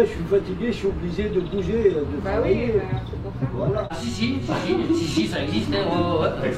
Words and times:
Je 0.00 0.06
suis 0.06 0.24
fatigué, 0.28 0.66
je 0.68 0.72
suis 0.72 0.86
obligé 0.88 1.28
de 1.28 1.40
bouger, 1.40 1.90
de 1.90 2.04
Bah 2.24 2.30
travailler. 2.32 2.74
oui, 2.74 2.80
bah, 2.80 3.00
pour 3.22 3.32
ça. 3.32 3.46
Voilà. 3.54 3.88
Si, 4.00 4.08
si, 4.10 4.38
si, 4.42 4.94
si, 4.94 5.04
si, 5.04 5.26
ça 5.28 5.42
existe, 5.42 5.72
hein, 5.72 5.86
ouais, 5.88 6.26
ouais, 6.26 6.28
ouais. 6.40 6.54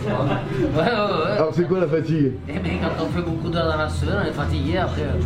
Ouais, 0.74 0.82
ouais, 0.82 1.24
ouais. 1.26 1.32
Alors 1.32 1.50
c'est 1.52 1.68
quoi 1.68 1.80
la 1.80 1.86
fatigue? 1.86 2.32
Eh 2.48 2.58
bien, 2.58 2.72
quand 2.80 3.04
on 3.04 3.08
fait 3.08 3.22
beaucoup 3.22 3.50
d'heures 3.50 3.70
dans 3.70 3.76
la 3.78 3.88
semaine, 3.88 4.16
on 4.24 4.28
est 4.28 4.32
fatigué 4.32 4.78
après. 4.78 5.02
euh, 5.02 5.20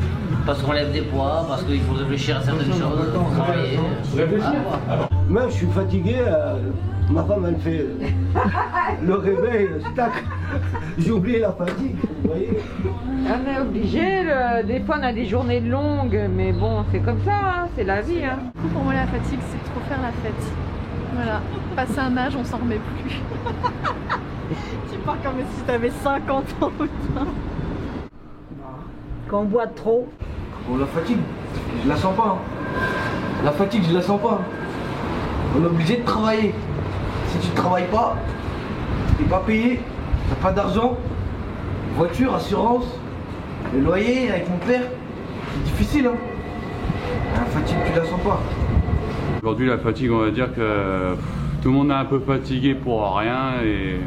Parce 0.45 0.61
qu'on 0.63 0.73
lève 0.73 0.93
des 0.93 1.03
poids, 1.03 1.45
parce 1.49 1.63
qu'il 1.63 1.81
faut 1.83 1.95
réfléchir 1.95 2.39
à 2.39 2.43
certaines 2.43 2.73
choses, 2.73 3.13
travailler. 3.37 3.79
Ah, 4.89 5.09
Même 5.29 5.45
je 5.49 5.55
suis 5.55 5.67
fatigué, 5.69 6.17
euh, 6.27 6.57
ma 7.11 7.23
femme 7.25 7.47
elle 7.49 7.59
fait 7.61 7.81
euh, 7.85 8.41
le 9.07 9.15
réveil, 9.15 9.69
tac, 9.95 10.13
j'ai 10.99 11.11
oublié 11.13 11.39
la 11.41 11.53
fatigue, 11.53 11.97
vous 12.23 12.29
voyez. 12.31 12.59
On 13.27 13.51
est 13.51 13.61
obligé, 13.61 14.23
le- 14.23 14.65
des 14.65 14.81
fois 14.81 14.97
on 15.01 15.03
a 15.05 15.13
des 15.13 15.27
journées 15.27 15.61
longues, 15.61 16.21
mais 16.35 16.53
bon, 16.53 16.85
c'est 16.93 17.01
comme 17.01 17.21
ça, 17.25 17.33
hein, 17.35 17.69
c'est 17.77 17.85
la 17.85 18.01
vie. 18.01 18.25
Hein. 18.25 18.39
Pour 18.73 18.83
moi, 18.83 18.95
la 18.95 19.07
fatigue, 19.07 19.41
c'est 19.51 19.71
trop 19.71 19.81
faire 19.89 20.01
la 20.03 20.13
fête. 20.23 20.53
Voilà. 21.15 21.41
Passer 21.77 21.99
un 22.01 22.17
âge, 22.17 22.35
on 22.39 22.45
s'en 22.45 22.59
remet 22.59 22.79
plus. 22.79 23.21
tu 24.93 24.99
parles 25.05 25.19
comme 25.23 25.35
si 25.57 25.63
t'avais 25.65 25.91
50 25.91 26.45
ans. 26.63 26.71
putain. 26.79 27.27
Quand 29.29 29.41
on 29.41 29.45
boit 29.45 29.67
trop, 29.69 30.09
Bon, 30.69 30.77
la 30.77 30.87
fatigue, 30.87 31.19
je 31.83 31.89
la 31.89 31.97
sens 31.97 32.15
pas. 32.17 32.37
hein. 32.37 32.85
La 33.45 33.51
fatigue, 33.53 33.83
je 33.89 33.95
la 33.95 34.03
sens 34.03 34.21
pas. 34.21 34.41
On 35.57 35.63
est 35.63 35.67
obligé 35.67 35.97
de 35.97 36.05
travailler. 36.05 36.55
Si 37.29 37.39
tu 37.39 37.49
travailles 37.55 37.87
pas, 37.91 38.15
t'es 39.19 39.25
pas 39.25 39.43
payé, 39.47 39.81
t'as 40.29 40.37
pas 40.37 40.53
d'argent, 40.53 40.97
voiture, 41.97 42.35
assurance, 42.35 42.85
le 43.75 43.81
loyer 43.81 44.31
avec 44.31 44.49
mon 44.49 44.59
père, 44.59 44.83
c'est 44.83 45.65
difficile. 45.65 46.07
Hein. 46.07 46.17
La 47.35 47.45
fatigue, 47.47 47.77
tu 47.87 47.99
la 47.99 48.05
sens 48.05 48.21
pas. 48.21 48.41
Aujourd'hui, 49.43 49.69
la 49.69 49.79
fatigue, 49.79 50.11
on 50.13 50.19
va 50.19 50.31
dire 50.31 50.53
que 50.55 51.15
tout 51.63 51.69
le 51.69 51.75
monde 51.75 51.91
est 51.91 51.95
un 51.95 52.05
peu 52.05 52.21
fatigué 52.21 52.75
pour 52.75 53.17
rien 53.17 53.63
et 53.65 54.01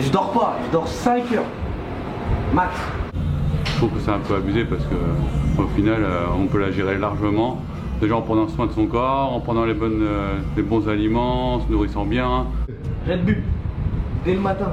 Je 0.00 0.10
dors 0.10 0.32
pas, 0.32 0.56
je 0.66 0.72
dors 0.72 0.88
5 0.88 1.32
heures. 1.32 1.44
Max. 2.52 2.74
je 3.64 3.76
trouve 3.76 3.90
que 3.90 4.00
c'est 4.00 4.10
un 4.10 4.18
peu 4.18 4.34
abusé 4.34 4.64
parce 4.64 4.82
que 4.84 5.60
au 5.60 5.66
final, 5.68 6.02
euh, 6.02 6.26
on 6.36 6.46
peut 6.46 6.60
la 6.60 6.70
gérer 6.70 6.98
largement. 6.98 7.60
Déjà 8.00 8.16
en 8.16 8.22
prenant 8.22 8.48
soin 8.48 8.66
de 8.66 8.72
son 8.72 8.86
corps, 8.86 9.32
en 9.32 9.40
prenant 9.40 9.66
les, 9.66 9.74
bonnes, 9.74 10.02
euh, 10.02 10.38
les 10.56 10.62
bons 10.62 10.88
aliments, 10.88 11.54
en 11.54 11.60
se 11.60 11.70
nourrissant 11.70 12.04
bien. 12.06 12.46
Red 13.06 13.24
Bull, 13.24 13.42
dès 14.24 14.34
le 14.34 14.40
matin. 14.40 14.72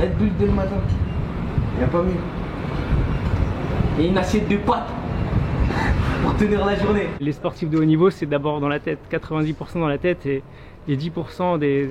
Red 0.00 0.16
Bull 0.18 0.30
dès 0.38 0.46
le 0.46 0.52
matin. 0.52 0.76
Y 1.80 1.84
a 1.84 1.86
pas 1.86 2.02
mieux. 2.02 2.12
Et 3.98 4.08
une 4.08 4.18
assiette 4.18 4.48
de 4.48 4.56
pâtes 4.56 4.88
pour 6.22 6.36
tenir 6.36 6.64
la 6.64 6.74
journée. 6.76 7.08
Les 7.20 7.32
sportifs 7.32 7.70
de 7.70 7.78
haut 7.78 7.84
niveau, 7.84 8.10
c'est 8.10 8.26
d'abord 8.26 8.60
dans 8.60 8.68
la 8.68 8.78
tête, 8.80 8.98
90% 9.10 9.80
dans 9.80 9.88
la 9.88 9.98
tête 9.98 10.26
et, 10.26 10.42
et 10.88 10.96
10% 10.96 11.58
des 11.58 11.90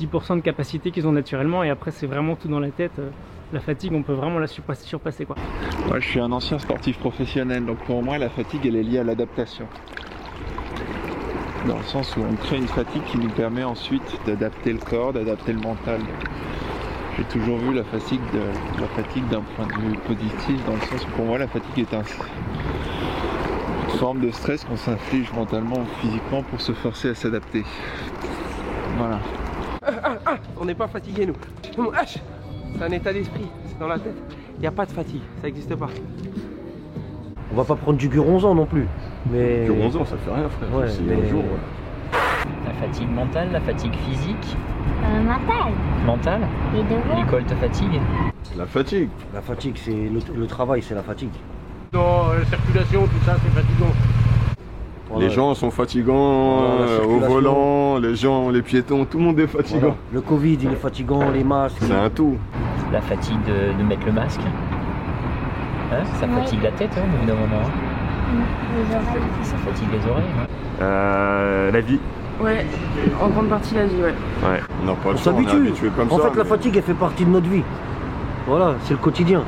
10% 0.00 0.36
de 0.36 0.40
capacité 0.40 0.90
qu'ils 0.90 1.06
ont 1.06 1.12
naturellement 1.12 1.62
et 1.62 1.68
après 1.68 1.90
c'est 1.90 2.06
vraiment 2.06 2.36
tout 2.36 2.48
dans 2.48 2.60
la 2.60 2.70
tête. 2.70 2.92
Euh, 2.98 3.10
La 3.52 3.60
fatigue, 3.60 3.92
on 3.92 4.02
peut 4.02 4.12
vraiment 4.14 4.38
la 4.38 4.46
surpasser, 4.46 4.86
surpasser 4.86 5.26
quoi. 5.26 5.36
Moi, 5.88 5.98
je 5.98 6.08
suis 6.08 6.20
un 6.20 6.30
ancien 6.32 6.58
sportif 6.58 6.98
professionnel, 6.98 7.66
donc 7.66 7.78
pour 7.78 8.00
moi, 8.02 8.16
la 8.16 8.28
fatigue, 8.30 8.64
elle 8.64 8.76
est 8.76 8.82
liée 8.84 9.00
à 9.00 9.04
l'adaptation. 9.04 9.66
Dans 11.66 11.76
le 11.76 11.82
sens 11.84 12.16
où 12.16 12.20
on 12.22 12.34
crée 12.36 12.56
une 12.58 12.66
fatigue 12.68 13.02
qui 13.04 13.18
nous 13.18 13.28
permet 13.28 13.64
ensuite 13.64 14.18
d'adapter 14.26 14.72
le 14.72 14.78
corps, 14.78 15.12
d'adapter 15.12 15.52
le 15.52 15.60
mental. 15.60 16.00
J'ai 17.18 17.24
toujours 17.24 17.58
vu 17.58 17.74
la 17.74 17.84
fatigue, 17.84 18.20
de- 18.32 18.80
la 18.80 18.88
fatigue 18.88 19.28
d'un 19.28 19.42
point 19.42 19.66
de 19.66 19.72
vue 19.72 19.94
positif, 20.06 20.64
dans 20.64 20.74
le 20.74 20.80
sens 20.80 21.04
où 21.06 21.10
pour 21.16 21.26
moi, 21.26 21.38
la 21.38 21.46
fatigue 21.48 21.80
est 21.80 21.94
un- 21.94 22.02
une 23.84 23.98
forme 23.98 24.20
de 24.20 24.30
stress 24.30 24.64
qu'on 24.64 24.76
s'inflige 24.76 25.30
mentalement 25.32 25.80
ou 25.80 25.86
physiquement 26.00 26.42
pour 26.44 26.60
se 26.60 26.72
forcer 26.72 27.10
à 27.10 27.14
s'adapter. 27.14 27.64
Voilà. 28.96 29.20
On 30.58 30.64
n'est 30.64 30.74
pas 30.74 30.88
fatigué 30.88 31.26
nous. 31.26 31.36
C'est 32.74 32.82
un 32.84 32.90
état 32.92 33.12
d'esprit, 33.12 33.46
c'est 33.66 33.78
dans 33.78 33.88
la 33.88 33.98
tête. 33.98 34.16
Il 34.56 34.60
n'y 34.62 34.66
a 34.66 34.72
pas 34.72 34.86
de 34.86 34.92
fatigue, 34.92 35.22
ça 35.40 35.46
n'existe 35.46 35.74
pas. 35.76 35.88
On 37.52 37.56
va 37.56 37.64
pas 37.64 37.76
prendre 37.76 37.98
du 37.98 38.08
guronzan 38.08 38.54
non 38.54 38.66
plus. 38.66 38.86
Mais... 39.30 39.64
Que 39.66 39.72
11 39.72 39.96
ans, 39.96 40.04
ça 40.04 40.16
fait 40.16 40.30
rien, 40.34 40.48
frère. 40.48 40.68
Ouais, 40.80 40.88
C'est 40.88 41.02
mais- 41.02 41.14
un 41.24 41.28
jour. 41.28 41.42
ouais. 41.42 42.18
La 42.66 42.74
fatigue 42.86 43.10
mentale, 43.10 43.48
la 43.52 43.60
fatigue 43.60 43.94
physique, 44.08 44.56
Euh, 45.04 45.22
mental. 45.22 45.72
mentale. 46.06 46.40
Les 46.74 46.82
devoirs. 46.82 47.18
L'école 47.18 47.44
te 47.44 47.54
fatigue. 47.54 48.00
La 48.56 48.66
fatigue. 48.66 49.08
La 49.34 49.40
fatigue, 49.42 49.76
c'est 49.76 49.90
le, 49.92 50.20
le 50.40 50.46
travail, 50.46 50.82
c'est 50.82 50.94
la 50.94 51.02
fatigue. 51.02 51.30
Dans 51.92 52.28
la 52.38 52.44
circulation, 52.46 53.02
tout 53.02 53.24
ça, 53.26 53.36
c'est 53.42 53.50
fatigant. 53.60 53.92
Voilà. 55.10 55.26
Les 55.26 55.32
gens 55.32 55.54
sont 55.54 55.70
fatigants 55.70 56.58
Voilà, 56.76 56.82
euh, 56.92 57.04
au 57.04 57.18
volant, 57.18 57.98
les 57.98 58.14
gens, 58.14 58.48
les 58.50 58.62
piétons, 58.62 59.04
tout 59.04 59.18
le 59.18 59.24
monde 59.24 59.40
est 59.40 59.46
fatigant. 59.48 59.80
Voilà. 59.80 59.94
Le 60.12 60.20
Covid, 60.20 60.58
il 60.62 60.72
est 60.72 60.76
fatigant, 60.76 61.30
les 61.30 61.42
masques. 61.44 61.78
C'est 61.80 61.92
un 61.92 62.08
tout. 62.10 62.36
La 62.92 63.00
fatigue 63.00 63.38
de, 63.44 63.76
de 63.76 63.86
mettre 63.88 64.06
le 64.06 64.12
masque. 64.12 64.40
Hein, 65.92 66.04
ça 66.20 66.26
Oui. 66.26 66.34
fatigue 66.42 66.62
la 66.62 66.70
tête, 66.72 66.90
hein, 66.96 67.02
au 67.14 67.20
bout 67.20 67.26
d'un 67.26 67.34
moment. 67.38 67.62
Les 68.76 68.94
oreilles. 68.94 69.22
Ça 69.42 69.56
fatigue 69.58 69.88
les 69.92 70.10
oreilles. 70.10 70.24
hein. 70.38 70.46
Euh, 70.82 71.70
la 71.70 71.80
vie. 71.80 71.98
ouais, 72.42 72.64
en 73.20 73.28
grande 73.28 73.48
partie 73.48 73.74
la 73.74 73.86
vie, 73.86 73.96
ouais. 73.96 74.14
Ouais. 74.48 74.60
On 74.82 74.86
n'a 74.86 74.92
pas 74.94 75.10
le 75.10 75.14
On 75.14 75.18
choix, 75.18 75.32
on 75.36 75.40
est 75.40 75.44
s'habitue. 75.46 75.56
habitué 75.68 75.88
comme 75.96 76.10
En 76.12 76.18
ça. 76.18 76.30
fait, 76.30 76.38
la 76.38 76.44
fatigue, 76.44 76.76
elle 76.76 76.82
fait 76.82 76.94
partie 76.94 77.24
de 77.24 77.30
notre 77.30 77.48
vie. 77.48 77.62
Voilà, 78.46 78.74
c'est 78.84 78.94
le 78.94 78.98
quotidien. 79.00 79.42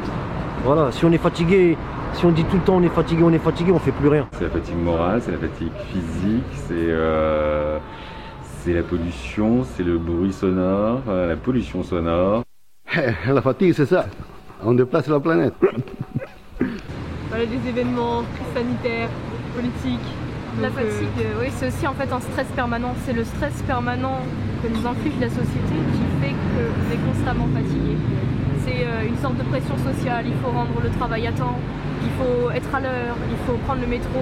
Voilà, 0.65 0.93
si 0.93 1.05
on 1.05 1.13
est 1.13 1.19
fatigué, 1.19 1.77
si 2.13 2.27
on 2.27 2.31
dit 2.31 2.45
tout 2.45 2.57
le 2.57 2.63
temps 2.63 2.77
on 2.77 2.83
est 2.83 2.89
fatigué, 2.89 3.23
on 3.25 3.33
est 3.33 3.39
fatigué, 3.39 3.73
on 3.73 3.79
fait 3.79 3.91
plus 3.93 4.09
rien. 4.09 4.29
C'est 4.33 4.45
la 4.45 4.51
fatigue 4.51 4.77
morale, 4.77 5.21
c'est 5.25 5.33
la 5.33 5.39
fatigue 5.39 5.73
physique, 5.91 6.45
c'est 6.69 6.75
euh, 6.77 7.79
c'est 8.61 8.75
la 8.75 8.83
pollution, 8.83 9.65
c'est 9.65 9.83
le 9.83 9.99
bruit 9.99 10.33
sonore, 10.33 11.01
euh, 11.09 11.29
la 11.29 11.37
pollution 11.37 11.83
sonore. 11.83 12.43
La 13.27 13.41
fatigue, 13.41 13.73
c'est 13.75 13.87
ça. 13.87 14.05
On 14.63 14.75
déplace 14.75 15.09
la 15.09 15.19
planète. 15.19 15.55
Voilà, 17.33 17.47
des 17.47 17.67
événements, 17.67 18.25
crise 18.37 18.53
sanitaire, 18.53 19.09
politique. 19.57 20.05
La 20.61 20.69
fatigue, 20.69 21.17
euh, 21.25 21.41
oui, 21.41 21.49
c'est 21.57 21.69
aussi 21.69 21.87
en 21.87 21.95
fait 21.95 22.13
un 22.13 22.21
stress 22.21 22.47
permanent. 22.55 22.93
C'est 23.07 23.15
le 23.15 23.25
stress 23.25 23.55
permanent 23.67 24.21
que 24.63 24.69
nous 24.69 24.87
inflige 24.87 25.17
la 25.19 25.31
société 25.31 25.77
qui 25.97 26.05
fait 26.21 26.35
qu'on 26.37 26.93
est 26.93 27.01
constamment 27.09 27.49
fatigué. 27.57 27.97
C'est 28.67 28.85
euh, 28.85 29.09
une 29.09 29.17
sorte 29.17 29.39
de 29.39 29.45
pression 29.45 29.79
sociale. 29.79 30.27
Il 30.27 30.37
faut 30.45 30.51
rendre 30.51 30.77
le 30.83 30.91
travail 30.91 31.27
à 31.27 31.33
temps, 31.33 31.57
il 32.05 32.11
faut 32.21 32.51
être 32.51 32.75
à 32.75 32.81
l'heure, 32.81 33.17
il 33.31 33.39
faut 33.47 33.57
prendre 33.65 33.81
le 33.81 33.87
métro. 33.87 34.21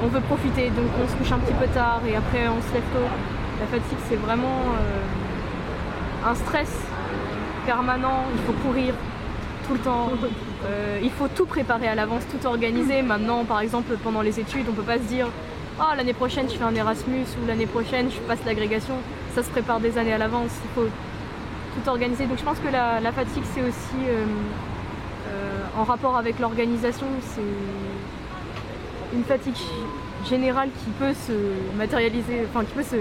On 0.00 0.06
veut 0.06 0.20
profiter, 0.20 0.70
donc 0.70 0.86
on 1.02 1.08
se 1.08 1.16
couche 1.16 1.32
un 1.32 1.42
petit 1.42 1.58
peu 1.58 1.66
tard 1.74 2.00
et 2.06 2.14
après 2.14 2.46
on 2.46 2.62
se 2.62 2.74
lève 2.74 2.86
tôt. 2.94 3.10
La 3.58 3.66
fatigue, 3.66 3.98
c'est 4.08 4.22
vraiment 4.22 4.70
euh, 4.70 6.30
un 6.30 6.34
stress 6.36 6.70
permanent. 7.66 8.22
Il 8.36 8.40
faut 8.46 8.56
courir 8.62 8.94
le 9.74 9.80
temps. 9.80 10.10
Euh, 10.66 10.98
il 11.02 11.10
faut 11.10 11.28
tout 11.28 11.46
préparer 11.46 11.88
à 11.88 11.94
l'avance, 11.94 12.22
tout 12.30 12.46
organiser. 12.46 13.02
Maintenant, 13.02 13.44
par 13.44 13.60
exemple, 13.60 13.94
pendant 14.02 14.22
les 14.22 14.40
études, 14.40 14.66
on 14.68 14.72
peut 14.72 14.82
pas 14.82 14.98
se 14.98 15.02
dire 15.04 15.28
Ah, 15.80 15.94
l'année 15.96 16.12
prochaine, 16.12 16.48
je 16.48 16.56
fais 16.56 16.64
un 16.64 16.74
Erasmus 16.74 17.26
ou 17.42 17.46
l'année 17.46 17.66
prochaine, 17.66 18.10
je 18.10 18.18
passe 18.20 18.38
l'agrégation. 18.46 18.94
Ça 19.34 19.42
se 19.42 19.50
prépare 19.50 19.80
des 19.80 19.98
années 19.98 20.12
à 20.12 20.18
l'avance. 20.18 20.50
Il 20.64 20.70
faut 20.74 20.88
tout 20.88 21.88
organiser. 21.88 22.26
Donc, 22.26 22.38
je 22.38 22.44
pense 22.44 22.58
que 22.58 22.70
la, 22.70 23.00
la 23.00 23.12
fatigue, 23.12 23.44
c'est 23.54 23.62
aussi 23.62 23.98
euh, 24.08 24.24
euh, 25.28 25.80
en 25.80 25.84
rapport 25.84 26.16
avec 26.16 26.38
l'organisation. 26.38 27.06
C'est 27.22 29.16
une 29.16 29.24
fatigue 29.24 29.56
générale 30.28 30.68
qui 30.84 30.90
peut 30.98 31.14
se 31.14 31.32
matérialiser, 31.76 32.46
enfin, 32.48 32.64
qui 32.64 32.72
peut 32.72 32.82
se 32.82 32.96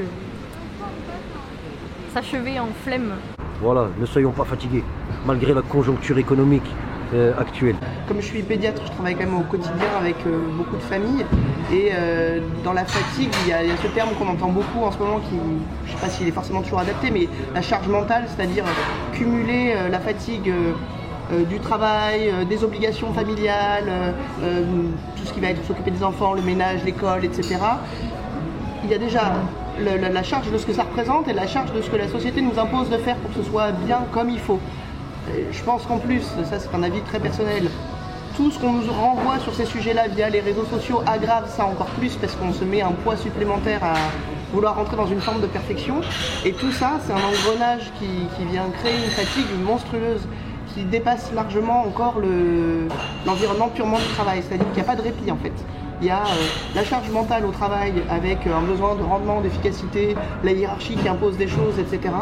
s'achever 2.13 2.59
en 2.59 2.69
flemme. 2.83 3.13
Voilà, 3.61 3.87
ne 3.99 4.05
soyons 4.05 4.31
pas 4.31 4.45
fatigués, 4.45 4.83
malgré 5.27 5.53
la 5.53 5.61
conjoncture 5.61 6.17
économique 6.17 6.63
euh, 7.13 7.33
actuelle. 7.37 7.75
Comme 8.07 8.21
je 8.21 8.25
suis 8.25 8.41
pédiatre, 8.41 8.81
je 8.85 8.91
travaille 8.91 9.15
quand 9.15 9.25
même 9.25 9.37
au 9.37 9.43
quotidien 9.43 9.91
avec 9.99 10.15
euh, 10.25 10.39
beaucoup 10.57 10.77
de 10.77 10.81
familles. 10.81 11.25
Et 11.71 11.89
euh, 11.91 12.39
dans 12.63 12.73
la 12.73 12.85
fatigue, 12.85 13.29
il 13.45 13.49
y, 13.49 13.53
a, 13.53 13.59
ce 13.81 13.87
terme 13.87 14.09
qu'on 14.17 14.27
entend 14.27 14.49
beaucoup 14.49 14.83
en 14.83 14.91
ce 14.91 14.97
moment 14.97 15.19
qui, 15.19 15.35
je 15.85 15.91
ne 15.91 15.95
sais 15.95 16.01
pas 16.01 16.09
s'il 16.09 16.27
est 16.27 16.31
forcément 16.31 16.61
toujours 16.61 16.79
adapté, 16.79 17.11
mais 17.11 17.27
la 17.53 17.61
charge 17.61 17.87
mentale, 17.87 18.25
c'est-à-dire 18.27 18.63
cumuler 19.13 19.73
la 19.91 19.99
fatigue 19.99 20.51
du 21.49 21.59
travail, 21.59 22.31
des 22.49 22.63
obligations 22.63 23.11
familiales, 23.13 24.13
tout 25.17 25.25
ce 25.25 25.33
qui 25.33 25.41
va 25.41 25.47
être 25.49 25.63
s'occuper 25.65 25.91
des 25.91 26.03
enfants, 26.03 26.33
le 26.33 26.41
ménage, 26.41 26.83
l'école, 26.85 27.25
etc. 27.25 27.57
Il 28.83 28.89
y 28.89 28.93
a 28.93 28.97
déjà 28.97 29.33
la 29.79 30.23
charge 30.23 30.49
de 30.51 30.57
ce 30.57 30.65
que 30.65 30.73
ça 30.73 30.83
représente 30.83 31.27
et 31.27 31.33
la 31.33 31.47
charge 31.47 31.73
de 31.73 31.81
ce 31.81 31.89
que 31.89 31.97
la 31.97 32.07
société 32.07 32.41
nous 32.41 32.57
impose 32.59 32.89
de 32.89 32.97
faire 32.97 33.17
pour 33.17 33.31
que 33.31 33.43
ce 33.43 33.49
soit 33.49 33.71
bien 33.71 33.99
comme 34.13 34.29
il 34.29 34.39
faut. 34.39 34.59
Je 35.51 35.63
pense 35.63 35.83
qu'en 35.85 35.97
plus, 35.97 36.21
ça 36.49 36.59
c'est 36.59 36.73
un 36.75 36.83
avis 36.83 37.01
très 37.01 37.19
personnel, 37.19 37.63
tout 38.35 38.51
ce 38.51 38.59
qu'on 38.59 38.73
nous 38.73 38.91
renvoie 38.91 39.39
sur 39.39 39.53
ces 39.55 39.65
sujets-là 39.65 40.07
via 40.09 40.29
les 40.29 40.39
réseaux 40.41 40.65
sociaux 40.65 41.01
aggrave 41.07 41.49
ça 41.49 41.65
encore 41.65 41.87
plus 41.97 42.15
parce 42.15 42.35
qu'on 42.35 42.53
se 42.53 42.63
met 42.63 42.81
un 42.81 42.91
poids 42.91 43.17
supplémentaire 43.17 43.83
à 43.83 43.95
vouloir 44.53 44.75
rentrer 44.75 44.95
dans 44.95 45.07
une 45.07 45.19
forme 45.21 45.41
de 45.41 45.47
perfection. 45.47 45.95
Et 46.45 46.53
tout 46.53 46.71
ça, 46.71 46.99
c'est 47.05 47.11
un 47.13 47.15
engrenage 47.15 47.91
qui, 47.99 48.45
vient 48.45 48.65
créer 48.81 48.95
une 48.95 49.09
fatigue 49.11 49.47
monstrueuse 49.65 50.21
qui 50.73 50.83
dépasse 50.83 51.31
largement 51.33 51.81
encore 51.81 52.19
le- 52.19 52.87
l'environnement 53.25 53.69
purement 53.69 53.97
du 53.97 54.07
travail. 54.15 54.43
C'est-à-dire 54.47 54.67
qu'il 54.67 54.75
n'y 54.75 54.81
a 54.81 54.91
pas 54.91 54.95
de 54.95 55.01
répit 55.01 55.31
en 55.31 55.37
fait. 55.37 55.53
Il 55.99 56.07
y 56.07 56.11
a 56.11 56.19
euh, 56.21 56.45
la 56.75 56.83
charge 56.83 57.09
mentale 57.09 57.43
au 57.43 57.51
travail 57.51 57.93
avec 58.11 58.45
un 58.45 58.61
besoin 58.61 58.93
de 58.95 59.01
rendement, 59.01 59.41
d'efficacité, 59.41 60.15
la 60.43 60.51
hiérarchie 60.51 60.95
qui 60.95 61.09
impose 61.09 61.37
des 61.37 61.47
choses, 61.47 61.79
etc. 61.79 62.13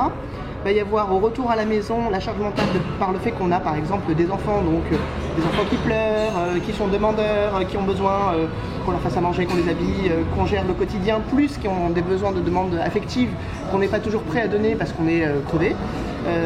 Il 0.66 0.70
va 0.70 0.78
y 0.78 0.80
avoir 0.80 1.14
au 1.14 1.20
retour 1.20 1.52
à 1.52 1.56
la 1.56 1.64
maison 1.64 2.10
la 2.10 2.20
charge 2.20 2.40
mentale 2.40 2.66
par 2.98 3.12
le 3.12 3.20
fait 3.20 3.30
qu'on 3.30 3.52
a 3.52 3.60
par 3.60 3.76
exemple 3.76 4.16
des 4.16 4.32
enfants, 4.32 4.64
donc 4.64 4.82
euh, 4.92 4.96
des 5.38 5.44
enfants 5.44 5.64
qui 5.70 5.76
pleurent, 5.76 6.40
euh, 6.40 6.58
qui 6.58 6.74
sont 6.74 6.88
demandeurs, 6.88 7.58
euh, 7.58 7.64
qui 7.66 7.78
ont 7.78 7.84
besoin 7.84 8.34
qu'on 8.84 8.90
leur 8.90 9.00
fasse 9.02 9.16
à 9.16 9.22
manger, 9.22 9.46
qu'on 9.46 9.58
les 9.58 9.70
habille, 9.70 10.12
qu'on 10.36 10.48
gère 10.48 10.66
le 10.66 10.74
quotidien, 10.74 11.22
plus 11.32 11.60
qui 11.60 11.68
ont 11.68 11.92
des 11.92 12.02
besoins 12.02 12.32
de 12.32 12.42
demande 12.42 12.74
affective 12.84 13.30
qu'on 13.70 13.78
n'est 13.78 13.88
pas 13.88 14.00
toujours 14.00 14.24
prêt 14.24 14.42
à 14.42 14.48
donner 14.48 14.74
parce 14.74 14.92
qu'on 14.92 15.08
est 15.08 15.24
crevé. 15.48 15.76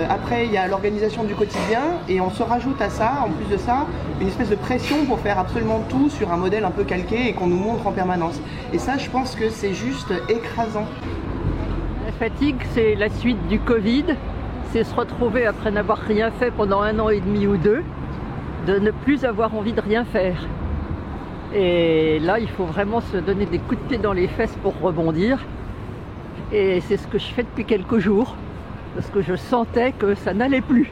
Après, 0.09 0.45
il 0.45 0.51
y 0.51 0.57
a 0.57 0.67
l'organisation 0.67 1.23
du 1.23 1.33
quotidien 1.33 1.79
et 2.09 2.19
on 2.19 2.29
se 2.29 2.43
rajoute 2.43 2.81
à 2.81 2.89
ça, 2.89 3.23
en 3.25 3.29
plus 3.29 3.45
de 3.45 3.57
ça, 3.57 3.85
une 4.19 4.27
espèce 4.27 4.49
de 4.49 4.55
pression 4.55 5.05
pour 5.05 5.19
faire 5.19 5.39
absolument 5.39 5.81
tout 5.87 6.09
sur 6.09 6.33
un 6.33 6.37
modèle 6.37 6.65
un 6.65 6.71
peu 6.71 6.83
calqué 6.83 7.29
et 7.29 7.33
qu'on 7.33 7.47
nous 7.47 7.55
montre 7.55 7.87
en 7.87 7.91
permanence. 7.91 8.41
Et 8.73 8.79
ça, 8.79 8.97
je 8.97 9.09
pense 9.09 9.35
que 9.35 9.49
c'est 9.49 9.73
juste 9.73 10.13
écrasant. 10.27 10.85
La 12.19 12.27
fatigue, 12.27 12.61
c'est 12.73 12.95
la 12.95 13.07
suite 13.07 13.47
du 13.47 13.59
Covid. 13.59 14.03
C'est 14.71 14.83
se 14.83 14.93
retrouver 14.93 15.45
après 15.45 15.71
n'avoir 15.71 15.99
rien 15.99 16.31
fait 16.31 16.51
pendant 16.51 16.81
un 16.81 16.99
an 16.99 17.07
et 17.07 17.21
demi 17.21 17.47
ou 17.47 17.55
deux, 17.55 17.81
de 18.67 18.77
ne 18.77 18.91
plus 18.91 19.23
avoir 19.23 19.55
envie 19.55 19.71
de 19.71 19.79
rien 19.79 20.03
faire. 20.03 20.35
Et 21.55 22.19
là, 22.19 22.39
il 22.39 22.49
faut 22.49 22.65
vraiment 22.65 22.99
se 22.99 23.15
donner 23.15 23.45
des 23.45 23.59
coups 23.59 23.81
de 23.81 23.87
pied 23.87 23.97
dans 23.99 24.11
les 24.11 24.27
fesses 24.27 24.57
pour 24.61 24.77
rebondir. 24.81 25.39
Et 26.51 26.81
c'est 26.81 26.97
ce 26.97 27.07
que 27.07 27.17
je 27.17 27.27
fais 27.27 27.43
depuis 27.43 27.63
quelques 27.63 27.99
jours, 27.99 28.35
parce 28.95 29.09
que 29.09 29.21
je 29.21 29.35
sentais 29.35 29.93
que 29.93 30.13
ça 30.13 30.33
n'allait 30.33 30.59
plus. 30.59 30.91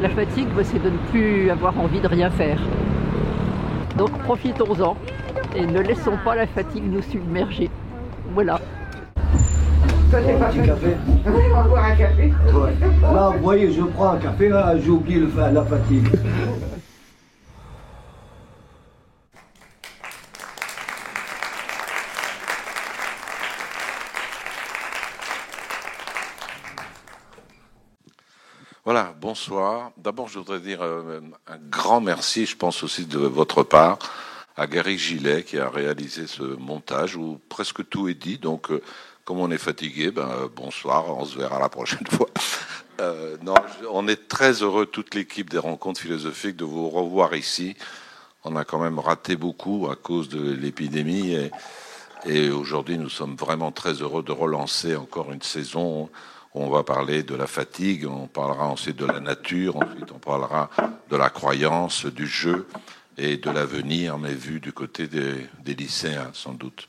La 0.00 0.10
fatigue, 0.10 0.48
bah, 0.54 0.62
c'est 0.62 0.80
de 0.80 0.90
ne 0.90 0.98
plus 1.10 1.50
avoir 1.50 1.76
envie 1.80 2.00
de 2.00 2.06
rien 2.06 2.30
faire. 2.30 2.60
Donc 3.96 4.16
profitons-en 4.18 4.96
et 5.56 5.66
ne 5.66 5.80
laissons 5.80 6.18
pas 6.24 6.36
la 6.36 6.46
fatigue 6.46 6.84
nous 6.86 7.02
submerger. 7.02 7.68
Voilà. 8.32 8.60
Toi, 10.10 10.20
t'es 10.22 10.36
pas 10.36 10.48
petit 10.48 10.66
café. 10.66 10.96
On 11.24 11.54
va 11.54 11.62
boire 11.62 11.84
un 11.84 11.94
café. 11.94 12.32
Ouais. 12.52 12.74
Là, 13.00 13.30
vous 13.30 13.42
voyez, 13.44 13.72
je 13.72 13.82
prends 13.82 14.10
un 14.10 14.18
café, 14.18 14.48
là, 14.48 14.76
j'ai 14.76 14.90
oublié 14.90 15.20
la 15.36 15.64
fatigue. 15.64 16.08
Voilà, 28.84 29.14
bonsoir. 29.20 29.92
D'abord, 29.96 30.26
je 30.26 30.40
voudrais 30.40 30.58
dire 30.58 30.82
euh, 30.82 31.20
un 31.46 31.58
grand 31.70 32.00
merci, 32.00 32.46
je 32.46 32.56
pense 32.56 32.82
aussi 32.82 33.06
de 33.06 33.18
votre 33.18 33.62
part, 33.62 33.98
à 34.56 34.66
Gary 34.66 34.98
Gillet 34.98 35.44
qui 35.44 35.56
a 35.56 35.68
réalisé 35.68 36.26
ce 36.26 36.42
montage 36.42 37.14
où 37.14 37.38
presque 37.48 37.88
tout 37.88 38.08
est 38.08 38.14
dit. 38.14 38.38
Donc, 38.38 38.72
euh, 38.72 38.82
comme 39.30 39.38
on 39.38 39.52
est 39.52 39.58
fatigué, 39.58 40.10
ben, 40.10 40.28
euh, 40.28 40.48
bonsoir, 40.52 41.16
on 41.16 41.24
se 41.24 41.38
verra 41.38 41.60
la 41.60 41.68
prochaine 41.68 42.04
fois. 42.10 42.26
Euh, 43.00 43.36
non, 43.44 43.54
on 43.88 44.08
est 44.08 44.26
très 44.26 44.54
heureux, 44.54 44.86
toute 44.86 45.14
l'équipe 45.14 45.48
des 45.48 45.58
rencontres 45.58 46.00
philosophiques, 46.00 46.56
de 46.56 46.64
vous 46.64 46.90
revoir 46.90 47.36
ici. 47.36 47.76
On 48.42 48.56
a 48.56 48.64
quand 48.64 48.80
même 48.80 48.98
raté 48.98 49.36
beaucoup 49.36 49.86
à 49.88 49.94
cause 49.94 50.28
de 50.30 50.50
l'épidémie 50.50 51.36
et, 52.26 52.50
aujourd'hui, 52.50 52.98
nous 52.98 53.08
sommes 53.08 53.36
vraiment 53.36 53.70
très 53.70 53.92
heureux 53.92 54.24
de 54.24 54.32
relancer 54.32 54.96
encore 54.96 55.30
une 55.30 55.42
saison. 55.42 56.02
où 56.06 56.10
On 56.54 56.68
va 56.68 56.82
parler 56.82 57.22
de 57.22 57.36
la 57.36 57.46
fatigue, 57.46 58.08
on 58.08 58.26
parlera 58.26 58.66
ensuite 58.66 58.96
de 58.96 59.06
la 59.06 59.20
nature, 59.20 59.76
ensuite 59.76 60.10
on 60.12 60.18
parlera 60.18 60.70
de 61.08 61.16
la 61.16 61.30
croyance, 61.30 62.04
du 62.04 62.26
jeu 62.26 62.66
et 63.16 63.36
de 63.36 63.50
l'avenir, 63.50 64.18
mais 64.18 64.34
vu 64.34 64.58
du 64.58 64.72
côté 64.72 65.06
des 65.06 65.74
lycéens 65.76 66.32
sans 66.32 66.54
doute. 66.54 66.88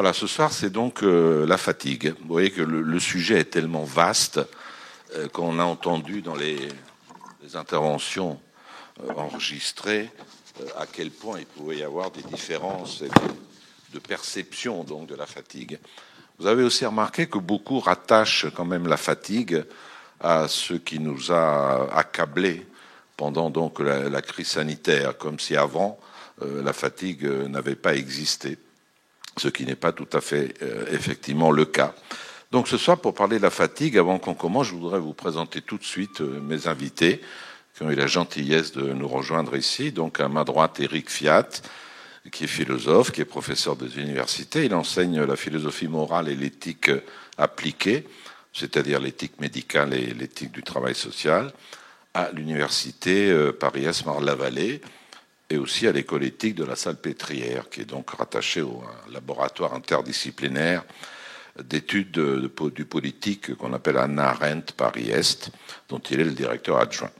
Voilà, 0.00 0.12
ce 0.12 0.28
soir 0.28 0.52
c'est 0.52 0.70
donc 0.70 1.02
euh, 1.02 1.44
la 1.44 1.58
fatigue. 1.58 2.14
Vous 2.20 2.28
voyez 2.28 2.52
que 2.52 2.62
le, 2.62 3.00
sujet 3.00 3.40
est 3.40 3.50
tellement 3.50 3.82
vaste 3.82 4.38
euh, 5.16 5.26
qu'on 5.26 5.58
a 5.58 5.64
entendu 5.64 6.22
dans 6.22 6.36
les, 6.36 6.56
interventions 7.54 8.38
euh, 9.02 9.12
enregistrées 9.16 10.08
à 10.78 10.86
quel 10.86 11.10
point 11.10 11.40
il 11.40 11.46
pouvait 11.46 11.78
y 11.78 11.82
avoir 11.82 12.12
des 12.12 12.22
différences 12.22 13.02
de, 13.92 13.98
perception 13.98 14.84
donc 14.84 15.08
de 15.08 15.16
la 15.16 15.26
fatigue. 15.26 15.80
Vous 16.38 16.46
avez 16.46 16.62
aussi 16.62 16.86
remarqué 16.86 17.26
que 17.26 17.38
beaucoup 17.38 17.80
rattachent 17.80 18.46
quand 18.54 18.64
même 18.64 18.86
la 18.86 18.98
fatigue 18.98 19.64
à 20.20 20.46
ce 20.46 20.74
qui 20.74 21.00
nous 21.00 21.32
a 21.32 21.92
accablés 21.92 22.64
pendant 23.16 23.50
donc 23.50 23.80
la, 23.80 24.22
crise 24.22 24.46
sanitaire, 24.46 25.18
comme 25.18 25.40
si 25.40 25.56
avant 25.56 25.98
la 26.40 26.72
fatigue 26.72 27.24
n'avait 27.24 27.74
pas 27.74 27.96
existé, 27.96 28.58
ce 29.38 29.48
qui 29.48 29.64
n'est 29.64 29.76
pas 29.76 29.92
tout 29.92 30.08
à 30.12 30.20
fait 30.20 30.54
euh, 30.62 30.84
effectivement 30.92 31.50
le 31.50 31.64
cas. 31.64 31.94
Donc 32.50 32.68
ce 32.68 32.78
soir, 32.78 32.98
pour 32.98 33.14
parler 33.14 33.38
de 33.38 33.42
la 33.42 33.50
fatigue, 33.50 33.98
avant 33.98 34.18
qu'on 34.18 34.34
commence, 34.34 34.68
je 34.68 34.74
voudrais 34.74 35.00
vous 35.00 35.12
présenter 35.12 35.60
tout 35.60 35.76
de 35.78 35.84
suite 35.84 36.20
euh, 36.20 36.40
mes 36.40 36.66
invités 36.66 37.20
qui 37.74 37.82
ont 37.82 37.90
eu 37.90 37.94
la 37.94 38.06
gentillesse 38.06 38.72
de 38.72 38.92
nous 38.92 39.08
rejoindre 39.08 39.56
ici. 39.56 39.92
Donc 39.92 40.20
à 40.20 40.28
ma 40.28 40.44
droite, 40.44 40.80
Eric 40.80 41.10
Fiat, 41.10 41.48
qui 42.32 42.44
est 42.44 42.48
philosophe, 42.48 43.12
qui 43.12 43.20
est 43.20 43.26
professeur 43.26 43.76
des 43.76 43.98
universités. 43.98 44.64
Il 44.64 44.74
enseigne 44.74 45.22
la 45.22 45.36
philosophie 45.36 45.88
morale 45.88 46.28
et 46.28 46.34
l'éthique 46.34 46.90
appliquée, 47.36 48.06
c'est-à-dire 48.52 49.00
l'éthique 49.00 49.40
médicale 49.40 49.94
et 49.94 50.14
l'éthique 50.14 50.52
du 50.52 50.62
travail 50.62 50.94
social, 50.94 51.52
à 52.14 52.30
l'université 52.32 53.30
euh, 53.30 53.52
Paris-Est 53.52 54.06
Marne-la-Vallée 54.06 54.80
et 55.50 55.56
aussi 55.56 55.86
à 55.86 55.92
l'école 55.92 56.24
éthique 56.24 56.54
de 56.54 56.64
la 56.64 56.76
Salpêtrière, 56.76 57.70
qui 57.70 57.80
est 57.80 57.86
donc 57.86 58.10
rattachée 58.10 58.62
au 58.62 58.82
laboratoire 59.10 59.74
interdisciplinaire 59.74 60.84
d'études 61.62 62.50
du 62.74 62.84
politique 62.84 63.54
qu'on 63.56 63.72
appelle 63.72 63.96
Anna 63.96 64.30
Arendt 64.30 64.74
Paris-Est, 64.76 65.50
dont 65.88 65.98
il 65.98 66.20
est 66.20 66.24
le 66.24 66.32
directeur 66.32 66.78
adjoint. 66.78 67.10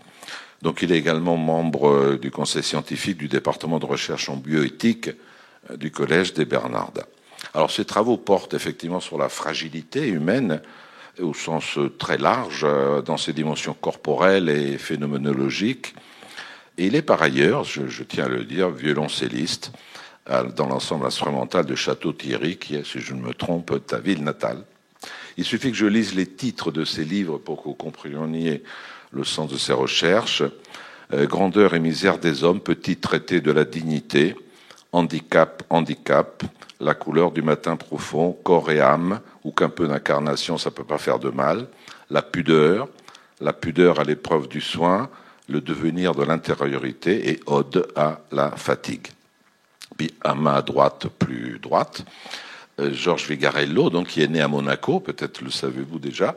Donc 0.62 0.82
il 0.82 0.92
est 0.92 0.98
également 0.98 1.36
membre 1.36 1.88
euh, 1.88 2.19
du 2.19 2.30
conseil 2.30 2.62
scientifique 2.62 3.16
du 3.16 3.28
département 3.28 3.78
de 3.78 3.86
recherche 3.86 4.28
en 4.28 4.36
bioéthique 4.36 5.10
euh, 5.70 5.76
du 5.76 5.90
collège 5.90 6.34
des 6.34 6.44
Bernardins. 6.44 7.06
Alors 7.54 7.70
ces 7.70 7.84
travaux 7.84 8.16
portent 8.16 8.54
effectivement 8.54 9.00
sur 9.00 9.19
la 9.19 9.28
fragilité 9.28 10.08
humaine 10.08 10.61
euh, 11.20 11.25
au 11.25 11.35
sens 11.35 11.78
très 11.99 12.18
large, 12.18 12.66
dans 13.04 13.16
ses 13.16 13.32
dimensions 13.32 13.75
corporelles 13.75 14.49
et 14.49 14.78
phénoménologiques. 14.78 15.94
Et 16.78 16.87
il 16.87 16.94
est 16.94 17.02
par 17.02 17.20
ailleurs, 17.20 17.64
je, 17.64 18.02
tiens 18.04 18.26
à 18.26 18.28
le 18.28 18.44
dire, 18.44 18.70
violoncelliste 18.70 19.73
euh, 20.30 20.44
dans 20.44 20.68
l'ensemble 20.68 21.06
instrumental 21.06 21.66
de 21.66 21.75
Château-Thierry, 21.75 22.56
qui 22.56 22.76
est, 22.76 22.87
si 22.87 23.00
je 23.00 23.14
ne 23.14 23.20
me 23.20 23.35
trompe, 23.35 23.85
ta 23.85 23.99
ville 23.99 24.23
natale. 24.23 24.62
Il 25.37 25.44
suffit 25.44 25.73
que 25.73 25.76
je 25.76 25.87
lise 25.87 26.14
les 26.14 26.26
titres 26.26 26.70
de 26.70 26.85
ces 26.85 27.04
livres 27.04 27.38
pour 27.38 27.58
que 27.58 27.68
vous 27.68 27.75
compreniez 27.75 28.62
le 29.11 29.25
sens 29.25 29.50
de 29.50 29.56
ses 29.56 29.73
recherches. 29.73 30.44
Euh, 31.12 31.26
Grandeur 31.26 31.75
et 31.75 31.80
misère 31.80 32.18
des 32.18 32.44
hommes, 32.44 32.61
petit 32.61 32.97
traité 32.97 33.40
de 33.40 33.50
la 33.50 33.64
dignité, 33.64 34.37
handicap, 34.92 35.64
handicap, 35.70 36.44
la 36.78 36.94
couleur 36.94 37.32
du 37.32 37.42
matin 37.42 37.75
profond, 37.75 38.38
corps 38.44 38.70
et 38.70 38.80
âme, 38.80 39.20
ou 39.42 39.50
qu'un 39.50 39.68
peu 39.68 39.88
d'incarnation, 39.88 40.58
ça 40.58 40.70
peut 40.70 40.85
pas 40.85 40.99
faire 40.99 41.18
de 41.18 41.30
mal, 41.30 41.66
la 42.08 42.23
pudeur, 42.23 42.87
la 43.40 43.52
pudeur 43.52 43.99
à 43.99 44.04
l'épreuve 44.04 44.47
du 44.47 44.61
soin, 44.61 45.11
le 45.49 45.61
devenir 45.61 46.14
de 46.14 46.25
l'intériorité 46.25 47.31
et 47.31 47.40
ode 47.47 47.88
à 47.97 48.21
la 48.33 48.50
fatigue. 48.52 49.09
Puis 49.97 50.12
à 50.23 50.35
ma 50.35 50.62
droite, 50.62 51.09
plus 51.19 51.59
droite, 51.59 52.05
euh, 52.81 52.93
Georges 52.93 53.28
Vigarello, 53.28 53.90
donc 53.90 54.09
qui 54.09 54.23
est 54.23 54.28
né 54.28 54.40
à 54.40 54.49
Monaco, 54.49 55.00
peut-être 55.00 55.40
le 55.43 55.50
savez-vous 55.50 55.99
déjà, 55.99 56.35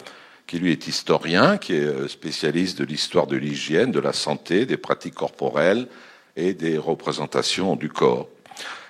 qui 0.47 0.59
lui 0.59 0.71
est 0.71 0.87
historien, 0.87 1.57
qui 1.57 1.73
est 1.73 1.85
euh, 1.85 2.07
spécialiste 2.07 2.79
de 2.79 2.85
l'histoire 2.85 3.27
de 3.27 3.37
l'hygiène, 3.37 3.91
de 3.91 3.99
la 3.99 4.13
santé, 4.13 4.65
des 4.65 4.77
pratiques 4.77 5.15
corporelles 5.15 5.87
et 6.35 6.53
des 6.53 6.77
représentations 6.77 7.75
du 7.75 7.89
corps. 7.89 8.29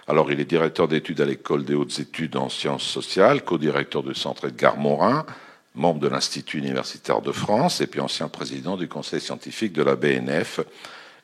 Alors, 0.08 0.32
il 0.32 0.40
est 0.40 0.46
directeur 0.46 0.88
d'études 0.88 1.22
à 1.22 1.25
l'école 1.25 1.63
des 1.63 1.74
hautes 1.74 2.00
études 2.00 2.36
en 2.36 2.50
sciences 2.50 2.84
sociales, 2.84 3.44
co-directeur 3.44 4.04
du 4.04 4.16
centre 4.16 4.48
Edgar 4.48 4.78
Morin, 4.78 5.25
membre 5.75 6.00
de 6.00 6.08
l'Institut 6.08 6.60
universitaire 6.60 7.22
de 7.22 7.32
France 7.32 7.82
et 7.82 7.88
puis 7.88 8.01
ancien 8.01 8.28
président 8.28 8.78
du 8.78 8.88
conseil 8.88 9.22
scientifique 9.22 9.74
de 9.74 9.84
la 9.84 9.96
BNF 9.96 10.60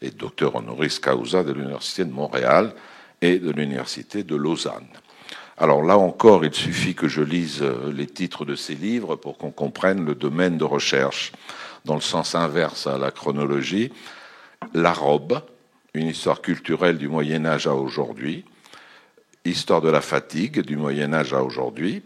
et 0.01 0.11
docteur 0.11 0.55
honoris 0.55 0.99
causa 0.99 1.43
de 1.43 1.51
l'Université 1.51 2.05
de 2.05 2.11
Montréal 2.11 2.73
et 3.21 3.39
de 3.39 3.51
l'Université 3.51 4.23
de 4.23 4.35
Lausanne. 4.35 4.87
Alors 5.57 5.81
là 5.81 5.97
encore, 5.97 6.45
il 6.45 6.53
suffit 6.53 6.93
que 6.93 7.07
je 7.07 7.21
lise 7.21 7.63
euh, 7.63 7.91
les 7.91 8.05
titres 8.05 8.45
de 8.45 8.55
ces 8.55 8.75
livres 8.75 9.15
pour 9.15 9.39
qu'on 9.39 9.49
comprenne 9.49 10.05
le 10.05 10.13
domaine 10.13 10.57
de 10.57 10.63
recherche 10.63 11.31
dans 11.83 11.95
le 11.95 12.01
sens 12.01 12.35
inverse 12.35 12.85
à 12.85 12.99
la 12.99 13.09
chronologie. 13.09 13.91
La 14.75 14.93
robe, 14.93 15.41
une 15.95 16.07
histoire 16.07 16.41
culturelle 16.41 16.99
du 16.99 17.07
Moyen 17.07 17.45
Âge 17.45 17.65
à 17.65 17.73
aujourd'hui, 17.73 18.45
histoire 19.45 19.81
de 19.81 19.89
la 19.89 20.01
fatigue 20.01 20.61
du 20.61 20.77
Moyen 20.77 21.13
Âge 21.13 21.33
à 21.33 21.41
aujourd'hui, 21.41 22.03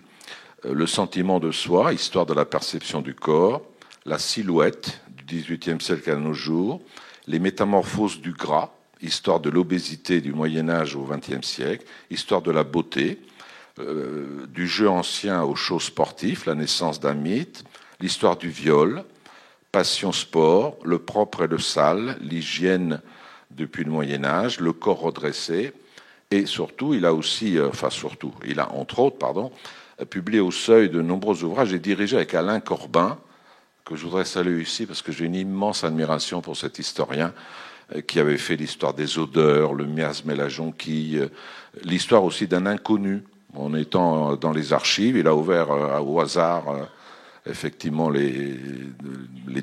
le 0.64 0.86
sentiment 0.86 1.40
de 1.40 1.52
soi, 1.52 1.94
histoire 1.94 2.26
de 2.26 2.34
la 2.34 2.46
perception 2.46 3.02
du 3.02 3.16
corps, 3.16 3.62
la 4.06 4.20
silhouette 4.20 5.02
du 5.16 5.42
XVIIIe 5.42 5.82
siècle 5.82 6.12
à 6.12 6.16
nos 6.16 6.34
jours, 6.34 6.82
les 7.28 7.40
métamorphoses 7.40 8.20
du 8.20 8.34
gras, 8.34 8.72
histoire 9.02 9.40
de 9.40 9.50
l'obésité 9.50 10.22
du 10.22 10.34
Moyen 10.34 10.70
Âge 10.70 10.96
au 10.96 11.04
XXe 11.04 11.46
siècle, 11.46 11.86
histoire 12.10 12.42
de 12.42 12.52
la 12.52 12.64
beauté, 12.64 13.20
euh, 13.80 14.46
du 14.48 14.68
jeu 14.68 14.90
ancien 14.90 15.44
aux 15.44 15.56
shows 15.56 15.80
sportifs, 15.80 16.46
la 16.46 16.56
naissance 16.56 17.00
d'un 17.00 17.14
mythe, 17.14 17.64
l'histoire 18.00 18.38
du 18.38 18.50
viol, 18.50 19.04
passion 19.72 20.12
sport, 20.12 20.78
le 20.84 21.00
propre 21.00 21.44
et 21.44 21.48
le 21.48 21.60
sale, 21.60 22.18
l'hygiène 22.22 23.02
depuis 23.52 23.84
le 23.84 23.92
Moyen 23.92 24.26
Âge, 24.26 24.60
le 24.60 24.74
corps 24.74 25.00
redressé, 25.00 25.74
et 26.30 26.46
surtout, 26.46 26.94
il 26.94 27.06
a 27.06 27.14
aussi, 27.14 27.58
euh, 27.58 27.70
enfin 27.70 27.90
surtout, 27.90 28.34
il 28.46 28.60
a 28.60 28.72
entre 28.72 29.00
autres, 29.00 29.18
pardon, 29.18 29.52
publié 30.06 30.40
au 30.40 30.52
seuil 30.52 30.90
de 30.90 31.02
nombreux 31.02 31.44
ouvrages 31.44 31.74
et 31.74 31.80
dirigé 31.80 32.16
avec 32.16 32.34
Alain 32.34 32.60
Corbin, 32.60 33.18
que 33.86 33.96
je 33.96 34.04
voudrais 34.04 34.26
saluer 34.26 34.62
ici 34.62 34.86
parce 34.86 35.02
que 35.02 35.12
j'ai 35.12 35.26
une 35.26 35.36
immense 35.36 35.84
admiration 35.84 36.42
pour 36.42 36.58
cet 36.58 36.80
historien 36.80 37.34
euh, 37.96 38.02
qui 38.02 38.20
avait 38.20 38.38
fait 38.38 38.56
l'histoire 38.56 38.94
des 38.94 39.18
odeurs, 39.18 39.74
le 39.74 39.86
miasme 39.86 40.32
et 40.32 40.36
la 40.36 40.50
jonquille, 40.50 41.18
euh, 41.18 41.30
l'histoire 41.84 42.24
aussi 42.24 42.48
d'un 42.48 42.66
inconnu. 42.66 43.24
En 43.54 43.74
étant 43.74 44.38
dans 44.38 44.54
les 44.54 44.72
archives, 44.72 45.18
il 45.18 45.28
a 45.28 45.36
ouvert 45.36 45.70
au 46.08 46.22
hasard 46.22 46.88
effectivement 47.46 48.10
les, 48.10 48.58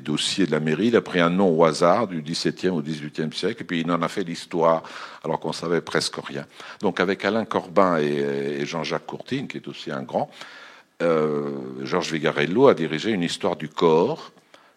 dossiers 0.03 0.45
de 0.45 0.51
la 0.51 0.59
mairie. 0.59 0.87
Il 0.87 0.95
a 0.95 1.01
pris 1.01 1.19
un 1.19 1.29
nom 1.29 1.49
au 1.49 1.63
hasard 1.63 2.07
du 2.07 2.21
XVIIe 2.21 2.69
au 2.69 2.81
XVIIIe 2.81 3.33
siècle, 3.33 3.61
et 3.61 3.65
puis 3.65 3.81
il 3.81 3.91
en 3.91 4.01
a 4.01 4.07
fait 4.07 4.23
l'histoire, 4.23 4.83
alors 5.23 5.39
qu'on 5.39 5.53
savait 5.53 5.81
presque 5.81 6.17
rien. 6.17 6.45
Donc 6.81 6.99
avec 6.99 7.23
Alain 7.25 7.45
Corbin 7.45 7.97
et, 7.97 8.65
Jean-Jacques 8.65 9.05
Courtine, 9.05 9.47
qui 9.47 9.57
est 9.57 9.67
aussi 9.67 9.91
un 9.91 10.03
grand, 10.03 10.29
euh, 11.01 11.51
Georges 11.83 12.11
Vigarello 12.11 12.67
a 12.67 12.73
dirigé 12.73 13.11
une 13.11 13.23
histoire 13.23 13.55
du 13.55 13.69
corps, 13.69 14.31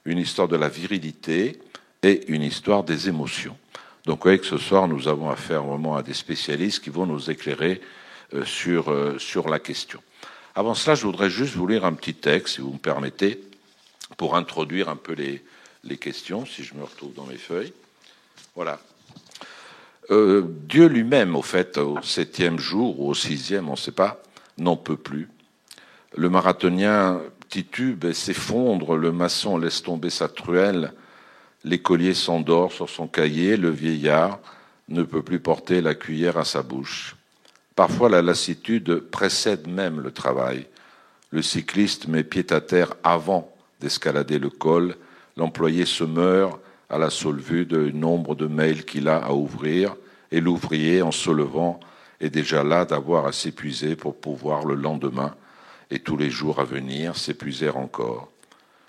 une 0.04 0.18
histoire 0.18 0.48
de 0.48 0.56
la 0.56 0.68
virilité 0.68 1.60
et 2.02 2.24
une 2.28 2.42
histoire 2.42 2.84
des 2.84 3.08
émotions. 3.08 3.56
Donc 4.04 4.18
vous 4.18 4.22
voyez 4.24 4.38
que 4.38 4.46
ce 4.46 4.58
soir, 4.58 4.88
nous 4.88 5.08
avons 5.08 5.30
affaire 5.30 5.62
vraiment 5.62 5.96
à 5.96 6.02
des 6.02 6.14
spécialistes 6.14 6.82
qui 6.82 6.90
vont 6.90 7.06
nous 7.06 7.30
éclairer 7.30 7.80
euh, 8.34 8.44
sur, 8.44 8.90
euh, 8.90 9.18
sur 9.18 9.48
la 9.48 9.58
question. 9.58 10.00
Avant 10.54 10.74
cela, 10.74 10.94
je 10.94 11.06
voudrais 11.06 11.30
juste 11.30 11.54
vous 11.54 11.66
lire 11.66 11.86
un 11.86 11.94
petit 11.94 12.14
texte, 12.14 12.56
si 12.56 12.60
vous 12.60 12.72
me 12.72 12.78
permettez, 12.78 13.40
pour 14.18 14.36
introduire 14.36 14.90
un 14.90 14.96
peu 14.96 15.14
les, 15.14 15.42
questions, 15.96 16.44
si 16.44 16.62
je 16.62 16.74
me 16.74 16.84
retrouve 16.84 17.14
dans 17.14 17.24
mes 17.24 17.38
feuilles. 17.38 17.72
Voilà. 18.54 18.78
Euh, 20.10 20.44
Dieu 20.68 20.86
lui-même, 20.86 21.36
au 21.36 21.42
fait, 21.42 21.78
au 21.78 22.02
septième 22.02 22.58
jour 22.58 23.00
ou 23.00 23.08
au 23.08 23.14
sixième, 23.14 23.68
on 23.68 23.72
ne 23.72 23.76
sait 23.76 23.92
pas, 23.92 24.22
n'en 24.58 24.76
peut 24.76 24.96
plus. 24.96 25.28
Le 26.14 26.28
marathonien 26.28 27.22
titube 27.48 28.04
et 28.04 28.14
s'effondre, 28.14 28.96
le 28.96 29.10
maçon 29.10 29.56
laisse 29.56 29.82
tomber 29.82 30.10
sa 30.10 30.28
truelle, 30.28 30.92
l'écolier 31.64 32.12
s'endort 32.12 32.72
sur 32.72 32.90
son 32.90 33.06
cahier, 33.06 33.56
le 33.56 33.70
vieillard 33.70 34.38
ne 34.88 35.02
peut 35.02 35.22
plus 35.22 35.40
porter 35.40 35.80
la 35.80 35.94
cuillère 35.94 36.36
à 36.36 36.44
sa 36.44 36.62
bouche. 36.62 37.16
Parfois, 37.74 38.08
la 38.08 38.22
lassitude 38.22 39.00
précède 39.10 39.66
même 39.68 40.00
le 40.00 40.10
travail. 40.10 40.66
Le 41.30 41.42
cycliste 41.42 42.08
met 42.08 42.24
pied 42.24 42.46
à 42.50 42.60
terre 42.60 42.94
avant 43.02 43.52
d'escalader 43.80 44.38
le 44.38 44.50
col. 44.50 44.96
L'employé 45.36 45.86
se 45.86 46.04
meurt 46.04 46.60
à 46.90 46.98
la 46.98 47.10
seule 47.10 47.40
vue 47.40 47.64
du 47.64 47.92
nombre 47.92 48.34
de 48.34 48.46
mails 48.46 48.84
qu'il 48.84 49.08
a 49.08 49.16
à 49.16 49.32
ouvrir. 49.32 49.96
Et 50.30 50.40
l'ouvrier, 50.40 51.02
en 51.02 51.12
se 51.12 51.30
levant, 51.30 51.80
est 52.20 52.30
déjà 52.30 52.62
là 52.62 52.84
d'avoir 52.84 53.26
à 53.26 53.32
s'épuiser 53.32 53.96
pour 53.96 54.16
pouvoir 54.16 54.64
le 54.64 54.74
lendemain 54.74 55.34
et 55.90 55.98
tous 55.98 56.16
les 56.16 56.30
jours 56.30 56.58
à 56.58 56.64
venir 56.64 57.16
s'épuiser 57.16 57.68
encore. 57.68 58.30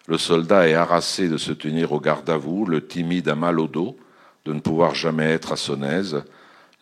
Le 0.07 0.17
soldat 0.17 0.69
est 0.69 0.73
harassé 0.73 1.27
de 1.27 1.37
se 1.37 1.51
tenir 1.51 1.91
au 1.91 1.99
garde 1.99 2.29
à 2.29 2.37
vous, 2.37 2.65
le 2.65 2.85
timide 2.85 3.27
a 3.27 3.35
mal 3.35 3.59
au 3.59 3.67
dos, 3.67 3.97
de 4.45 4.53
ne 4.53 4.59
pouvoir 4.59 4.95
jamais 4.95 5.31
être 5.31 5.51
à 5.51 5.57
son 5.57 5.83
aise, 5.83 6.23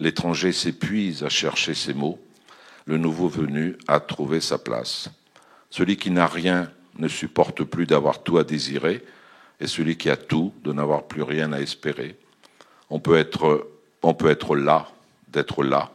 L'étranger 0.02 0.52
s'épuise 0.52 1.24
à 1.24 1.30
chercher 1.30 1.76
ses 1.76 1.94
mots. 1.94 2.20
Le 2.86 2.98
nouveau 2.98 3.28
venu 3.28 3.78
a 3.88 4.00
trouvé 4.00 4.42
sa 4.42 4.58
place. 4.58 5.12
Celui 5.70 5.96
qui 5.96 6.10
n'a 6.10 6.26
rien 6.26 6.72
ne 6.98 7.08
supporte 7.08 7.64
plus 7.64 7.86
d'avoir 7.86 8.24
tout 8.24 8.40
à 8.40 8.44
désirer, 8.44 9.06
et 9.60 9.68
celui 9.68 9.98
qui 9.98 10.10
a 10.10 10.18
tout 10.18 10.54
de 10.64 10.74
n'avoir 10.74 11.04
plus 11.04 11.22
rien 11.22 11.54
à 11.54 11.60
espérer. 11.60 12.18
On 12.90 13.00
peut 13.00 13.16
être, 13.16 13.70
on 14.02 14.16
peut 14.16 14.32
être 14.32 14.56
là, 14.56 14.88
d'être 15.28 15.64
là, 15.64 15.92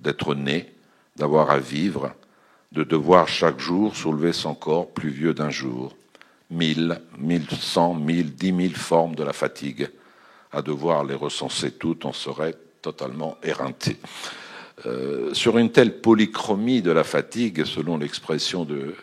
d'être 0.00 0.36
né, 0.36 0.72
d'avoir 1.16 1.50
à 1.50 1.58
vivre, 1.58 2.14
de 2.70 2.84
devoir 2.84 3.26
chaque 3.26 3.58
jour 3.58 3.96
soulever 3.96 4.32
son 4.32 4.54
corps 4.54 4.88
plus 4.88 5.10
vieux 5.10 5.34
d'un 5.34 5.50
jour. 5.50 5.96
Mille, 6.48 7.00
mille 7.18 7.50
cent, 7.50 7.92
mille, 7.92 8.32
dix 8.36 8.52
mille 8.52 8.76
formes 8.76 9.16
de 9.16 9.24
la 9.24 9.32
fatigue. 9.32 9.90
À 10.52 10.62
devoir 10.62 11.02
les 11.02 11.16
recenser 11.16 11.72
toutes, 11.72 12.04
on 12.04 12.12
serait 12.12 12.54
totalement 12.82 13.36
éreinté. 13.42 13.96
Euh, 14.86 15.34
sur 15.34 15.58
une 15.58 15.72
telle 15.72 16.00
polychromie 16.00 16.82
de 16.82 16.92
la 16.92 17.04
fatigue, 17.04 17.64
selon 17.64 17.98
l'expression 17.98 18.64
de 18.64 18.94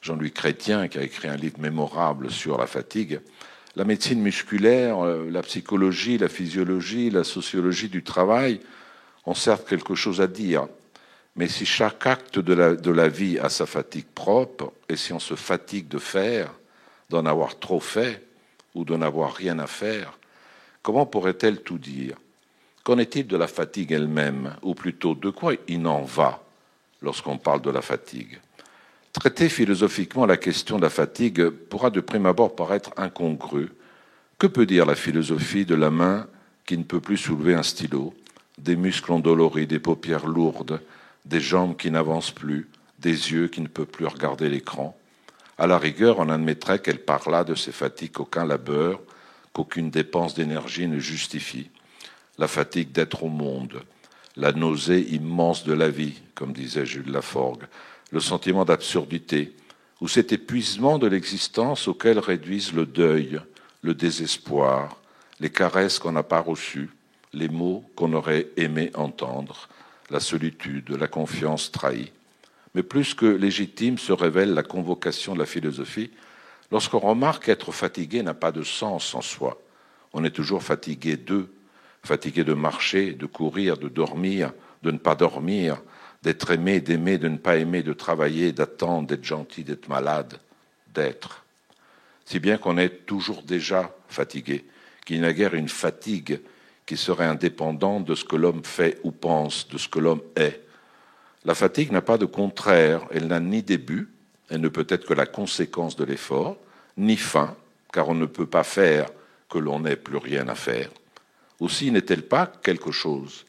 Jean-Louis 0.00 0.32
Chrétien, 0.32 0.86
qui 0.86 0.98
a 0.98 1.02
écrit 1.02 1.28
un 1.28 1.36
livre 1.36 1.58
mémorable 1.58 2.30
sur 2.30 2.58
la 2.58 2.66
fatigue, 2.66 3.20
la 3.74 3.84
médecine 3.84 4.20
musculaire, 4.20 5.04
euh, 5.04 5.28
la 5.30 5.42
psychologie, 5.42 6.16
la 6.16 6.28
physiologie, 6.28 7.10
la 7.10 7.24
sociologie 7.24 7.88
du 7.88 8.04
travail 8.04 8.60
ont 9.26 9.34
certes 9.34 9.68
quelque 9.68 9.96
chose 9.96 10.20
à 10.20 10.28
dire, 10.28 10.68
mais 11.34 11.48
si 11.48 11.66
chaque 11.66 12.06
acte 12.06 12.38
de 12.38 12.54
la, 12.54 12.74
de 12.76 12.90
la 12.90 13.08
vie 13.08 13.38
a 13.38 13.48
sa 13.48 13.66
fatigue 13.66 14.06
propre, 14.14 14.72
et 14.88 14.96
si 14.96 15.12
on 15.12 15.18
se 15.18 15.34
fatigue 15.34 15.88
de 15.88 15.98
faire, 15.98 16.52
d'en 17.10 17.26
avoir 17.26 17.58
trop 17.58 17.80
fait, 17.80 18.22
ou 18.74 18.84
de 18.84 18.96
n'avoir 18.96 19.34
rien 19.34 19.58
à 19.58 19.66
faire, 19.66 20.18
comment 20.82 21.04
pourrait-elle 21.04 21.62
tout 21.62 21.78
dire? 21.78 22.16
Qu'en 22.86 22.98
est-il 22.98 23.26
de 23.26 23.36
la 23.36 23.48
fatigue 23.48 23.90
elle-même, 23.90 24.54
ou 24.62 24.76
plutôt 24.76 25.16
de 25.16 25.28
quoi 25.30 25.54
il 25.66 25.84
en 25.88 26.02
va 26.02 26.40
lorsqu'on 27.02 27.36
parle 27.36 27.60
de 27.60 27.70
la 27.70 27.82
fatigue? 27.82 28.38
Traiter 29.12 29.48
philosophiquement 29.48 30.24
la 30.24 30.36
question 30.36 30.76
de 30.76 30.82
la 30.82 30.88
fatigue 30.88 31.48
pourra 31.48 31.90
de 31.90 32.00
prime 32.00 32.26
abord 32.26 32.54
paraître 32.54 32.92
incongru. 32.96 33.72
Que 34.38 34.46
peut 34.46 34.66
dire 34.66 34.86
la 34.86 34.94
philosophie 34.94 35.64
de 35.64 35.74
la 35.74 35.90
main 35.90 36.28
qui 36.64 36.78
ne 36.78 36.84
peut 36.84 37.00
plus 37.00 37.16
soulever 37.16 37.54
un 37.54 37.64
stylo, 37.64 38.14
des 38.56 38.76
muscles 38.76 39.10
endoloris, 39.10 39.66
des 39.66 39.80
paupières 39.80 40.28
lourdes, 40.28 40.80
des 41.24 41.40
jambes 41.40 41.76
qui 41.76 41.90
n'avancent 41.90 42.30
plus, 42.30 42.68
des 43.00 43.32
yeux 43.32 43.48
qui 43.48 43.62
ne 43.62 43.66
peuvent 43.66 43.86
plus 43.86 44.06
regarder 44.06 44.48
l'écran? 44.48 44.96
À 45.58 45.66
la 45.66 45.78
rigueur, 45.78 46.20
on 46.20 46.28
admettrait 46.28 46.78
qu'elle 46.78 47.02
parla 47.02 47.42
de 47.42 47.56
ces 47.56 47.72
fatigues 47.72 48.12
qu'aucun 48.12 48.44
labeur, 48.44 49.00
qu'aucune 49.52 49.90
dépense 49.90 50.34
d'énergie 50.34 50.86
ne 50.86 51.00
justifie 51.00 51.68
la 52.38 52.48
fatigue 52.48 52.92
d'être 52.92 53.24
au 53.24 53.28
monde, 53.28 53.82
la 54.36 54.52
nausée 54.52 55.00
immense 55.14 55.64
de 55.64 55.72
la 55.72 55.88
vie, 55.88 56.20
comme 56.34 56.52
disait 56.52 56.86
Jules 56.86 57.10
Laforgue, 57.10 57.64
le 58.10 58.20
sentiment 58.20 58.64
d'absurdité, 58.64 59.54
ou 60.00 60.08
cet 60.08 60.32
épuisement 60.32 60.98
de 60.98 61.06
l'existence 61.06 61.88
auquel 61.88 62.18
réduisent 62.18 62.74
le 62.74 62.84
deuil, 62.84 63.40
le 63.82 63.94
désespoir, 63.94 65.00
les 65.40 65.50
caresses 65.50 65.98
qu'on 65.98 66.12
n'a 66.12 66.22
pas 66.22 66.40
reçues, 66.40 66.90
les 67.32 67.48
mots 67.48 67.84
qu'on 67.96 68.12
aurait 68.12 68.48
aimé 68.56 68.90
entendre, 68.94 69.68
la 70.10 70.20
solitude, 70.20 70.90
la 70.90 71.08
confiance 71.08 71.72
trahie. 71.72 72.12
Mais 72.74 72.82
plus 72.82 73.14
que 73.14 73.26
légitime 73.26 73.98
se 73.98 74.12
révèle 74.12 74.52
la 74.54 74.62
convocation 74.62 75.34
de 75.34 75.38
la 75.38 75.46
philosophie 75.46 76.10
lorsqu'on 76.70 76.98
remarque 76.98 77.46
qu'être 77.46 77.72
fatigué 77.72 78.22
n'a 78.22 78.34
pas 78.34 78.52
de 78.52 78.62
sens 78.62 79.14
en 79.14 79.22
soi. 79.22 79.60
On 80.12 80.24
est 80.24 80.30
toujours 80.30 80.62
fatigué 80.62 81.16
d'eux, 81.16 81.50
fatigué 82.06 82.44
de 82.44 82.54
marcher, 82.54 83.12
de 83.12 83.26
courir, 83.26 83.76
de 83.76 83.88
dormir, 83.88 84.52
de 84.82 84.90
ne 84.90 84.98
pas 84.98 85.14
dormir, 85.14 85.82
d'être 86.22 86.50
aimé, 86.50 86.80
d'aimer, 86.80 87.18
de 87.18 87.28
ne 87.28 87.36
pas 87.36 87.56
aimer, 87.56 87.82
de 87.82 87.92
travailler, 87.92 88.52
d'attendre, 88.52 89.08
d'être 89.08 89.24
gentil, 89.24 89.64
d'être 89.64 89.88
malade, 89.88 90.38
d'être. 90.94 91.44
Si 92.24 92.40
bien 92.40 92.56
qu'on 92.56 92.78
est 92.78 93.06
toujours 93.06 93.42
déjà 93.42 93.94
fatigué, 94.08 94.64
qu'il 95.04 95.20
n'y 95.20 95.26
a 95.26 95.32
guère 95.32 95.54
une 95.54 95.68
fatigue 95.68 96.40
qui 96.86 96.96
serait 96.96 97.26
indépendante 97.26 98.04
de 98.04 98.14
ce 98.14 98.24
que 98.24 98.36
l'homme 98.36 98.64
fait 98.64 98.98
ou 99.02 99.10
pense, 99.10 99.68
de 99.68 99.76
ce 99.76 99.88
que 99.88 99.98
l'homme 99.98 100.22
est. 100.36 100.62
La 101.44 101.54
fatigue 101.54 101.92
n'a 101.92 102.02
pas 102.02 102.18
de 102.18 102.24
contraire, 102.24 103.02
elle 103.10 103.26
n'a 103.26 103.40
ni 103.40 103.62
début, 103.62 104.08
elle 104.48 104.60
ne 104.60 104.68
peut 104.68 104.86
être 104.88 105.06
que 105.06 105.14
la 105.14 105.26
conséquence 105.26 105.96
de 105.96 106.04
l'effort, 106.04 106.56
ni 106.96 107.16
fin, 107.16 107.56
car 107.92 108.08
on 108.08 108.14
ne 108.14 108.26
peut 108.26 108.46
pas 108.46 108.64
faire 108.64 109.06
que 109.48 109.58
l'on 109.58 109.80
n'ait 109.80 109.96
plus 109.96 110.16
rien 110.16 110.48
à 110.48 110.54
faire 110.54 110.90
aussi 111.60 111.90
n'est-elle 111.90 112.22
pas 112.22 112.46
quelque 112.46 112.92
chose, 112.92 113.46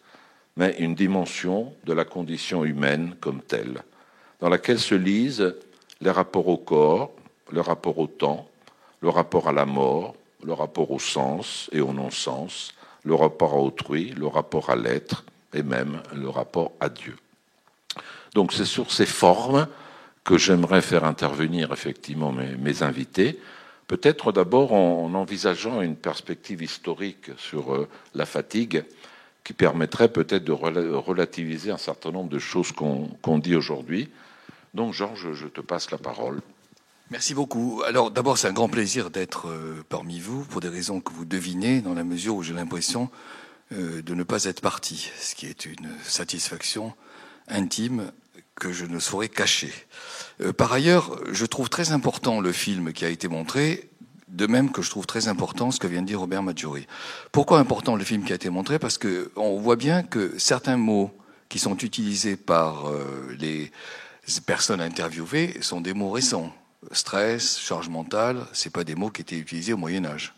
mais 0.56 0.76
une 0.80 0.96
dimension 0.96 1.74
de 1.86 1.94
la 1.94 2.06
condition 2.06 2.66
humaine 2.66 3.16
comme 3.20 3.42
telle, 3.42 3.84
dans 4.40 4.50
laquelle 4.50 4.80
se 4.80 4.96
lisent 4.96 5.56
les 6.02 6.12
rapports 6.12 6.48
au 6.48 6.58
corps, 6.58 7.12
le 7.52 7.62
rapport 7.62 7.98
au 7.98 8.08
temps, 8.08 8.48
le 9.02 9.10
rapport 9.10 9.48
à 9.48 9.52
la 9.52 9.66
mort, 9.66 10.16
le 10.44 10.54
rapport 10.54 10.92
au 10.92 11.00
sens 11.00 11.70
et 11.72 11.82
au 11.82 11.94
non-sens, 11.94 12.74
le 13.04 13.16
rapport 13.16 13.54
à 13.54 13.58
autrui, 13.58 14.14
le 14.18 14.28
rapport 14.28 14.70
à 14.70 14.76
l'être 14.76 15.24
et 15.54 15.64
même 15.64 16.02
le 16.14 16.30
rapport 16.30 16.72
à 16.80 16.90
Dieu. 16.90 17.16
Donc 18.34 18.54
c'est 18.54 18.66
sur 18.66 18.92
ces 18.92 19.06
formes 19.06 19.68
que 20.24 20.38
j'aimerais 20.38 20.82
faire 20.82 21.06
intervenir 21.06 21.72
effectivement 21.72 22.32
mes, 22.34 22.84
invités, 22.84 23.40
Peut-être 23.88 24.32
d'abord 24.32 24.74
en, 24.74 25.14
envisageant 25.14 25.82
une 25.82 25.96
perspective 25.96 26.62
historique 26.62 27.32
sur 27.38 27.74
euh, 27.74 27.88
la 28.14 28.26
fatigue 28.26 28.84
qui 29.44 29.54
permettrait 29.54 30.10
peut-être 30.10 30.44
de 30.44 30.52
relativiser 30.52 31.72
un 31.72 31.78
certain 31.78 32.12
nombre 32.12 32.30
de 32.30 32.40
choses 32.40 32.74
qu'on 32.74 33.38
dit 33.38 33.56
aujourd'hui. 33.56 34.10
Donc, 34.74 34.94
Georges, 34.94 35.32
je 35.32 35.48
te 35.48 35.62
passe 35.62 35.90
la 35.90 35.98
parole. 35.98 36.42
Merci 37.10 37.34
beaucoup. 37.34 37.82
Alors, 37.88 38.12
d'abord, 38.12 38.38
c'est 38.38 38.50
un 38.50 38.54
grand 38.54 38.68
plaisir 38.68 39.10
d'être 39.10 39.48
euh, 39.48 39.82
parmi 39.88 40.20
vous 40.20 40.44
pour 40.44 40.60
des 40.60 40.68
raisons 40.68 41.00
que 41.00 41.14
vous 41.14 41.24
devinez, 41.24 41.80
dans 41.80 41.94
la 41.94 42.04
mesure 42.04 42.36
où 42.36 42.44
j'ai 42.44 42.54
l'impression 42.54 43.10
euh, 43.72 44.02
de 44.02 44.14
ne 44.14 44.24
pas 44.24 44.44
être 44.44 44.60
parti, 44.60 45.10
ce 45.18 45.34
qui 45.34 45.46
est 45.46 45.66
une 45.66 45.90
satisfaction 46.04 46.94
intime 47.48 48.12
que 48.60 48.72
je 48.72 48.86
ne 48.86 49.00
saurais 49.00 49.30
cacher. 49.30 49.74
Euh, 50.42 50.52
par 50.52 50.74
ailleurs, 50.74 51.20
je 51.32 51.46
trouve 51.46 51.70
très 51.70 51.92
important 51.92 52.42
le 52.42 52.52
film 52.52 52.92
qui 52.92 53.06
a 53.06 53.10
été 53.10 53.28
montré, 53.28 53.90
de 54.28 54.48
même 54.48 54.72
que 54.72 54.82
je 54.82 54.90
trouve 54.90 55.06
très 55.06 55.28
important 55.28 55.72
ce 55.72 55.80
que 55.80 55.88
vient 55.88 56.02
de 56.02 56.08
dire 56.08 56.20
Robert 56.20 56.44
Maggiori. 56.44 56.86
Pourquoi 57.32 57.60
important 57.60 57.96
le 57.96 58.04
film 58.04 58.24
qui 58.24 58.34
a 58.34 58.36
été 58.36 58.50
montré? 58.50 58.80
Parce 58.80 58.98
que 58.98 59.32
on 59.36 59.60
voit 59.60 59.78
bien 59.78 60.04
que 60.04 60.38
certains 60.38 60.78
mots 60.78 61.12
qui 61.50 61.60
sont 61.60 61.78
utilisés 61.78 62.36
par 62.36 62.90
euh, 62.90 63.36
les 63.40 63.72
personnes 64.46 64.82
interviewées 64.82 65.58
sont 65.62 65.80
des 65.80 65.94
mots 65.94 66.12
récents. 66.12 66.54
Stress, 66.92 67.60
charge 67.60 67.90
mentale, 67.90 68.46
c'est 68.54 68.72
pas 68.72 68.84
des 68.84 68.96
mots 68.96 69.10
qui 69.10 69.22
étaient 69.22 69.38
utilisés 69.38 69.74
au 69.74 69.78
Moyen 69.78 70.06
Âge. 70.06 70.34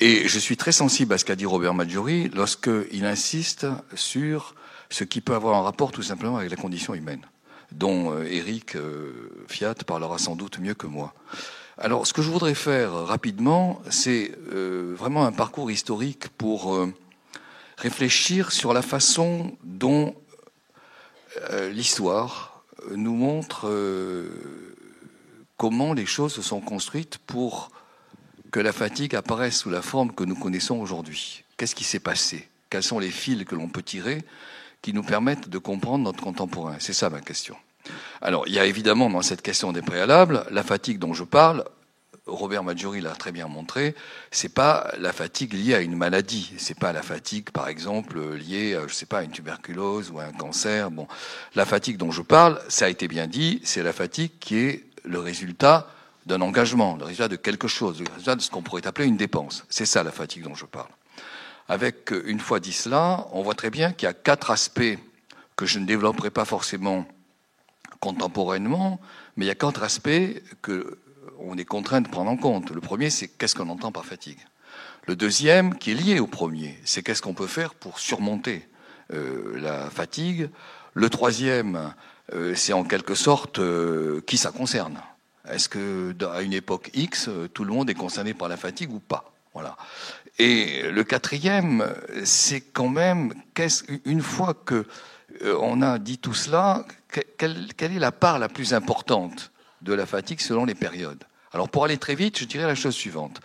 Et 0.00 0.28
je 0.28 0.38
suis 0.38 0.56
très 0.56 0.72
sensible 0.72 1.12
à 1.12 1.18
ce 1.18 1.24
qu'a 1.24 1.36
dit 1.36 1.46
Robert 1.46 1.74
Maggiori 1.74 2.30
lorsqu'il 2.34 3.04
insiste 3.04 3.66
sur 3.94 4.54
ce 4.92 5.04
qui 5.04 5.20
peut 5.20 5.34
avoir 5.34 5.58
un 5.58 5.62
rapport 5.62 5.90
tout 5.90 6.02
simplement 6.02 6.36
avec 6.36 6.50
la 6.50 6.56
condition 6.56 6.94
humaine, 6.94 7.22
dont 7.72 8.22
Eric 8.22 8.76
euh, 8.76 8.80
euh, 8.80 9.44
Fiat 9.48 9.74
parlera 9.86 10.18
sans 10.18 10.36
doute 10.36 10.58
mieux 10.58 10.74
que 10.74 10.86
moi. 10.86 11.14
Alors, 11.78 12.06
ce 12.06 12.12
que 12.12 12.20
je 12.20 12.30
voudrais 12.30 12.54
faire 12.54 12.92
rapidement, 12.92 13.80
c'est 13.88 14.32
euh, 14.52 14.94
vraiment 14.96 15.24
un 15.24 15.32
parcours 15.32 15.70
historique 15.70 16.28
pour 16.28 16.78
réfléchir 17.78 18.52
sur 18.52 18.74
la 18.74 18.82
façon 18.82 19.56
dont 19.64 20.14
l'histoire 21.70 22.62
nous 22.94 23.14
montre 23.14 23.72
comment 25.56 25.94
les 25.94 26.04
choses 26.04 26.34
se 26.34 26.42
sont 26.42 26.60
construites 26.60 27.16
pour 27.26 27.70
que 28.50 28.60
la 28.60 28.72
fatigue 28.72 29.16
apparaisse 29.16 29.56
sous 29.56 29.70
la 29.70 29.80
forme 29.80 30.12
que 30.14 30.24
nous 30.24 30.36
connaissons 30.36 30.78
aujourd'hui. 30.78 31.44
Qu'est-ce 31.56 31.74
qui 31.74 31.84
s'est 31.84 32.00
passé? 32.00 32.48
Quels 32.68 32.82
sont 32.82 32.98
les 32.98 33.10
fils 33.10 33.44
que 33.44 33.54
l'on 33.54 33.70
peut 33.70 33.82
tirer? 33.82 34.22
Qui 34.82 34.92
nous 34.92 35.02
permettent 35.02 35.48
de 35.48 35.58
comprendre 35.58 36.04
notre 36.04 36.22
contemporain 36.22 36.76
C'est 36.78 36.92
ça 36.92 37.08
ma 37.08 37.20
question. 37.20 37.56
Alors, 38.20 38.46
il 38.46 38.54
y 38.54 38.58
a 38.58 38.66
évidemment 38.66 39.10
dans 39.10 39.22
cette 39.22 39.42
question 39.42 39.72
des 39.72 39.82
préalables, 39.82 40.44
la 40.50 40.62
fatigue 40.62 40.98
dont 40.98 41.14
je 41.14 41.24
parle, 41.24 41.64
Robert 42.26 42.62
Maggiori 42.62 43.00
l'a 43.00 43.10
très 43.10 43.32
bien 43.32 43.48
montré, 43.48 43.96
c'est 44.30 44.52
pas 44.52 44.92
la 44.98 45.12
fatigue 45.12 45.54
liée 45.54 45.74
à 45.74 45.80
une 45.80 45.96
maladie, 45.96 46.52
c'est 46.56 46.78
pas 46.78 46.92
la 46.92 47.02
fatigue 47.02 47.50
par 47.50 47.66
exemple 47.66 48.36
liée 48.36 48.78
je 48.86 48.94
sais 48.94 49.06
pas 49.06 49.18
à 49.18 49.22
une 49.22 49.32
tuberculose 49.32 50.10
ou 50.10 50.20
à 50.20 50.24
un 50.24 50.32
cancer. 50.32 50.92
Bon, 50.92 51.08
la 51.56 51.66
fatigue 51.66 51.96
dont 51.96 52.12
je 52.12 52.22
parle, 52.22 52.60
ça 52.68 52.84
a 52.84 52.88
été 52.88 53.08
bien 53.08 53.26
dit, 53.26 53.60
c'est 53.64 53.82
la 53.82 53.92
fatigue 53.92 54.30
qui 54.38 54.56
est 54.56 54.84
le 55.04 55.18
résultat 55.18 55.88
d'un 56.26 56.40
engagement, 56.40 56.96
le 56.96 57.04
résultat 57.04 57.26
de 57.26 57.36
quelque 57.36 57.66
chose, 57.66 57.98
le 57.98 58.08
résultat 58.08 58.36
de 58.36 58.40
ce 58.40 58.50
qu'on 58.50 58.62
pourrait 58.62 58.86
appeler 58.86 59.08
une 59.08 59.16
dépense. 59.16 59.64
C'est 59.68 59.86
ça 59.86 60.04
la 60.04 60.12
fatigue 60.12 60.44
dont 60.44 60.54
je 60.54 60.66
parle. 60.66 60.90
Avec, 61.72 62.12
une 62.26 62.38
fois 62.38 62.60
dit 62.60 62.74
cela, 62.74 63.26
on 63.32 63.40
voit 63.42 63.54
très 63.54 63.70
bien 63.70 63.92
qu'il 63.92 64.04
y 64.04 64.10
a 64.10 64.12
quatre 64.12 64.50
aspects 64.50 64.98
que 65.56 65.64
je 65.64 65.78
ne 65.78 65.86
développerai 65.86 66.30
pas 66.30 66.44
forcément 66.44 67.06
contemporainement, 67.98 69.00
mais 69.36 69.46
il 69.46 69.48
y 69.48 69.50
a 69.50 69.54
quatre 69.54 69.82
aspects 69.82 70.42
que 70.60 70.98
on 71.38 71.56
est 71.56 71.64
contraint 71.64 72.02
de 72.02 72.10
prendre 72.10 72.30
en 72.30 72.36
compte. 72.36 72.68
Le 72.72 72.82
premier, 72.82 73.08
c'est 73.08 73.26
qu'est-ce 73.26 73.54
qu'on 73.54 73.70
entend 73.70 73.90
par 73.90 74.04
fatigue. 74.04 74.40
Le 75.06 75.16
deuxième, 75.16 75.78
qui 75.78 75.92
est 75.92 75.94
lié 75.94 76.20
au 76.20 76.26
premier, 76.26 76.78
c'est 76.84 77.02
qu'est-ce 77.02 77.22
qu'on 77.22 77.32
peut 77.32 77.46
faire 77.46 77.72
pour 77.72 78.00
surmonter 78.00 78.68
euh, 79.14 79.58
la 79.58 79.88
fatigue. 79.88 80.50
Le 80.92 81.08
troisième, 81.08 81.94
euh, 82.34 82.54
c'est 82.54 82.74
en 82.74 82.84
quelque 82.84 83.14
sorte 83.14 83.60
euh, 83.60 84.20
qui 84.26 84.36
ça 84.36 84.50
concerne. 84.50 85.00
Est-ce 85.48 85.70
que 85.70 86.14
à 86.34 86.42
une 86.42 86.52
époque 86.52 86.90
X, 86.92 87.30
tout 87.54 87.64
le 87.64 87.72
monde 87.72 87.88
est 87.88 87.94
concerné 87.94 88.34
par 88.34 88.48
la 88.50 88.58
fatigue 88.58 88.92
ou 88.92 89.00
pas? 89.00 89.32
Voilà. 89.54 89.76
Et 90.38 90.90
le 90.90 91.04
quatrième, 91.04 91.94
c'est 92.24 92.60
quand 92.60 92.88
même, 92.88 93.34
une 94.04 94.22
fois 94.22 94.54
que 94.54 94.86
euh, 95.42 95.56
on 95.60 95.82
a 95.82 95.98
dit 95.98 96.18
tout 96.18 96.34
cela, 96.34 96.84
quelle, 97.36 97.68
est 97.78 97.98
la 97.98 98.12
part 98.12 98.38
la 98.38 98.48
plus 98.48 98.74
importante 98.74 99.52
de 99.82 99.92
la 99.92 100.06
fatigue 100.06 100.40
selon 100.40 100.64
les 100.64 100.74
périodes? 100.74 101.24
Alors 101.52 101.68
pour 101.68 101.84
aller 101.84 101.98
très 101.98 102.14
vite, 102.14 102.38
je 102.38 102.44
dirais 102.44 102.66
la 102.66 102.74
chose 102.74 102.94
suivante. 102.94 103.40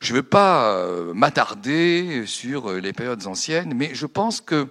Je 0.00 0.12
ne 0.12 0.18
veux 0.18 0.22
pas 0.22 0.74
euh, 0.76 1.12
m'attarder 1.14 2.24
sur 2.26 2.72
les 2.72 2.92
périodes 2.92 3.26
anciennes, 3.26 3.74
mais 3.74 3.90
je 3.94 4.06
pense 4.06 4.40
que 4.40 4.68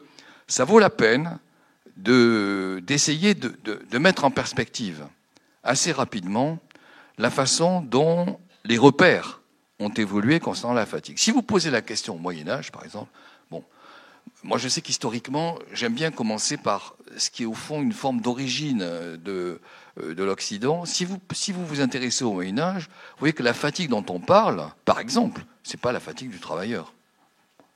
ça 0.47 0.63
vaut 0.63 0.79
la 0.79 0.89
peine 0.89 1.39
d'essayer 1.97 3.33
de 3.35 3.97
mettre 3.97 4.23
en 4.23 4.31
perspective 4.31 5.05
assez 5.63 5.91
rapidement 5.91 6.59
la 7.17 7.29
façon 7.29 7.81
dont 7.81 8.39
les 8.63 8.77
repères 8.77 9.38
ont 9.79 9.89
évolué 9.89 10.39
concernant 10.39 10.73
la 10.73 10.85
fatigue. 10.85 11.17
Si 11.17 11.31
vous 11.31 11.41
posez 11.41 11.71
la 11.71 11.81
question 11.81 12.15
au 12.15 12.17
Moyen 12.17 12.47
Âge, 12.49 12.71
par 12.71 12.83
exemple, 12.83 13.09
bon, 13.49 13.63
moi 14.43 14.57
je 14.57 14.67
sais 14.67 14.81
qu'historiquement, 14.81 15.57
j'aime 15.71 15.93
bien 15.93 16.11
commencer 16.11 16.57
par 16.57 16.95
ce 17.17 17.29
qui 17.29 17.43
est 17.43 17.45
au 17.45 17.53
fond 17.53 17.81
une 17.81 17.93
forme 17.93 18.21
d'origine 18.21 18.79
de, 18.79 19.61
euh, 20.01 20.13
de 20.13 20.23
l'Occident. 20.23 20.85
Si 20.85 21.05
vous, 21.05 21.17
si 21.31 21.51
vous 21.51 21.65
vous 21.65 21.81
intéressez 21.81 22.23
au 22.23 22.33
Moyen 22.33 22.59
Âge, 22.59 22.83
vous 22.83 23.19
voyez 23.19 23.33
que 23.33 23.43
la 23.43 23.53
fatigue 23.53 23.89
dont 23.89 24.05
on 24.09 24.19
parle, 24.19 24.67
par 24.85 24.99
exemple, 24.99 25.41
c'est 25.63 25.79
pas 25.79 25.91
la 25.91 25.99
fatigue 25.99 26.29
du 26.29 26.39
travailleur. 26.39 26.93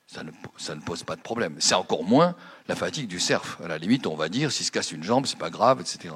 Ça 0.08 0.24
ne, 0.24 0.32
ça 0.58 0.76
ne, 0.76 0.82
pose 0.82 1.04
pas 1.04 1.16
de 1.16 1.22
problème. 1.22 1.56
C'est 1.60 1.74
encore 1.74 2.04
moins 2.04 2.36
la 2.68 2.76
fatigue 2.76 3.08
du 3.08 3.20
serf. 3.20 3.58
À 3.64 3.68
la 3.68 3.78
limite, 3.78 4.06
on 4.06 4.16
va 4.16 4.30
dire, 4.30 4.52
s'il 4.52 4.66
se 4.66 4.72
casse 4.72 4.92
une 4.92 5.04
jambe, 5.04 5.26
c'est 5.26 5.40
pas 5.40 5.50
grave, 5.50 5.80
etc. 5.80 6.14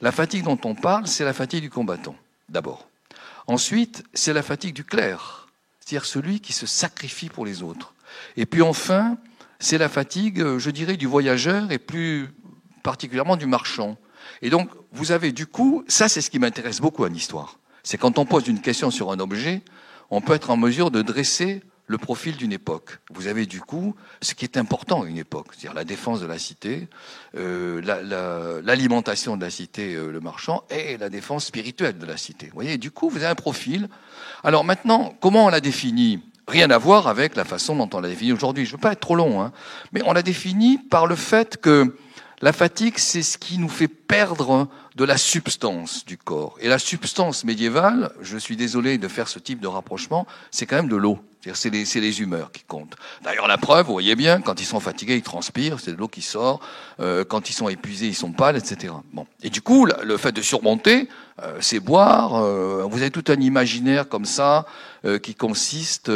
La 0.00 0.12
fatigue 0.12 0.44
dont 0.44 0.58
on 0.64 0.74
parle, 0.74 1.08
c'est 1.08 1.24
la 1.24 1.32
fatigue 1.32 1.62
du 1.62 1.70
combattant, 1.70 2.14
d'abord. 2.48 2.86
Ensuite, 3.46 4.04
c'est 4.14 4.32
la 4.32 4.42
fatigue 4.42 4.74
du 4.74 4.84
clerc, 4.84 5.48
c'est-à-dire 5.80 6.06
celui 6.06 6.40
qui 6.40 6.52
se 6.52 6.66
sacrifie 6.66 7.28
pour 7.28 7.44
les 7.44 7.62
autres. 7.62 7.94
Et 8.36 8.46
puis 8.46 8.62
enfin, 8.62 9.18
c'est 9.58 9.78
la 9.78 9.88
fatigue, 9.88 10.58
je 10.58 10.70
dirais, 10.70 10.96
du 10.96 11.06
voyageur 11.06 11.70
et 11.72 11.78
plus 11.78 12.28
particulièrement 12.82 13.36
du 13.36 13.46
marchand. 13.46 13.96
Et 14.42 14.50
donc, 14.50 14.70
vous 14.92 15.12
avez 15.12 15.32
du 15.32 15.46
coup, 15.46 15.84
ça 15.88 16.08
c'est 16.08 16.20
ce 16.20 16.30
qui 16.30 16.38
m'intéresse 16.38 16.80
beaucoup 16.80 17.04
en 17.04 17.12
histoire. 17.12 17.58
C'est 17.82 17.98
quand 17.98 18.18
on 18.18 18.26
pose 18.26 18.46
une 18.46 18.60
question 18.60 18.90
sur 18.90 19.10
un 19.10 19.18
objet, 19.18 19.62
on 20.10 20.20
peut 20.20 20.34
être 20.34 20.50
en 20.50 20.56
mesure 20.56 20.90
de 20.90 21.02
dresser 21.02 21.62
le 21.92 21.98
profil 21.98 22.36
d'une 22.36 22.52
époque. 22.52 22.98
Vous 23.10 23.28
avez 23.28 23.46
du 23.46 23.60
coup 23.60 23.94
ce 24.22 24.34
qui 24.34 24.44
est 24.44 24.56
important 24.56 25.02
à 25.02 25.06
une 25.06 25.18
époque, 25.18 25.48
c'est-à-dire 25.50 25.74
la 25.74 25.84
défense 25.84 26.20
de 26.20 26.26
la 26.26 26.38
cité, 26.38 26.88
euh, 27.36 28.60
l'alimentation 28.64 29.36
de 29.36 29.44
la 29.44 29.50
cité, 29.50 29.94
euh, 29.94 30.10
le 30.10 30.20
marchand, 30.20 30.64
et 30.70 30.96
la 30.96 31.10
défense 31.10 31.44
spirituelle 31.44 31.98
de 31.98 32.06
la 32.06 32.16
cité. 32.16 32.46
Vous 32.46 32.54
voyez, 32.54 32.78
du 32.78 32.90
coup, 32.90 33.10
vous 33.10 33.18
avez 33.18 33.26
un 33.26 33.34
profil. 33.34 33.88
Alors 34.42 34.64
maintenant, 34.64 35.14
comment 35.20 35.46
on 35.46 35.48
l'a 35.48 35.60
défini? 35.60 36.20
Rien 36.48 36.70
à 36.70 36.78
voir 36.78 37.06
avec 37.06 37.36
la 37.36 37.44
façon 37.44 37.76
dont 37.76 37.88
on 37.92 38.00
l'a 38.00 38.08
défini 38.08 38.32
aujourd'hui. 38.32 38.64
Je 38.64 38.70
ne 38.70 38.76
veux 38.76 38.80
pas 38.80 38.92
être 38.92 39.00
trop 39.00 39.14
long, 39.14 39.42
hein, 39.42 39.52
mais 39.92 40.00
on 40.06 40.12
l'a 40.12 40.22
défini 40.22 40.78
par 40.78 41.06
le 41.06 41.14
fait 41.14 41.58
que 41.58 41.94
la 42.40 42.52
fatigue, 42.52 42.94
c'est 42.96 43.22
ce 43.22 43.38
qui 43.38 43.58
nous 43.58 43.68
fait 43.68 43.86
perdre 43.86 44.66
de 44.96 45.04
la 45.04 45.16
substance 45.16 46.04
du 46.04 46.16
corps. 46.16 46.56
Et 46.60 46.68
la 46.68 46.78
substance 46.78 47.44
médiévale, 47.44 48.12
je 48.20 48.36
suis 48.36 48.56
désolé 48.56 48.98
de 48.98 49.08
faire 49.08 49.28
ce 49.28 49.38
type 49.38 49.60
de 49.60 49.68
rapprochement, 49.68 50.26
c'est 50.50 50.66
quand 50.66 50.76
même 50.76 50.88
de 50.88 50.96
l'eau. 50.96 51.20
C'est 51.54 51.70
les, 51.70 52.20
humeurs 52.20 52.52
qui 52.52 52.62
comptent. 52.62 52.94
D'ailleurs, 53.22 53.48
la 53.48 53.58
preuve, 53.58 53.86
vous 53.86 53.92
voyez 53.92 54.14
bien, 54.14 54.40
quand 54.40 54.60
ils 54.60 54.64
sont 54.64 54.80
fatigués, 54.80 55.16
ils 55.16 55.22
transpirent, 55.22 55.80
c'est 55.80 55.92
de 55.92 55.96
l'eau 55.96 56.08
qui 56.08 56.22
sort. 56.22 56.60
Euh, 57.00 57.24
quand 57.24 57.50
ils 57.50 57.52
sont 57.52 57.68
épuisés, 57.68 58.06
ils 58.06 58.14
sont 58.14 58.32
pâles, 58.32 58.56
etc. 58.56 58.94
Bon. 59.12 59.26
Et 59.42 59.50
du 59.50 59.60
coup, 59.60 59.86
le 59.86 60.16
fait 60.16 60.32
de 60.32 60.42
surmonter, 60.42 61.08
euh, 61.40 61.58
c'est 61.60 61.80
boire. 61.80 62.34
Euh, 62.34 62.86
vous 62.88 63.00
avez 63.00 63.10
tout 63.10 63.24
un 63.28 63.40
imaginaire 63.40 64.08
comme 64.08 64.26
ça 64.26 64.66
euh, 65.04 65.18
qui 65.18 65.34
consiste, 65.34 66.10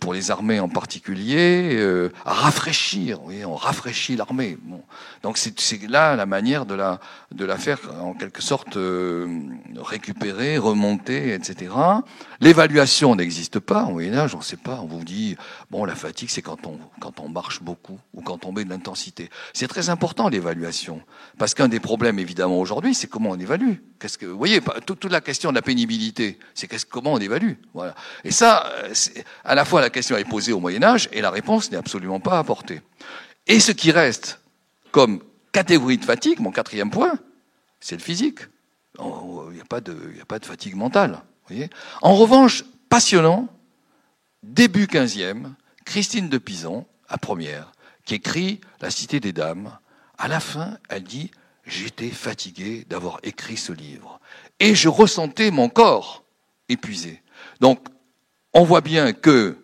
pour 0.00 0.14
les 0.14 0.30
armées 0.30 0.60
en 0.60 0.68
particulier, 0.68 2.08
à 2.24 2.32
rafraîchir. 2.32 3.22
Oui, 3.24 3.44
on 3.44 3.54
rafraîchit 3.54 4.16
l'armée. 4.16 4.58
Bon. 4.62 4.82
Donc 5.22 5.36
c'est 5.38 5.88
là 5.88 6.16
la 6.16 6.26
manière 6.26 6.66
de 6.66 6.74
la 6.74 7.00
de 7.32 7.44
la 7.44 7.56
faire 7.56 7.78
en 8.00 8.14
quelque 8.14 8.42
sorte 8.42 8.76
récupérer, 9.76 10.58
remonter, 10.58 11.34
etc. 11.34 11.72
L'évaluation 12.40 13.14
n'existe 13.14 13.58
pas 13.58 13.84
Moyen 13.84 14.14
Âge, 14.14 14.34
on 14.34 14.38
ne 14.38 14.42
sait 14.42 14.56
pas. 14.56 14.80
On 14.82 14.86
vous 14.86 15.04
dit 15.04 15.36
bon, 15.70 15.84
la 15.84 15.94
fatigue, 15.94 16.30
c'est 16.30 16.42
quand 16.42 16.66
on 16.66 16.78
quand 17.00 17.20
on 17.20 17.28
marche 17.28 17.62
beaucoup 17.62 17.98
ou 18.14 18.22
quand 18.22 18.46
on 18.46 18.52
met 18.52 18.64
de 18.64 18.70
l'intensité. 18.70 19.30
C'est 19.52 19.68
très 19.68 19.90
important 19.90 20.28
l'évaluation 20.28 21.02
parce 21.38 21.54
qu'un 21.54 21.68
des 21.68 21.80
problèmes 21.80 22.18
évidemment 22.18 22.58
aujourd'hui, 22.58 22.94
c'est 22.94 23.06
comment 23.06 23.30
on 23.30 23.38
évalue. 23.38 23.74
Qu'est-ce 23.98 24.18
que 24.18 24.29
vous 24.30 24.38
voyez, 24.38 24.60
toute, 24.86 25.04
la 25.04 25.20
question 25.20 25.50
de 25.50 25.54
la 25.54 25.62
pénibilité, 25.62 26.38
c'est 26.54 26.68
comment 26.88 27.14
on 27.14 27.18
évalue. 27.18 27.54
Et 28.24 28.30
ça, 28.30 28.70
à 29.44 29.54
la 29.54 29.64
fois 29.64 29.80
la 29.80 29.90
question 29.90 30.16
est 30.16 30.24
posée 30.24 30.52
au 30.52 30.60
Moyen 30.60 30.82
Âge 30.82 31.08
et 31.12 31.20
la 31.20 31.30
réponse 31.30 31.70
n'est 31.70 31.76
absolument 31.76 32.20
pas 32.20 32.38
apportée. 32.38 32.80
Et 33.46 33.60
ce 33.60 33.72
qui 33.72 33.90
reste 33.90 34.40
comme 34.90 35.22
catégorie 35.52 35.98
de 35.98 36.04
fatigue, 36.04 36.40
mon 36.40 36.52
quatrième 36.52 36.90
point, 36.90 37.18
c'est 37.80 37.96
le 37.96 38.02
physique. 38.02 38.40
Il 38.98 39.54
n'y 39.54 39.60
a, 39.60 39.64
pas 39.64 39.80
de, 39.80 39.96
fatigue 40.42 40.74
mentale. 40.74 41.22
En 42.02 42.14
revanche, 42.14 42.64
passionnant, 42.88 43.48
début 44.42 44.86
15e, 44.86 45.52
Christine 45.84 46.28
de 46.28 46.38
Pison, 46.38 46.86
à 47.08 47.18
première, 47.18 47.72
qui 48.04 48.14
écrit 48.14 48.60
La 48.80 48.90
Cité 48.90 49.20
des 49.20 49.32
Dames. 49.32 49.76
À 50.18 50.28
la 50.28 50.40
fin, 50.40 50.78
elle 50.88 51.04
dit 51.04 51.30
J'étais 51.70 52.10
fatiguée 52.10 52.84
d'avoir 52.88 53.20
écrit 53.22 53.56
ce 53.56 53.72
livre. 53.72 54.20
Et 54.58 54.74
je 54.74 54.88
ressentais 54.88 55.52
mon 55.52 55.68
corps 55.68 56.24
épuisé. 56.68 57.22
Donc, 57.60 57.86
on 58.52 58.64
voit 58.64 58.80
bien 58.80 59.12
que 59.12 59.56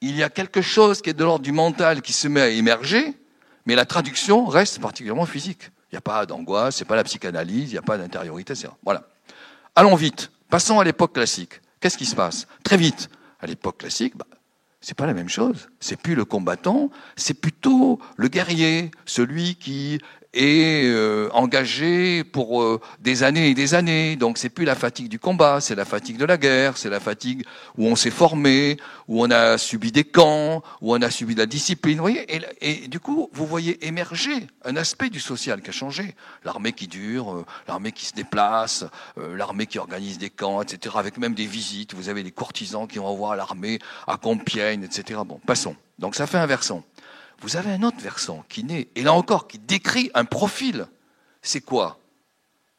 il 0.00 0.14
y 0.14 0.22
a 0.22 0.28
quelque 0.30 0.62
chose 0.62 1.02
qui 1.02 1.10
est 1.10 1.14
de 1.14 1.24
l'ordre 1.24 1.44
du 1.44 1.50
mental 1.50 2.00
qui 2.00 2.12
se 2.12 2.28
met 2.28 2.40
à 2.40 2.48
émerger, 2.48 3.14
mais 3.64 3.74
la 3.74 3.84
traduction 3.84 4.46
reste 4.46 4.78
particulièrement 4.80 5.26
physique. 5.26 5.70
Il 5.90 5.94
n'y 5.94 5.98
a 5.98 6.02
pas 6.02 6.26
d'angoisse, 6.26 6.76
c'est 6.76 6.84
pas 6.84 6.94
la 6.94 7.02
psychanalyse, 7.02 7.70
il 7.70 7.72
n'y 7.72 7.78
a 7.78 7.82
pas 7.82 7.98
d'intériorité, 7.98 8.52
etc. 8.52 8.68
Voilà. 8.84 9.08
Allons 9.74 9.96
vite. 9.96 10.30
Passons 10.48 10.78
à 10.78 10.84
l'époque 10.84 11.14
classique. 11.14 11.60
Qu'est-ce 11.80 11.98
qui 11.98 12.06
se 12.06 12.14
passe? 12.14 12.46
Très 12.62 12.76
vite. 12.76 13.08
À 13.40 13.46
l'époque 13.46 13.78
classique, 13.78 14.16
bah, 14.16 14.26
c'est 14.80 14.96
pas 14.96 15.06
la 15.06 15.14
même 15.14 15.28
chose. 15.28 15.68
C'est 15.80 16.00
plus 16.00 16.14
le 16.14 16.24
combattant, 16.24 16.90
c'est 17.16 17.34
plutôt 17.34 17.98
le 18.16 18.28
guerrier, 18.28 18.92
celui 19.06 19.56
qui 19.56 19.98
est 20.36 20.84
euh, 20.84 21.28
engagé 21.32 22.22
pour 22.24 22.62
euh, 22.62 22.80
des 23.00 23.22
années 23.22 23.48
et 23.50 23.54
des 23.54 23.74
années. 23.74 24.16
Donc 24.16 24.38
c'est 24.38 24.48
plus 24.48 24.64
la 24.64 24.74
fatigue 24.74 25.08
du 25.08 25.18
combat, 25.18 25.60
c'est 25.60 25.74
la 25.74 25.84
fatigue 25.84 26.18
de 26.18 26.24
la 26.24 26.36
guerre, 26.36 26.76
c'est 26.76 26.90
la 26.90 27.00
fatigue 27.00 27.44
où 27.76 27.86
on 27.86 27.96
s'est 27.96 28.10
formé, 28.10 28.76
où 29.08 29.22
on 29.22 29.30
a 29.30 29.58
subi 29.58 29.92
des 29.92 30.04
camps, 30.04 30.62
où 30.80 30.94
on 30.94 31.02
a 31.02 31.10
subi 31.10 31.34
de 31.34 31.40
la 31.40 31.46
discipline. 31.46 31.96
Vous 31.96 32.02
voyez 32.02 32.36
et, 32.36 32.40
et, 32.60 32.88
du 32.88 33.00
coup, 33.00 33.30
vous 33.32 33.46
voyez 33.46 33.84
émerger 33.86 34.46
un 34.64 34.76
aspect 34.76 35.10
du 35.10 35.20
social 35.20 35.62
qui 35.62 35.70
a 35.70 35.72
changé. 35.72 36.14
L'armée 36.44 36.72
qui 36.72 36.86
dure, 36.86 37.32
euh, 37.32 37.46
l'armée 37.66 37.92
qui 37.92 38.06
se 38.06 38.14
déplace, 38.14 38.84
l'armée 39.16 39.66
qui 39.66 39.78
organise 39.78 40.18
des 40.18 40.30
camps, 40.30 40.62
etc. 40.62 40.96
Avec 40.98 41.18
même 41.18 41.34
des 41.34 41.46
visites. 41.46 41.94
Vous 41.94 42.08
avez 42.08 42.22
des 42.22 42.30
courtisans 42.32 42.86
qui 42.86 42.98
vont 42.98 43.14
voir 43.14 43.36
l'armée 43.36 43.78
à 44.06 44.16
Compiègne, 44.16 44.84
etc. 44.84 45.20
Bon, 45.26 45.40
passons. 45.46 45.76
Donc 45.98 46.14
ça 46.14 46.26
fait 46.26 46.38
un 46.38 46.46
versant. 46.46 46.82
Vous 47.40 47.56
avez 47.56 47.70
un 47.70 47.82
autre 47.82 48.00
versant 48.00 48.44
qui 48.48 48.64
naît, 48.64 48.88
et 48.94 49.02
là 49.02 49.12
encore, 49.12 49.46
qui 49.48 49.58
décrit 49.58 50.10
un 50.14 50.24
profil. 50.24 50.86
C'est 51.42 51.60
quoi? 51.60 51.98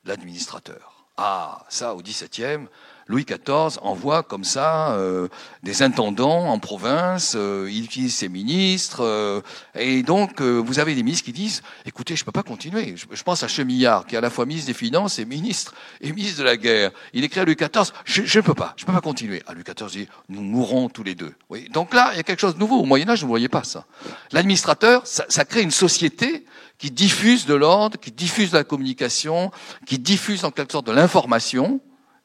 L'administrateur. 0.03 1.07
Ah, 1.17 1.65
ça, 1.69 1.95
au 1.95 2.01
XVIIe, 2.01 2.67
Louis 3.07 3.25
XIV 3.25 3.79
envoie 3.81 4.23
comme 4.23 4.43
ça 4.43 4.91
euh, 4.91 5.27
des 5.63 5.81
intendants 5.81 6.47
en 6.49 6.59
province, 6.59 7.33
euh, 7.35 7.69
il 7.71 7.85
utilise 7.85 8.15
ses 8.15 8.29
ministres, 8.29 9.01
euh, 9.01 9.41
et 9.75 10.03
donc 10.03 10.41
vous 10.41 10.79
avez 10.79 10.95
des 10.95 11.03
ministres 11.03 11.25
qui 11.25 11.33
disent 11.33 11.61
écoutez, 11.85 12.15
je 12.15 12.21
ne 12.21 12.25
peux 12.25 12.31
pas 12.31 12.43
continuer. 12.43 12.95
Je, 12.97 13.23
pense 13.23 13.43
à 13.43 13.47
Chemillard, 13.47 14.05
qui 14.05 14.15
est 14.15 14.17
à 14.17 14.21
la 14.21 14.29
fois 14.29 14.45
ministre 14.45 14.67
des 14.67 14.73
Finances 14.73 15.19
et 15.19 15.25
ministre, 15.25 15.73
et 16.01 16.11
ministre 16.11 16.39
de 16.39 16.43
la 16.43 16.57
Guerre. 16.57 16.91
Il 17.13 17.23
écrit 17.23 17.39
à 17.39 17.45
Louis 17.45 17.55
XIV 17.55 17.91
je 18.05 18.21
ne 18.21 18.43
peux 18.43 18.53
pas, 18.53 18.73
je 18.77 18.83
ne 18.83 18.87
peux 18.87 18.93
pas 18.93 19.01
continuer. 19.01 19.41
À 19.47 19.53
Louis 19.53 19.63
XIV 19.63 19.89
dit 19.89 20.07
nous 20.29 20.41
mourrons 20.41 20.89
tous 20.89 21.03
les 21.03 21.15
deux. 21.15 21.33
Oui. 21.49 21.69
Donc 21.71 21.93
là, 21.93 22.11
il 22.13 22.17
y 22.17 22.19
a 22.19 22.23
quelque 22.23 22.39
chose 22.39 22.55
de 22.55 22.59
nouveau. 22.59 22.79
Au 22.79 22.85
Moyen-Âge, 22.85 23.19
vous 23.19 23.27
ne 23.27 23.31
voyez 23.31 23.49
pas 23.49 23.63
ça. 23.63 23.85
L'administrateur, 24.31 25.05
ça, 25.07 25.25
ça 25.29 25.45
crée 25.45 25.61
une 25.61 25.71
société 25.71 26.45
qui 26.77 26.91
diffuse 26.91 27.45
de 27.45 27.55
l'ordre, 27.55 27.97
qui 27.97 28.11
diffuse 28.11 28.51
de 28.51 28.57
la 28.57 28.63
communication, 28.63 29.51
qui 29.85 29.97
diffuse 29.97 30.45
en 30.45 30.51
quelque 30.51 30.71
sorte 30.71 30.87
de 30.87 30.91
l'information, 30.91 31.81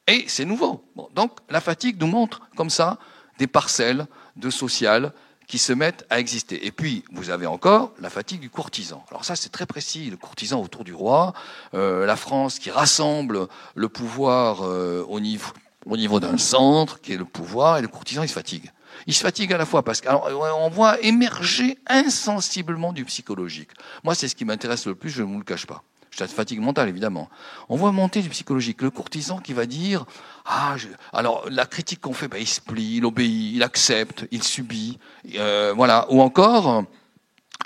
et 0.07 0.25
c'est 0.27 0.45
nouveau. 0.45 0.83
donc 1.15 1.37
la 1.49 1.61
fatigue 1.61 1.99
nous 1.99 2.07
montre 2.07 2.41
comme 2.55 2.69
ça 2.69 2.99
des 3.39 3.47
parcelles 3.47 4.05
de 4.35 4.49
social 4.49 5.13
qui 5.47 5.57
se 5.57 5.73
mettent 5.73 6.05
à 6.09 6.19
exister. 6.19 6.65
Et 6.65 6.71
puis, 6.71 7.03
vous 7.11 7.29
avez 7.29 7.45
encore 7.45 7.93
la 7.99 8.09
fatigue 8.09 8.39
du 8.39 8.49
courtisan. 8.49 9.03
Alors 9.09 9.25
ça, 9.25 9.35
c'est 9.35 9.49
très 9.49 9.65
précis, 9.65 10.09
le 10.09 10.17
courtisan 10.17 10.61
autour 10.61 10.83
du 10.83 10.93
roi, 10.93 11.33
euh, 11.73 12.05
la 12.05 12.15
France 12.15 12.59
qui 12.59 12.71
rassemble 12.71 13.47
le 13.75 13.89
pouvoir 13.89 14.61
euh, 14.63 15.05
au 15.07 15.19
niveau, 15.19 15.51
au 15.85 15.97
niveau 15.97 16.19
d'un 16.19 16.37
centre, 16.37 17.01
qui 17.01 17.13
est 17.13 17.17
le 17.17 17.25
pouvoir, 17.25 17.77
et 17.77 17.81
le 17.81 17.87
courtisan, 17.87 18.23
il 18.23 18.29
se 18.29 18.33
fatigue. 18.33 18.71
Il 19.07 19.13
se 19.13 19.21
fatigue 19.21 19.51
à 19.53 19.57
la 19.57 19.65
fois 19.65 19.83
parce 19.83 20.01
qu'on 20.01 20.69
voit 20.69 21.01
émerger 21.01 21.77
insensiblement 21.87 22.93
du 22.93 23.05
psychologique. 23.05 23.71
Moi, 24.03 24.15
c'est 24.15 24.27
ce 24.27 24.35
qui 24.35 24.45
m'intéresse 24.45 24.85
le 24.85 24.95
plus, 24.95 25.09
je 25.09 25.23
ne 25.23 25.27
vous 25.27 25.39
le 25.39 25.43
cache 25.43 25.65
pas 25.65 25.83
cette 26.15 26.31
fatigue 26.31 26.59
mentale 26.59 26.89
évidemment. 26.89 27.29
On 27.69 27.75
voit 27.75 27.91
monter 27.91 28.21
du 28.21 28.29
psychologique. 28.29 28.81
Le 28.81 28.89
courtisan 28.89 29.39
qui 29.39 29.53
va 29.53 29.65
dire 29.65 30.05
ah 30.45 30.75
alors 31.11 31.45
la 31.49 31.65
critique 31.65 32.01
qu'on 32.01 32.13
fait, 32.13 32.27
ben, 32.27 32.37
il 32.37 32.47
se 32.47 32.61
plie, 32.61 32.97
il 32.97 33.05
obéit, 33.05 33.55
il 33.55 33.63
accepte, 33.63 34.27
il 34.31 34.43
subit, 34.43 34.99
euh, 35.35 35.73
voilà. 35.75 36.05
Ou 36.09 36.21
encore 36.21 36.83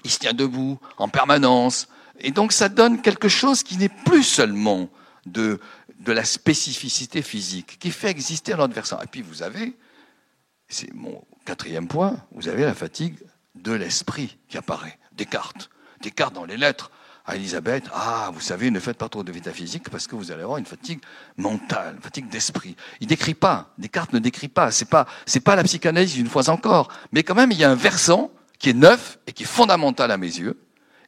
il 0.03 0.11
se 0.11 0.19
tient 0.19 0.33
debout 0.33 0.79
en 0.97 1.09
permanence. 1.09 1.87
Et 2.19 2.31
donc 2.31 2.51
ça 2.51 2.69
donne 2.69 3.01
quelque 3.01 3.27
chose 3.27 3.63
qui 3.63 3.77
n'est 3.77 3.89
plus 4.05 4.23
seulement 4.23 4.89
de 5.25 5.59
de 5.99 6.11
la 6.11 6.23
spécificité 6.23 7.21
physique, 7.21 7.79
qui 7.79 7.91
fait 7.91 8.09
exister 8.09 8.53
versant. 8.69 9.01
Et 9.01 9.07
puis 9.07 9.21
vous 9.21 9.43
avez, 9.43 9.75
c'est 10.69 10.93
mon 10.93 11.23
quatrième 11.45 11.87
point, 11.87 12.17
vous 12.31 12.47
avez 12.47 12.63
la 12.63 12.73
fatigue 12.73 13.17
de 13.55 13.73
l'esprit 13.73 14.37
qui 14.47 14.57
apparaît. 14.57 14.97
Descartes. 15.13 15.69
Descartes 16.01 16.33
dans 16.33 16.45
les 16.45 16.57
lettres 16.57 16.91
à 17.27 17.35
Elisabeth, 17.35 17.83
ah, 17.93 18.31
vous 18.33 18.39
savez, 18.39 18.71
ne 18.71 18.79
faites 18.79 18.97
pas 18.97 19.09
trop 19.09 19.21
de 19.21 19.33
métaphysique 19.33 19.89
parce 19.89 20.07
que 20.07 20.15
vous 20.15 20.31
allez 20.31 20.43
avoir 20.43 20.59
une 20.59 20.65
fatigue 20.65 21.01
mentale, 21.35 21.95
une 21.97 22.01
fatigue 22.01 22.29
d'esprit. 22.29 22.77
Il 23.01 23.07
décrit 23.07 23.33
pas, 23.33 23.73
Descartes 23.77 24.13
ne 24.13 24.19
décrit 24.19 24.47
pas, 24.47 24.71
c'est 24.71 24.89
pas, 24.89 25.05
c'est 25.25 25.41
pas 25.41 25.57
la 25.57 25.63
psychanalyse 25.63 26.17
une 26.17 26.29
fois 26.29 26.49
encore, 26.49 26.87
mais 27.11 27.23
quand 27.23 27.35
même 27.35 27.51
il 27.51 27.57
y 27.57 27.65
a 27.65 27.69
un 27.69 27.75
versant 27.75 28.31
qui 28.59 28.69
est 28.69 28.73
neuf 28.73 29.19
et 29.27 29.33
qui 29.33 29.43
est 29.43 29.47
fondamental 29.47 30.09
à 30.09 30.17
mes 30.17 30.27
yeux 30.27 30.57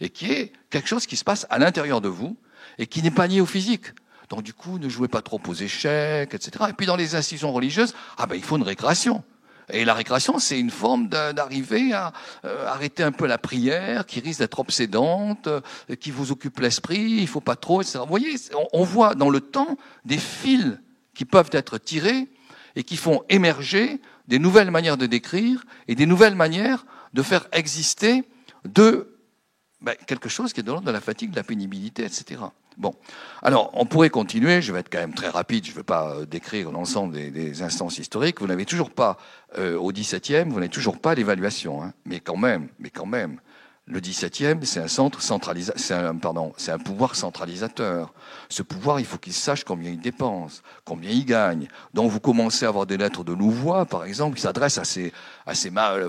et 0.01 0.09
qui 0.09 0.29
est 0.29 0.51
quelque 0.69 0.89
chose 0.89 1.05
qui 1.05 1.15
se 1.15 1.23
passe 1.23 1.47
à 1.49 1.57
l'intérieur 1.57 2.01
de 2.01 2.09
vous 2.09 2.35
et 2.77 2.85
qui 2.85 3.01
n'est 3.01 3.11
pas 3.11 3.25
lié 3.25 3.39
au 3.39 3.45
physique. 3.45 3.85
Donc 4.27 4.43
du 4.43 4.53
coup, 4.53 4.77
ne 4.77 4.89
jouez 4.89 5.07
pas 5.07 5.21
trop 5.21 5.41
aux 5.47 5.53
échecs, 5.53 6.33
etc. 6.33 6.65
Et 6.69 6.73
puis 6.73 6.85
dans 6.85 6.97
les 6.97 7.15
institutions 7.15 7.53
religieuses, 7.53 7.95
ah 8.17 8.25
ben 8.25 8.35
il 8.35 8.43
faut 8.43 8.57
une 8.57 8.63
récréation. 8.63 9.23
Et 9.71 9.85
la 9.85 9.93
récréation, 9.93 10.39
c'est 10.39 10.59
une 10.59 10.71
forme 10.71 11.09
d'arriver 11.09 11.93
à 11.93 12.13
euh, 12.45 12.67
arrêter 12.67 13.03
un 13.03 13.11
peu 13.11 13.27
la 13.27 13.37
prière, 13.37 14.05
qui 14.05 14.19
risque 14.19 14.39
d'être 14.39 14.59
obsédante, 14.59 15.47
euh, 15.47 15.61
qui 15.99 16.11
vous 16.11 16.31
occupe 16.31 16.59
l'esprit, 16.59 17.17
il 17.19 17.27
faut 17.27 17.41
pas 17.41 17.55
trop, 17.55 17.81
etc. 17.81 17.99
Vous 17.99 18.09
voyez, 18.09 18.35
on, 18.73 18.83
voit 18.83 19.15
dans 19.15 19.29
le 19.29 19.41
temps 19.41 19.77
des 20.05 20.17
fils 20.17 20.79
qui 21.13 21.25
peuvent 21.25 21.49
être 21.51 21.77
tirés 21.77 22.27
et 22.75 22.83
qui 22.83 22.97
font 22.97 23.23
émerger 23.29 23.99
des 24.27 24.39
nouvelles 24.39 24.71
manières 24.71 24.97
de 24.97 25.05
décrire 25.05 25.65
et 25.87 25.95
des 25.95 26.05
nouvelles 26.05 26.35
manières 26.35 26.85
de 27.13 27.23
faire 27.23 27.47
exister 27.51 28.23
de 28.65 29.17
ben, 29.81 29.95
quelque 30.07 30.29
chose 30.29 30.53
qui 30.53 30.59
est 30.59 30.63
de 30.63 30.69
l'ordre 30.69 30.87
de 30.87 30.91
la 30.91 31.01
fatigue, 31.01 31.31
de 31.31 31.35
la 31.35 31.43
pénibilité, 31.43 32.03
etc. 32.03 32.41
Bon, 32.79 32.95
alors 33.41 33.71
on 33.73 33.85
pourrait 33.85 34.09
continuer, 34.09 34.61
je 34.61 34.71
vais 34.71 34.79
être 34.79 34.89
quand 34.89 34.99
même 34.99 35.13
très 35.13 35.27
rapide, 35.27 35.65
je 35.65 35.71
ne 35.71 35.75
vais 35.75 35.83
pas 35.83 36.15
euh, 36.15 36.25
décrire 36.25 36.71
l'ensemble 36.71 37.13
des, 37.13 37.61
instances 37.61 37.97
historiques. 37.97 38.39
Vous 38.39 38.47
n'avez 38.47 38.63
toujours 38.63 38.89
pas, 38.89 39.17
euh, 39.57 39.77
au 39.77 39.91
XVIIe, 39.91 40.45
vous 40.47 40.55
n'avez 40.55 40.69
toujours 40.69 40.97
pas 40.97 41.13
l'évaluation, 41.13 41.83
hein. 41.83 41.91
mais 42.05 42.21
quand 42.21 42.37
même, 42.37 42.69
mais 42.79 42.89
quand 42.89 43.05
même, 43.05 43.41
le 43.89 43.99
17e, 43.99 44.63
c'est 44.65 44.79
un 44.79 44.87
centre 44.87 45.19
c'est 45.19 45.93
un, 46.71 46.77
pouvoir 46.77 47.15
centralisateur. 47.15 48.13
Ce 48.47 48.61
pouvoir, 48.61 48.99
il 48.99 49.05
faut 49.05 49.17
qu'il 49.17 49.33
sache 49.33 49.63
combien 49.63 49.89
il 49.89 49.99
dépense, 49.99 50.61
combien 50.85 51.09
il 51.09 51.25
gagne. 51.25 51.67
Donc 51.95 52.11
vous 52.11 52.19
commencez 52.19 52.65
à 52.65 52.69
avoir 52.69 52.85
des 52.85 52.97
lettres 52.97 53.23
de 53.23 53.33
Louvois, 53.33 53.85
par 53.85 54.05
exemple, 54.05 54.35
qui 54.35 54.43
s'adressent 54.43 54.77
à 54.77 54.83
ces, 54.83 55.11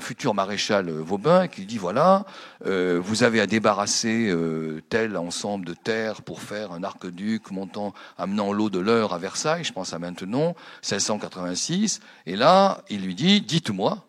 futurs 0.00 0.34
maréchal 0.34 0.90
Vauban, 0.90 1.48
qui 1.48 1.64
dit 1.64 1.78
voilà, 1.78 2.26
euh, 2.66 3.00
vous 3.02 3.22
avez 3.22 3.40
à 3.40 3.46
débarrasser 3.46 4.28
euh, 4.28 4.82
tel 4.90 5.16
ensemble 5.16 5.64
de 5.64 5.72
terres 5.74 6.20
pour 6.20 6.42
faire 6.42 6.72
un 6.72 6.84
arc-duc 6.84 7.50
montant, 7.50 7.94
amenant 8.18 8.52
l'eau 8.52 8.68
de 8.68 8.78
l'heure 8.78 9.14
à 9.14 9.18
Versailles, 9.18 9.64
je 9.64 9.72
pense 9.72 9.94
à 9.94 9.98
maintenant, 9.98 10.54
1686. 10.82 12.00
Et 12.26 12.36
là, 12.36 12.82
il 12.90 13.00
lui 13.00 13.14
dit, 13.14 13.40
dites-moi, 13.40 14.04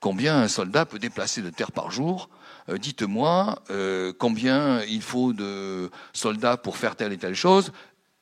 combien 0.00 0.36
un 0.36 0.48
soldat 0.48 0.84
peut 0.84 0.98
déplacer 0.98 1.40
de 1.40 1.48
terre 1.48 1.72
par 1.72 1.90
jour 1.90 2.28
dites-moi 2.68 3.62
euh, 3.70 4.12
combien 4.18 4.82
il 4.82 5.02
faut 5.02 5.32
de 5.32 5.90
soldats 6.12 6.56
pour 6.56 6.76
faire 6.76 6.96
telle 6.96 7.12
et 7.12 7.18
telle 7.18 7.34
chose, 7.34 7.72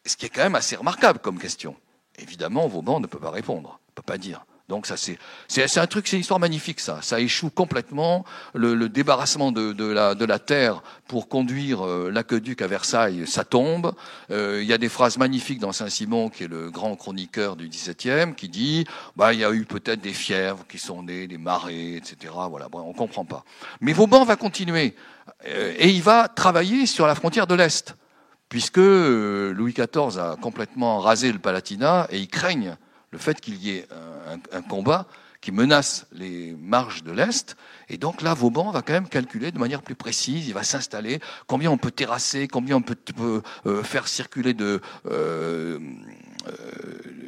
ce 0.04 0.16
qui 0.16 0.26
est 0.26 0.28
quand 0.28 0.42
même 0.42 0.54
assez 0.54 0.76
remarquable 0.76 1.18
comme 1.18 1.38
question. 1.38 1.76
Évidemment, 2.18 2.68
Vauban 2.68 3.00
ne 3.00 3.06
peut 3.06 3.18
pas 3.18 3.30
répondre, 3.30 3.80
ne 3.88 3.94
peut 3.94 4.02
pas 4.02 4.18
dire. 4.18 4.44
Donc 4.68 4.86
ça 4.86 4.96
c'est 4.96 5.18
c'est 5.46 5.78
un 5.78 5.86
truc, 5.86 6.08
c'est 6.08 6.16
une 6.16 6.20
histoire 6.20 6.40
magnifique 6.40 6.80
ça. 6.80 7.00
Ça 7.02 7.20
échoue 7.20 7.50
complètement 7.50 8.24
le, 8.54 8.88
débarrassement 8.88 9.52
de, 9.52 9.72
de, 9.74 9.84
la, 9.84 10.14
de 10.14 10.24
la 10.24 10.38
terre 10.38 10.82
pour 11.06 11.28
conduire 11.28 11.86
euh, 11.86 12.10
l'aqueduc 12.10 12.62
à 12.62 12.66
Versailles, 12.66 13.26
ça 13.26 13.44
tombe. 13.44 13.94
Euh, 14.30 14.60
il 14.62 14.68
y 14.68 14.72
a 14.72 14.78
des 14.78 14.88
phrases 14.88 15.18
magnifiques 15.18 15.58
dans 15.58 15.72
Saint-Simon, 15.72 16.30
qui 16.30 16.44
est 16.44 16.48
le 16.48 16.70
grand 16.70 16.96
chroniqueur 16.96 17.56
du 17.56 17.68
XVIIe, 17.68 18.34
qui 18.34 18.48
dit 18.48 18.86
bah 19.16 19.34
il 19.34 19.40
y 19.40 19.44
a 19.44 19.52
eu 19.52 19.66
peut-être 19.66 20.00
des 20.00 20.14
fièvres 20.14 20.64
qui 20.66 20.78
sont 20.78 21.02
nées, 21.02 21.26
des 21.26 21.38
marées, 21.38 21.96
etc. 21.96 22.32
Voilà, 22.48 22.70
bon, 22.70 22.80
on 22.80 22.94
comprend 22.94 23.26
pas. 23.26 23.44
Mais 23.82 23.92
Vauban 23.92 24.24
va 24.24 24.36
continuer 24.36 24.94
euh, 25.46 25.74
et 25.76 25.90
il 25.90 26.02
va 26.02 26.28
travailler 26.28 26.86
sur 26.86 27.06
la 27.06 27.14
frontière 27.14 27.46
de 27.46 27.54
l'est, 27.54 27.94
puisque 28.48 28.78
Louis 28.78 29.74
XIV 29.74 30.18
a 30.18 30.36
complètement 30.40 31.00
rasé 31.00 31.30
le 31.30 31.38
Palatinat 31.38 32.06
et 32.08 32.18
ils 32.18 32.28
craignent 32.28 32.78
le 33.14 33.18
fait 33.20 33.40
qu'il 33.40 33.54
y 33.62 33.70
ait 33.70 33.86
un, 34.52 34.62
combat 34.62 35.06
qui 35.40 35.52
menace 35.52 36.06
les 36.10 36.56
marges 36.58 37.04
de 37.04 37.12
l'Est. 37.12 37.54
Et 37.88 37.96
donc 37.96 38.22
là, 38.22 38.34
Vauban 38.34 38.72
va 38.72 38.82
quand 38.82 38.92
même 38.92 39.08
calculer 39.08 39.52
de 39.52 39.58
manière 39.58 39.82
plus 39.82 39.94
précise, 39.94 40.48
il 40.48 40.52
va 40.52 40.64
s'installer, 40.64 41.20
combien 41.46 41.70
on 41.70 41.78
peut 41.78 41.92
terrasser, 41.92 42.48
combien 42.48 42.74
on 42.76 42.82
peut, 42.82 42.96
euh, 43.66 43.82
faire 43.84 44.08
circuler 44.08 44.52
de, 44.52 44.80
euh, 45.06 45.78
euh, 46.48 46.52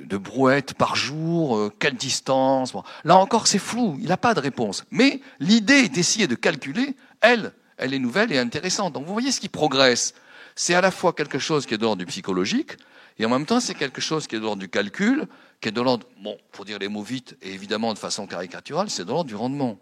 de 0.07 0.17
brouettes 0.17 0.75
par 0.75 0.97
jour, 0.97 1.71
quelle 1.79 1.95
distance. 1.95 2.73
Là 3.05 3.17
encore, 3.17 3.47
c'est 3.47 3.61
flou, 3.61 3.97
il 4.01 4.09
n'a 4.09 4.17
pas 4.17 4.35
de 4.35 4.41
réponse. 4.41 4.85
Mais 4.91 5.21
l'idée 5.39 5.89
d'essayer 5.89 6.27
de 6.27 6.35
calculer, 6.35 6.97
elle, 7.21 7.53
elle 7.77 7.95
est 7.95 8.01
nouvelle 8.01 8.33
et 8.33 8.39
intéressante. 8.39 8.93
Donc 8.95 9.07
vous 9.07 9.13
voyez 9.13 9.31
ce 9.31 9.39
qui 9.39 9.49
progresse. 9.49 10.15
C'est 10.57 10.75
à 10.75 10.81
la 10.81 10.91
fois 10.91 11.13
quelque 11.13 11.39
chose 11.39 11.65
qui 11.65 11.75
est 11.75 11.79
de 11.79 11.83
l'ordre 11.85 11.99
du 11.99 12.07
psychologique, 12.07 12.77
et 13.19 13.25
en 13.25 13.31
même 13.31 13.47
temps, 13.47 13.61
c'est 13.61 13.75
quelque 13.75 14.01
chose 14.01 14.27
qui 14.27 14.37
est 14.37 14.39
de 14.39 14.45
l'ordre 14.45 14.61
du 14.61 14.69
calcul, 14.69 15.27
qui 15.61 15.69
est 15.69 15.73
de 15.73 15.81
l'ordre, 15.81 16.07
bon, 16.19 16.39
pour 16.53 16.65
dire 16.65 16.79
les 16.79 16.89
mots 16.89 17.03
vite, 17.03 17.37
et 17.43 17.53
évidemment 17.53 17.95
de 17.95 17.99
façon 17.99 18.27
caricaturale, 18.27 18.91
c'est 18.91 19.05
de 19.05 19.11
l'ordre 19.11 19.29
du 19.29 19.37
rendement. 19.37 19.79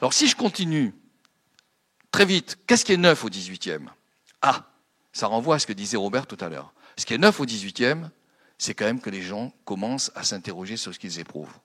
Alors 0.00 0.12
si 0.12 0.28
je 0.28 0.36
continue 0.36 0.94
très 2.10 2.24
vite, 2.24 2.58
qu'est-ce 2.66 2.84
qui 2.84 2.92
est 2.92 2.98
neuf 2.98 3.24
au 3.24 3.30
18e 3.30 3.88
Ah, 4.42 4.70
ça 5.12 5.26
renvoie 5.26 5.56
à 5.56 5.58
ce 5.58 5.66
que 5.66 5.72
disait 5.72 5.96
Robert 5.96 6.26
tout 6.26 6.38
à 6.40 6.48
l'heure. 6.48 6.72
Ce 6.96 7.06
qui 7.06 7.14
est 7.14 7.18
neuf 7.18 7.40
au 7.40 7.46
18e, 7.46 8.10
c'est 8.58 8.74
quand 8.74 8.84
même 8.84 9.00
que 9.00 9.10
les 9.10 9.22
gens 9.22 9.52
commencent 9.64 10.12
à 10.14 10.22
s'interroger 10.22 10.76
sur 10.76 10.94
ce 10.94 10.98
qu'ils 10.98 11.18
éprouvent. 11.18 11.58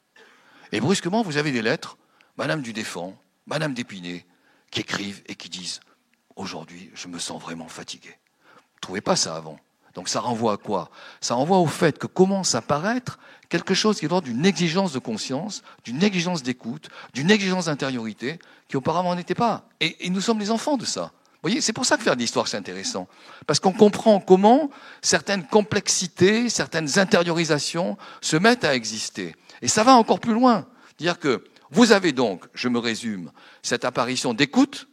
Et 0.72 0.80
brusquement, 0.80 1.22
vous 1.22 1.38
avez 1.38 1.52
des 1.52 1.62
lettres, 1.62 1.98
Madame 2.38 2.62
du 2.62 2.74
Défend, 2.74 3.16
Madame 3.46 3.74
d'Épinay, 3.74 4.26
qui 4.72 4.82
écrivent 4.82 5.22
et 5.28 5.36
qui 5.36 5.50
disent 5.50 5.80
Aujourd'hui, 6.36 6.90
je 6.94 7.08
me 7.08 7.20
sens 7.20 7.42
vraiment 7.42 7.68
fatigué. 7.68 8.10
Ne 8.10 8.80
trouvez 8.82 9.02
pas 9.02 9.16
ça 9.16 9.36
avant 9.36 9.60
donc 9.96 10.10
ça 10.10 10.20
renvoie 10.20 10.54
à 10.54 10.58
quoi? 10.58 10.90
Ça 11.22 11.36
renvoie 11.36 11.58
au 11.58 11.68
fait 11.68 11.98
que 11.98 12.08
commence 12.08 12.56
à 12.56 12.62
paraître 12.62 13.20
quelque 13.50 13.74
chose 13.74 14.00
qui 14.00 14.06
est 14.06 14.10
l'ordre 14.10 14.28
d'une 14.28 14.46
exigence 14.46 14.94
de 14.94 15.00
conscience, 15.00 15.64
d'une 15.84 16.04
exigence 16.04 16.44
d'écoute, 16.44 16.90
d'une 17.14 17.32
exigence 17.32 17.66
d'intériorité 17.66 18.40
qui 18.68 18.78
auparavant 18.78 19.16
n'était 19.16 19.36
pas. 19.36 19.68
Et, 19.80 20.06
et, 20.06 20.10
nous 20.10 20.22
sommes 20.22 20.40
les 20.40 20.52
enfants 20.52 20.78
de 20.78 20.86
ça. 20.86 21.12
Vous 21.42 21.50
voyez, 21.50 21.62
c'est 21.62 21.74
pour 21.74 21.86
ça 21.86 21.96
que 21.96 22.04
faire 22.04 22.16
de 22.16 22.22
l'histoire, 22.22 22.50
c'est 22.50 22.58
intéressant. 22.58 23.08
Parce 23.48 23.62
qu'on 23.62 23.72
comprend 23.72 24.20
comment 24.20 24.70
certaines 25.02 25.46
complexités, 25.48 26.50
certaines 26.50 27.00
intériorisations 27.00 27.98
se 28.20 28.36
mettent 28.36 28.66
à 28.66 28.76
exister. 28.76 29.36
Et 29.62 29.70
ça 29.70 29.84
va 29.84 29.94
encore 29.94 30.20
plus 30.20 30.34
loin. 30.34 30.68
Dire 30.98 31.18
que 31.18 31.46
vous 31.72 31.94
avez 31.94 32.12
donc, 32.12 32.44
je 32.54 32.68
me 32.68 32.78
résume, 32.78 33.32
cette 33.64 33.86
apparition 33.86 34.34
d'écoute. 34.34 34.89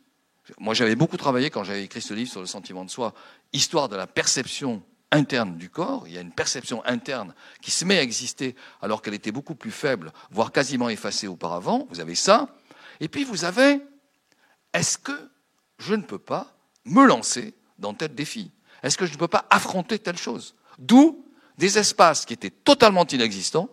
Moi, 0.59 0.75
j'avais 0.75 0.97
beaucoup 0.97 1.17
travaillé 1.17 1.51
quand 1.51 1.65
j'avais 1.65 1.85
écrit 1.85 2.01
ce 2.01 2.15
livre 2.15 2.31
sur 2.31 2.41
le 2.41 2.47
sentiment 2.47 2.85
de 2.85 2.91
soi, 2.91 3.15
histoire 3.53 3.89
de 3.89 3.97
la 3.97 4.07
perception 4.07 4.83
interne 5.11 5.57
du 5.57 5.71
corps, 5.71 6.07
il 6.07 6.15
y 6.15 6.19
a 6.19 6.21
une 6.21 6.33
perception 6.33 6.85
interne 6.85 7.35
qui 7.63 7.71
se 7.71 7.85
met 7.85 7.99
à 7.99 8.03
exister 8.03 8.57
alors 8.83 9.03
qu'elle 9.03 9.15
était 9.15 9.33
beaucoup 9.33 9.55
plus 9.55 9.71
faible, 9.71 10.13
voire 10.31 10.53
quasiment 10.53 10.89
effacée 10.89 11.29
auparavant, 11.29 11.87
vous 11.91 12.01
avez 12.01 12.15
ça, 12.15 12.49
et 13.01 13.09
puis 13.09 13.25
vous 13.25 13.45
avez, 13.45 13.81
est-ce 14.73 14.99
que 14.99 15.31
je 15.79 15.95
ne 15.95 16.03
peux 16.03 16.19
pas 16.19 16.57
me 16.85 17.05
lancer 17.07 17.55
dans 17.79 17.95
tel 17.95 18.15
défi? 18.15 18.51
Est-ce 18.83 18.97
que 18.97 19.07
je 19.07 19.13
ne 19.13 19.19
peux 19.19 19.29
pas 19.29 19.47
affronter 19.51 19.99
telle 19.99 20.19
chose? 20.19 20.55
D'où 20.79 21.25
des 21.59 21.79
espaces 21.79 22.25
qui 22.25 22.35
étaient 22.35 22.51
totalement 22.51 23.07
inexistants 23.07 23.69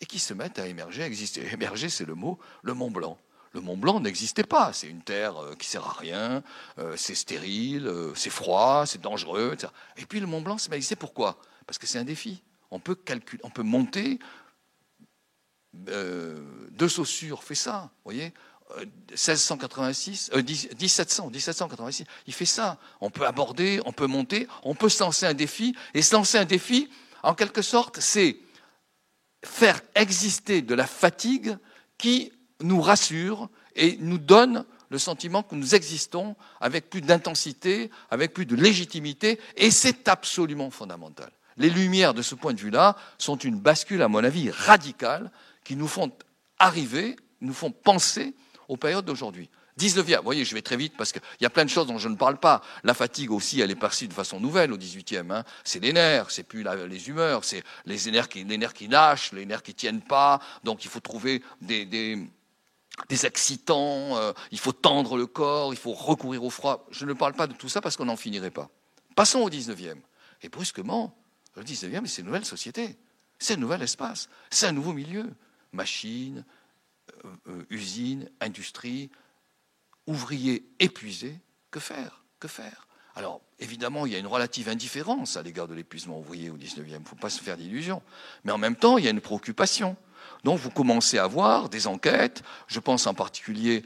et 0.00 0.06
qui 0.06 0.18
se 0.18 0.34
mettent 0.34 0.58
à 0.58 0.66
émerger, 0.66 1.02
à 1.02 1.06
exister. 1.06 1.46
Émerger, 1.52 1.88
c'est 1.88 2.04
le 2.04 2.14
mot, 2.14 2.38
le 2.62 2.74
Mont 2.74 2.90
Blanc. 2.90 3.16
Le 3.52 3.60
Mont 3.60 3.76
Blanc 3.76 4.00
n'existait 4.00 4.44
pas. 4.44 4.72
C'est 4.72 4.88
une 4.88 5.02
terre 5.02 5.36
euh, 5.42 5.54
qui 5.54 5.68
sert 5.68 5.86
à 5.86 5.92
rien, 5.92 6.42
euh, 6.78 6.94
c'est 6.96 7.14
stérile, 7.14 7.86
euh, 7.86 8.14
c'est 8.14 8.30
froid, 8.30 8.84
c'est 8.86 9.00
dangereux, 9.00 9.52
etc. 9.52 9.72
Et 9.96 10.06
puis 10.06 10.20
le 10.20 10.26
Mont 10.26 10.40
Blanc, 10.40 10.56
c'est 10.58 10.96
pourquoi? 10.96 11.38
Parce 11.66 11.78
que 11.78 11.86
c'est 11.86 11.98
un 11.98 12.04
défi. 12.04 12.42
On 12.70 12.80
peut 12.80 12.94
calculer, 12.94 13.42
on 13.44 13.50
peut 13.50 13.62
monter. 13.62 14.18
de 15.74 16.88
Saussure 16.88 17.42
fait 17.44 17.54
ça, 17.54 17.90
vous 18.04 18.12
voyez? 18.12 18.32
1686, 19.10 20.30
1700, 20.34 21.28
1786, 21.28 22.06
il 22.26 22.32
fait 22.32 22.46
ça. 22.46 22.78
On 23.02 23.10
peut 23.10 23.26
aborder, 23.26 23.82
on 23.84 23.92
peut 23.92 24.06
monter, 24.06 24.48
on 24.62 24.74
peut 24.74 24.88
se 24.88 25.02
lancer 25.02 25.26
un 25.26 25.34
défi. 25.34 25.76
Et 25.92 26.00
se 26.00 26.14
lancer 26.14 26.38
un 26.38 26.46
défi, 26.46 26.88
en 27.22 27.34
quelque 27.34 27.60
sorte, 27.60 28.00
c'est 28.00 28.38
faire 29.44 29.80
exister 29.94 30.62
de 30.62 30.74
la 30.74 30.86
fatigue 30.86 31.58
qui 31.98 32.32
nous 32.62 32.80
rassure 32.80 33.48
et 33.74 33.96
nous 34.00 34.18
donne 34.18 34.64
le 34.92 34.98
sentiment 34.98 35.42
que 35.42 35.54
nous 35.54 35.74
existons 35.74 36.36
avec 36.60 36.90
plus 36.90 37.00
d'intensité, 37.00 37.90
avec 38.10 38.34
plus 38.34 38.46
de 38.46 38.54
légitimité, 38.54 39.40
et 39.56 39.70
c'est 39.70 40.06
absolument 40.08 40.70
fondamental. 40.70 41.30
Les 41.56 41.70
lumières 41.70 42.14
de 42.14 42.22
ce 42.22 42.34
point 42.34 42.52
de 42.52 42.60
vue-là 42.60 42.96
sont 43.18 43.36
une 43.36 43.58
bascule, 43.58 44.02
à 44.02 44.08
mon 44.08 44.22
avis, 44.22 44.50
radicale, 44.50 45.30
qui 45.64 45.76
nous 45.76 45.88
font 45.88 46.12
arriver, 46.58 47.16
nous 47.40 47.54
font 47.54 47.70
penser 47.70 48.34
aux 48.68 48.76
périodes 48.76 49.04
d'aujourd'hui. 49.04 49.48
19e, 49.78 50.18
vous 50.18 50.24
voyez, 50.24 50.44
je 50.44 50.54
vais 50.54 50.60
très 50.60 50.76
vite 50.76 50.94
parce 50.98 51.12
qu'il 51.12 51.22
y 51.40 51.46
a 51.46 51.50
plein 51.50 51.64
de 51.64 51.70
choses 51.70 51.86
dont 51.86 51.96
je 51.96 52.08
ne 52.08 52.16
parle 52.16 52.36
pas. 52.36 52.60
La 52.84 52.92
fatigue 52.92 53.30
aussi, 53.30 53.60
elle 53.62 53.70
est 53.70 53.76
perçue 53.76 54.06
de 54.06 54.12
façon 54.12 54.38
nouvelle 54.38 54.72
au 54.72 54.76
18e. 54.76 55.32
Hein. 55.32 55.44
C'est 55.64 55.80
les 55.80 55.94
nerfs, 55.94 56.30
c'est 56.30 56.42
plus 56.42 56.62
les 56.62 57.08
humeurs, 57.08 57.44
c'est 57.44 57.64
les 57.86 58.10
nerfs, 58.10 58.28
qui, 58.28 58.44
les 58.44 58.58
nerfs 58.58 58.74
qui 58.74 58.88
lâchent, 58.88 59.32
les 59.32 59.46
nerfs 59.46 59.62
qui 59.62 59.74
tiennent 59.74 60.02
pas. 60.02 60.40
Donc 60.62 60.84
il 60.84 60.90
faut 60.90 61.00
trouver 61.00 61.42
des 61.62 62.18
excitants, 63.24 64.16
euh, 64.16 64.32
il 64.50 64.58
faut 64.58 64.72
tendre 64.72 65.16
le 65.16 65.26
corps, 65.26 65.72
il 65.72 65.78
faut 65.78 65.92
recourir 65.92 66.44
au 66.44 66.50
froid. 66.50 66.86
Je 66.90 67.06
ne 67.06 67.12
parle 67.12 67.34
pas 67.34 67.46
de 67.46 67.54
tout 67.54 67.68
ça 67.68 67.80
parce 67.80 67.96
qu'on 67.96 68.06
n'en 68.06 68.16
finirait 68.16 68.50
pas. 68.50 68.70
Passons 69.14 69.40
au 69.40 69.50
19e. 69.50 69.98
Et 70.42 70.48
brusquement, 70.48 71.16
le 71.56 71.62
19e, 71.62 72.06
c'est 72.06 72.22
une 72.22 72.26
nouvelle 72.26 72.44
société. 72.44 72.96
C'est 73.38 73.54
un 73.54 73.58
nouvel 73.58 73.82
espace. 73.82 74.28
C'est 74.50 74.66
un 74.66 74.72
nouveau 74.72 74.92
milieu. 74.92 75.30
Machines, 75.72 76.44
euh, 77.24 77.28
euh, 77.48 77.66
usines, 77.70 78.30
industrie, 78.40 79.10
ouvriers 80.06 80.64
épuisés. 80.78 81.38
Que 81.70 81.80
faire? 81.80 82.24
Que 82.40 82.48
faire? 82.48 82.86
Alors, 83.14 83.42
évidemment, 83.58 84.06
il 84.06 84.12
y 84.12 84.16
a 84.16 84.18
une 84.18 84.26
relative 84.26 84.68
indifférence 84.68 85.36
à 85.36 85.42
l'égard 85.42 85.68
de 85.68 85.74
l'épuisement 85.74 86.18
ouvrier 86.18 86.50
au 86.50 86.56
19e. 86.56 86.84
Il 86.86 86.98
ne 86.98 87.04
faut 87.04 87.16
pas 87.16 87.30
se 87.30 87.42
faire 87.42 87.56
d'illusions. 87.56 88.02
Mais 88.44 88.52
en 88.52 88.58
même 88.58 88.76
temps, 88.76 88.98
il 88.98 89.04
y 89.04 89.08
a 89.08 89.10
une 89.10 89.20
préoccupation. 89.20 89.96
Donc 90.44 90.58
vous 90.58 90.70
commencez 90.70 91.18
à 91.18 91.26
voir 91.26 91.68
des 91.68 91.86
enquêtes. 91.86 92.42
Je 92.66 92.80
pense 92.80 93.06
en 93.06 93.14
particulier, 93.14 93.84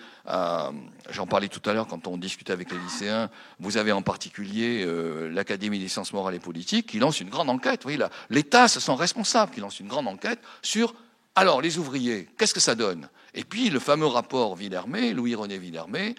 j'en 1.11 1.27
parlais 1.27 1.49
tout 1.49 1.61
à 1.69 1.75
l'heure 1.75 1.87
quand 1.87 2.07
on 2.07 2.16
discutait 2.16 2.53
avec 2.53 2.71
les 2.71 2.79
lycéens, 2.79 3.31
vous 3.61 3.77
avez 3.77 3.92
en 3.92 4.03
particulier 4.03 4.83
euh, 4.85 5.29
l'Académie 5.31 5.79
des 5.79 5.88
sciences 5.88 6.12
morales 6.12 6.35
et 6.35 6.38
politiques 6.38 6.87
qui 6.87 6.99
lance 6.99 7.21
une 7.21 7.29
grande 7.29 7.51
enquête. 7.51 7.83
Voyez, 7.83 7.99
l'État 8.31 8.69
se 8.69 8.81
sent 8.81 8.95
responsable, 8.95 9.53
qui 9.53 9.61
lance 9.61 9.81
une 9.81 9.88
grande 9.88 10.09
enquête 10.09 10.40
sur, 10.62 10.95
alors 11.35 11.61
les 11.61 11.79
ouvriers, 11.79 12.29
qu'est-ce 12.38 12.55
que 12.55 12.61
ça 12.61 12.75
donne? 12.75 13.09
Et 13.35 13.45
puis 13.45 13.69
le 13.69 13.79
fameux 13.79 14.07
rapport 14.07 14.57
Villermé, 14.57 15.12
Louis-René 15.12 15.59
Villermé, 15.59 16.14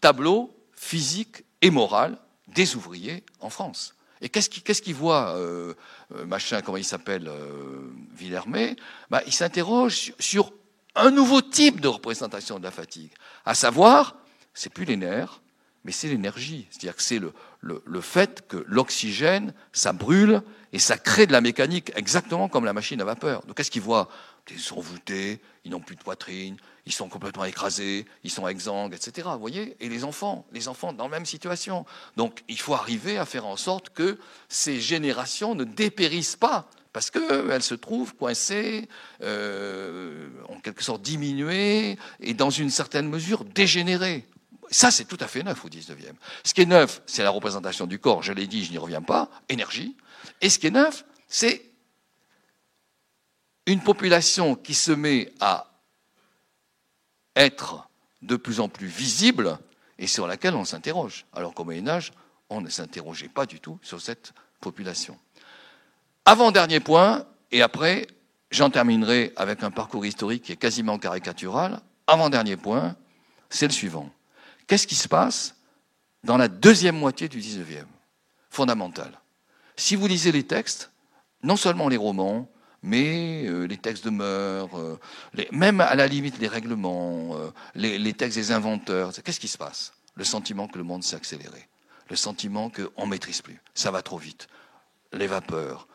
tableau 0.00 0.54
physique 0.74 1.44
et 1.62 1.70
moral 1.70 2.18
des 2.48 2.76
ouvriers 2.76 3.24
en 3.40 3.48
France. 3.48 3.94
Et 4.22 4.28
qu'est-ce 4.28 4.82
qu'il 4.82 4.94
voit, 4.94 5.36
euh, 5.36 5.74
euh, 6.14 6.26
machin, 6.26 6.60
comment 6.60 6.76
il 6.76 6.84
s'appelle, 6.84 7.28
euh, 7.28 7.90
Villermé? 8.14 8.76
Bah, 9.10 9.22
Il 9.26 9.32
s'interroge 9.32 10.12
sur, 10.18 10.52
un 10.94 11.10
nouveau 11.10 11.40
type 11.40 11.80
de 11.80 11.88
représentation 11.88 12.58
de 12.58 12.64
la 12.64 12.70
fatigue. 12.70 13.10
À 13.44 13.54
savoir, 13.54 14.16
c'est 14.54 14.72
plus 14.72 14.84
les 14.84 14.96
nerfs, 14.96 15.40
mais 15.84 15.92
c'est 15.92 16.08
l'énergie. 16.08 16.66
C'est-à-dire 16.70 16.96
que 16.96 17.02
c'est 17.02 17.20
le, 17.20 18.00
fait 18.00 18.46
que 18.48 18.64
l'oxygène, 18.66 19.54
ça 19.72 19.92
brûle 19.92 20.42
et 20.72 20.78
ça 20.78 20.98
crée 20.98 21.26
de 21.26 21.32
la 21.32 21.40
mécanique 21.40 21.92
exactement 21.96 22.48
comme 22.48 22.64
la 22.64 22.72
machine 22.72 23.00
à 23.00 23.04
vapeur. 23.04 23.42
Donc 23.46 23.56
qu'est-ce 23.56 23.70
qu'il 23.70 23.82
voit? 23.82 24.08
Ils 24.50 24.58
sont 24.58 24.80
voûtés, 24.80 25.40
ils 25.64 25.70
n'ont 25.70 25.80
plus 25.80 25.94
de 25.94 26.02
poitrine, 26.02 26.56
ils 26.86 26.92
sont 26.92 27.08
complètement 27.08 27.44
écrasés, 27.44 28.06
ils 28.24 28.30
sont 28.30 28.48
exsangues, 28.48 28.94
etc. 28.94 29.28
Vous 29.32 29.40
voyez 29.40 29.76
Et 29.80 29.88
les 29.88 30.04
enfants, 30.04 30.46
les 30.52 30.68
enfants 30.68 30.92
dans 30.92 31.04
la 31.04 31.10
même 31.10 31.26
situation. 31.26 31.84
Donc 32.16 32.42
il 32.48 32.58
faut 32.58 32.74
arriver 32.74 33.18
à 33.18 33.26
faire 33.26 33.46
en 33.46 33.56
sorte 33.56 33.90
que 33.90 34.18
ces 34.48 34.80
générations 34.80 35.54
ne 35.54 35.64
dépérissent 35.64 36.36
pas 36.36 36.68
parce 36.92 37.10
qu'elles 37.10 37.62
se 37.62 37.74
trouvent 37.74 38.14
coincées, 38.14 38.88
euh, 39.22 40.28
en 40.48 40.58
quelque 40.60 40.82
sorte 40.82 41.02
diminuées, 41.02 41.96
et 42.20 42.34
dans 42.34 42.50
une 42.50 42.70
certaine 42.70 43.08
mesure 43.08 43.44
dégénérées. 43.44 44.26
Ça, 44.72 44.90
c'est 44.90 45.04
tout 45.04 45.16
à 45.20 45.26
fait 45.26 45.42
neuf 45.42 45.64
au 45.64 45.68
19e. 45.68 46.14
Ce 46.44 46.54
qui 46.54 46.62
est 46.62 46.66
neuf, 46.66 47.02
c'est 47.06 47.22
la 47.22 47.30
représentation 47.30 47.86
du 47.86 47.98
corps, 47.98 48.22
je 48.22 48.32
l'ai 48.32 48.46
dit, 48.46 48.64
je 48.64 48.70
n'y 48.70 48.78
reviens 48.78 49.02
pas, 49.02 49.30
énergie. 49.48 49.96
Et 50.40 50.48
ce 50.48 50.58
qui 50.58 50.68
est 50.68 50.72
neuf, 50.72 51.04
c'est 51.28 51.62
une 53.66 53.80
population 53.80 54.56
qui 54.56 54.74
se 54.74 54.92
met 54.92 55.32
à 55.40 55.69
être 57.36 57.88
de 58.22 58.36
plus 58.36 58.60
en 58.60 58.68
plus 58.68 58.86
visible 58.86 59.58
et 59.98 60.06
sur 60.06 60.26
laquelle 60.26 60.54
on 60.54 60.64
s'interroge. 60.64 61.26
Alors 61.32 61.54
qu'au 61.54 61.64
Moyen 61.64 61.88
Âge, 61.88 62.12
on 62.48 62.60
ne 62.60 62.68
s'interrogeait 62.68 63.28
pas 63.28 63.46
du 63.46 63.60
tout 63.60 63.78
sur 63.82 64.00
cette 64.00 64.32
population. 64.60 65.18
Avant-dernier 66.24 66.80
point, 66.80 67.24
et 67.50 67.62
après, 67.62 68.06
j'en 68.50 68.70
terminerai 68.70 69.32
avec 69.36 69.62
un 69.62 69.70
parcours 69.70 70.04
historique 70.04 70.44
qui 70.44 70.52
est 70.52 70.56
quasiment 70.56 70.98
caricatural. 70.98 71.80
Avant-dernier 72.06 72.56
point, 72.56 72.96
c'est 73.48 73.66
le 73.66 73.72
suivant. 73.72 74.10
Qu'est-ce 74.66 74.86
qui 74.86 74.94
se 74.94 75.08
passe 75.08 75.54
dans 76.24 76.36
la 76.36 76.48
deuxième 76.48 76.98
moitié 76.98 77.28
du 77.28 77.38
XIXe 77.38 77.86
Fondamental. 78.50 79.20
Si 79.76 79.96
vous 79.96 80.06
lisez 80.06 80.32
les 80.32 80.42
textes, 80.42 80.90
non 81.42 81.56
seulement 81.56 81.88
les 81.88 81.96
romans, 81.96 82.48
mais 82.82 83.44
euh, 83.46 83.64
les 83.64 83.76
textes 83.76 84.04
de 84.04 84.10
mœurs, 84.10 84.70
euh, 84.74 84.96
même 85.52 85.80
à 85.80 85.94
la 85.94 86.06
limite 86.06 86.38
les 86.38 86.48
règlements, 86.48 87.36
euh, 87.36 87.50
les, 87.74 88.12
textes 88.12 88.38
des 88.38 88.52
inventeurs, 88.52 89.12
qu'est-ce 89.24 89.40
qui 89.40 89.48
se 89.48 89.58
passe? 89.58 89.92
Le 90.14 90.24
sentiment 90.24 90.68
que 90.68 90.78
le 90.78 90.84
monde 90.84 91.04
s'est 91.04 91.16
accéléré, 91.16 91.68
le 92.08 92.16
sentiment 92.16 92.70
qu'on 92.70 93.04
ne 93.04 93.10
maîtrise 93.10 93.42
plus, 93.42 93.60
ça 93.74 93.90
va 93.90 94.02
trop 94.02 94.18
vite. 94.18 94.48
Les 95.12 95.26
vapeurs, 95.26 95.88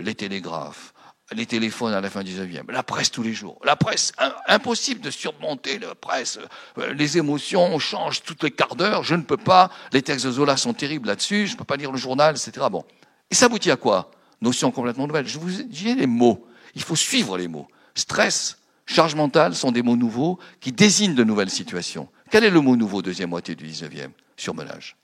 les 0.00 0.14
télégraphes, 0.14 0.92
les 1.32 1.46
téléphones 1.46 1.92
à 1.92 2.00
la 2.00 2.08
fin 2.08 2.22
du 2.22 2.32
19e, 2.32 2.70
la 2.70 2.82
presse 2.82 3.10
tous 3.10 3.22
les 3.22 3.34
jours. 3.34 3.58
La 3.64 3.76
presse, 3.76 4.12
impossible 4.46 5.00
de 5.00 5.10
surmonter 5.10 5.78
la 5.78 5.94
presse. 5.94 6.38
Euh, 6.78 6.92
les 6.94 7.18
émotions 7.18 7.78
changent 7.78 8.22
toutes 8.22 8.42
les 8.42 8.50
quarts 8.50 8.76
d'heure. 8.76 9.02
Je 9.02 9.14
ne 9.14 9.22
peux 9.22 9.36
pas. 9.36 9.70
Les 9.92 10.02
textes 10.02 10.26
de 10.26 10.32
Zola 10.32 10.56
sont 10.56 10.72
terribles 10.72 11.08
là-dessus. 11.08 11.46
Je 11.46 11.52
ne 11.52 11.58
peux 11.58 11.64
pas 11.64 11.76
lire 11.76 11.92
le 11.92 11.98
journal, 11.98 12.34
etc. 12.34 12.66
Bon. 12.70 12.84
Et 13.30 13.34
ça 13.34 13.46
aboutit 13.46 13.70
à 13.70 13.76
quoi? 13.76 14.10
Notion 14.40 14.70
complètement 14.70 15.06
nouvelle. 15.06 15.26
Je 15.26 15.38
vous 15.38 15.62
dis 15.62 15.94
les 15.94 16.06
mots. 16.06 16.46
Il 16.74 16.82
faut 16.82 16.96
suivre 16.96 17.36
les 17.38 17.48
mots. 17.48 17.68
Stress, 17.94 18.58
charge 18.86 19.14
mentale 19.14 19.54
sont 19.54 19.72
des 19.72 19.82
mots 19.82 19.96
nouveaux 19.96 20.38
qui 20.60 20.72
désignent 20.72 21.14
de 21.14 21.24
nouvelles 21.24 21.50
situations. 21.50 22.08
Quel 22.30 22.44
est 22.44 22.50
le 22.50 22.60
mot 22.60 22.76
nouveau 22.76 23.02
deuxième 23.02 23.30
moitié 23.30 23.54
du 23.54 23.66
19e 23.66 24.10
Surmenage. 24.36 24.96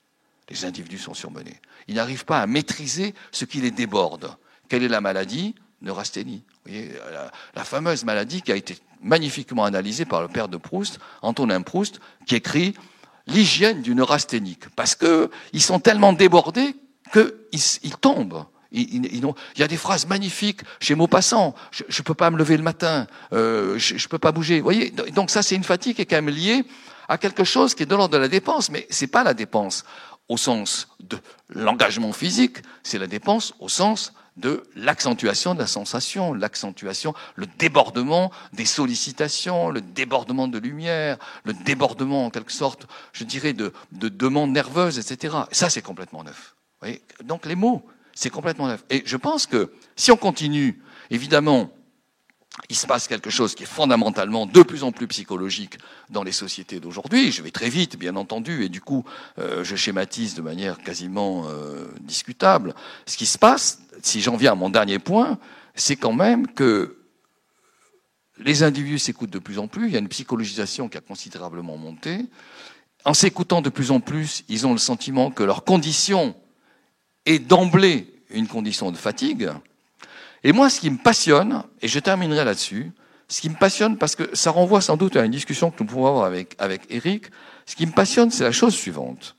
Les 0.49 0.63
individus 0.63 0.99
sont 0.99 1.13
surmenés. 1.13 1.59
Ils 1.87 1.95
n'arrivent 1.95 2.25
pas 2.25 2.41
à 2.41 2.47
maîtriser 2.47 3.13
ce 3.31 3.45
qui 3.45 3.61
les 3.61 3.71
déborde. 3.71 4.35
Quelle 4.69 4.83
est 4.83 4.87
la 4.87 5.01
maladie? 5.01 5.55
Neurasthénie. 5.81 6.43
Vous 6.65 6.71
voyez, 6.71 6.93
la, 7.55 7.63
fameuse 7.63 8.05
maladie 8.05 8.41
qui 8.41 8.51
a 8.51 8.55
été 8.55 8.77
magnifiquement 9.01 9.65
analysée 9.65 10.05
par 10.05 10.21
le 10.21 10.27
père 10.27 10.47
de 10.47 10.57
Proust, 10.57 10.99
Antonin 11.21 11.61
Proust, 11.61 11.99
qui 12.25 12.35
écrit 12.35 12.75
l'hygiène 13.27 13.81
du 13.81 13.93
neurasthénique. 13.93 14.69
Parce 14.75 14.95
qu'ils 14.95 15.61
sont 15.61 15.79
tellement 15.79 16.13
débordés 16.13 16.75
qu'ils 17.11 17.59
ils 17.83 17.97
tombent. 17.97 18.45
Il, 18.71 19.33
y 19.57 19.63
a 19.63 19.67
des 19.67 19.77
phrases 19.77 20.07
magnifiques 20.07 20.61
chez 20.79 20.95
Maupassant. 20.95 21.55
Je 21.71 21.83
ne 21.83 22.03
peux 22.03 22.13
pas 22.13 22.29
me 22.29 22.37
lever 22.37 22.57
le 22.57 22.63
matin, 22.63 23.07
euh, 23.33 23.77
je 23.77 23.93
ne 23.95 24.07
peux 24.07 24.19
pas 24.19 24.31
bouger. 24.31 24.59
Vous 24.59 24.63
voyez, 24.63 24.91
donc 24.91 25.29
ça, 25.29 25.41
c'est 25.41 25.55
une 25.55 25.63
fatigue 25.63 25.95
qui 25.95 26.01
est 26.01 26.05
quand 26.05 26.17
même 26.17 26.29
liée 26.29 26.65
à 27.07 27.17
quelque 27.17 27.43
chose 27.43 27.75
qui 27.75 27.83
est 27.83 27.85
de 27.85 27.95
l'ordre 27.95 28.13
de 28.13 28.17
la 28.17 28.27
dépense, 28.27 28.69
mais 28.69 28.87
c'est 28.89 29.07
pas 29.07 29.23
la 29.23 29.33
dépense 29.33 29.85
au 30.27 30.37
sens 30.37 30.87
de 30.99 31.19
l'engagement 31.49 32.11
physique, 32.11 32.57
c'est 32.83 32.97
la 32.97 33.07
dépense 33.07 33.53
au 33.59 33.69
sens 33.69 34.13
de 34.37 34.63
l'accentuation 34.75 35.53
de 35.53 35.59
la 35.59 35.67
sensation, 35.67 36.33
l'accentuation, 36.33 37.13
le 37.35 37.45
débordement 37.45 38.31
des 38.53 38.65
sollicitations, 38.65 39.69
le 39.69 39.81
débordement 39.81 40.47
de 40.47 40.57
lumière, 40.57 41.17
le 41.45 41.53
débordement 41.53 42.25
en 42.25 42.29
quelque 42.29 42.51
sorte, 42.51 42.85
je 43.13 43.23
dirais, 43.23 43.53
de, 43.53 43.71
de 43.93 44.09
demandes 44.09 44.51
nerveuses, 44.51 44.99
etc. 44.99 45.35
Ça, 45.51 45.69
c'est 45.69 45.81
complètement 45.81 46.23
neuf. 46.23 46.55
Donc 47.23 47.45
les 47.45 47.55
mots, 47.55 47.83
c'est 48.15 48.29
complètement 48.29 48.67
neuf. 48.67 48.83
Et 48.89 49.03
je 49.05 49.17
pense 49.17 49.45
que 49.45 49.71
si 49.95 50.11
on 50.11 50.17
continue, 50.17 50.81
évidemment, 51.11 51.69
il 52.69 52.75
se 52.75 52.87
passe 52.87 53.07
quelque 53.07 53.29
chose 53.29 53.53
qui 53.53 53.63
est 53.63 53.67
fondamentalement 53.67 54.45
de 54.45 54.63
plus 54.63 54.83
en 54.83 54.93
plus 54.93 55.07
psychologique 55.07 55.77
dans 56.09 56.23
les 56.23 56.31
sociétés 56.31 56.79
d'aujourd'hui. 56.79 57.31
Je 57.33 57.41
vais 57.41 57.51
très 57.51 57.69
vite, 57.69 57.97
bien 57.99 58.15
entendu, 58.15 58.63
et 58.63 58.69
du 58.69 58.79
coup, 58.79 59.03
euh, 59.37 59.63
je 59.63 59.75
schématise 59.75 60.35
de 60.35 60.41
manière 60.41 60.77
quasiment 60.77 61.47
euh, 61.49 61.85
discutable. 61.99 62.73
Ce 63.05 63.17
qui 63.17 63.25
se 63.25 63.37
passe, 63.37 63.81
si 64.01 64.21
j'en 64.21 64.37
viens 64.37 64.53
à 64.53 64.55
mon 64.55 64.69
dernier 64.69 64.99
point, 64.99 65.37
c'est 65.75 65.97
quand 65.97 66.13
même 66.13 66.47
que 66.47 66.97
les 68.37 68.63
individus 68.63 68.99
s'écoutent 68.99 69.29
de 69.29 69.39
plus 69.39 69.59
en 69.59 69.67
plus. 69.67 69.87
Il 69.87 69.93
y 69.93 69.97
a 69.97 69.99
une 69.99 70.07
psychologisation 70.07 70.87
qui 70.87 70.97
a 70.97 71.01
considérablement 71.01 71.77
monté. 71.77 72.25
En 73.03 73.13
s'écoutant 73.13 73.61
de 73.61 73.69
plus 73.69 73.91
en 73.91 73.99
plus, 73.99 74.43
ils 74.47 74.65
ont 74.65 74.71
le 74.71 74.79
sentiment 74.79 75.29
que 75.29 75.43
leur 75.43 75.65
condition 75.65 76.35
est 77.25 77.39
d'emblée 77.39 78.13
une 78.29 78.47
condition 78.47 78.91
de 78.91 78.97
fatigue. 78.97 79.49
Et 80.43 80.51
moi, 80.51 80.69
ce 80.69 80.79
qui 80.79 80.89
me 80.89 80.97
passionne, 80.97 81.63
et 81.81 81.87
je 81.87 81.99
terminerai 81.99 82.45
là-dessus, 82.45 82.91
ce 83.27 83.41
qui 83.41 83.49
me 83.49 83.55
passionne, 83.55 83.97
parce 83.97 84.15
que 84.15 84.35
ça 84.35 84.51
renvoie 84.51 84.81
sans 84.81 84.97
doute 84.97 85.15
à 85.15 85.25
une 85.25 85.31
discussion 85.31 85.71
que 85.71 85.77
nous 85.81 85.89
pouvons 85.89 86.07
avoir 86.07 86.25
avec, 86.25 86.55
avec 86.59 86.81
Eric, 86.89 87.27
ce 87.65 87.75
qui 87.75 87.85
me 87.85 87.91
passionne, 87.91 88.29
c'est 88.29 88.43
la 88.43 88.51
chose 88.51 88.75
suivante. 88.75 89.35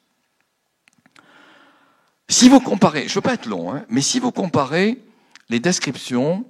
Si 2.29 2.49
vous 2.49 2.59
comparez, 2.59 3.03
je 3.03 3.13
ne 3.13 3.15
veux 3.15 3.21
pas 3.21 3.35
être 3.35 3.47
long, 3.47 3.73
hein, 3.73 3.85
mais 3.89 4.01
si 4.01 4.19
vous 4.19 4.33
comparez 4.33 5.01
les 5.49 5.61
descriptions 5.61 6.45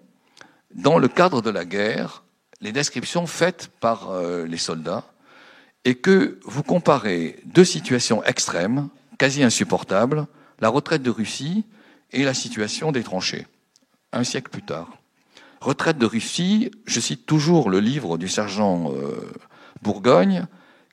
dans 0.75 0.99
le 0.99 1.09
cadre 1.09 1.43
de 1.43 1.51
la 1.51 1.67
guerre, 1.67 2.25
les 2.63 2.73
descriptions 2.73 3.27
faites 3.27 3.69
par 3.81 4.11
euh, 4.11 4.47
les 4.47 4.57
soldats, 4.57 5.05
et 5.85 5.95
que 5.95 6.41
vous 6.45 6.63
comparez 6.63 7.39
deux 7.45 7.65
situations 7.65 8.25
extrêmes, 8.25 8.89
quasi 9.19 9.43
insupportables, 9.43 10.27
la 10.61 10.69
retraite 10.69 11.03
de 11.03 11.11
Russie 11.11 11.65
et 12.13 12.25
la 12.25 12.35
situation 12.35 12.93
des 12.93 13.03
tranchées 13.03 13.47
un 14.13 14.25
siècle 14.25 14.51
plus 14.51 14.63
tard. 14.63 14.99
Retraite 15.61 15.99
de 15.99 16.07
Russie, 16.07 16.71
je 16.87 17.01
cite 17.01 17.27
toujours 17.27 17.71
le 17.71 17.81
livre 17.81 18.19
du 18.19 18.29
sergent 18.29 18.93
euh, 18.93 19.33
Bourgogne, 19.83 20.47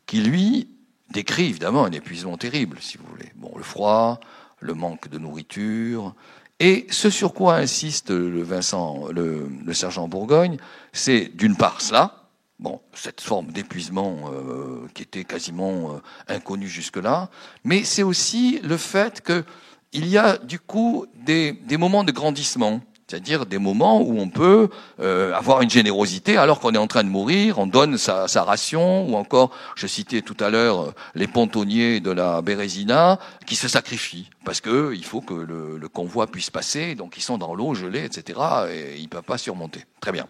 qui 0.05 0.21
lui 0.21 0.67
décrit 1.11 1.45
évidemment 1.45 1.85
un 1.85 1.91
épuisement 1.91 2.37
terrible, 2.37 2.77
si 2.81 2.97
vous 2.97 3.05
voulez. 3.09 3.31
Bon, 3.35 3.51
le 3.55 3.63
froid, 3.63 4.19
le 4.59 4.73
manque 4.73 5.09
de 5.09 5.19
nourriture, 5.19 6.15
et 6.59 6.87
ce 6.89 7.09
sur 7.09 7.33
quoi 7.33 7.55
insiste 7.55 8.09
le 8.09 9.73
sergent 9.73 10.07
Bourgogne, 10.07 10.57
c'est 10.91 11.29
d'une 11.35 11.57
part 11.57 11.81
cela, 11.81 12.22
bon, 12.63 12.81
cette 12.93 13.21
forme 13.21 13.51
d'épuisement 13.51 14.31
euh, 14.31 14.87
qui 14.95 15.03
était 15.03 15.23
quasiment 15.23 15.91
euh, 15.91 16.33
inconnue 16.33 16.67
jusque-là, 16.67 17.29
mais 17.63 17.83
c'est 17.83 18.03
aussi 18.03 18.59
le 18.63 18.77
fait 18.77 19.21
qu'il 19.21 20.07
y 20.07 20.17
a 20.17 20.37
du 20.37 20.59
coup 20.59 21.05
des 21.15 21.77
moments 21.77 22.03
de 22.03 22.11
grandissement 22.11 22.81
c'est-à-dire 23.13 23.45
des 23.45 23.59
moments 23.59 24.01
où 24.01 24.19
on 24.19 24.29
peut 24.29 24.69
euh, 24.99 25.35
avoir 25.35 25.61
une 25.61 25.69
générosité 25.69 26.37
alors 26.37 26.59
qu'on 26.59 26.73
est 26.73 26.79
en 26.79 26.87
train 26.87 27.03
de 27.03 27.09
mourir, 27.09 27.59
on 27.59 27.67
donne 27.67 27.97
sa, 27.97 28.25
ration, 28.43 29.07
ou 29.07 29.15
encore, 29.15 29.51
je 29.75 29.85
citais 29.85 30.21
tout 30.21 30.37
à 30.39 30.49
l'heure 30.49 30.81
euh, 30.81 30.91
les 31.13 31.27
pontonniers 31.27 31.99
de 31.99 32.09
la 32.09 32.41
Bérésina 32.41 33.19
qui 33.45 33.55
se 33.55 33.67
sacrifient 33.67 34.31
parce 34.45 34.61
que 34.61 34.93
il 34.95 35.05
faut 35.05 35.21
que 35.21 35.33
le, 35.33 35.87
convoi 35.89 36.25
puisse 36.25 36.49
passer, 36.49 36.95
donc 36.95 37.17
ils 37.17 37.21
sont 37.21 37.37
dans 37.37 37.53
l'eau 37.53 37.75
gelée, 37.75 38.03
etc. 38.03 38.39
et 38.71 38.97
ils 38.97 39.07
peuvent 39.07 39.21
pas 39.21 39.37
surmonter. 39.37 39.85
Très 40.01 40.11
bien. 40.11 40.27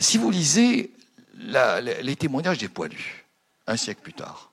Si 0.00 0.18
vous 0.18 0.30
lisez 0.32 0.90
les 1.38 2.16
témoignages 2.16 2.58
des 2.58 2.68
poilus, 2.68 3.24
un 3.66 3.76
siècle 3.76 4.02
plus 4.02 4.12
tard, 4.12 4.52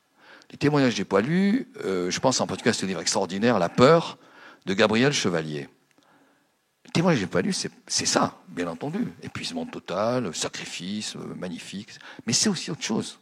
les 0.52 0.58
témoignages 0.58 0.96
des 0.96 1.06
poilus, 1.06 1.68
euh, 1.84 2.10
je 2.12 2.20
pense 2.20 2.40
en 2.40 2.48
particulier 2.48 2.72
à 2.72 2.74
ce 2.74 2.86
livre 2.86 3.02
extraordinaire, 3.02 3.60
La 3.60 3.70
peur 3.70 4.18
de 4.66 4.74
Gabriel 4.74 5.12
Chevalier 5.12 5.68
témoignage 6.96 7.20
j'ai 7.20 7.28
pas 7.28 7.42
lu, 7.42 7.52
c'est 7.52 8.06
ça, 8.06 8.38
bien 8.48 8.68
entendu. 8.68 9.12
Épuisement 9.22 9.66
total, 9.66 10.34
sacrifice, 10.34 11.18
euh, 11.18 11.36
magnifique. 11.36 11.90
Mais 12.26 12.32
c'est 12.32 12.48
aussi 12.48 12.72
autre 12.72 12.84
chose. 12.84 13.20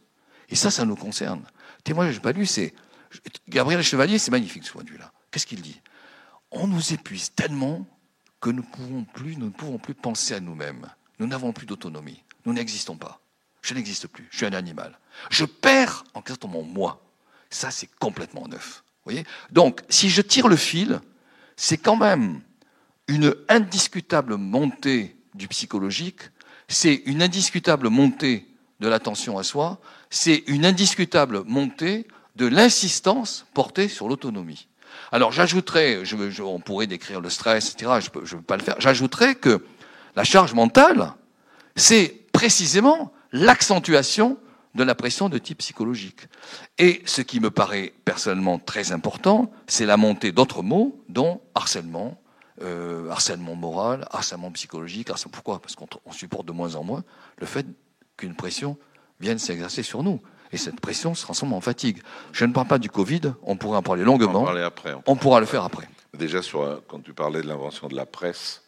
Et 0.48 0.54
ça, 0.54 0.70
ça 0.70 0.84
nous 0.84 0.94
concerne. 0.94 1.42
Témoignage 1.82 2.20
pas 2.20 2.30
lu, 2.30 2.46
c'est. 2.46 2.72
Gabriel 3.48 3.82
Chevalier, 3.82 4.18
c'est 4.18 4.30
magnifique 4.30 4.64
ce 4.64 4.72
point 4.72 4.84
de 4.84 4.90
vue-là. 4.90 5.12
Qu'est-ce 5.30 5.46
qu'il 5.46 5.60
dit? 5.60 5.80
On 6.52 6.68
nous 6.68 6.92
épuise 6.92 7.32
tellement 7.34 7.84
que 8.40 8.50
nous, 8.50 8.62
pouvons 8.62 9.04
plus, 9.04 9.36
nous 9.36 9.46
ne 9.46 9.50
pouvons 9.50 9.78
plus 9.78 9.94
penser 9.94 10.34
à 10.34 10.40
nous-mêmes. 10.40 10.86
Nous 11.18 11.26
n'avons 11.26 11.52
plus 11.52 11.66
d'autonomie. 11.66 12.22
Nous 12.44 12.52
n'existons 12.52 12.96
pas. 12.96 13.20
Je 13.64 13.72
n'existe 13.72 14.08
plus. 14.08 14.28
Je 14.30 14.36
suis 14.36 14.46
un 14.46 14.52
animal. 14.52 14.98
Je 15.30 15.46
perds 15.46 16.04
en 16.12 16.20
quelque 16.20 16.38
sorte 16.40 16.52
mon 16.52 16.62
moi. 16.62 17.02
Ça, 17.48 17.70
c'est 17.70 17.88
complètement 17.98 18.46
neuf. 18.46 18.84
Vous 19.04 19.12
voyez? 19.12 19.24
Donc, 19.50 19.80
si 19.88 20.10
je 20.10 20.20
tire 20.20 20.48
le 20.48 20.56
fil, 20.56 21.00
c'est 21.56 21.78
quand 21.78 21.96
même 21.96 22.42
une 23.08 23.34
indiscutable 23.48 24.36
montée 24.36 25.16
du 25.34 25.48
psychologique, 25.48 26.20
c'est 26.68 27.02
une 27.06 27.22
indiscutable 27.22 27.88
montée 27.88 28.46
de 28.80 28.88
l'attention 28.88 29.38
à 29.38 29.42
soi, 29.42 29.80
c'est 30.10 30.44
une 30.46 30.66
indiscutable 30.66 31.42
montée 31.46 32.06
de 32.36 32.46
l'insistance 32.46 33.46
portée 33.54 33.88
sur 33.88 34.08
l'autonomie. 34.08 34.68
Alors 35.10 35.32
j'ajouterais, 35.32 36.02
on 36.40 36.60
pourrait 36.60 36.86
décrire 36.86 37.22
le 37.22 37.30
stress, 37.30 37.72
etc., 37.72 37.92
je 38.02 38.18
ne 38.18 38.40
veux 38.40 38.42
pas 38.42 38.58
le 38.58 38.62
faire, 38.62 38.76
j'ajouterais 38.78 39.36
que 39.36 39.64
la 40.16 40.24
charge 40.24 40.52
mentale, 40.52 41.14
c'est 41.76 42.26
précisément 42.32 43.13
l'accentuation 43.34 44.38
de 44.76 44.84
la 44.84 44.94
pression 44.94 45.28
de 45.28 45.38
type 45.38 45.58
psychologique. 45.58 46.28
Et 46.78 47.02
ce 47.04 47.20
qui 47.20 47.40
me 47.40 47.50
paraît 47.50 47.92
personnellement 48.04 48.58
très 48.58 48.92
important, 48.92 49.50
c'est 49.66 49.86
la 49.86 49.96
montée 49.96 50.32
d'autres 50.32 50.62
mots, 50.62 51.04
dont 51.08 51.40
harcèlement, 51.54 52.20
euh, 52.62 53.10
harcèlement 53.10 53.56
moral, 53.56 54.06
harcèlement 54.10 54.50
psychologique. 54.52 55.10
Pourquoi? 55.32 55.60
Parce 55.60 55.74
qu'on 55.74 55.86
supporte 56.12 56.46
de 56.46 56.52
moins 56.52 56.76
en 56.76 56.84
moins 56.84 57.02
le 57.38 57.46
fait 57.46 57.66
qu'une 58.16 58.36
pression 58.36 58.78
vienne 59.20 59.38
s'exercer 59.38 59.82
sur 59.82 60.02
nous. 60.02 60.20
Et 60.52 60.56
cette 60.56 60.80
pression 60.80 61.14
se 61.14 61.22
transforme 61.22 61.54
en 61.54 61.60
fatigue. 61.60 62.00
Je 62.32 62.44
ne 62.44 62.52
parle 62.52 62.68
pas 62.68 62.78
du 62.78 62.88
Covid, 62.88 63.32
on 63.42 63.56
pourrait 63.56 63.78
en 63.78 63.82
parler 63.82 64.04
longuement. 64.04 64.44
On, 64.44 64.56
après, 64.56 64.94
on, 65.06 65.16
pourra 65.16 65.40
le 65.40 65.46
faire 65.46 65.64
après. 65.64 65.88
Déjà, 66.16 66.42
sur, 66.42 66.62
euh, 66.62 66.80
quand 66.86 67.00
tu 67.00 67.12
parlais 67.12 67.42
de 67.42 67.48
l'invention 67.48 67.88
de 67.88 67.96
la 67.96 68.06
presse, 68.06 68.62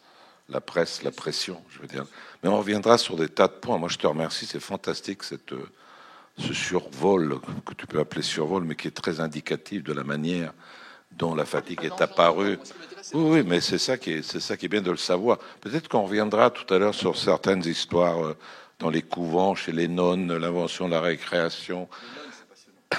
la 0.49 0.61
presse, 0.61 1.03
la 1.03 1.11
pression, 1.11 1.61
je 1.71 1.81
veux 1.81 1.89
dire. 1.89 2.05
Mais 2.43 2.49
on 2.49 2.59
reviendra 2.59 2.99
sur 2.99 3.17
des 3.17 3.29
tas 3.29 3.49
de 3.49 3.55
points. 3.55 3.79
Moi, 3.79 3.89
je 3.89 3.99
te 3.99 4.07
remercie, 4.07 4.47
c'est 4.47 4.61
fantastique 4.61 5.23
cette, 5.23 5.53
euh, 5.53 5.69
ce 6.39 6.53
survol, 6.53 7.41
que 7.65 7.75
tu 7.75 7.87
peux 7.87 7.99
appeler 7.99 8.23
survol, 8.23 8.65
mais 8.65 8.77
qui 8.77 8.89
est 8.89 8.93
très 8.93 9.21
indicatif 9.21 9.83
de 9.83 9.93
la 9.93 10.05
manière 10.05 10.53
dont 11.13 11.35
la 11.35 11.45
fatigue 11.45 11.85
est 11.85 12.01
apparue. 12.01 12.59
Oui, 13.15 13.31
oui, 13.31 13.43
mais 13.45 13.61
c'est 13.61 13.79
ça 13.79 13.97
qui 13.97 14.13
est, 14.13 14.23
ça 14.23 14.57
qui 14.57 14.67
est 14.67 14.69
bien 14.69 14.83
de 14.83 14.91
le 14.91 14.97
savoir. 14.97 15.39
Peut-être 15.61 15.89
qu'on 15.89 16.03
reviendra 16.03 16.51
tout 16.51 16.73
à 16.73 16.79
l'heure 16.79 16.95
sur 16.95 17.17
certaines 17.17 17.65
histoires 17.67 18.25
euh, 18.25 18.37
dans 18.79 18.91
les 18.91 19.03
couvents, 19.03 19.55
chez 19.55 19.73
les 19.73 19.89
nonnes, 19.89 20.37
l'invention 20.37 20.87
de 20.87 20.93
la 20.93 21.01
récréation, 21.01 21.89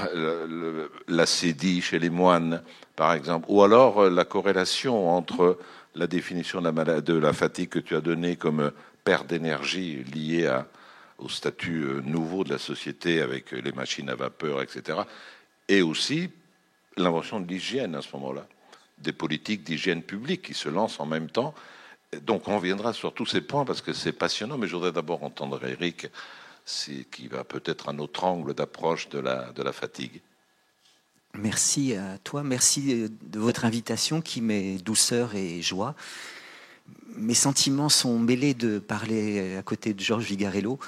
la 1.08 1.26
cédie 1.26 1.82
chez 1.82 2.00
les 2.00 2.10
moines, 2.10 2.64
par 2.96 3.14
exemple, 3.14 3.46
ou 3.50 3.62
alors 3.62 4.04
euh, 4.04 4.10
la 4.10 4.26
corrélation 4.26 5.10
entre 5.16 5.58
la 5.98 6.08
définition 6.08 6.62
de 6.62 7.14
la, 7.14 7.34
fatigue 7.34 7.70
que 7.70 7.80
tu 7.80 7.96
as 7.96 8.02
donnée 8.02 8.36
comme 8.36 8.72
perte 9.04 9.28
d'énergie 9.28 10.04
liée 10.04 10.50
au 11.18 11.30
statut 11.30 11.84
euh, 11.84 12.02
nouveau 12.02 12.44
de 12.44 12.52
la 12.52 12.60
société 12.60 13.22
avec 13.22 13.52
les 13.52 13.72
machines 13.72 14.10
à 14.10 14.16
vapeur, 14.16 14.62
etc. 14.62 15.00
Et 15.68 15.82
aussi 15.82 16.30
l'invention 16.96 17.40
de 17.40 17.48
l'hygiène 17.48 17.96
à 17.96 18.02
ce 18.02 18.16
moment-là, 18.16 18.48
des 19.00 19.14
politiques 19.14 19.64
d'hygiène 19.64 20.04
publique 20.04 20.44
qui 20.44 20.54
se 20.54 20.70
lancent 20.70 21.00
en 21.00 21.06
même 21.06 21.30
temps. 21.30 21.56
Donc 22.22 22.48
on 22.48 22.58
reviendra 22.58 22.94
sur 22.94 23.14
tous 23.14 23.26
ces 23.26 23.42
points 23.42 23.66
parce 23.66 23.82
que 23.82 23.94
c'est 23.94 24.14
passionnant, 24.14 24.58
mais 24.58 24.68
je 24.68 24.76
voudrais 24.76 24.92
d'abord 24.92 25.24
entendre 25.24 25.60
Eric, 25.66 26.08
qui 27.12 27.28
va 27.28 27.44
peut-être 27.44 27.90
un 27.90 27.98
autre 28.00 28.24
angle 28.24 28.54
d'approche 28.54 29.10
de 29.10 29.20
la 29.20 29.74
fatigue. 29.74 30.22
Merci 31.38 31.94
à 31.94 32.18
toi, 32.24 32.42
merci 32.42 33.10
de 33.10 33.40
votre 33.40 33.64
invitation 33.64 34.22
qui 34.22 34.42
met 34.42 34.78
douceur 34.78 35.36
et 35.36 35.62
joie. 35.62 35.94
Mes 37.16 37.36
sentiments 37.36 37.90
sont 37.90 38.18
mêlés 38.18 38.56
de 38.56 38.80
parler 38.80 39.56
à 39.56 39.62
côté 39.62 39.94
de 39.94 40.00
Georges 40.00 40.26
Vigarello. 40.26 40.80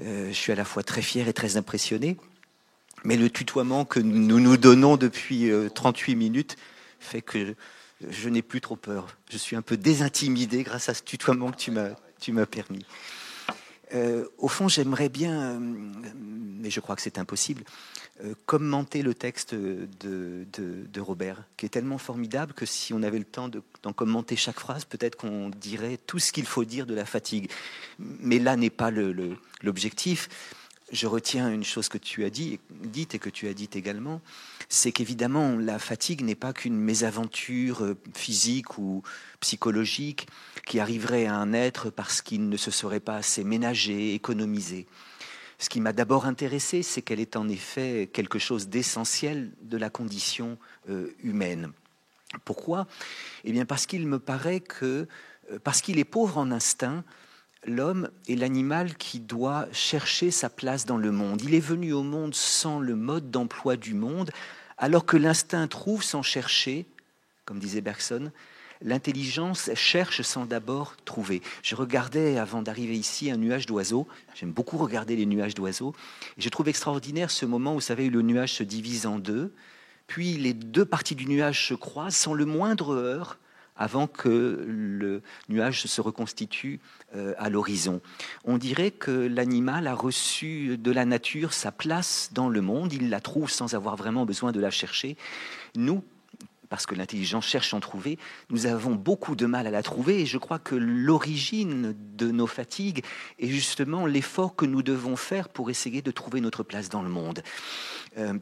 Euh, 0.00 0.28
je 0.28 0.32
suis 0.32 0.52
à 0.52 0.54
la 0.54 0.64
fois 0.64 0.82
très 0.82 1.02
fier 1.02 1.28
et 1.28 1.34
très 1.34 1.58
impressionné. 1.58 2.16
Mais 3.04 3.16
le 3.16 3.28
tutoiement 3.28 3.84
que 3.84 4.00
nous 4.00 4.40
nous 4.40 4.56
donnons 4.56 4.96
depuis 4.96 5.50
38 5.74 6.12
euh, 6.12 6.16
minutes 6.16 6.56
fait 6.98 7.20
que 7.20 7.54
je 8.08 8.28
n'ai 8.30 8.42
plus 8.42 8.62
trop 8.62 8.76
peur. 8.76 9.18
Je 9.30 9.36
suis 9.36 9.54
un 9.54 9.62
peu 9.62 9.76
désintimidé 9.76 10.62
grâce 10.62 10.88
à 10.88 10.94
ce 10.94 11.02
tutoiement 11.02 11.50
que 11.50 11.58
tu 12.20 12.32
m'as 12.32 12.46
permis. 12.46 12.86
Euh, 13.94 14.26
au 14.38 14.48
fond, 14.48 14.68
j'aimerais 14.68 15.08
bien, 15.08 15.40
euh, 15.40 15.58
mais 15.60 16.70
je 16.70 16.80
crois 16.80 16.96
que 16.96 17.02
c'est 17.02 17.18
impossible, 17.18 17.64
euh, 18.24 18.34
commenter 18.46 19.02
le 19.02 19.14
texte 19.14 19.54
de, 19.54 21.00
Robert, 21.00 21.42
qui 21.56 21.66
est 21.66 21.70
tellement 21.70 21.98
formidable 21.98 22.52
que 22.52 22.66
si 22.66 22.92
on 22.94 23.02
avait 23.02 23.18
le 23.18 23.24
temps 23.24 23.50
d'en 23.82 23.92
commenter 23.92 24.36
chaque 24.36 24.60
phrase, 24.60 24.84
peut-être 24.84 25.16
qu'on 25.16 25.48
dirait 25.50 25.98
tout 26.06 26.18
ce 26.18 26.32
qu'il 26.32 26.46
faut 26.46 26.64
dire 26.64 26.86
de 26.86 26.94
la 26.94 27.04
fatigue. 27.04 27.50
Mais 27.98 28.38
là 28.38 28.56
n'est 28.56 28.70
pas 28.70 28.90
l'objectif 28.90 30.28
je 30.92 31.06
retiens 31.06 31.52
une 31.52 31.64
chose 31.64 31.88
que 31.88 31.98
tu 31.98 32.24
as 32.24 32.30
dit, 32.30 32.58
dite 32.70 33.14
et 33.14 33.18
que 33.18 33.30
tu 33.30 33.48
as 33.48 33.54
dite 33.54 33.76
également, 33.76 34.20
c'est 34.68 34.92
qu'évidemment 34.92 35.56
la 35.56 35.78
fatigue 35.78 36.22
n'est 36.22 36.34
pas 36.34 36.52
qu'une 36.52 36.76
mésaventure 36.76 37.94
physique 38.14 38.78
ou 38.78 39.02
psychologique 39.40 40.26
qui 40.66 40.80
arriverait 40.80 41.26
à 41.26 41.34
un 41.34 41.52
être 41.52 41.90
parce 41.90 42.22
qu'il 42.22 42.48
ne 42.48 42.56
se 42.56 42.70
serait 42.70 43.00
pas 43.00 43.16
assez 43.16 43.44
ménagé, 43.44 44.14
économisé. 44.14 44.86
Ce 45.58 45.68
qui 45.68 45.80
m'a 45.80 45.92
d'abord 45.92 46.26
intéressé, 46.26 46.82
c'est 46.82 47.02
qu'elle 47.02 47.20
est 47.20 47.36
en 47.36 47.48
effet 47.48 48.08
quelque 48.12 48.38
chose 48.38 48.68
d'essentiel 48.68 49.52
de 49.62 49.76
la 49.76 49.90
condition 49.90 50.58
euh, 50.88 51.14
humaine. 51.22 51.72
Pourquoi? 52.44 52.86
Eh 53.44 53.52
bien 53.52 53.66
parce 53.66 53.86
qu'il 53.86 54.06
me 54.06 54.18
paraît 54.18 54.60
que, 54.60 55.06
euh, 55.52 55.58
parce 55.62 55.82
qu'il 55.82 55.98
est 55.98 56.04
pauvre 56.04 56.38
en 56.38 56.50
instinct, 56.50 57.04
L'homme 57.66 58.10
est 58.26 58.36
l'animal 58.36 58.94
qui 58.96 59.20
doit 59.20 59.68
chercher 59.70 60.30
sa 60.30 60.48
place 60.48 60.86
dans 60.86 60.96
le 60.96 61.12
monde. 61.12 61.42
Il 61.42 61.54
est 61.54 61.60
venu 61.60 61.92
au 61.92 62.02
monde 62.02 62.34
sans 62.34 62.80
le 62.80 62.96
mode 62.96 63.30
d'emploi 63.30 63.76
du 63.76 63.92
monde, 63.92 64.30
alors 64.78 65.04
que 65.04 65.18
l'instinct 65.18 65.68
trouve 65.68 66.02
sans 66.02 66.22
chercher, 66.22 66.86
comme 67.44 67.58
disait 67.58 67.82
Bergson, 67.82 68.32
l'intelligence 68.82 69.70
cherche 69.74 70.22
sans 70.22 70.46
d'abord 70.46 70.96
trouver. 71.04 71.42
Je 71.62 71.74
regardais 71.74 72.38
avant 72.38 72.62
d'arriver 72.62 72.96
ici 72.96 73.30
un 73.30 73.36
nuage 73.36 73.66
d'oiseaux. 73.66 74.06
J'aime 74.34 74.52
beaucoup 74.52 74.78
regarder 74.78 75.16
les 75.16 75.26
nuages 75.26 75.54
d'oiseaux. 75.54 75.94
Et 76.38 76.42
je 76.42 76.48
trouve 76.48 76.68
extraordinaire 76.68 77.30
ce 77.30 77.46
moment 77.46 77.72
où, 77.72 77.74
vous 77.76 77.80
savez, 77.80 78.08
le 78.10 78.22
nuage 78.22 78.54
se 78.54 78.62
divise 78.62 79.06
en 79.06 79.18
deux, 79.18 79.52
puis 80.06 80.34
les 80.34 80.54
deux 80.54 80.84
parties 80.84 81.14
du 81.14 81.26
nuage 81.26 81.68
se 81.68 81.74
croisent 81.74 82.16
sans 82.16 82.34
le 82.34 82.44
moindre 82.44 82.94
heurt 82.94 83.38
avant 83.76 84.06
que 84.06 84.62
le 84.68 85.22
nuage 85.48 85.86
se 85.86 86.00
reconstitue 86.02 86.80
euh, 87.16 87.32
à 87.38 87.48
l'horizon. 87.48 88.02
On 88.44 88.58
dirait 88.58 88.90
que 88.90 89.10
l'animal 89.10 89.86
a 89.86 89.94
reçu 89.94 90.76
de 90.76 90.90
la 90.92 91.06
nature 91.06 91.54
sa 91.54 91.72
place 91.72 92.28
dans 92.32 92.50
le 92.50 92.60
monde, 92.60 92.92
il 92.92 93.08
la 93.08 93.20
trouve 93.20 93.50
sans 93.50 93.74
avoir 93.74 93.96
vraiment 93.96 94.26
besoin 94.26 94.52
de 94.52 94.60
la 94.60 94.70
chercher. 94.70 95.16
Nous, 95.76 96.04
parce 96.70 96.86
que 96.86 96.94
l'intelligence 96.94 97.46
cherche 97.46 97.74
à 97.74 97.76
en 97.76 97.80
trouver, 97.80 98.18
nous 98.48 98.64
avons 98.64 98.94
beaucoup 98.94 99.34
de 99.36 99.44
mal 99.44 99.66
à 99.66 99.70
la 99.70 99.82
trouver 99.82 100.20
et 100.20 100.26
je 100.26 100.38
crois 100.38 100.60
que 100.60 100.76
l'origine 100.76 101.94
de 102.16 102.30
nos 102.30 102.46
fatigues 102.46 103.04
est 103.38 103.48
justement 103.48 104.06
l'effort 104.06 104.54
que 104.54 104.64
nous 104.64 104.82
devons 104.82 105.16
faire 105.16 105.48
pour 105.48 105.68
essayer 105.68 106.00
de 106.00 106.10
trouver 106.12 106.40
notre 106.40 106.62
place 106.62 106.88
dans 106.88 107.02
le 107.02 107.10
monde. 107.10 107.42
Euh, 108.16 108.38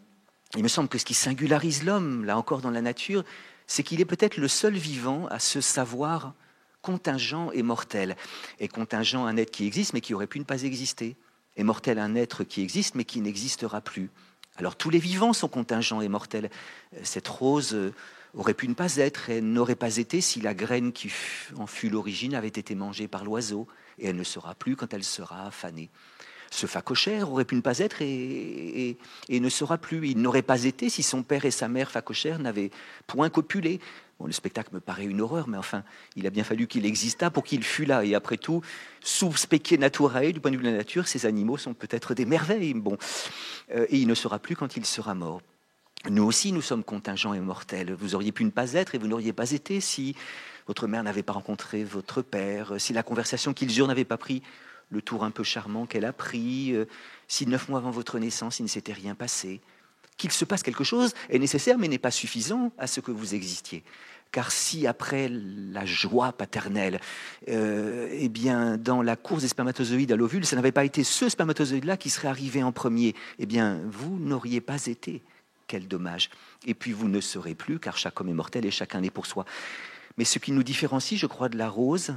il 0.56 0.62
me 0.62 0.68
semble 0.68 0.88
que 0.88 0.98
ce 0.98 1.06
qui 1.06 1.14
singularise 1.14 1.84
l'homme, 1.84 2.24
là 2.24 2.36
encore 2.36 2.60
dans 2.60 2.70
la 2.70 2.82
nature, 2.82 3.24
c'est 3.66 3.82
qu'il 3.82 4.00
est 4.00 4.06
peut-être 4.06 4.36
le 4.36 4.48
seul 4.48 4.74
vivant 4.74 5.26
à 5.28 5.38
se 5.38 5.60
savoir 5.62 6.34
contingent 6.82 7.50
et 7.52 7.62
mortel. 7.62 8.14
Et 8.60 8.68
contingent, 8.68 9.24
un 9.26 9.36
être 9.38 9.50
qui 9.50 9.66
existe 9.66 9.94
mais 9.94 10.00
qui 10.02 10.14
aurait 10.14 10.26
pu 10.26 10.38
ne 10.38 10.44
pas 10.44 10.62
exister. 10.62 11.16
Et 11.56 11.64
mortel, 11.64 11.98
un 11.98 12.14
être 12.14 12.44
qui 12.44 12.62
existe 12.62 12.94
mais 12.94 13.04
qui 13.04 13.20
n'existera 13.20 13.80
plus. 13.80 14.10
Alors 14.56 14.76
tous 14.76 14.90
les 14.90 14.98
vivants 14.98 15.32
sont 15.32 15.48
contingents 15.48 16.00
et 16.00 16.08
mortels. 16.08 16.50
Cette 17.02 17.28
rose 17.28 17.74
euh, 17.74 17.94
aurait 18.38 18.54
pu 18.54 18.68
ne 18.68 18.74
pas 18.74 18.96
être, 18.96 19.30
elle 19.30 19.52
n'aurait 19.52 19.74
pas 19.74 19.96
été 19.96 20.20
si 20.20 20.40
la 20.40 20.54
graine 20.54 20.92
qui 20.92 21.10
en 21.56 21.66
fut 21.66 21.90
l'origine 21.90 22.34
avait 22.34 22.48
été 22.48 22.74
mangée 22.74 23.08
par 23.08 23.24
l'oiseau, 23.24 23.66
et 23.98 24.06
elle 24.06 24.16
ne 24.16 24.24
sera 24.24 24.54
plus 24.54 24.76
quand 24.76 24.94
elle 24.94 25.04
sera 25.04 25.50
fanée. 25.50 25.90
Ce 26.50 26.66
facochère 26.66 27.30
aurait 27.30 27.44
pu 27.44 27.56
ne 27.56 27.60
pas 27.60 27.78
être 27.78 28.00
et, 28.00 28.96
ne 29.28 29.48
sera 29.48 29.76
plus. 29.76 30.08
Il 30.08 30.22
n'aurait 30.22 30.40
pas 30.40 30.64
été 30.64 30.88
si 30.88 31.02
son 31.02 31.22
père 31.22 31.44
et 31.44 31.50
sa 31.50 31.68
mère 31.68 31.90
facochère 31.90 32.38
n'avaient 32.38 32.70
point 33.06 33.28
copulé. 33.28 33.80
Le 34.24 34.32
spectacle 34.32 34.74
me 34.74 34.80
paraît 34.80 35.04
une 35.04 35.20
horreur, 35.20 35.46
mais 35.46 35.58
enfin, 35.58 35.84
il 36.16 36.26
a 36.26 36.30
bien 36.30 36.44
fallu 36.44 36.66
qu'il 36.66 36.86
existât 36.86 37.30
pour 37.30 37.44
qu'il 37.44 37.62
fût 37.62 37.84
là. 37.84 38.04
Et 38.04 38.14
après 38.14 38.38
tout, 38.38 38.62
sous 39.00 39.36
specie 39.36 39.78
naturae, 39.78 40.32
du 40.32 40.40
point 40.40 40.50
de 40.50 40.56
vue 40.56 40.62
de 40.62 40.70
la 40.70 40.76
nature, 40.76 41.06
ces 41.06 41.26
animaux 41.26 41.58
sont 41.58 41.74
peut-être 41.74 42.14
des 42.14 42.24
merveilles. 42.24 42.74
Bon, 42.74 42.96
euh, 43.74 43.86
et 43.90 43.98
il 43.98 44.08
ne 44.08 44.14
sera 44.14 44.38
plus 44.38 44.56
quand 44.56 44.76
il 44.76 44.86
sera 44.86 45.14
mort. 45.14 45.42
Nous 46.06 46.22
aussi, 46.22 46.52
nous 46.52 46.62
sommes 46.62 46.84
contingents 46.84 47.34
et 47.34 47.40
mortels. 47.40 47.92
Vous 47.92 48.14
auriez 48.14 48.32
pu 48.32 48.44
ne 48.44 48.50
pas 48.50 48.74
être 48.74 48.94
et 48.94 48.98
vous 48.98 49.08
n'auriez 49.08 49.32
pas 49.32 49.50
été 49.50 49.80
si 49.80 50.14
votre 50.66 50.86
mère 50.86 51.02
n'avait 51.02 51.24
pas 51.24 51.32
rencontré 51.32 51.82
votre 51.82 52.22
père, 52.22 52.74
si 52.78 52.92
la 52.92 53.02
conversation 53.02 53.52
qu'ils 53.52 53.76
eurent 53.78 53.88
n'avait 53.88 54.04
pas 54.04 54.16
pris 54.16 54.42
le 54.90 55.02
tour 55.02 55.24
un 55.24 55.30
peu 55.30 55.42
charmant 55.42 55.86
qu'elle 55.86 56.04
a 56.04 56.12
pris, 56.12 56.72
euh, 56.74 56.86
si 57.26 57.46
neuf 57.46 57.68
mois 57.68 57.78
avant 57.78 57.90
votre 57.90 58.18
naissance, 58.18 58.58
il 58.60 58.62
ne 58.62 58.68
s'était 58.68 58.92
rien 58.92 59.14
passé. 59.14 59.60
Qu'il 60.16 60.30
se 60.30 60.44
passe 60.44 60.62
quelque 60.62 60.84
chose 60.84 61.14
est 61.28 61.38
nécessaire, 61.38 61.78
mais 61.78 61.88
n'est 61.88 61.98
pas 61.98 62.10
suffisant 62.10 62.72
à 62.78 62.86
ce 62.86 63.00
que 63.00 63.10
vous 63.10 63.34
existiez. 63.34 63.84
Car 64.30 64.50
si 64.50 64.86
après 64.86 65.30
la 65.30 65.84
joie 65.86 66.32
paternelle, 66.32 67.00
euh, 67.48 68.08
eh 68.12 68.28
bien, 68.28 68.76
dans 68.76 69.02
la 69.02 69.16
course 69.16 69.42
des 69.42 69.48
spermatozoïdes 69.48 70.12
à 70.12 70.16
l'ovule, 70.16 70.44
ça 70.44 70.56
n'avait 70.56 70.72
pas 70.72 70.84
été 70.84 71.02
ce 71.02 71.28
spermatozoïde-là 71.28 71.96
qui 71.96 72.10
serait 72.10 72.28
arrivé 72.28 72.62
en 72.62 72.72
premier, 72.72 73.14
eh 73.38 73.46
bien, 73.46 73.80
vous 73.86 74.18
n'auriez 74.18 74.60
pas 74.60 74.86
été. 74.86 75.22
Quel 75.68 75.86
dommage. 75.86 76.30
Et 76.66 76.74
puis 76.74 76.90
vous 76.90 77.08
ne 77.08 77.20
serez 77.20 77.54
plus, 77.54 77.78
car 77.78 77.96
chaque 77.96 78.20
homme 78.20 78.28
est 78.28 78.34
mortel 78.34 78.66
et 78.66 78.72
chacun 78.72 79.02
est 79.04 79.10
pour 79.10 79.26
soi. 79.26 79.44
Mais 80.16 80.24
ce 80.24 80.40
qui 80.40 80.50
nous 80.50 80.64
différencie, 80.64 81.18
je 81.18 81.26
crois, 81.26 81.48
de 81.48 81.56
la 81.56 81.68
rose, 81.68 82.14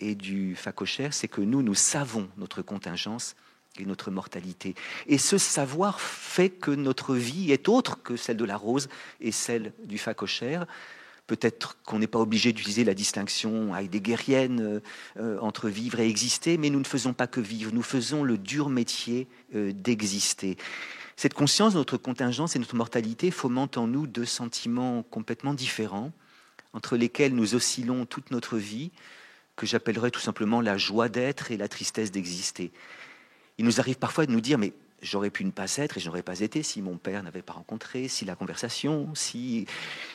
et 0.00 0.14
du 0.14 0.56
facochère, 0.56 1.14
c'est 1.14 1.28
que 1.28 1.40
nous, 1.40 1.62
nous 1.62 1.74
savons 1.74 2.28
notre 2.36 2.62
contingence 2.62 3.36
et 3.78 3.84
notre 3.84 4.10
mortalité. 4.10 4.74
Et 5.06 5.18
ce 5.18 5.38
savoir 5.38 6.00
fait 6.00 6.50
que 6.50 6.70
notre 6.70 7.14
vie 7.14 7.52
est 7.52 7.68
autre 7.68 8.02
que 8.02 8.16
celle 8.16 8.36
de 8.36 8.44
la 8.44 8.56
rose 8.56 8.88
et 9.20 9.30
celle 9.30 9.72
du 9.84 9.98
facochère. 9.98 10.66
Peut-être 11.26 11.76
qu'on 11.84 12.00
n'est 12.00 12.08
pas 12.08 12.18
obligé 12.18 12.52
d'utiliser 12.52 12.82
la 12.82 12.94
distinction 12.94 13.76
heideggerienne 13.76 14.80
euh, 15.16 15.38
entre 15.40 15.68
vivre 15.68 16.00
et 16.00 16.08
exister, 16.08 16.58
mais 16.58 16.70
nous 16.70 16.80
ne 16.80 16.84
faisons 16.84 17.12
pas 17.12 17.28
que 17.28 17.40
vivre, 17.40 17.72
nous 17.72 17.82
faisons 17.82 18.24
le 18.24 18.36
dur 18.36 18.68
métier 18.68 19.28
euh, 19.54 19.72
d'exister. 19.72 20.56
Cette 21.20 21.34
conscience 21.34 21.74
notre 21.74 21.98
contingence 21.98 22.56
et 22.56 22.58
notre 22.58 22.76
mortalité 22.76 23.30
fomente 23.30 23.76
en 23.76 23.86
nous 23.86 24.06
deux 24.06 24.24
sentiments 24.24 25.02
complètement 25.02 25.52
différents, 25.52 26.12
entre 26.72 26.96
lesquels 26.96 27.34
nous 27.34 27.54
oscillons 27.54 28.06
toute 28.06 28.30
notre 28.30 28.56
vie, 28.56 28.90
que 29.54 29.66
j'appellerais 29.66 30.10
tout 30.10 30.20
simplement 30.20 30.62
la 30.62 30.78
joie 30.78 31.10
d'être 31.10 31.50
et 31.50 31.58
la 31.58 31.68
tristesse 31.68 32.10
d'exister. 32.10 32.72
Il 33.58 33.66
nous 33.66 33.80
arrive 33.80 33.98
parfois 33.98 34.24
de 34.24 34.32
nous 34.32 34.40
dire, 34.40 34.56
mais 34.56 34.72
j'aurais 35.02 35.28
pu 35.28 35.44
ne 35.44 35.50
pas 35.50 35.76
être 35.76 35.98
et 35.98 36.00
je 36.00 36.06
n'aurais 36.06 36.22
pas 36.22 36.40
été 36.40 36.62
si 36.62 36.80
mon 36.80 36.96
père 36.96 37.22
n'avait 37.22 37.42
pas 37.42 37.52
rencontré, 37.52 38.08
si 38.08 38.24
la 38.24 38.34
conversation, 38.34 39.14
si 39.14 39.66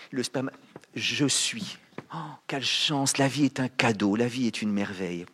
le 0.10 0.24
sperme. 0.24 0.49
Je 0.95 1.28
suis. 1.28 1.78
Oh, 2.16 2.32
quelle 2.47 2.66
chance, 2.66 3.20
la 3.20 3.28
vie 3.28 3.45
est 3.45 3.60
un 3.60 3.68
cadeau, 3.68 4.16
la 4.16 4.28
vie 4.28 4.47
est 4.47 4.64
une 4.64 4.72
merveille. 4.72 5.28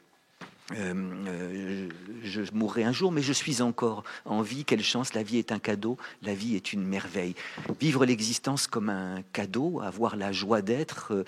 Euh, 0.74 0.94
euh, 1.28 1.90
je 2.24 2.42
mourrai 2.54 2.84
un 2.84 2.94
jour, 2.94 3.12
mais 3.12 3.22
je 3.22 3.34
suis 3.34 3.62
encore 3.62 4.04
en 4.26 4.42
vie. 4.42 4.64
Quelle 4.64 4.84
chance, 4.84 5.14
la 5.14 5.24
vie 5.24 5.38
est 5.38 5.52
un 5.52 5.60
cadeau, 5.60 5.98
la 6.22 6.34
vie 6.34 6.56
est 6.56 6.74
une 6.74 6.86
merveille. 6.86 7.36
Vivre 7.80 8.06
l'existence 8.06 8.68
comme 8.68 8.90
un 8.90 9.22
cadeau, 9.34 9.82
avoir 9.82 10.16
la 10.16 10.32
joie 10.32 10.62
d'être, 10.62 11.14
euh, 11.14 11.24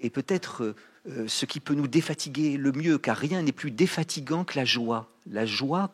et 0.00 0.10
peut-être 0.10 0.74
euh, 1.08 1.28
ce 1.28 1.46
qui 1.46 1.60
peut 1.60 1.74
nous 1.74 1.88
défatiguer 1.88 2.56
le 2.56 2.72
mieux, 2.72 2.98
car 2.98 3.16
rien 3.16 3.42
n'est 3.42 3.52
plus 3.52 3.70
défatigant 3.70 4.44
que 4.44 4.58
la 4.58 4.64
joie. 4.64 5.08
La 5.30 5.46
joie, 5.46 5.92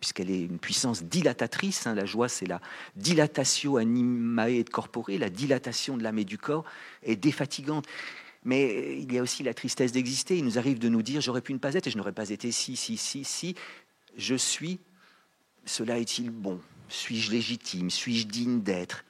puisqu'elle 0.00 0.30
est 0.30 0.42
une 0.42 0.58
puissance 0.58 1.02
dilatatrice, 1.02 1.86
hein, 1.86 1.94
la 1.94 2.04
joie 2.04 2.28
c'est 2.28 2.46
la 2.46 2.60
dilatation 2.96 3.76
animae 3.76 4.50
et 4.50 4.64
corporée, 4.64 5.18
la 5.18 5.30
dilatation 5.30 5.96
de 5.96 6.02
l'âme 6.02 6.18
et 6.18 6.24
du 6.24 6.38
corps 6.38 6.64
est 7.02 7.16
défatigante. 7.16 7.86
Mais 8.44 8.98
il 8.98 9.12
y 9.12 9.18
a 9.18 9.22
aussi 9.22 9.42
la 9.42 9.54
tristesse 9.54 9.92
d'exister. 9.92 10.38
Il 10.38 10.44
nous 10.44 10.58
arrive 10.58 10.78
de 10.78 10.88
nous 10.88 11.02
dire 11.02 11.20
j'aurais 11.20 11.42
pu 11.42 11.52
ne 11.52 11.58
pas 11.58 11.74
être 11.74 11.86
et 11.86 11.90
je 11.90 11.98
n'aurais 11.98 12.12
pas 12.12 12.30
été 12.30 12.50
si, 12.52 12.76
si, 12.76 12.96
si, 12.96 13.24
si. 13.24 13.54
Je 14.16 14.34
suis. 14.34 14.80
Cela 15.66 15.98
est-il 15.98 16.30
bon? 16.30 16.60
Suis-je 16.88 17.30
légitime? 17.30 17.90
Suis-je 17.90 18.26
digne 18.26 18.62
d'être? 18.62 19.04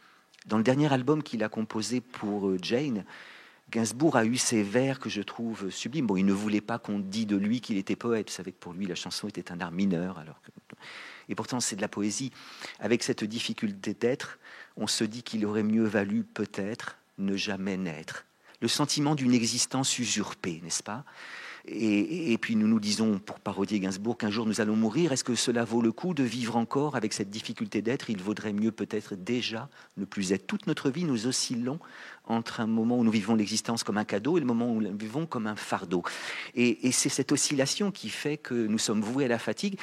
Dans 0.46 0.58
le 0.58 0.64
dernier 0.64 0.92
album 0.92 1.22
qu'il 1.22 1.44
a 1.44 1.48
composé 1.48 2.00
pour 2.00 2.48
euh, 2.48 2.58
Jane, 2.60 3.04
Gainsbourg 3.70 4.16
a 4.16 4.24
eu 4.24 4.36
ces 4.36 4.62
vers 4.62 4.98
que 4.98 5.08
je 5.08 5.22
trouve 5.22 5.70
sublimes. 5.70 6.06
Bon, 6.06 6.16
il 6.16 6.26
ne 6.26 6.32
voulait 6.32 6.60
pas 6.60 6.78
qu'on 6.78 6.98
dise 6.98 7.28
de 7.28 7.36
lui 7.36 7.60
qu'il 7.60 7.78
était 7.78 7.94
poète. 7.94 8.30
Vous 8.30 8.34
savez 8.34 8.50
que 8.50 8.58
pour 8.58 8.72
lui, 8.72 8.86
la 8.86 8.96
chanson 8.96 9.28
était 9.28 9.52
un 9.52 9.60
art 9.60 9.70
mineur. 9.70 10.18
Alors 10.18 10.40
que... 10.42 10.50
Et 11.28 11.36
pourtant, 11.36 11.60
c'est 11.60 11.76
de 11.76 11.80
la 11.80 11.88
poésie. 11.88 12.32
Avec 12.80 13.04
cette 13.04 13.22
difficulté 13.22 13.94
d'être, 13.94 14.40
on 14.76 14.88
se 14.88 15.04
dit 15.04 15.22
qu'il 15.22 15.46
aurait 15.46 15.62
mieux 15.62 15.84
valu 15.84 16.24
peut-être 16.24 16.98
ne 17.18 17.36
jamais 17.36 17.76
naître 17.76 18.24
le 18.60 18.68
sentiment 18.68 19.14
d'une 19.14 19.34
existence 19.34 19.98
usurpée, 19.98 20.60
n'est-ce 20.62 20.82
pas? 20.82 21.04
Et, 21.66 22.38
puis 22.40 22.56
nous 22.56 22.66
nous 22.66 22.80
disons, 22.80 23.18
pour 23.18 23.38
parodier 23.38 23.80
Gainsbourg, 23.80 24.16
qu'un 24.16 24.30
jour 24.30 24.46
nous 24.46 24.60
allons 24.62 24.76
mourir. 24.76 25.12
Est-ce 25.12 25.24
que 25.24 25.34
cela 25.34 25.64
vaut 25.64 25.82
le 25.82 25.92
coup 25.92 26.14
de 26.14 26.22
vivre 26.22 26.56
encore 26.56 26.96
avec 26.96 27.12
cette 27.12 27.28
difficulté 27.28 27.82
d'être? 27.82 28.08
Il 28.08 28.22
vaudrait 28.22 28.54
mieux 28.54 28.72
peut-être 28.72 29.14
déjà 29.14 29.68
ne 29.98 30.06
plus 30.06 30.32
être. 30.32 30.46
Toute 30.46 30.66
notre 30.66 30.90
vie, 30.90 31.04
nous 31.04 31.26
oscillons 31.26 31.78
entre 32.24 32.60
un 32.60 32.66
moment 32.66 32.98
où 32.98 33.04
nous 33.04 33.10
vivons 33.10 33.34
l'existence 33.34 33.84
comme 33.84 33.98
un 33.98 34.04
cadeau 34.04 34.38
et 34.38 34.40
le 34.40 34.46
moment 34.46 34.72
où 34.72 34.80
nous 34.80 34.96
vivons 34.96 35.26
comme 35.26 35.46
un 35.46 35.56
fardeau. 35.56 36.02
et 36.54 36.92
c'est 36.92 37.08
cette 37.08 37.30
oscillation 37.30 37.90
qui 37.90 38.08
fait 38.08 38.38
que 38.38 38.54
nous 38.54 38.78
sommes 38.78 39.02
voués 39.02 39.26
à 39.26 39.28
la 39.28 39.38
fatigue. 39.38 39.78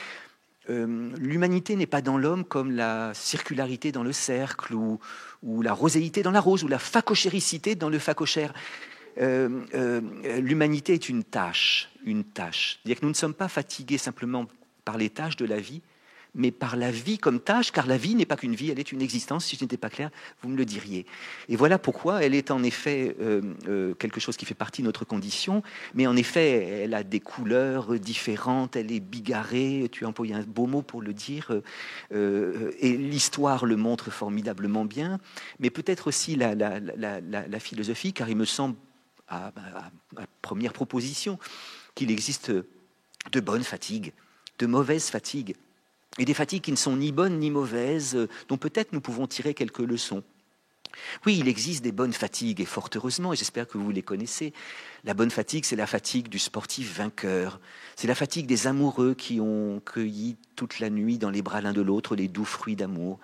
Euh, 0.69 1.11
l'humanité 1.17 1.75
n'est 1.75 1.87
pas 1.87 2.01
dans 2.01 2.17
l'homme 2.17 2.43
comme 2.43 2.71
la 2.71 3.13
circularité 3.13 3.91
dans 3.91 4.03
le 4.03 4.11
cercle, 4.11 4.73
ou, 4.73 4.99
la 5.61 5.73
roséité 5.73 6.23
dans 6.23 6.31
la 6.31 6.41
rose, 6.41 6.63
ou 6.63 6.67
la 6.67 6.79
facochéricité 6.79 7.75
dans 7.75 7.89
le 7.89 7.99
facochère. 7.99 8.53
Euh, 9.19 9.63
euh, 9.73 10.01
l'humanité 10.39 10.93
est 10.93 11.09
une 11.09 11.23
tâche, 11.23 11.89
une 12.05 12.23
tâche. 12.23 12.79
C'est-à-dire 12.83 12.99
que 12.99 13.05
nous 13.05 13.11
ne 13.11 13.15
sommes 13.15 13.33
pas 13.33 13.47
fatigués 13.47 13.97
simplement 13.97 14.45
par 14.85 14.97
les 14.97 15.09
tâches 15.09 15.37
de 15.37 15.45
la 15.45 15.59
vie, 15.59 15.81
mais 16.37 16.51
par 16.51 16.77
la 16.77 16.91
vie 16.91 17.17
comme 17.17 17.41
tâche, 17.41 17.71
car 17.71 17.87
la 17.87 17.97
vie 17.97 18.15
n'est 18.15 18.25
pas 18.25 18.37
qu'une 18.37 18.55
vie, 18.55 18.69
elle 18.69 18.79
est 18.79 18.91
une 18.91 19.01
existence. 19.01 19.45
Si 19.45 19.57
ce 19.57 19.63
n'était 19.63 19.75
pas 19.75 19.89
clair, 19.89 20.11
vous 20.41 20.49
me 20.49 20.55
le 20.55 20.65
diriez. 20.65 21.05
Et 21.49 21.55
voilà 21.55 21.79
pourquoi 21.79 22.23
elle 22.23 22.35
est 22.35 22.51
en 22.51 22.63
effet 22.63 23.15
euh, 23.19 23.41
euh, 23.67 23.93
quelque 23.95 24.19
chose 24.19 24.37
qui 24.37 24.45
fait 24.45 24.53
partie 24.53 24.81
de 24.81 24.85
notre 24.85 25.03
condition, 25.03 25.63
mais 25.95 26.07
en 26.07 26.15
effet, 26.15 26.83
elle 26.83 26.93
a 26.93 27.03
des 27.03 27.19
couleurs 27.19 27.99
différentes, 27.99 28.75
elle 28.75 28.91
est 28.91 28.99
bigarrée, 28.99 29.89
tu 29.91 30.05
as 30.05 30.07
employé 30.07 30.35
un 30.35 30.43
beau 30.43 30.67
mot 30.67 30.83
pour 30.83 31.01
le 31.01 31.13
dire, 31.13 31.51
euh, 32.13 32.71
et 32.79 32.95
l'histoire 32.95 33.65
le 33.65 33.75
montre 33.75 34.11
formidablement 34.11 34.85
bien, 34.85 35.19
mais 35.59 35.71
peut-être 35.71 36.07
aussi 36.07 36.35
la, 36.35 36.53
la, 36.55 37.59
philosophie, 37.59 38.13
car 38.13 38.29
il 38.29 38.37
me 38.37 38.45
semble, 38.45 38.75
à, 39.27 39.47
à 40.15 40.25
première 40.43 40.73
proposition, 40.73 41.39
qu'il 41.95 42.11
existe 42.11 42.51
de 42.51 43.39
bonnes 43.39 43.63
fatigues, 43.63 44.13
de 44.59 44.67
mauvaises 44.67 45.09
fatigues 45.09 45.55
et 46.17 46.25
des 46.25 46.33
fatigues 46.33 46.63
qui 46.63 46.71
ne 46.71 46.77
sont 46.77 46.97
ni 46.97 47.11
bonnes 47.11 47.39
ni 47.39 47.51
mauvaises, 47.51 48.15
euh, 48.15 48.27
dont 48.47 48.57
peut-être 48.57 48.93
nous 48.93 49.01
pouvons 49.01 49.27
tirer 49.27 49.53
quelques 49.53 49.79
leçons. 49.79 50.23
Oui, 51.25 51.37
il 51.39 51.47
existe 51.47 51.83
des 51.83 51.91
bonnes 51.91 52.13
fatigues, 52.13 52.61
et 52.61 52.65
fort 52.65 52.89
heureusement, 52.95 53.33
et 53.33 53.35
j'espère 53.35 53.67
que 53.67 53.77
vous 53.77 53.91
les 53.91 54.01
connaissez. 54.01 54.53
La 55.03 55.13
bonne 55.13 55.29
fatigue, 55.29 55.65
c'est 55.65 55.75
la 55.75 55.87
fatigue 55.87 56.27
du 56.27 56.39
sportif 56.39 56.97
vainqueur. 56.97 57.59
C'est 57.95 58.07
la 58.07 58.15
fatigue 58.15 58.47
des 58.47 58.67
amoureux 58.67 59.13
qui 59.13 59.39
ont 59.39 59.81
cueilli 59.85 60.37
toute 60.55 60.79
la 60.79 60.89
nuit 60.89 61.17
dans 61.17 61.29
les 61.29 61.41
bras 61.41 61.61
l'un 61.61 61.73
de 61.73 61.81
l'autre 61.81 62.15
les 62.15 62.27
doux 62.27 62.45
fruits 62.45 62.75
d'amour. 62.75 63.19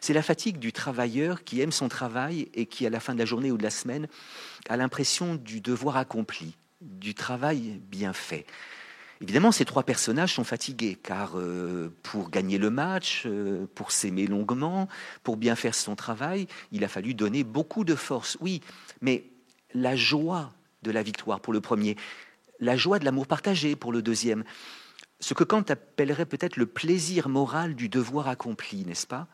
C'est 0.00 0.12
la 0.12 0.22
fatigue 0.22 0.58
du 0.58 0.72
travailleur 0.72 1.44
qui 1.44 1.60
aime 1.60 1.72
son 1.72 1.88
travail 1.88 2.48
et 2.54 2.66
qui, 2.66 2.86
à 2.86 2.90
la 2.90 3.00
fin 3.00 3.14
de 3.14 3.18
la 3.18 3.24
journée 3.24 3.50
ou 3.50 3.56
de 3.56 3.62
la 3.62 3.70
semaine, 3.70 4.08
a 4.68 4.76
l'impression 4.76 5.36
du 5.36 5.60
devoir 5.60 5.96
accompli, 5.96 6.56
du 6.80 7.14
travail 7.14 7.80
bien 7.88 8.12
fait. 8.12 8.46
Évidemment, 9.20 9.50
ces 9.50 9.64
trois 9.64 9.82
personnages 9.82 10.34
sont 10.34 10.44
fatigués, 10.44 10.98
car 11.02 11.38
euh, 11.38 11.90
pour 12.02 12.30
gagner 12.30 12.58
le 12.58 12.68
match, 12.68 13.22
euh, 13.24 13.66
pour 13.74 13.90
s'aimer 13.90 14.26
longuement, 14.26 14.88
pour 15.22 15.36
bien 15.36 15.56
faire 15.56 15.74
son 15.74 15.96
travail, 15.96 16.46
il 16.70 16.84
a 16.84 16.88
fallu 16.88 17.14
donner 17.14 17.42
beaucoup 17.42 17.84
de 17.84 17.94
force. 17.94 18.36
Oui, 18.40 18.60
mais 19.00 19.24
la 19.72 19.96
joie 19.96 20.52
de 20.82 20.90
la 20.90 21.02
victoire 21.02 21.40
pour 21.40 21.52
le 21.52 21.60
premier, 21.60 21.96
la 22.60 22.76
joie 22.76 22.98
de 22.98 23.04
l'amour 23.04 23.26
partagé 23.26 23.74
pour 23.74 23.92
le 23.92 24.02
deuxième, 24.02 24.44
ce 25.20 25.32
que 25.32 25.44
Kant 25.44 25.64
appellerait 25.68 26.26
peut-être 26.26 26.56
le 26.56 26.66
plaisir 26.66 27.28
moral 27.30 27.74
du 27.74 27.88
devoir 27.88 28.28
accompli, 28.28 28.84
n'est-ce 28.84 29.06
pas? 29.06 29.28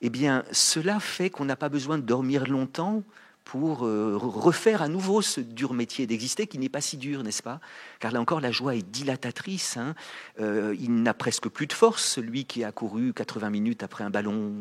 Eh 0.00 0.10
bien, 0.10 0.44
cela 0.52 1.00
fait 1.00 1.28
qu'on 1.28 1.44
n'a 1.44 1.56
pas 1.56 1.68
besoin 1.68 1.98
de 1.98 2.02
dormir 2.02 2.46
longtemps 2.46 3.02
pour 3.48 3.86
euh, 3.86 4.14
refaire 4.18 4.82
à 4.82 4.88
nouveau 4.88 5.22
ce 5.22 5.40
dur 5.40 5.72
métier 5.72 6.06
d'exister 6.06 6.46
qui 6.46 6.58
n'est 6.58 6.68
pas 6.68 6.82
si 6.82 6.98
dur, 6.98 7.22
n'est-ce 7.22 7.42
pas? 7.42 7.60
Car 7.98 8.12
là 8.12 8.20
encore, 8.20 8.42
la 8.42 8.50
joie 8.50 8.76
est 8.76 8.82
dilatatrice. 8.82 9.78
Hein. 9.78 9.94
Euh, 10.38 10.76
il 10.78 11.02
n'a 11.02 11.14
presque 11.14 11.48
plus 11.48 11.66
de 11.66 11.72
force, 11.72 12.04
celui 12.04 12.44
qui 12.44 12.62
a 12.62 12.72
couru 12.72 13.14
80 13.14 13.48
minutes 13.48 13.82
après 13.82 14.04
un 14.04 14.10
ballon 14.10 14.52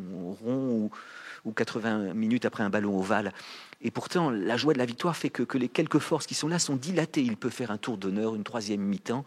rond 0.41 0.89
ou, 1.43 1.51
80 1.51 2.13
minutes 2.13 2.45
après 2.45 2.63
un 2.63 2.69
ballon 2.69 2.97
ovale. 2.97 3.33
Et 3.81 3.91
pourtant, 3.91 4.29
la 4.29 4.55
joie 4.55 4.71
de 4.71 4.77
la 4.77 4.85
victoire 4.85 5.17
fait 5.17 5.29
que, 5.29 5.57
les 5.57 5.67
quelques 5.67 5.99
forces 5.99 6.25
qui 6.25 6.33
sont 6.33 6.47
là 6.47 6.57
sont 6.57 6.77
dilatées. 6.77 7.21
Il 7.21 7.35
peut 7.35 7.49
faire 7.49 7.71
un 7.71 7.77
tour 7.77 7.97
d'honneur, 7.97 8.35
une 8.35 8.43
troisième 8.43 8.81
mi-temps. 8.81 9.25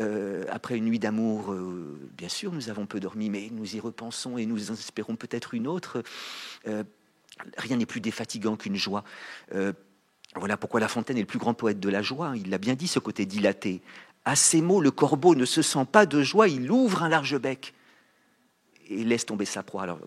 Euh, 0.00 0.44
après 0.50 0.76
une 0.76 0.86
nuit 0.86 0.98
d'amour, 0.98 1.54
bien 2.16 2.28
sûr, 2.30 2.52
nous 2.52 2.70
avons 2.70 2.86
peu 2.86 3.00
dormi, 3.00 3.28
mais 3.28 3.50
nous 3.52 3.76
y 3.76 3.80
repensons 3.80 4.38
et 4.38 4.46
nous 4.46 4.72
espérons 4.72 5.16
peut-être 5.16 5.52
une 5.52 5.66
autre. 5.66 6.02
Rien 7.56 7.76
n'est 7.76 7.86
plus 7.86 8.00
défatigant 8.00 8.56
qu'une 8.56 8.76
joie. 8.76 9.04
Euh, 9.54 9.72
voilà 10.36 10.56
pourquoi 10.56 10.80
La 10.80 10.88
Fontaine 10.88 11.16
est 11.16 11.20
le 11.20 11.26
plus 11.26 11.38
grand 11.38 11.54
poète 11.54 11.80
de 11.80 11.88
la 11.88 12.02
joie. 12.02 12.34
Il 12.36 12.50
l'a 12.50 12.58
bien 12.58 12.74
dit, 12.74 12.88
ce 12.88 12.98
côté 12.98 13.26
dilaté. 13.26 13.82
À 14.24 14.36
ces 14.36 14.62
mots, 14.62 14.80
le 14.80 14.90
corbeau 14.90 15.34
ne 15.34 15.44
se 15.44 15.62
sent 15.62 15.86
pas 15.90 16.06
de 16.06 16.22
joie, 16.22 16.48
il 16.48 16.70
ouvre 16.70 17.02
un 17.02 17.08
large 17.08 17.38
bec 17.38 17.74
et 18.88 19.04
laisse 19.04 19.26
tomber 19.26 19.44
sa 19.44 19.62
proie. 19.62 19.82
Alors, 19.82 19.98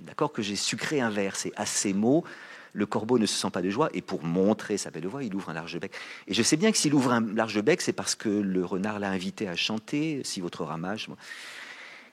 d'accord 0.00 0.32
que 0.32 0.42
j'ai 0.42 0.56
sucré 0.56 1.00
un 1.00 1.10
vers, 1.10 1.36
c'est 1.36 1.52
à 1.56 1.66
ces 1.66 1.92
mots, 1.92 2.24
le 2.72 2.86
corbeau 2.86 3.18
ne 3.18 3.26
se 3.26 3.34
sent 3.34 3.50
pas 3.50 3.62
de 3.62 3.70
joie, 3.70 3.88
et 3.94 4.02
pour 4.02 4.22
montrer 4.22 4.76
sa 4.76 4.90
belle 4.90 5.06
voix, 5.06 5.24
il 5.24 5.34
ouvre 5.34 5.50
un 5.50 5.54
large 5.54 5.78
bec. 5.78 5.92
Et 6.26 6.34
je 6.34 6.42
sais 6.42 6.56
bien 6.56 6.72
que 6.72 6.78
s'il 6.78 6.94
ouvre 6.94 7.12
un 7.12 7.20
large 7.34 7.60
bec, 7.62 7.80
c'est 7.80 7.92
parce 7.92 8.14
que 8.14 8.28
le 8.28 8.64
renard 8.64 8.98
l'a 8.98 9.10
invité 9.10 9.48
à 9.48 9.56
chanter, 9.56 10.20
si 10.24 10.40
votre 10.40 10.64
ramage. 10.64 11.08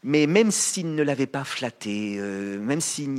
Mais 0.04 0.28
même 0.28 0.52
s'il 0.52 0.96
ne 0.96 1.04
l'avait 1.04 1.28
pas 1.28 1.46
flatté, 1.46 2.18
euh, 2.20 2.60
même 2.60 2.82
s'il 2.82 3.14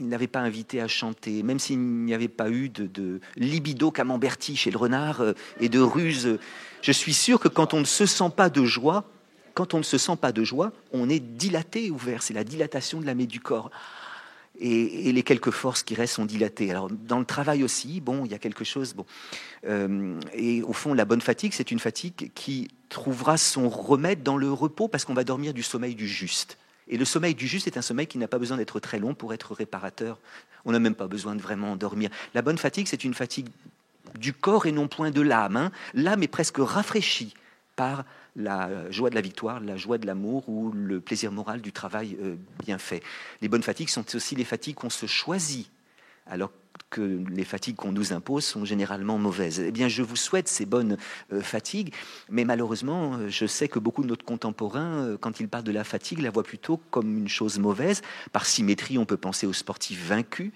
n'avait 0.00 0.26
pas 0.26 0.40
invité 0.40 0.80
à 0.80 0.88
chanter, 0.88 1.44
même 1.44 1.60
s'il 1.60 1.78
n'y 1.78 2.12
avait 2.12 2.26
pas 2.28 2.50
eu 2.50 2.68
de, 2.68 3.20
libido 3.36 3.92
camemberti 3.92 4.56
chez 4.56 4.72
le 4.72 4.78
renard 4.78 5.20
euh, 5.20 5.34
et 5.60 5.68
de 5.68 5.78
ruse, 5.78 6.38
je 6.82 6.92
suis 6.92 7.14
sûr 7.14 7.38
que 7.38 7.48
quand 7.48 7.72
on 7.72 7.80
ne 7.80 7.84
se 7.84 8.04
sent 8.04 8.30
pas 8.36 8.50
de 8.50 8.64
joie, 8.64 9.04
quand 9.54 9.74
on 9.74 9.78
ne 9.78 9.84
se 9.84 9.98
sent 9.98 10.16
pas 10.20 10.32
de 10.32 10.42
joie, 10.42 10.72
on 10.92 11.08
est 11.08 11.20
dilaté, 11.20 11.90
ouvert. 11.90 12.22
C'est 12.22 12.34
la 12.34 12.44
dilatation 12.44 13.00
de 13.00 13.06
la 13.06 13.14
du 13.14 13.40
corps 13.40 13.70
et, 14.60 15.12
les 15.12 15.22
quelques 15.22 15.50
forces 15.50 15.82
qui 15.82 15.94
restent 15.94 16.14
sont 16.14 16.24
dilatées. 16.24 16.70
Alors 16.70 16.90
dans 16.90 17.18
le 17.18 17.24
travail 17.24 17.62
aussi, 17.62 18.00
bon, 18.00 18.24
il 18.24 18.30
y 18.30 18.34
a 18.34 18.38
quelque 18.38 18.64
chose. 18.64 18.94
Bon, 18.94 19.06
euh, 19.66 20.18
et 20.34 20.62
au 20.62 20.72
fond, 20.72 20.94
la 20.94 21.04
bonne 21.04 21.20
fatigue, 21.20 21.52
c'est 21.54 21.70
une 21.70 21.78
fatigue 21.78 22.30
qui 22.34 22.68
trouvera 22.88 23.36
son 23.36 23.68
remède 23.68 24.22
dans 24.22 24.36
le 24.36 24.52
repos 24.52 24.88
parce 24.88 25.04
qu'on 25.04 25.14
va 25.14 25.24
dormir 25.24 25.54
du 25.54 25.62
sommeil 25.62 25.94
du 25.94 26.08
juste. 26.08 26.58
Et 26.88 26.96
le 26.96 27.04
sommeil 27.04 27.34
du 27.34 27.46
juste 27.46 27.66
est 27.66 27.76
un 27.76 27.82
sommeil 27.82 28.06
qui 28.06 28.18
n'a 28.18 28.28
pas 28.28 28.38
besoin 28.38 28.56
d'être 28.56 28.80
très 28.80 28.98
long 28.98 29.14
pour 29.14 29.34
être 29.34 29.54
réparateur. 29.54 30.18
On 30.64 30.72
n'a 30.72 30.78
même 30.78 30.94
pas 30.94 31.06
besoin 31.06 31.36
de 31.36 31.42
vraiment 31.42 31.76
dormir. 31.76 32.10
La 32.34 32.42
bonne 32.42 32.58
fatigue, 32.58 32.86
c'est 32.88 33.04
une 33.04 33.14
fatigue 33.14 33.48
du 34.18 34.32
corps 34.32 34.66
et 34.66 34.72
non 34.72 34.88
point 34.88 35.10
de 35.10 35.20
l'âme. 35.20 35.56
Hein. 35.56 35.70
L'âme 35.94 36.22
est 36.22 36.28
presque 36.28 36.56
rafraîchie 36.58 37.34
par 37.76 38.04
la 38.38 38.90
joie 38.90 39.10
de 39.10 39.14
la 39.14 39.20
victoire, 39.20 39.60
la 39.60 39.76
joie 39.76 39.98
de 39.98 40.06
l'amour 40.06 40.48
ou 40.48 40.70
le 40.72 41.00
plaisir 41.00 41.32
moral 41.32 41.60
du 41.60 41.72
travail 41.72 42.16
euh, 42.22 42.36
bien 42.64 42.78
fait. 42.78 43.02
Les 43.42 43.48
bonnes 43.48 43.62
fatigues 43.62 43.88
sont 43.88 44.04
aussi 44.14 44.36
les 44.36 44.44
fatigues 44.44 44.76
qu'on 44.76 44.90
se 44.90 45.06
choisit, 45.06 45.70
alors 46.26 46.52
que 46.88 47.22
les 47.28 47.44
fatigues 47.44 47.76
qu'on 47.76 47.92
nous 47.92 48.12
impose 48.12 48.44
sont 48.44 48.64
généralement 48.64 49.18
mauvaises. 49.18 49.58
Eh 49.60 49.72
bien, 49.72 49.88
je 49.88 50.02
vous 50.02 50.16
souhaite 50.16 50.46
ces 50.46 50.66
bonnes 50.66 50.96
euh, 51.32 51.42
fatigues, 51.42 51.92
mais 52.30 52.44
malheureusement, 52.44 53.14
euh, 53.14 53.28
je 53.28 53.44
sais 53.46 53.66
que 53.66 53.80
beaucoup 53.80 54.02
de 54.02 54.08
notre 54.08 54.24
contemporains, 54.24 55.16
quand 55.20 55.40
ils 55.40 55.48
parlent 55.48 55.64
de 55.64 55.72
la 55.72 55.84
fatigue, 55.84 56.20
la 56.20 56.30
voient 56.30 56.44
plutôt 56.44 56.76
comme 56.90 57.18
une 57.18 57.28
chose 57.28 57.58
mauvaise. 57.58 58.02
Par 58.32 58.46
symétrie, 58.46 58.98
on 58.98 59.04
peut 59.04 59.16
penser 59.16 59.46
aux 59.46 59.52
sportifs 59.52 60.06
vaincus, 60.06 60.52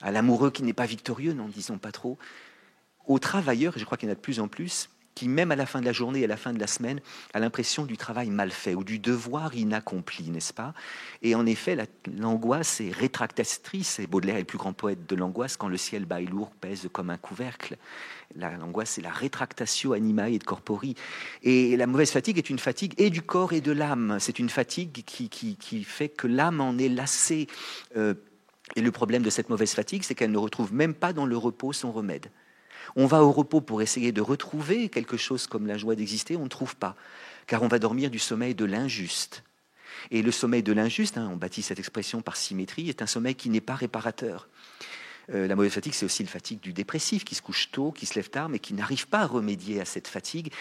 à 0.00 0.10
l'amoureux 0.10 0.50
qui 0.50 0.64
n'est 0.64 0.72
pas 0.72 0.86
victorieux, 0.86 1.32
n'en 1.34 1.48
disons 1.48 1.78
pas 1.78 1.92
trop, 1.92 2.18
aux 3.06 3.18
travailleurs, 3.18 3.74
je 3.76 3.84
crois 3.84 3.96
qu'il 3.96 4.08
y 4.08 4.10
en 4.10 4.12
a 4.12 4.16
de 4.16 4.20
plus 4.20 4.40
en 4.40 4.48
plus, 4.48 4.88
qui, 5.14 5.28
même 5.28 5.52
à 5.52 5.56
la 5.56 5.66
fin 5.66 5.80
de 5.80 5.84
la 5.84 5.92
journée 5.92 6.20
et 6.20 6.24
à 6.24 6.28
la 6.28 6.36
fin 6.36 6.52
de 6.52 6.58
la 6.58 6.66
semaine, 6.66 7.00
a 7.34 7.40
l'impression 7.40 7.84
du 7.84 7.96
travail 7.96 8.30
mal 8.30 8.50
fait 8.50 8.74
ou 8.74 8.84
du 8.84 8.98
devoir 8.98 9.54
inaccompli, 9.54 10.30
n'est-ce 10.30 10.52
pas? 10.52 10.74
Et 11.22 11.34
en 11.34 11.46
effet, 11.46 11.76
l'angoisse 12.18 12.80
est 12.80 12.90
rétractatrice, 12.90 13.98
et 13.98 14.06
Baudelaire 14.06 14.36
est 14.36 14.40
le 14.40 14.44
plus 14.46 14.58
grand 14.58 14.72
poète 14.72 15.06
de 15.08 15.16
l'angoisse, 15.16 15.56
quand 15.56 15.68
le 15.68 15.76
ciel 15.76 16.04
bas 16.04 16.20
et 16.20 16.26
lourd 16.26 16.50
pèse 16.50 16.88
comme 16.92 17.10
un 17.10 17.18
couvercle. 17.18 17.76
L'angoisse, 18.36 18.92
c'est 18.92 19.02
la 19.02 19.10
rétractatio 19.10 19.92
animae 19.92 20.30
et 20.30 20.38
corpori. 20.38 20.94
Et 21.42 21.76
la 21.76 21.86
mauvaise 21.86 22.10
fatigue 22.10 22.38
est 22.38 22.48
une 22.48 22.58
fatigue 22.58 22.94
et 22.96 23.10
du 23.10 23.22
corps 23.22 23.52
et 23.52 23.60
de 23.60 23.72
l'âme. 23.72 24.16
C'est 24.20 24.38
une 24.38 24.48
fatigue 24.48 25.02
qui, 25.04 25.28
qui, 25.28 25.84
fait 25.84 26.08
que 26.08 26.26
l'âme 26.26 26.60
en 26.60 26.78
est 26.78 26.88
lassée. 26.88 27.46
Euh, 27.96 28.14
et 28.74 28.80
le 28.80 28.90
problème 28.90 29.22
de 29.22 29.30
cette 29.30 29.50
mauvaise 29.50 29.72
fatigue, 29.72 30.02
c'est 30.02 30.14
qu'elle 30.14 30.30
ne 30.30 30.38
retrouve 30.38 30.72
même 30.72 30.94
pas 30.94 31.12
dans 31.12 31.26
le 31.26 31.36
repos 31.36 31.72
son 31.72 31.92
remède. 31.92 32.30
On 32.96 33.06
va 33.06 33.22
au 33.22 33.32
repos 33.32 33.60
pour 33.60 33.82
essayer 33.82 34.12
de 34.12 34.20
retrouver 34.20 34.88
quelque 34.88 35.16
chose 35.16 35.46
comme 35.46 35.66
la 35.66 35.78
joie 35.78 35.94
d'exister, 35.94 36.36
on 36.36 36.44
ne 36.44 36.48
trouve 36.48 36.76
pas, 36.76 36.96
car 37.46 37.62
on 37.62 37.68
va 37.68 37.78
dormir 37.78 38.10
du 38.10 38.18
sommeil 38.18 38.54
de 38.54 38.64
l'injuste. 38.64 39.44
Et 40.10 40.22
le 40.22 40.30
sommeil 40.30 40.62
de 40.62 40.72
l'injuste, 40.72 41.18
hein, 41.18 41.28
on 41.32 41.36
bâtit 41.36 41.62
cette 41.62 41.78
expression 41.78 42.22
par 42.22 42.36
symétrie, 42.36 42.88
est 42.88 43.02
un 43.02 43.06
sommeil 43.06 43.34
qui 43.34 43.50
n'est 43.50 43.60
pas 43.60 43.74
réparateur. 43.74 44.48
Euh, 45.32 45.46
la 45.46 45.54
mauvaise 45.54 45.72
fatigue, 45.72 45.94
c'est 45.94 46.04
aussi 46.04 46.22
le 46.22 46.28
fatigue 46.28 46.60
du 46.60 46.72
dépressif 46.72 47.24
qui 47.24 47.34
se 47.34 47.42
couche 47.42 47.70
tôt, 47.70 47.92
qui 47.92 48.06
se 48.06 48.14
lève 48.14 48.28
tard, 48.28 48.48
mais 48.48 48.58
qui 48.58 48.74
n'arrive 48.74 49.06
pas 49.06 49.20
à 49.20 49.26
remédier 49.26 49.80
à 49.80 49.84
cette 49.84 50.08
fatigue. 50.08 50.52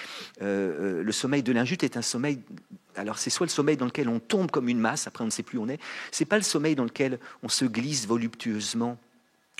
Euh, 0.41 0.99
euh, 0.99 1.03
le 1.03 1.11
sommeil 1.11 1.43
de 1.43 1.51
l'injuste 1.51 1.83
est 1.83 1.97
un 1.97 2.01
sommeil. 2.01 2.41
Alors, 2.95 3.17
c'est 3.17 3.29
soit 3.29 3.45
le 3.45 3.51
sommeil 3.51 3.77
dans 3.77 3.85
lequel 3.85 4.07
on 4.07 4.19
tombe 4.19 4.51
comme 4.51 4.69
une 4.69 4.79
masse, 4.79 5.07
après 5.07 5.23
on 5.23 5.27
ne 5.27 5.31
sait 5.31 5.43
plus 5.43 5.57
où 5.57 5.63
on 5.63 5.69
est. 5.69 5.79
C'est 6.11 6.25
pas 6.25 6.37
le 6.37 6.43
sommeil 6.43 6.75
dans 6.75 6.83
lequel 6.83 7.19
on 7.41 7.49
se 7.49 7.65
glisse 7.65 8.05
voluptueusement 8.05 8.97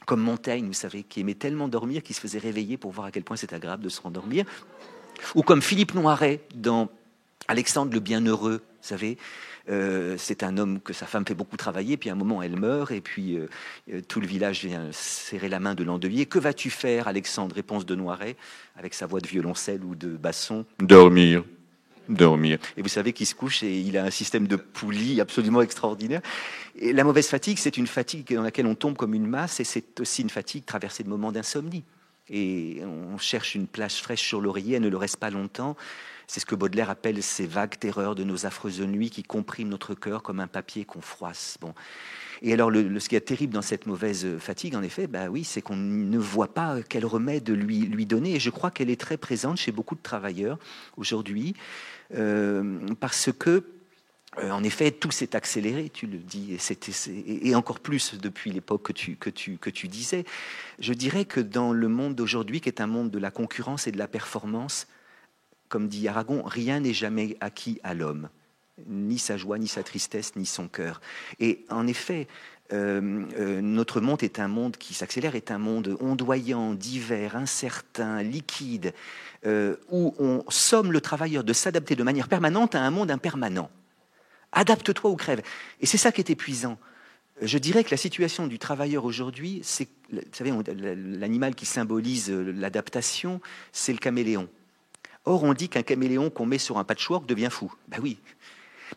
comme 0.05 0.21
Montaigne, 0.21 0.65
vous 0.67 0.73
savez, 0.73 1.03
qui 1.03 1.19
aimait 1.19 1.35
tellement 1.35 1.67
dormir 1.67 2.03
qu'il 2.03 2.15
se 2.15 2.21
faisait 2.21 2.39
réveiller 2.39 2.77
pour 2.77 2.91
voir 2.91 3.07
à 3.07 3.11
quel 3.11 3.23
point 3.23 3.37
c'est 3.37 3.53
agréable 3.53 3.83
de 3.83 3.89
se 3.89 4.01
rendormir. 4.01 4.45
Ou 5.35 5.43
comme 5.43 5.61
Philippe 5.61 5.93
Noiret 5.93 6.41
dans 6.55 6.89
Alexandre 7.47 7.93
le 7.93 7.99
Bienheureux, 7.99 8.57
vous 8.57 8.87
savez, 8.87 9.17
euh, 9.69 10.15
c'est 10.17 10.43
un 10.43 10.57
homme 10.57 10.79
que 10.79 10.93
sa 10.93 11.05
femme 11.05 11.25
fait 11.25 11.35
beaucoup 11.35 11.57
travailler, 11.57 11.97
puis 11.97 12.09
à 12.09 12.13
un 12.13 12.15
moment 12.15 12.41
elle 12.41 12.59
meurt, 12.59 12.91
et 12.91 13.01
puis 13.01 13.37
euh, 13.37 13.47
euh, 13.93 14.01
tout 14.07 14.19
le 14.19 14.27
village 14.27 14.65
vient 14.65 14.89
serrer 14.91 15.49
la 15.49 15.59
main 15.59 15.75
de 15.75 15.83
l'endeuillé. 15.83 16.25
Que 16.25 16.39
vas-tu 16.39 16.69
faire, 16.69 17.07
Alexandre? 17.07 17.55
Réponse 17.55 17.85
de 17.85 17.95
Noiret, 17.95 18.35
avec 18.75 18.93
sa 18.93 19.05
voix 19.05 19.19
de 19.19 19.27
violoncelle 19.27 19.83
ou 19.83 19.95
de 19.95 20.09
basson. 20.17 20.65
Dormir. 20.79 21.43
Dormir. 22.11 22.59
Et 22.75 22.81
vous 22.81 22.89
savez 22.89 23.13
qu'il 23.13 23.25
se 23.25 23.33
couche 23.33 23.63
et 23.63 23.79
il 23.79 23.97
a 23.97 24.03
un 24.03 24.11
système 24.11 24.45
de 24.45 24.57
poulie 24.57 25.21
absolument 25.21 25.61
extraordinaire. 25.61 26.21
Et 26.75 26.91
la 26.91 27.05
mauvaise 27.05 27.27
fatigue, 27.27 27.57
c'est 27.57 27.77
une 27.77 27.87
fatigue 27.87 28.35
dans 28.35 28.41
laquelle 28.41 28.65
on 28.65 28.75
tombe 28.75 28.97
comme 28.97 29.13
une 29.13 29.27
masse, 29.27 29.59
et 29.61 29.63
c'est 29.63 29.99
aussi 30.01 30.21
une 30.21 30.29
fatigue 30.29 30.65
traversée 30.65 31.03
de 31.03 31.09
moments 31.09 31.31
d'insomnie. 31.31 31.83
Et 32.29 32.81
on 32.85 33.17
cherche 33.17 33.55
une 33.55 33.67
plage 33.67 33.95
fraîche 33.95 34.21
sur 34.21 34.41
l'oreiller, 34.41 34.75
elle 34.75 34.83
ne 34.83 34.89
le 34.89 34.97
reste 34.97 35.17
pas 35.17 35.29
longtemps. 35.29 35.75
C'est 36.27 36.39
ce 36.39 36.45
que 36.45 36.55
Baudelaire 36.55 36.89
appelle 36.89 37.21
ces 37.23 37.45
vagues 37.45 37.77
terreurs 37.77 38.15
de 38.15 38.23
nos 38.23 38.45
affreuses 38.45 38.81
nuits 38.81 39.09
qui 39.09 39.23
compriment 39.23 39.69
notre 39.69 39.95
cœur 39.95 40.21
comme 40.21 40.39
un 40.39 40.47
papier 40.47 40.85
qu'on 40.85 41.01
froisse. 41.01 41.57
Bon. 41.59 41.73
Et 42.41 42.53
alors, 42.53 42.71
le, 42.71 42.99
ce 42.99 43.09
qui 43.09 43.15
est 43.15 43.21
terrible 43.21 43.53
dans 43.53 43.61
cette 43.61 43.85
mauvaise 43.85 44.25
fatigue, 44.39 44.75
en 44.75 44.81
effet, 44.81 45.07
bah 45.07 45.27
oui, 45.29 45.43
c'est 45.43 45.61
qu'on 45.61 45.75
ne 45.75 46.17
voit 46.17 46.53
pas 46.53 46.77
quel 46.87 47.05
remède 47.05 47.49
lui, 47.49 47.81
lui 47.81 48.05
donner. 48.05 48.35
Et 48.35 48.39
je 48.39 48.49
crois 48.49 48.71
qu'elle 48.71 48.89
est 48.89 48.99
très 48.99 49.17
présente 49.17 49.57
chez 49.57 49.71
beaucoup 49.71 49.95
de 49.95 50.01
travailleurs 50.01 50.57
aujourd'hui, 50.97 51.53
parce 52.99 53.29
que 53.37 53.63
euh, 54.37 54.49
en 54.51 54.63
effet, 54.63 54.91
tout 54.91 55.11
s'est 55.11 55.35
accéléré, 55.35 55.89
tu 55.89 56.07
le 56.07 56.17
dis, 56.17 56.55
et, 56.55 57.49
et 57.49 57.55
encore 57.55 57.81
plus 57.81 58.15
depuis 58.15 58.51
l'époque 58.51 58.83
que 58.83 58.93
tu, 58.93 59.17
que, 59.17 59.29
tu, 59.29 59.87
disais. 59.89 60.23
Je 60.79 60.93
dirais 60.93 61.25
que 61.25 61.41
dans 61.41 61.73
le 61.73 61.87
monde 61.89 62.15
d'aujourd'hui, 62.15 62.61
qui 62.61 62.69
est 62.69 62.79
un 62.79 62.87
monde 62.87 63.11
de 63.11 63.19
la 63.19 63.29
concurrence 63.29 63.87
et 63.87 63.91
de 63.91 63.97
la 63.97 64.07
performance, 64.07 64.87
comme 65.67 65.89
dit 65.89 66.07
Aragon, 66.07 66.43
rien 66.45 66.79
n'est 66.79 66.93
jamais 66.93 67.35
acquis 67.41 67.81
à 67.83 67.93
l'homme, 67.93 68.29
ni 68.87 69.19
sa 69.19 69.35
joie, 69.35 69.57
ni 69.57 69.67
sa 69.67 69.83
tristesse, 69.83 70.37
ni 70.37 70.45
son 70.45 70.69
cœur. 70.69 71.01
Et 71.41 71.65
en 71.69 71.85
effet, 71.85 72.29
euh, 72.29 72.29
euh, 72.29 72.60
notre 72.71 74.01
monde 74.01 74.23
est 74.23 74.39
un 74.39 74.47
monde 74.47 74.77
qui 74.77 74.93
s'accélère, 74.93 75.35
est 75.35 75.51
un 75.51 75.57
monde 75.57 75.97
ondoyant, 75.99 76.73
divers, 76.73 77.35
incertain, 77.35 78.23
liquide, 78.23 78.93
euh, 79.45 79.75
où 79.89 80.13
on 80.19 80.43
somme 80.49 80.91
le 80.91 81.01
travailleur 81.01 81.43
de 81.43 81.53
s'adapter 81.53 81.95
de 81.95 82.03
manière 82.03 82.27
permanente 82.27 82.75
à 82.75 82.81
un 82.81 82.91
monde 82.91 83.11
impermanent. 83.11 83.69
Adapte-toi 84.51 85.09
ou 85.09 85.15
crève. 85.15 85.41
Et 85.79 85.85
c'est 85.85 85.97
ça 85.97 86.11
qui 86.11 86.21
est 86.21 86.29
épuisant. 86.29 86.77
Je 87.41 87.57
dirais 87.57 87.83
que 87.83 87.91
la 87.91 87.97
situation 87.97 88.45
du 88.45 88.59
travailleur 88.59 89.03
aujourd'hui, 89.03 89.61
c'est, 89.63 89.87
vous 90.11 90.19
savez, 90.31 90.51
l'animal 90.75 91.55
qui 91.55 91.65
symbolise 91.65 92.29
l'adaptation, 92.29 93.41
c'est 93.71 93.93
le 93.93 93.97
caméléon. 93.97 94.47
Or, 95.25 95.43
on 95.43 95.53
dit 95.53 95.69
qu'un 95.69 95.83
caméléon 95.83 96.29
qu'on 96.29 96.45
met 96.45 96.57
sur 96.57 96.77
un 96.77 96.83
patchwork 96.83 97.25
devient 97.25 97.49
fou. 97.51 97.73
Ben 97.87 97.99
oui. 98.01 98.19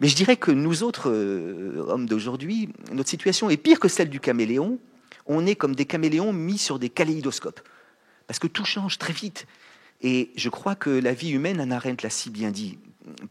Mais 0.00 0.08
je 0.08 0.16
dirais 0.16 0.36
que 0.36 0.50
nous 0.50 0.82
autres 0.82 1.10
euh, 1.10 1.84
hommes 1.88 2.06
d'aujourd'hui, 2.06 2.68
notre 2.92 3.08
situation 3.08 3.50
est 3.50 3.56
pire 3.56 3.78
que 3.78 3.88
celle 3.88 4.10
du 4.10 4.20
caméléon. 4.20 4.78
On 5.26 5.46
est 5.46 5.54
comme 5.54 5.74
des 5.74 5.86
caméléons 5.86 6.32
mis 6.32 6.58
sur 6.58 6.78
des 6.78 6.90
kaléidoscopes. 6.90 7.60
Parce 8.26 8.38
que 8.38 8.46
tout 8.46 8.64
change 8.64 8.98
très 8.98 9.12
vite. 9.12 9.46
Et 10.02 10.32
je 10.36 10.48
crois 10.48 10.74
que 10.74 10.90
la 10.90 11.14
vie 11.14 11.30
humaine, 11.30 11.60
Anna 11.60 11.76
Arendt 11.76 12.02
l'a 12.02 12.10
si 12.10 12.30
bien 12.30 12.50
dit, 12.50 12.78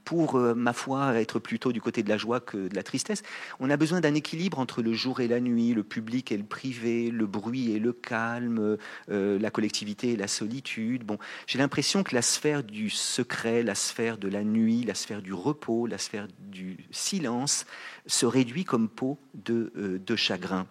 pour, 0.04 0.36
euh, 0.36 0.54
ma 0.54 0.74
foi, 0.74 1.20
être 1.20 1.40
plutôt 1.40 1.72
du 1.72 1.82
côté 1.82 2.04
de 2.04 2.10
la 2.10 2.18
joie 2.18 2.40
que 2.40 2.68
de 2.68 2.76
la 2.76 2.84
tristesse, 2.84 3.24
on 3.60 3.70
a 3.70 3.78
besoin 3.78 4.02
d'un 4.02 4.14
équilibre 4.14 4.60
entre 4.60 4.82
le 4.82 4.94
jour 4.94 5.20
et 5.20 5.28
la 5.28 5.40
nuit, 5.40 5.74
le 5.74 5.84
public 5.84 6.32
et 6.32 6.38
le 6.38 6.44
privé, 6.44 7.10
le 7.10 7.26
bruit 7.26 7.72
et 7.72 7.80
le 7.80 7.94
calme, 7.94 8.78
euh, 9.10 9.40
la 9.40 9.52
collectivité 9.52 10.12
et 10.12 10.16
la 10.16 10.28
solitude. 10.28 11.04
Bon, 11.04 11.18
j'ai 11.48 11.60
l'impression 11.60 12.04
que 12.04 12.14
la 12.16 12.22
sphère 12.22 12.64
du 12.64 12.90
secret, 12.90 13.64
la 13.64 13.76
sphère 13.76 14.18
de 14.18 14.28
la 14.28 14.44
nuit, 14.44 14.84
la 14.84 14.96
sphère 14.96 15.22
du 15.22 15.34
repos, 15.34 15.88
la 15.88 15.98
sphère 15.98 16.28
du 16.40 16.78
silence 16.92 17.66
se 18.06 18.26
réduit 18.26 18.66
comme 18.66 18.90
peau 18.90 19.18
de, 19.34 19.72
euh, 19.76 20.00
de 20.00 20.16
chagrin. 20.16 20.68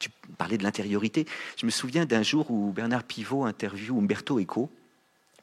Tu 0.00 0.10
parlais 0.38 0.58
de 0.58 0.64
l'intériorité. 0.64 1.26
Je 1.56 1.66
me 1.66 1.70
souviens 1.70 2.04
d'un 2.04 2.22
jour 2.22 2.50
où 2.50 2.72
Bernard 2.72 3.04
Pivot 3.04 3.44
interviewe 3.44 3.96
Umberto 3.96 4.40
Eco, 4.40 4.70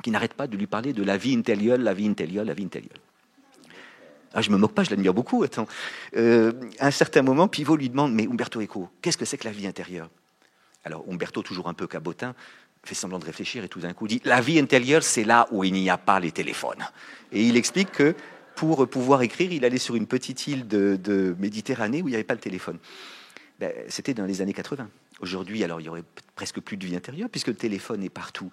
qui 0.01 0.11
n'arrête 0.11 0.33
pas 0.33 0.47
de 0.47 0.57
lui 0.57 0.67
parler 0.67 0.93
de 0.93 1.03
la 1.03 1.17
vie 1.17 1.35
intérieure, 1.35 1.77
la 1.77 1.93
vie 1.93 2.07
intérieure, 2.07 2.45
la 2.45 2.53
vie 2.53 2.65
intérieure. 2.65 2.97
Ah, 4.33 4.41
je 4.41 4.49
me 4.49 4.57
moque 4.57 4.73
pas, 4.73 4.83
je 4.83 4.89
l'admire 4.89 5.13
beaucoup. 5.13 5.43
Attends. 5.43 5.67
Euh, 6.15 6.53
à 6.79 6.87
un 6.87 6.91
certain 6.91 7.21
moment, 7.21 7.47
Pivot 7.47 7.75
lui 7.75 7.89
demande 7.89 8.13
Mais 8.13 8.27
Umberto 8.27 8.61
Eco, 8.61 8.89
qu'est-ce 9.01 9.17
que 9.17 9.25
c'est 9.25 9.37
que 9.37 9.45
la 9.45 9.51
vie 9.51 9.67
intérieure? 9.67 10.09
Alors, 10.85 11.03
Umberto, 11.09 11.41
toujours 11.41 11.67
un 11.67 11.73
peu 11.73 11.85
cabotin, 11.85 12.33
fait 12.83 12.95
semblant 12.95 13.19
de 13.19 13.25
réfléchir 13.25 13.63
et 13.63 13.67
tout 13.67 13.79
d'un 13.79 13.93
coup 13.93 14.07
dit 14.07 14.21
La 14.23 14.41
vie 14.41 14.57
intérieure, 14.57 15.03
c'est 15.03 15.23
là 15.23 15.47
où 15.51 15.63
il 15.63 15.73
n'y 15.73 15.89
a 15.89 15.97
pas 15.97 16.19
les 16.19 16.31
téléphones. 16.31 16.87
Et 17.31 17.43
il 17.43 17.57
explique 17.57 17.91
que 17.91 18.15
pour 18.55 18.87
pouvoir 18.87 19.21
écrire, 19.21 19.51
il 19.51 19.65
allait 19.65 19.77
sur 19.77 19.95
une 19.95 20.07
petite 20.07 20.47
île 20.47 20.67
de, 20.67 21.35
Méditerranée 21.39 22.01
où 22.01 22.07
il 22.07 22.11
n'y 22.11 22.15
avait 22.15 22.23
pas 22.23 22.33
le 22.33 22.39
téléphone. 22.39 22.77
Ben, 23.59 23.71
C'était 23.89 24.13
dans 24.13 24.25
les 24.25 24.41
années 24.41 24.53
80. 24.53 24.89
Aujourd'hui, 25.21 25.63
alors 25.63 25.79
il 25.79 25.85
y 25.85 25.89
aurait 25.89 26.03
presque 26.35 26.59
plus 26.59 26.77
de 26.77 26.85
vie 26.85 26.95
intérieure 26.95 27.29
puisque 27.29 27.47
le 27.47 27.55
téléphone 27.55 28.03
est 28.03 28.09
partout. 28.09 28.51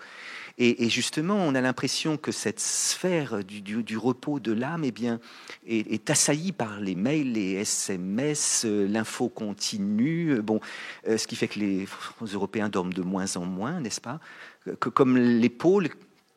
Et, 0.61 0.91
justement, 0.91 1.37
on 1.37 1.55
a 1.55 1.61
l'impression 1.61 2.17
que 2.17 2.33
cette 2.33 2.59
sphère 2.59 3.45
du, 3.45 3.97
repos 3.97 4.41
de 4.41 4.51
l'âme 4.51 4.83
eh 4.85 4.91
bien, 4.91 5.21
est, 5.69 6.11
assaillie 6.11 6.51
par 6.51 6.81
les 6.81 6.97
mails, 6.97 7.35
les 7.35 7.53
SMS, 7.53 8.65
euh, 8.67 8.89
l'info 8.89 9.29
continue. 9.29 10.33
Euh, 10.33 10.43
bon, 10.43 10.61
euh, 11.07 11.17
ce 11.17 11.29
qui 11.29 11.37
fait 11.37 11.47
que 11.47 11.61
les 11.61 11.87
Européens 12.33 12.69
dorment 12.69 12.93
de 12.93 13.03
moins 13.03 13.37
en 13.37 13.45
moins, 13.45 13.81
n'est-ce 13.81 14.01
pas? 14.01 14.19
Que, 14.81 14.89
Comme 14.89 15.17
les 15.17 15.49
pôles 15.49 15.91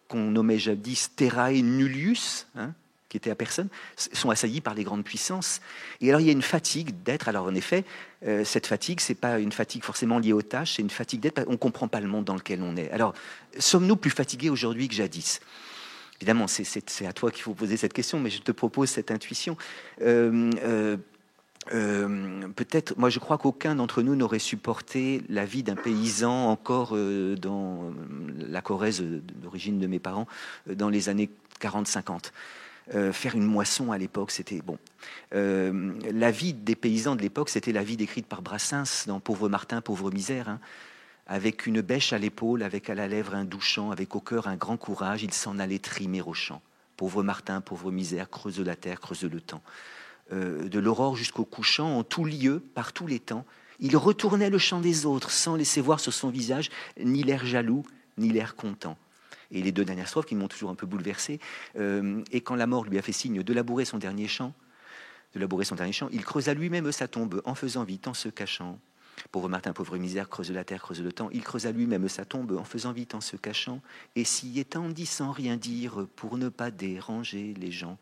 qu'on 0.08 0.30
nommait 0.30 0.60
jadis 0.60 1.16
terrae 1.16 1.54
nullius, 1.64 2.46
hein, 2.56 2.74
qui 3.10 3.18
étaient 3.18 3.32
à 3.32 3.36
personne, 3.36 3.70
sont 3.96 4.30
assaillis 4.30 4.62
par 4.62 4.76
les 4.76 4.84
grandes 4.84 5.04
puissances. 5.04 5.62
Et 6.00 6.10
alors 6.10 6.22
il 6.22 6.28
y 6.28 6.30
a 6.30 6.34
une 6.34 6.44
fatigue 6.44 7.02
d'être. 7.04 7.28
Alors 7.28 7.46
en 7.46 7.56
effet, 7.56 7.86
euh, 8.28 8.44
cette 8.44 8.68
fatigue, 8.68 9.00
c'est 9.00 9.16
pas 9.16 9.40
une 9.40 9.52
fatigue 9.52 9.84
forcément 9.84 10.20
liée 10.20 10.34
aux 10.34 10.42
tâches, 10.42 10.76
c'est 10.76 10.82
une 10.82 10.90
fatigue 10.90 11.22
d'être. 11.22 11.44
On 11.48 11.58
comprend 11.58 11.88
pas 11.88 12.00
le 12.00 12.08
monde 12.08 12.26
dans 12.26 12.36
lequel 12.36 12.62
on 12.62 12.76
est. 12.76 12.92
Alors 12.92 13.14
sommes-nous 13.58 13.96
plus 13.96 14.12
fatigués 14.12 14.50
aujourd'hui 14.50 14.88
que 14.88 14.94
jadis? 14.94 15.40
Évidemment, 16.20 16.46
c'est 16.48 17.06
à 17.08 17.14
toi 17.14 17.32
qu'il 17.32 17.42
faut 17.42 17.56
poser 17.56 17.78
cette 17.78 17.94
question, 17.94 18.20
mais 18.20 18.30
je 18.30 18.42
te 18.42 18.52
propose 18.52 18.90
cette 18.90 19.10
intuition. 19.10 19.58
Euh, 20.04 20.52
euh, 21.74 22.48
peut-être, 22.56 22.96
moi 22.98 23.10
je 23.10 23.18
crois 23.18 23.40
qu'aucun 23.40 23.74
d'entre 23.74 24.04
nous 24.04 24.16
n'aurait 24.16 24.38
supporté 24.38 25.24
la 25.30 25.46
vie 25.46 25.64
d'un 25.64 25.76
paysan 25.76 26.50
encore 26.50 26.96
dans 27.38 27.92
la 28.38 28.62
Corrèze 28.62 29.02
d'origine 29.02 29.80
de 29.80 29.88
mes 29.88 30.00
parents 30.00 30.28
dans 30.68 30.90
les 30.90 31.10
années 31.10 31.32
40-50. 31.60 32.32
Euh, 32.96 33.14
faire 33.14 33.36
une 33.36 33.46
moisson 33.46 33.92
à 33.92 33.98
l'époque, 33.98 34.32
c'était 34.32 34.62
bon. 34.62 34.78
Euh, 35.34 35.94
la 36.12 36.32
vie 36.32 36.54
des 36.54 36.76
paysans 36.76 37.16
de 37.16 37.22
l'époque, 37.22 37.50
c'était 37.50 37.72
la 37.72 37.84
vie 37.84 37.96
décrite 37.96 38.26
par 38.26 38.42
Brassens 38.42 39.06
dans 39.08 39.20
Pauvre 39.20 39.50
Martin, 39.50 39.82
pauvre 39.82 40.12
misère. 40.12 40.50
Hein. 40.50 40.60
Avec 41.28 41.68
une 41.68 41.82
bêche 41.82 42.12
à 42.12 42.18
l'épaule, 42.18 42.64
avec 42.64 42.90
à 42.90 42.96
la 42.96 43.08
lèvre 43.08 43.36
un 43.36 43.46
douchant, 43.46 43.92
avec 43.92 44.16
au 44.16 44.20
cœur 44.20 44.48
un 44.48 44.56
grand 44.56 44.78
courage, 44.78 45.24
il 45.24 45.34
s'en 45.34 45.60
allait 45.60 45.80
trimer 45.80 46.22
au 46.22 46.34
champ. 46.34 46.62
Pauvre 46.98 47.24
Martin, 47.24 47.62
pauvre 47.62 47.92
misère, 47.92 48.30
creuse 48.30 48.60
la 48.60 48.76
terre, 48.76 49.00
creuse 49.00 49.24
le 49.24 49.40
temps. 49.40 49.62
Euh, 50.34 50.68
de 50.68 50.80
l'aurore 50.80 51.16
jusqu'au 51.16 51.46
couchant, 51.46 51.98
en 51.98 52.04
tout 52.04 52.26
lieu, 52.26 52.60
par 52.74 52.94
tous 52.94 53.08
les 53.08 53.20
temps, 53.20 53.46
il 53.80 53.96
retournait 53.96 54.50
le 54.50 54.58
chant 54.58 54.82
des 54.82 55.06
autres 55.06 55.32
sans 55.32 55.56
laisser 55.56 55.82
voir 55.82 56.00
sur 56.00 56.14
son 56.14 56.30
visage 56.30 56.70
ni 57.00 57.24
l'air 57.24 57.46
jaloux, 57.46 57.84
ni 58.18 58.30
l'air 58.30 58.56
content 58.56 58.98
et 59.52 59.62
les 59.62 59.72
deux 59.72 59.86
dernières 59.86 60.08
strophes 60.08 60.26
qui 60.26 60.36
m'ont 60.36 60.48
toujours 60.48 60.70
un 60.70 60.76
peu 60.76 60.86
bouleversé. 60.86 61.40
Euh, 61.78 62.24
et 62.32 62.42
quand 62.42 62.56
la 62.56 62.68
mort 62.68 62.86
lui 62.86 62.98
a 62.98 63.02
fait 63.02 63.12
signe 63.12 63.44
de 63.44 63.54
labourer 63.54 63.86
son 63.86 63.98
dernier 63.98 64.28
chant, 64.28 64.54
de 65.34 65.40
labourer 65.40 65.66
son 65.66 65.76
dernier 65.76 65.94
chant, 65.94 66.10
il 66.12 66.24
creusa 66.24 66.54
lui-même 66.54 66.92
sa 66.92 67.08
tombe 67.08 67.42
en 67.46 67.56
faisant 67.56 67.84
vite, 67.84 68.08
en 68.08 68.14
se 68.14 68.30
cachant. 68.30 68.80
Pauvre 69.32 69.50
Martin, 69.50 69.74
pauvre 69.74 69.98
misère, 69.98 70.30
creuse 70.30 70.52
la 70.52 70.64
terre, 70.64 70.82
creuse 70.82 71.02
le 71.02 71.12
temps. 71.12 71.30
Il 71.32 71.44
creusa 71.44 71.72
lui-même 71.72 72.08
sa 72.10 72.26
tombe 72.26 72.58
en 72.58 72.64
faisant 72.64 72.92
vite, 72.92 73.14
en 73.14 73.22
se 73.22 73.36
cachant, 73.36 73.82
et 74.16 74.24
s'y 74.24 74.60
étendit 74.60 75.06
sans 75.06 75.32
rien 75.32 75.58
dire 75.58 76.08
pour 76.16 76.38
ne 76.38 76.50
pas 76.50 76.72
déranger 76.72 77.54
les 77.58 77.72
gens. 77.72 77.98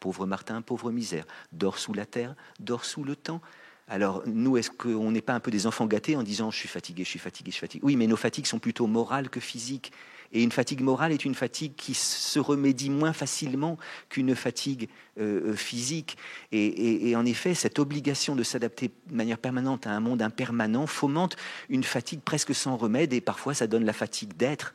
Pauvre 0.00 0.26
Martin, 0.26 0.62
pauvre 0.62 0.90
misère, 0.90 1.24
dors 1.52 1.78
sous 1.78 1.92
la 1.92 2.06
terre, 2.06 2.34
dors 2.58 2.84
sous 2.84 3.04
le 3.04 3.14
temps, 3.14 3.40
Alors, 3.88 4.22
nous, 4.26 4.56
est-ce 4.56 4.70
qu'on 4.70 5.10
n'est 5.10 5.20
pas 5.20 5.34
un 5.34 5.40
peu 5.40 5.50
des 5.50 5.66
enfants 5.66 5.86
gâtés 5.86 6.16
en 6.16 6.22
disant 6.22 6.50
je 6.50 6.56
suis 6.56 6.68
fatigué, 6.68 7.04
je 7.04 7.10
suis 7.10 7.18
fatigué, 7.18 7.50
je 7.50 7.56
suis 7.56 7.60
fatigué 7.60 7.84
Oui, 7.84 7.96
mais 7.96 8.06
nos 8.06 8.16
fatigues 8.16 8.46
sont 8.46 8.58
plutôt 8.58 8.86
morales 8.86 9.28
que 9.28 9.40
physiques. 9.40 9.92
Et 10.32 10.42
une 10.42 10.52
fatigue 10.52 10.80
morale 10.80 11.12
est 11.12 11.24
une 11.24 11.34
fatigue 11.34 11.74
qui 11.76 11.94
se 11.94 12.38
remédie 12.38 12.90
moins 12.90 13.12
facilement 13.12 13.78
qu'une 14.08 14.34
fatigue 14.34 14.88
euh, 15.20 15.50
euh, 15.50 15.54
physique. 15.54 16.16
Et, 16.52 17.14
en 17.16 17.26
effet, 17.26 17.54
cette 17.54 17.78
obligation 17.78 18.34
de 18.34 18.42
s'adapter 18.42 18.90
de 19.08 19.14
manière 19.14 19.38
permanente 19.38 19.86
à 19.86 19.90
un 19.90 20.00
monde 20.00 20.22
impermanent 20.22 20.86
fomente 20.86 21.36
une 21.68 21.84
fatigue 21.84 22.20
presque 22.20 22.54
sans 22.54 22.76
remède, 22.76 23.12
et 23.12 23.20
parfois 23.20 23.54
ça 23.54 23.66
donne 23.66 23.84
la 23.84 23.92
fatigue 23.92 24.36
d'être 24.36 24.74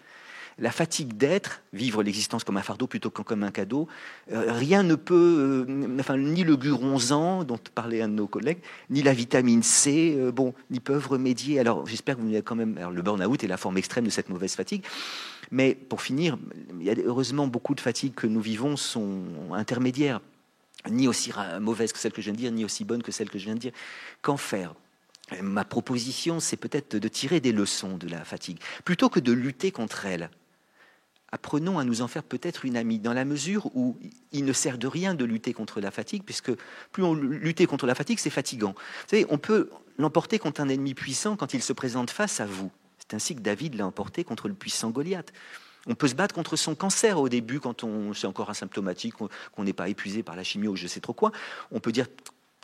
la 0.60 0.72
fatigue 0.72 1.16
d'être, 1.16 1.62
vivre 1.72 2.01
l'existence 2.01 2.43
comme 2.43 2.58
un 2.58 2.64
fardeau 2.64 2.88
plutôt 2.88 3.12
que 3.12 3.22
comme 3.22 3.43
un 3.43 3.51
cadeau, 3.51 3.88
euh, 4.32 4.51
rien 4.51 4.82
ne 4.82 4.95
peut, 4.95 5.68
enfin, 5.99 6.18
ni 6.18 6.43
le 6.43 6.58
guronzan 6.58 7.43
dont 7.43 7.60
parlait 7.76 8.01
un 8.01 8.08
de 8.08 8.16
nos 8.16 8.26
collègues, 8.26 8.58
ni 8.89 9.03
la 9.03 9.14
vitamine 9.14 9.62
C, 9.62 10.18
bon, 10.34 10.55
n'y 10.72 10.80
peuvent 10.80 11.08
remédier. 11.08 11.60
Alors, 11.60 11.86
j'espère 11.86 12.16
que 12.16 12.22
vous 12.22 12.30
avez 12.30 12.41
quand 12.41 12.55
même. 12.55 12.76
Alors, 12.80 12.89
le 12.89 13.03
burn-out 13.03 13.43
est 13.43 13.47
la 13.47 13.58
forme 13.58 13.78
extrême 13.78 14.05
de 14.05 14.10
cette 14.10 14.30
mauvaise 14.30 14.55
fatigue. 14.55 14.84
Mais 15.52 15.76
pour 15.76 16.02
finir, 16.02 16.38
il 16.80 16.86
y 16.86 16.89
a 16.89 16.95
heureusement 17.06 17.48
beaucoup 17.48 17.76
de 17.76 17.82
fatigues 17.82 18.14
que 18.14 18.28
nous 18.28 18.41
vivons 18.41 18.78
sont 18.78 19.24
intermédiaires, 19.54 20.22
ni 20.89 21.08
aussi 21.08 21.32
mauvaises 21.60 21.93
que 21.93 22.00
celles 22.00 22.12
que 22.12 22.22
je 22.22 22.28
viens 22.28 22.34
de 22.34 22.38
dire, 22.38 22.52
ni 22.52 22.66
aussi 22.66 22.84
bonnes 22.86 23.04
que 23.04 23.12
celles 23.12 23.30
que 23.30 23.39
je 23.39 23.45
viens 23.45 23.56
de 23.56 23.60
dire. 23.60 23.74
Qu'en 24.22 24.38
faire? 24.38 24.76
Ma 25.41 25.66
proposition, 25.66 26.39
c'est 26.39 26.56
peut-être 26.56 26.95
de 26.95 27.08
tirer 27.10 27.41
des 27.41 27.52
leçons 27.52 27.98
de 27.98 28.08
la 28.08 28.24
fatigue, 28.24 28.60
plutôt 28.86 29.10
que 29.10 29.20
de 29.20 29.34
lutter 29.34 29.72
contre 29.72 30.06
elle 30.06 30.30
apprenons 31.32 31.78
à 31.78 31.84
nous 31.84 32.02
en 32.02 32.08
faire 32.08 32.24
peut-être 32.24 32.66
une 32.66 32.78
amie, 32.78 33.00
dans 33.00 33.14
la 33.14 33.26
mesure 33.26 33.70
où 33.76 33.98
il 34.32 34.45
ne 34.45 34.54
sert 34.54 34.78
de 34.78 34.88
rien 34.88 35.14
de 35.14 35.26
lutter 35.26 35.54
contre 35.54 35.82
la 35.82 35.91
fatigue, 35.91 36.24
puisque 36.24 36.52
plus 36.91 37.04
on 37.04 37.14
lutte 37.14 37.66
contre 37.68 37.86
la 37.86 37.95
fatigue, 37.95 38.20
c'est 38.20 38.30
fatigant. 38.30 38.72
Vous 38.72 39.10
savez, 39.10 39.26
on 39.30 39.38
peut 39.38 39.70
l'emporter 39.98 40.39
contre 40.39 40.62
un 40.62 40.70
ennemi 40.70 40.93
puissant 40.93 41.36
quand 41.36 41.54
il 41.54 41.62
se 41.62 41.74
présente 41.74 42.12
face 42.12 42.39
à 42.39 42.45
vous. 42.45 42.72
C'est 43.10 43.16
ainsi 43.16 43.36
que 43.36 43.41
David 43.41 43.76
l'a 43.76 43.86
emporté 43.86 44.24
contre 44.24 44.47
le 44.47 44.53
puissant 44.53 44.89
Goliath. 44.89 45.32
On 45.86 45.95
peut 45.95 46.08
se 46.08 46.16
battre 46.16 46.36
contre 46.36 46.58
son 46.58 46.76
cancer 46.76 47.20
au 47.20 47.30
début, 47.30 47.60
quand 47.60 47.84
on 47.84 48.14
c'est 48.14 48.28
encore 48.28 48.49
asymptomatique, 48.49 49.14
qu'on 49.16 49.64
n'est 49.64 49.74
pas 49.74 49.88
épuisé 49.88 50.24
par 50.24 50.36
la 50.36 50.43
chimio 50.43 50.72
ou 50.72 50.76
je 50.76 50.88
sais 50.88 50.99
trop 50.99 51.14
quoi. 51.14 51.32
On 51.72 51.80
peut 51.80 51.93
dire 51.93 52.08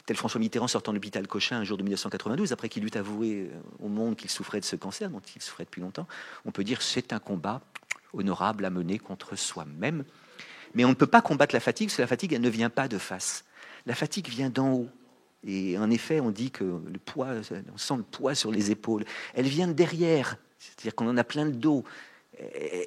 tel 0.05 0.17
François 0.17 0.39
Mitterrand 0.39 0.67
sortant 0.67 0.91
de 0.91 0.97
l'hôpital 0.97 1.25
Cochin 1.27 1.57
un 1.57 1.63
jour 1.63 1.77
de 1.77 1.83
1992, 1.83 2.51
après 2.51 2.67
qu'il 2.67 2.83
eut 2.83 2.91
avoué 2.95 3.49
au 3.79 3.87
monde 3.87 4.17
qu'il 4.17 4.29
souffrait 4.29 4.59
de 4.59 4.65
ce 4.65 4.75
cancer, 4.75 5.09
dont 5.09 5.21
il 5.33 5.41
souffrait 5.41 5.63
depuis 5.63 5.81
longtemps, 5.81 6.07
on 6.43 6.51
peut 6.51 6.65
dire 6.65 6.81
c'est 6.81 7.13
un 7.13 7.19
combat 7.19 7.61
honorable 8.11 8.65
à 8.65 8.69
mener 8.69 8.99
contre 8.99 9.37
soi-même. 9.37 10.03
Mais 10.73 10.85
on 10.85 10.89
ne 10.89 10.93
peut 10.93 11.07
pas 11.07 11.21
combattre 11.21 11.55
la 11.55 11.59
fatigue, 11.59 11.87
parce 11.87 11.97
que 11.97 12.01
la 12.01 12.07
fatigue, 12.07 12.33
elle 12.33 12.41
ne 12.41 12.49
vient 12.49 12.69
pas 12.69 12.87
de 12.87 12.97
face. 12.97 13.45
La 13.85 13.95
fatigue 13.95 14.27
vient 14.27 14.49
d'en 14.49 14.73
haut. 14.73 14.89
Et 15.45 15.77
en 15.77 15.89
effet, 15.89 16.19
on 16.19 16.31
dit 16.31 16.51
que 16.51 16.63
le 16.63 16.99
poids, 17.03 17.29
on 17.73 17.77
sent 17.77 17.97
le 17.97 18.03
poids 18.03 18.35
sur 18.35 18.51
les 18.51 18.71
épaules. 18.71 19.03
Elle 19.33 19.47
vient 19.47 19.67
de 19.67 19.73
derrière, 19.73 20.37
c'est-à-dire 20.57 20.95
qu'on 20.95 21.09
en 21.09 21.17
a 21.17 21.23
plein 21.23 21.45
le 21.45 21.51
dos 21.51 21.83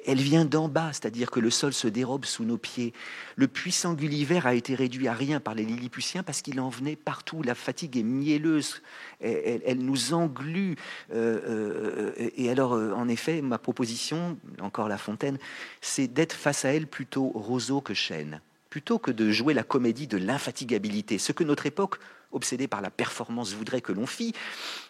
elle 0.05 0.19
vient 0.19 0.45
d'en 0.45 0.67
bas, 0.67 0.91
c'est-à-dire 0.91 1.31
que 1.31 1.39
le 1.39 1.49
sol 1.49 1.73
se 1.73 1.87
dérobe 1.87 2.25
sous 2.25 2.43
nos 2.43 2.57
pieds. 2.57 2.93
Le 3.35 3.47
puissant 3.47 3.93
Gulliver 3.93 4.41
a 4.43 4.53
été 4.53 4.75
réduit 4.75 5.07
à 5.07 5.13
rien 5.13 5.39
par 5.39 5.55
les 5.55 5.63
Lilliputiens 5.63 6.23
parce 6.23 6.41
qu'il 6.41 6.59
en 6.59 6.69
venait 6.69 6.95
partout. 6.95 7.41
La 7.43 7.55
fatigue 7.55 7.97
est 7.97 8.03
mielleuse, 8.03 8.81
elle, 9.21 9.79
nous 9.79 10.13
englue. 10.13 10.75
Euh, 11.13 12.11
euh, 12.17 12.29
et 12.35 12.49
alors, 12.49 12.73
euh, 12.73 12.93
en 12.93 13.07
effet, 13.07 13.41
ma 13.41 13.57
proposition, 13.57 14.37
encore 14.61 14.89
La 14.89 14.97
Fontaine, 14.97 15.37
c'est 15.81 16.07
d'être 16.07 16.33
face 16.33 16.65
à 16.65 16.69
elle 16.69 16.87
plutôt 16.87 17.29
roseau 17.29 17.81
que 17.81 17.93
chêne, 17.93 18.41
plutôt 18.77 18.99
que 18.99 19.09
de 19.09 19.31
jouer 19.31 19.55
la 19.55 19.63
comédie 19.63 20.05
de 20.05 20.17
l'infatigabilité, 20.17 21.17
ce 21.17 21.31
que 21.31 21.43
notre 21.43 21.65
époque 21.65 21.97
obsédé 22.31 22.67
par 22.67 22.79
la 22.79 22.91
performance, 22.91 23.55
voudrait 23.55 23.81
que 23.81 23.91
l'on 23.91 24.05
fît, 24.05 24.33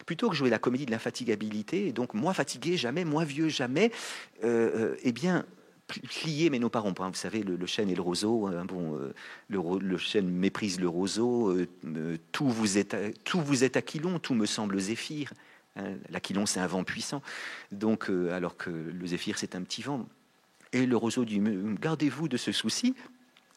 plutôt 0.04 0.28
que 0.28 0.36
jouer 0.36 0.50
la 0.50 0.58
comédie 0.58 0.84
de 0.84 0.90
l'infatigabilité, 0.90 1.86
et 1.86 1.92
donc 1.92 2.12
moi 2.12 2.34
fatigué 2.34 2.76
jamais, 2.76 3.06
moi 3.06 3.24
vieux 3.24 3.48
jamais, 3.48 3.90
euh, 4.44 4.90
euh, 4.92 4.96
eh 5.04 5.12
bien, 5.12 5.46
plier, 5.86 6.50
mais 6.50 6.58
nos 6.58 6.68
parents, 6.68 6.92
vous 6.92 7.14
savez, 7.14 7.42
le, 7.42 7.64
chêne 7.64 7.88
et 7.88 7.94
le 7.94 8.02
roseau, 8.02 8.48
hein, 8.48 8.66
euh, 8.74 9.14
le, 9.48 9.96
chêne 9.96 10.28
méprise 10.28 10.78
le 10.80 10.88
roseau, 10.90 11.56
tout, 12.30 12.50
vous 12.50 12.76
est, 12.76 12.94
tout 13.24 13.42
aquilon, 13.74 14.18
tout 14.18 14.34
me 14.34 14.44
semble 14.44 14.78
zéphyr. 14.78 15.32
Hein, 15.76 15.94
L'aquilon, 16.10 16.44
c'est 16.44 16.60
un 16.60 16.66
vent 16.66 16.84
puissant, 16.84 17.22
donc, 17.72 18.10
alors 18.10 18.58
que 18.58 18.68
le 18.68 19.06
zéphyr, 19.06 19.38
c'est 19.38 19.54
un 19.54 19.62
petit 19.62 19.80
vent. 19.80 20.06
Et 20.74 20.84
le 20.84 20.98
roseau 20.98 21.24
dit, 21.24 21.40
gardez-vous 21.80 22.28
de 22.28 22.36
ce 22.36 22.52
souci, 22.52 22.94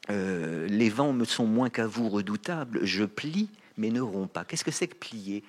les 0.10 0.90
vents 0.90 1.14
me 1.14 1.26
sont 1.26 1.46
moins 1.46 1.70
qu'à 1.70 1.88
vous 1.88 2.10
redoutables, 2.10 2.86
je 2.86 3.06
plie, 3.06 3.50
mais 3.78 3.90
ne 3.90 4.02
rompt 4.02 4.32
pas. 4.32 4.46
Qu'est-ce 4.46 4.64
que 4.64 4.72
c'est 4.72 4.88
que 4.88 4.96
plier? 4.96 5.44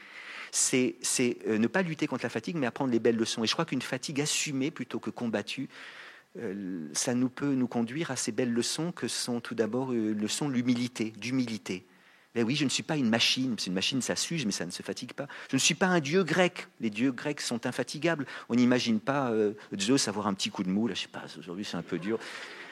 C'est, 0.50 0.98
euh, 1.46 1.56
ne 1.56 1.66
pas 1.66 1.82
lutter 1.82 2.06
contre 2.06 2.24
la 2.24 2.28
fatigue, 2.28 2.56
mais 2.56 2.66
apprendre 2.66 2.92
les 2.92 2.98
belles 2.98 3.16
leçons. 3.16 3.42
Et 3.42 3.46
je 3.46 3.52
crois 3.52 3.64
qu'une 3.64 3.80
fatigue 3.80 4.20
assumée 4.20 4.70
plutôt 4.70 5.00
que 5.00 5.08
combattue, 5.08 5.68
euh, 6.38 6.88
ça 6.92 7.14
nous 7.14 7.30
peut 7.30 7.54
nous 7.54 7.68
conduire 7.68 8.10
à 8.10 8.16
ces 8.16 8.32
belles 8.32 8.52
leçons 8.52 8.92
que 8.92 9.08
sont 9.08 9.40
tout 9.40 9.54
d'abord 9.54 9.92
euh, 9.92 10.12
leçons 10.12 10.48
l'humilité, 10.48 11.12
d'humilité. 11.16 11.86
Ben 12.34 12.44
oui, 12.44 12.56
je 12.56 12.64
ne 12.64 12.70
suis 12.70 12.82
pas 12.82 12.96
une 12.96 13.10
machine. 13.10 13.54
C'est 13.58 13.66
une 13.66 13.74
machine, 13.74 14.00
ça 14.00 14.16
s'use, 14.16 14.46
mais 14.46 14.52
ça 14.52 14.64
ne 14.64 14.70
se 14.70 14.82
fatigue 14.82 15.12
pas. 15.12 15.26
Je 15.50 15.56
ne 15.56 15.60
suis 15.60 15.74
pas 15.74 15.86
un 15.86 16.00
dieu 16.00 16.24
grec. 16.24 16.68
Les 16.80 16.90
dieux 16.90 17.12
grecs 17.12 17.40
sont 17.40 17.66
infatigables. 17.66 18.26
On 18.48 18.54
n'imagine 18.54 19.00
pas 19.00 19.32
Zeus 19.78 20.08
avoir 20.08 20.26
un 20.26 20.34
petit 20.34 20.50
coup 20.50 20.62
de 20.62 20.70
mou. 20.70 20.88
Là, 20.88 20.94
je 20.94 21.02
sais 21.02 21.08
pas. 21.08 21.24
Aujourd'hui, 21.38 21.64
c'est 21.64 21.76
un 21.76 21.82
peu 21.82 21.98
dur. 21.98 22.18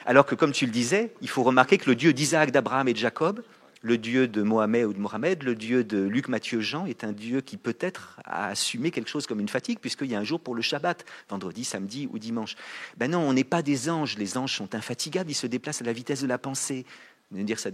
Alors 0.05 0.25
que, 0.25 0.33
comme 0.33 0.51
tu 0.51 0.65
le 0.65 0.71
disais, 0.71 1.13
il 1.21 1.29
faut 1.29 1.43
remarquer 1.43 1.77
que 1.77 1.89
le 1.89 1.95
dieu 1.95 2.11
d'Isaac, 2.13 2.51
d'Abraham 2.51 2.87
et 2.87 2.93
de 2.93 2.97
Jacob, 2.97 3.43
le 3.83 3.97
dieu 3.97 4.27
de 4.27 4.41
Mohamed 4.41 4.85
ou 4.85 4.93
de 4.93 4.99
Mohamed, 4.99 5.43
le 5.43 5.55
dieu 5.55 5.83
de 5.83 5.99
Luc, 5.99 6.27
Matthieu, 6.27 6.61
Jean 6.61 6.85
est 6.85 7.03
un 7.03 7.11
dieu 7.11 7.41
qui 7.41 7.57
peut-être 7.57 8.19
a 8.25 8.47
assumé 8.47 8.91
quelque 8.91 9.09
chose 9.09 9.25
comme 9.25 9.39
une 9.39 9.49
fatigue, 9.49 9.79
puisqu'il 9.79 10.11
y 10.11 10.15
a 10.15 10.19
un 10.19 10.23
jour 10.23 10.39
pour 10.39 10.55
le 10.55 10.61
Shabbat, 10.61 11.03
vendredi, 11.29 11.63
samedi 11.63 12.07
ou 12.11 12.19
dimanche. 12.19 12.55
Ben 12.97 13.11
non, 13.11 13.19
on 13.19 13.33
n'est 13.33 13.43
pas 13.43 13.61
des 13.61 13.89
anges. 13.89 14.17
Les 14.17 14.37
anges 14.37 14.55
sont 14.55 14.75
infatigables, 14.75 15.31
ils 15.31 15.35
se 15.35 15.47
déplacent 15.47 15.81
à 15.81 15.85
la 15.85 15.93
vitesse 15.93 16.21
de 16.21 16.27
la 16.27 16.37
pensée. 16.37 16.85
Dire 17.31 17.59
ça 17.59 17.69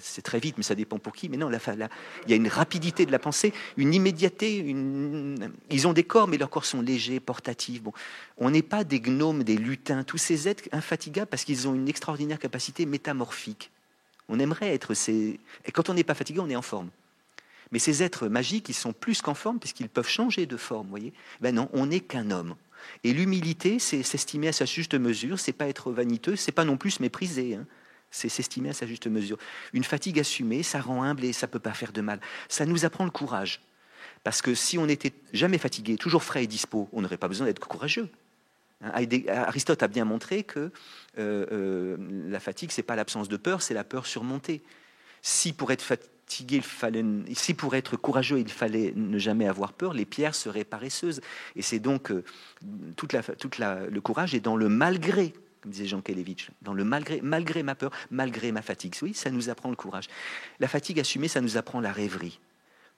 c'est 0.00 0.22
très 0.22 0.40
vite, 0.40 0.56
mais 0.56 0.64
ça 0.64 0.74
dépend 0.74 0.98
pour 0.98 1.12
qui. 1.14 1.28
Mais 1.28 1.36
non, 1.36 1.50
il 1.50 1.88
y 2.28 2.32
a 2.32 2.36
une 2.36 2.48
rapidité 2.48 3.06
de 3.06 3.12
la 3.12 3.18
pensée, 3.18 3.52
une 3.76 3.94
immédiateté. 3.94 4.58
Ils 5.70 5.86
ont 5.86 5.92
des 5.92 6.04
corps, 6.04 6.28
mais 6.28 6.38
leurs 6.38 6.50
corps 6.50 6.64
sont 6.64 6.80
légers, 6.80 7.20
portatifs. 7.20 7.82
Bon, 7.82 7.92
on 8.38 8.50
n'est 8.50 8.62
pas 8.62 8.84
des 8.84 9.00
gnomes, 9.00 9.44
des 9.44 9.56
lutins, 9.56 10.02
tous 10.02 10.18
ces 10.18 10.48
êtres 10.48 10.64
infatigables 10.72 11.28
parce 11.28 11.44
qu'ils 11.44 11.68
ont 11.68 11.74
une 11.74 11.88
extraordinaire 11.88 12.38
capacité 12.38 12.86
métamorphique. 12.86 13.70
On 14.28 14.40
aimerait 14.40 14.74
être 14.74 14.94
ces... 14.94 15.38
Et 15.64 15.72
quand 15.72 15.88
on 15.88 15.94
n'est 15.94 16.04
pas 16.04 16.14
fatigué, 16.14 16.40
on 16.40 16.50
est 16.50 16.56
en 16.56 16.62
forme. 16.62 16.90
Mais 17.72 17.78
ces 17.78 18.02
êtres 18.02 18.28
magiques, 18.28 18.68
ils 18.68 18.74
sont 18.74 18.92
plus 18.92 19.22
qu'en 19.22 19.34
forme 19.34 19.58
puisqu'ils 19.58 19.88
peuvent 19.88 20.08
changer 20.08 20.46
de 20.46 20.56
forme, 20.56 20.88
voyez 20.88 21.12
Ben 21.40 21.54
non, 21.54 21.68
on 21.72 21.86
n'est 21.86 22.00
qu'un 22.00 22.30
homme. 22.30 22.56
Et 23.04 23.12
l'humilité, 23.12 23.78
c'est 23.78 24.02
s'estimer 24.02 24.48
à 24.48 24.52
sa 24.52 24.64
juste 24.64 24.94
mesure, 24.94 25.38
c'est 25.38 25.52
pas 25.52 25.68
être 25.68 25.90
vaniteux, 25.90 26.36
c'est 26.36 26.52
pas 26.52 26.64
non 26.64 26.76
plus 26.76 26.92
se 26.92 27.02
mépriser. 27.02 27.56
Hein. 27.56 27.66
C'est 28.16 28.30
s'estimer 28.30 28.70
à 28.70 28.72
sa 28.72 28.86
juste 28.86 29.06
mesure. 29.08 29.36
Une 29.74 29.84
fatigue 29.84 30.18
assumée, 30.18 30.62
ça 30.62 30.80
rend 30.80 31.02
humble 31.02 31.24
et 31.24 31.34
ça 31.34 31.46
peut 31.46 31.58
pas 31.58 31.74
faire 31.74 31.92
de 31.92 32.00
mal. 32.00 32.18
Ça 32.48 32.64
nous 32.64 32.86
apprend 32.86 33.04
le 33.04 33.10
courage. 33.10 33.60
Parce 34.24 34.40
que 34.40 34.54
si 34.54 34.78
on 34.78 34.86
n'était 34.86 35.12
jamais 35.34 35.58
fatigué, 35.58 35.96
toujours 35.96 36.24
frais 36.24 36.44
et 36.44 36.46
dispo, 36.46 36.88
on 36.92 37.02
n'aurait 37.02 37.18
pas 37.18 37.28
besoin 37.28 37.46
d'être 37.46 37.60
courageux. 37.60 38.08
Hein, 38.82 38.90
Aristote 39.28 39.82
a 39.82 39.88
bien 39.88 40.06
montré 40.06 40.44
que 40.44 40.70
euh, 41.18 41.46
euh, 41.52 41.96
la 42.30 42.40
fatigue, 42.40 42.70
c'est 42.70 42.82
pas 42.82 42.96
l'absence 42.96 43.28
de 43.28 43.36
peur, 43.36 43.60
c'est 43.60 43.74
la 43.74 43.84
peur 43.84 44.06
surmontée. 44.06 44.62
Si 45.20 45.52
pour 45.52 45.70
être 45.70 45.82
fatigué, 45.82 46.56
il 46.56 46.62
fallait, 46.62 47.04
si 47.34 47.52
pour 47.52 47.74
être 47.76 47.96
courageux, 47.96 48.40
il 48.40 48.50
fallait 48.50 48.94
ne 48.96 49.18
jamais 49.18 49.46
avoir 49.46 49.74
peur, 49.74 49.92
les 49.92 50.06
pierres 50.06 50.34
seraient 50.34 50.64
paresseuses. 50.64 51.20
Et 51.54 51.62
c'est 51.62 51.80
donc 51.80 52.10
euh, 52.10 52.24
toute 52.96 53.12
la, 53.12 53.22
toute 53.22 53.58
la, 53.58 53.86
le 53.86 54.00
courage 54.00 54.34
est 54.34 54.40
dans 54.40 54.56
le 54.56 54.70
malgré, 54.70 55.34
disait 55.66 55.86
Jean 55.86 56.00
Kelevitch, 56.00 56.50
dans 56.62 56.74
le 56.74 56.84
malgré, 56.84 57.20
malgré 57.22 57.62
ma 57.62 57.74
peur, 57.74 57.90
malgré 58.10 58.52
ma 58.52 58.62
fatigue. 58.62 58.94
Oui, 59.02 59.14
ça 59.14 59.30
nous 59.30 59.48
apprend 59.50 59.70
le 59.70 59.76
courage. 59.76 60.08
La 60.60 60.68
fatigue 60.68 61.00
assumée, 61.00 61.28
ça 61.28 61.40
nous 61.40 61.56
apprend 61.56 61.80
la 61.80 61.92
rêverie. 61.92 62.40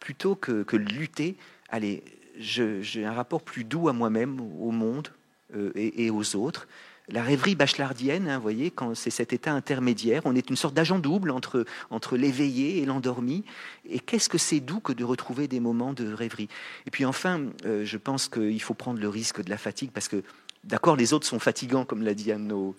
Plutôt 0.00 0.36
que, 0.36 0.62
que 0.62 0.76
lutter, 0.76 1.36
allez, 1.68 2.04
j'ai 2.38 3.04
un 3.04 3.12
rapport 3.12 3.42
plus 3.42 3.64
doux 3.64 3.88
à 3.88 3.92
moi-même, 3.92 4.40
au 4.40 4.70
monde, 4.70 5.08
euh, 5.56 5.72
et, 5.74 6.10
aux 6.10 6.36
autres. 6.36 6.68
La 7.08 7.22
rêverie 7.22 7.54
bachelardienne, 7.54 8.28
hein, 8.28 8.38
voyez, 8.38 8.70
quand 8.70 8.94
c'est 8.94 9.08
cet 9.08 9.32
état 9.32 9.50
intermédiaire, 9.50 10.20
on 10.26 10.36
est 10.36 10.50
une 10.50 10.56
sorte 10.56 10.74
d'agent 10.74 10.98
double 10.98 11.30
entre, 11.30 11.64
entre 11.88 12.18
l'éveillé 12.18 12.82
et 12.82 12.84
l'endormi. 12.84 13.44
Et 13.88 13.98
qu'est-ce 13.98 14.28
que 14.28 14.36
c'est 14.36 14.60
doux 14.60 14.80
que 14.80 14.92
de 14.92 15.04
retrouver 15.04 15.48
des 15.48 15.58
moments 15.58 15.94
de 15.94 16.12
rêverie? 16.12 16.48
Et 16.86 16.90
puis 16.90 17.06
enfin, 17.06 17.46
euh, 17.64 17.86
je 17.86 17.96
pense 17.96 18.28
qu'il 18.28 18.60
faut 18.60 18.74
prendre 18.74 19.00
le 19.00 19.08
risque 19.08 19.42
de 19.42 19.48
la 19.48 19.56
fatigue 19.56 19.90
parce 19.90 20.08
que, 20.08 20.22
d'accord, 20.64 20.96
les 20.96 21.12
autres 21.12 21.26
sont 21.26 21.38
fatigants, 21.38 21.84
comme 21.84 22.02
l'a 22.02 22.14
dit 22.14 22.32
Anno, 22.32 22.76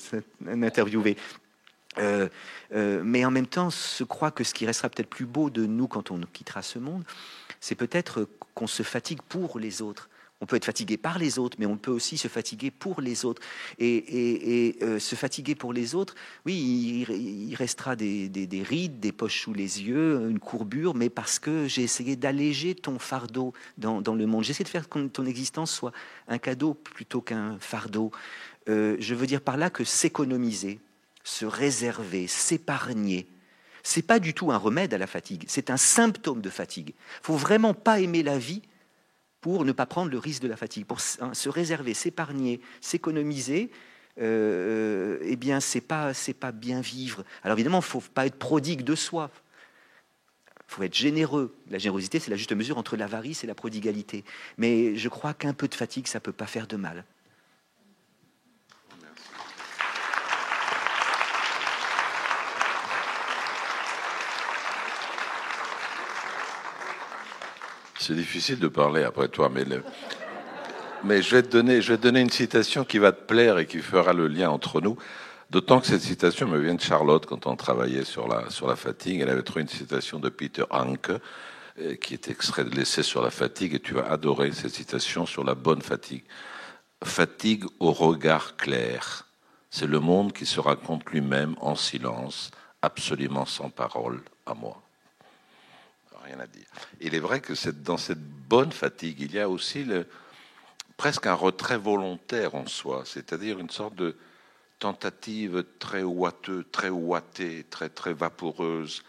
un 0.48 0.64
interviewé. 0.64 1.18
Euh, 1.98 2.30
mais 2.72 3.26
en 3.26 3.32
même 3.32 3.48
temps, 3.48 3.70
je 3.70 4.04
crois 4.04 4.32
que 4.32 4.44
ce 4.44 4.54
qui 4.54 4.66
restera 4.66 4.90
peut-être 4.90 5.10
plus 5.10 5.26
beau 5.26 5.50
de 5.50 5.66
nous 5.66 5.88
quand 5.88 6.12
on 6.12 6.22
quittera 6.22 6.62
ce 6.62 6.80
monde, 6.80 7.04
c'est 7.60 7.76
peut-être 7.76 8.28
qu'on 8.54 8.68
se 8.68 8.84
fatigue 8.84 9.22
pour 9.24 9.60
les 9.60 9.82
autres 9.82 10.10
On 10.42 10.46
peut 10.46 10.56
être 10.56 10.66
fatigué 10.66 10.96
par 10.96 11.20
les 11.20 11.38
autres, 11.38 11.58
mais 11.60 11.66
on 11.66 11.76
peut 11.76 11.92
aussi 11.92 12.18
se 12.18 12.30
fatiguer 12.30 12.72
pour 12.72 13.02
les 13.02 13.26
autres. 13.26 13.42
Et, 13.78 14.78
euh, 14.82 14.98
se 14.98 15.16
fatiguer 15.16 15.54
pour 15.54 15.74
les 15.74 15.96
autres, 15.96 16.16
oui, 16.46 17.06
il, 17.10 17.56
restera 17.56 17.98
des, 17.98 18.64
rides, 18.66 19.02
des 19.02 19.12
poches 19.12 19.42
sous 19.42 19.54
les 19.54 19.84
yeux, 19.84 20.30
une 20.30 20.40
courbure, 20.40 20.96
mais 20.96 21.10
parce 21.10 21.40
que 21.40 21.68
j'ai 21.68 21.84
essayé 21.84 22.16
d'alléger 22.16 22.74
ton 22.74 23.00
fardeau 23.00 23.54
dans, 23.78 24.02
le 24.02 24.26
monde. 24.26 24.46
J'essaie 24.46 24.64
de 24.64 24.70
faire 24.70 24.88
que 24.88 25.08
ton 25.08 25.26
existence 25.26 25.72
soit 25.72 25.92
un 26.30 26.38
cadeau 26.38 26.74
plutôt 26.74 27.22
qu'un 27.22 27.58
fardeau. 27.60 28.12
Euh, 28.70 28.96
je 29.00 29.16
veux 29.16 29.28
dire 29.28 29.42
par 29.42 29.58
là 29.58 29.70
que 29.70 29.84
s'économiser, 29.84 30.80
se 31.24 31.46
réserver, 31.46 32.28
s'épargner, 32.28 33.28
c'est 33.84 34.02
pas 34.02 34.20
du 34.20 34.34
tout 34.34 34.52
un 34.52 34.58
remède 34.58 34.94
à 34.94 34.98
la 34.98 35.08
fatigue, 35.08 35.44
c'est 35.48 35.70
un 35.70 35.78
symptôme 35.78 36.42
de 36.42 36.50
fatigue. 36.50 36.94
Faut 37.22 37.36
vraiment 37.36 37.74
pas 37.74 38.00
aimer 38.00 38.24
la 38.24 38.38
vie 38.38 38.62
pour 39.42 39.66
ne 39.66 39.72
pas 39.72 39.86
prendre 39.86 40.12
le 40.12 40.18
risque 40.18 40.42
de 40.42 40.48
la 40.48 40.58
fatigue, 40.58 40.86
pour 40.86 41.00
se 41.00 41.50
réserver, 41.50 41.94
s'épargner, 41.94 42.60
s'économiser. 42.82 43.72
Euh, 44.22 45.18
eh 45.22 45.36
bien, 45.36 45.60
c'est 45.60 45.82
pas 45.82 46.14
c'est 46.14 46.34
pas 46.34 46.52
bien 46.52 46.82
vivre. 46.82 47.24
Alors 47.44 47.56
évidemment, 47.58 47.82
faut 47.82 48.02
pas 48.02 48.26
être 48.26 48.36
prodigue 48.36 48.84
de 48.84 48.96
soi. 48.96 49.32
Faut 50.68 50.84
être 50.84 50.96
généreux. 50.96 51.56
La 51.70 51.80
générosité, 51.80 52.20
c'est 52.20 52.30
la 52.30 52.38
juste 52.38 52.52
mesure 52.52 52.78
entre 52.78 52.96
l'avarice 52.96 53.44
et 53.44 53.48
la 53.48 53.56
prodigalité. 53.56 54.24
Mais 54.58 54.96
je 54.96 55.10
crois 55.10 55.34
qu'un 55.34 55.54
peu 55.54 55.68
de 55.68 55.76
fatigue, 55.76 56.06
ça 56.08 56.20
peut 56.20 56.32
pas 56.34 56.46
faire 56.46 56.68
de 56.68 56.76
mal. 56.76 57.06
C'est 68.10 68.16
difficile 68.16 68.58
de 68.58 68.68
parler 68.68 69.04
après 69.04 69.28
toi, 69.28 69.52
mais, 69.54 71.22
je, 71.22 71.36
vais 71.36 71.44
te 71.44 71.50
donner, 71.52 72.22
une 72.22 72.32
citation 72.32 72.84
qui 72.84 72.98
va 72.98 73.12
te 73.12 73.22
plaire 73.22 73.60
et 73.60 73.68
qui 73.68 73.78
fera 73.82 74.14
le 74.14 74.28
lien 74.28 74.50
entre 74.50 74.82
nous. 74.82 74.98
D'autant 75.52 75.80
que 75.80 75.86
cette 75.86 76.02
citation 76.02 76.48
me 76.48 76.58
vient 76.58 76.74
de 76.74 76.82
Charlotte 76.82 77.28
quand 77.28 77.46
on 77.46 77.56
travaillait 77.56 78.06
sur 78.06 78.28
la, 78.28 78.50
sur 78.50 78.68
la 78.68 78.76
fatigue. 78.76 79.22
Elle 79.22 79.30
avait 79.30 79.44
trouvé 79.44 79.62
une 79.62 79.68
citation 79.68 80.18
de 80.18 80.30
Peter 80.30 80.64
Hanke 80.72 81.12
euh, 81.82 81.98
qui 81.98 82.16
est 82.16 82.30
extrait 82.30 82.64
de 82.64 82.76
l'essai 82.76 83.04
sur 83.04 83.22
la 83.22 83.30
fatigue 83.30 83.76
et 83.76 83.80
tu 83.80 83.94
vas 83.94 84.08
adorer 84.08 84.54
cette 84.54 84.74
citation 84.74 85.28
sur 85.28 85.44
la 85.44 85.54
bonne 85.54 85.84
fatigue. 85.84 86.24
Fatigue 87.04 87.66
au 87.80 87.92
regard 87.92 88.58
clair. 88.58 89.28
C'est 89.70 89.86
le 89.86 90.00
monde 90.00 90.34
qui 90.34 90.48
se 90.48 90.60
raconte 90.60 91.08
lui-même 91.12 91.54
en 91.62 91.76
silence, 91.76 92.50
absolument 92.82 93.46
sans 93.46 93.70
parole 93.70 94.24
à 94.48 94.56
moi 94.56 94.82
Il 97.02 97.16
est 97.16 97.20
vrai 97.20 97.42
que 97.42 97.54
dans 97.72 97.98
cette 97.98 98.22
bonne 98.22 98.72
fatigue, 98.72 99.22
il 99.22 99.34
y 99.34 99.40
a 99.40 99.50
aussi 99.50 99.86
presque 100.98 101.28
un 101.28 101.34
retrait 101.34 101.78
volontaire 101.78 102.56
en 102.56 102.68
soi, 102.68 103.04
c'est-à-dire 103.06 103.60
une 103.60 103.70
sorte 103.70 103.96
de 103.96 104.16
tentative 104.80 105.66
très 105.80 106.04
ouateuse, 106.04 106.66
très 106.72 106.90
ouatée, 106.90 107.66
très 107.70 107.90
très 107.90 108.14
vaporeuse, 108.14 109.04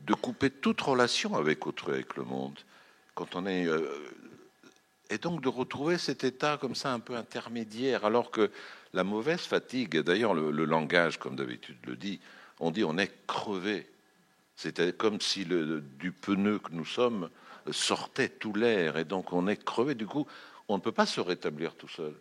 de 0.00 0.14
couper 0.14 0.50
toute 0.50 0.80
relation 0.80 1.36
avec 1.36 1.66
autrui, 1.66 1.92
avec 1.94 2.16
le 2.16 2.24
monde. 2.24 2.58
Quand 3.14 3.36
on 3.36 3.46
est 3.46 3.66
euh, 3.66 3.86
et 5.10 5.18
donc 5.18 5.42
de 5.42 5.48
retrouver 5.48 5.98
cet 5.98 6.24
état 6.24 6.56
comme 6.56 6.74
ça 6.74 6.92
un 6.92 6.98
peu 6.98 7.16
intermédiaire, 7.16 8.04
alors 8.04 8.30
que 8.30 8.50
la 8.94 9.04
mauvaise 9.04 9.40
fatigue, 9.40 9.98
d'ailleurs 9.98 10.34
le, 10.34 10.50
le 10.50 10.64
langage, 10.64 11.18
comme 11.18 11.36
d'habitude 11.36 11.76
le 11.86 11.96
dit, 11.96 12.20
on 12.60 12.70
dit 12.70 12.84
on 12.84 12.98
est 12.98 13.12
crevé. 13.26 13.86
C'était 14.56 14.92
comme 14.92 15.20
si 15.20 15.44
le, 15.44 15.80
du 15.98 16.12
pneu 16.12 16.58
que 16.58 16.72
nous 16.72 16.84
sommes 16.84 17.28
sortait 17.70 18.28
tout 18.28 18.52
l'air 18.52 18.96
et 18.96 19.04
donc 19.04 19.32
on 19.32 19.46
est 19.46 19.62
crevé. 19.62 19.94
Du 19.94 20.06
coup, 20.06 20.26
on 20.68 20.76
ne 20.76 20.80
peut 20.82 20.92
pas 20.92 21.06
se 21.06 21.20
rétablir 21.20 21.74
tout 21.74 21.88
seul. 21.88 22.14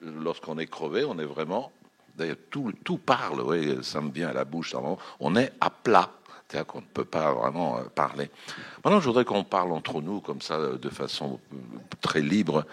Lorsqu'on 0.00 0.58
est 0.58 0.66
crevé, 0.66 1.04
on 1.04 1.18
est 1.18 1.24
vraiment. 1.24 1.72
D'ailleurs, 2.16 2.36
tout, 2.50 2.72
tout 2.84 2.98
parle, 2.98 3.40
oui, 3.40 3.78
ça 3.82 4.00
me 4.00 4.10
vient 4.10 4.28
à 4.28 4.32
la 4.32 4.44
bouche. 4.44 4.74
On 5.20 5.36
est 5.36 5.52
à 5.60 5.70
plat. 5.70 6.10
C'est-à-dire 6.52 6.66
qu'on 6.66 6.80
ne 6.80 6.86
peut 6.86 7.06
pas 7.06 7.32
vraiment 7.32 7.78
euh, 7.78 7.84
parler. 7.84 8.30
Maintenant, 8.84 9.00
je 9.00 9.06
voudrais 9.06 9.24
qu'on 9.24 9.44
parle 9.44 9.72
entre 9.72 10.02
nous 10.02 10.20
comme 10.20 10.42
ça, 10.42 10.58
de 10.58 10.88
façon 10.90 11.40
euh, 11.54 11.56
très 12.02 12.20
libre. 12.20 12.66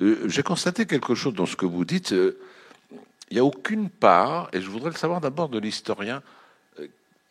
Euh, 0.00 0.28
j'ai 0.28 0.42
constaté 0.42 0.84
quelque 0.84 1.14
chose 1.14 1.32
dans 1.32 1.46
ce 1.46 1.56
que 1.56 1.64
vous 1.64 1.86
dites. 1.86 2.10
Il 2.10 3.34
n'y 3.34 3.38
a 3.38 3.44
aucune 3.44 3.88
part, 3.88 4.50
et 4.52 4.60
je 4.60 4.68
voudrais 4.68 4.90
le 4.90 4.96
savoir 4.96 5.22
d'abord 5.22 5.48
de 5.48 5.58
l'historien, 5.58 6.22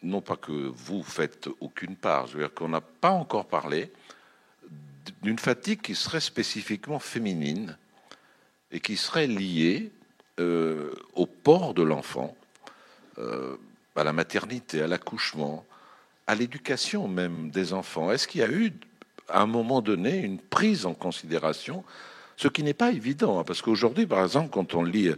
non 0.04 0.22
pas 0.22 0.36
que 0.36 0.52
vous 0.52 1.04
faites 1.04 1.50
aucune 1.60 1.96
part, 1.96 2.28
je 2.28 2.34
veux 2.34 2.44
dire 2.44 2.54
qu'on 2.54 2.70
n'a 2.70 2.82
pas 2.82 3.12
encore 3.12 3.46
parlé 3.46 3.92
d'une 5.22 5.40
fatigue 5.40 5.82
qui 5.82 5.96
serait 5.96 6.20
spécifiquement 6.20 7.00
féminine 7.00 7.78
et 8.72 8.80
qui 8.80 8.98
serait 8.98 9.28
liée 9.28 9.92
euh, 10.40 10.92
au 11.14 11.26
port 11.26 11.74
de 11.74 11.84
l'enfant, 11.84 12.36
euh, 13.18 13.58
à 13.96 14.04
la 14.04 14.14
maternité, 14.14 14.82
à 14.82 14.88
l'accouchement, 14.88 15.66
à 16.28 16.36
l'éducation 16.36 17.08
même 17.08 17.50
des 17.52 17.74
enfants. 17.74 18.12
Est-ce 18.12 18.28
qu'il 18.28 18.42
y 18.42 18.44
a 18.44 18.50
eu, 18.50 18.74
à 19.28 19.42
un 19.42 19.46
moment 19.46 19.82
donné, 19.82 20.18
une 20.20 20.40
prise 20.40 20.86
en 20.86 20.94
considération, 20.94 21.84
ce 22.38 22.48
qui 22.48 22.64
n'est 22.64 22.74
pas 22.74 22.92
évident, 22.92 23.40
hein, 23.40 23.44
parce 23.44 23.62
qu'aujourd'hui, 23.62 24.08
par 24.08 24.24
exemple, 24.24 24.50
quand 24.50 24.74
on 24.74 24.84
lit 24.84 25.12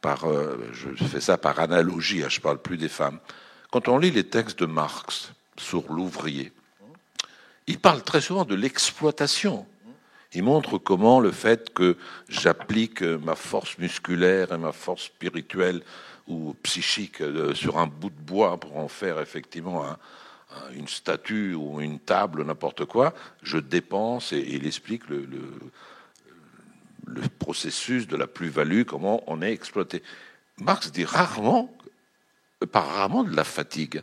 par, 0.00 0.24
euh, 0.24 0.56
je 0.72 1.04
fais 1.04 1.20
ça 1.20 1.38
par 1.38 1.60
analogie, 1.60 2.24
hein, 2.24 2.28
je 2.28 2.40
parle 2.40 2.58
plus 2.58 2.76
des 2.76 2.88
femmes, 2.88 3.20
quand 3.74 3.88
on 3.88 3.98
lit 3.98 4.12
les 4.12 4.22
textes 4.22 4.60
de 4.60 4.66
Marx 4.66 5.32
sur 5.56 5.92
l'ouvrier, 5.92 6.52
il 7.66 7.80
parle 7.80 8.04
très 8.04 8.20
souvent 8.20 8.44
de 8.44 8.54
l'exploitation. 8.54 9.66
Il 10.32 10.44
montre 10.44 10.78
comment 10.78 11.18
le 11.18 11.32
fait 11.32 11.74
que 11.74 11.96
j'applique 12.28 13.02
ma 13.02 13.34
force 13.34 13.76
musculaire 13.78 14.52
et 14.52 14.58
ma 14.58 14.70
force 14.70 15.06
spirituelle 15.06 15.82
ou 16.28 16.54
psychique 16.62 17.20
euh, 17.20 17.52
sur 17.52 17.78
un 17.78 17.88
bout 17.88 18.10
de 18.10 18.20
bois 18.20 18.60
pour 18.60 18.76
en 18.76 18.86
faire 18.86 19.20
effectivement 19.20 19.84
une 20.72 20.86
statue 20.86 21.54
ou 21.54 21.80
une 21.80 21.98
table, 21.98 22.44
n'importe 22.44 22.84
quoi, 22.84 23.12
je 23.42 23.58
dépense 23.58 24.32
et, 24.32 24.38
il 24.50 24.68
explique 24.68 25.08
le, 25.08 25.26
le 27.08 27.22
processus 27.40 28.06
de 28.06 28.16
la 28.16 28.28
plus-value, 28.28 28.84
comment 28.84 29.24
on 29.26 29.42
est 29.42 29.50
exploité. 29.50 30.00
Marx 30.58 30.92
dit 30.92 31.04
rarement 31.04 31.76
apparemment 32.64 33.24
de 33.24 33.34
la 33.34 33.44
fatigue. 33.44 34.02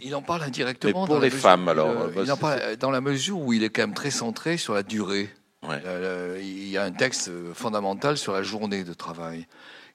Il 0.00 0.14
en 0.14 0.22
parle 0.22 0.42
indirectement. 0.42 1.06
pour 1.06 1.20
les 1.20 1.30
femmes, 1.30 1.68
alors. 1.68 1.90
Euh, 1.90 2.22
il, 2.24 2.32
en 2.32 2.36
parle 2.36 2.76
dans 2.76 2.90
la 2.90 3.00
mesure 3.00 3.38
où 3.38 3.52
il 3.52 3.62
est 3.62 3.70
quand 3.70 3.82
même 3.82 3.94
très 3.94 4.10
centré 4.10 4.56
sur 4.56 4.74
la 4.74 4.82
durée. 4.82 5.30
Il 5.62 6.68
y 6.68 6.76
a 6.76 6.84
un 6.84 6.92
texte 6.92 7.30
fondamental 7.54 8.16
sur 8.16 8.32
la 8.32 8.42
journée 8.42 8.84
de 8.84 8.94
travail. 8.94 9.46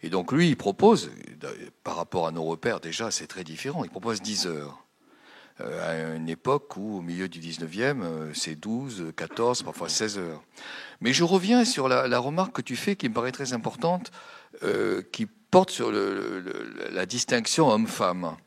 Et 0.04 0.10
donc 0.10 0.32
lui, 0.32 0.50
il 0.50 0.58
propose, 0.58 1.12
par 1.84 1.96
rapport 1.96 2.28
à 2.28 2.32
nos 2.32 2.44
repères, 2.44 2.80
déjà, 2.80 3.12
c'est 3.12 3.28
très 3.28 3.44
différent. 3.44 3.84
Il 3.84 3.90
propose 3.90 4.22
10 4.22 4.48
heures. 4.48 4.86
Euh, 5.60 6.14
à 6.14 6.16
une 6.16 6.30
époque 6.30 6.76
où, 6.78 6.98
au 6.98 7.02
milieu 7.02 7.30
du 7.30 7.40
19e, 7.40 8.02
euh, 8.02 8.32
c'est 8.34 8.56
12, 8.56 9.14
14, 9.16 9.64
parfois 9.64 9.90
16 9.90 10.18
heures. 10.18 10.42
Mais 11.02 11.14
je 11.14 11.24
reviens 11.24 11.66
sur 11.66 11.88
la, 11.88 12.20
remarque 12.20 12.56
que 12.56 12.62
tu 12.62 12.76
fais 12.76 12.96
qui 12.96 13.08
me 13.10 13.14
paraît 13.14 13.32
très 13.32 13.54
importante, 13.54 14.12
qui 15.12 15.28
porte 15.52 15.70
sur 15.70 15.92
la 15.92 17.06
distinction 17.06 17.68
homme-femme 17.70 18.38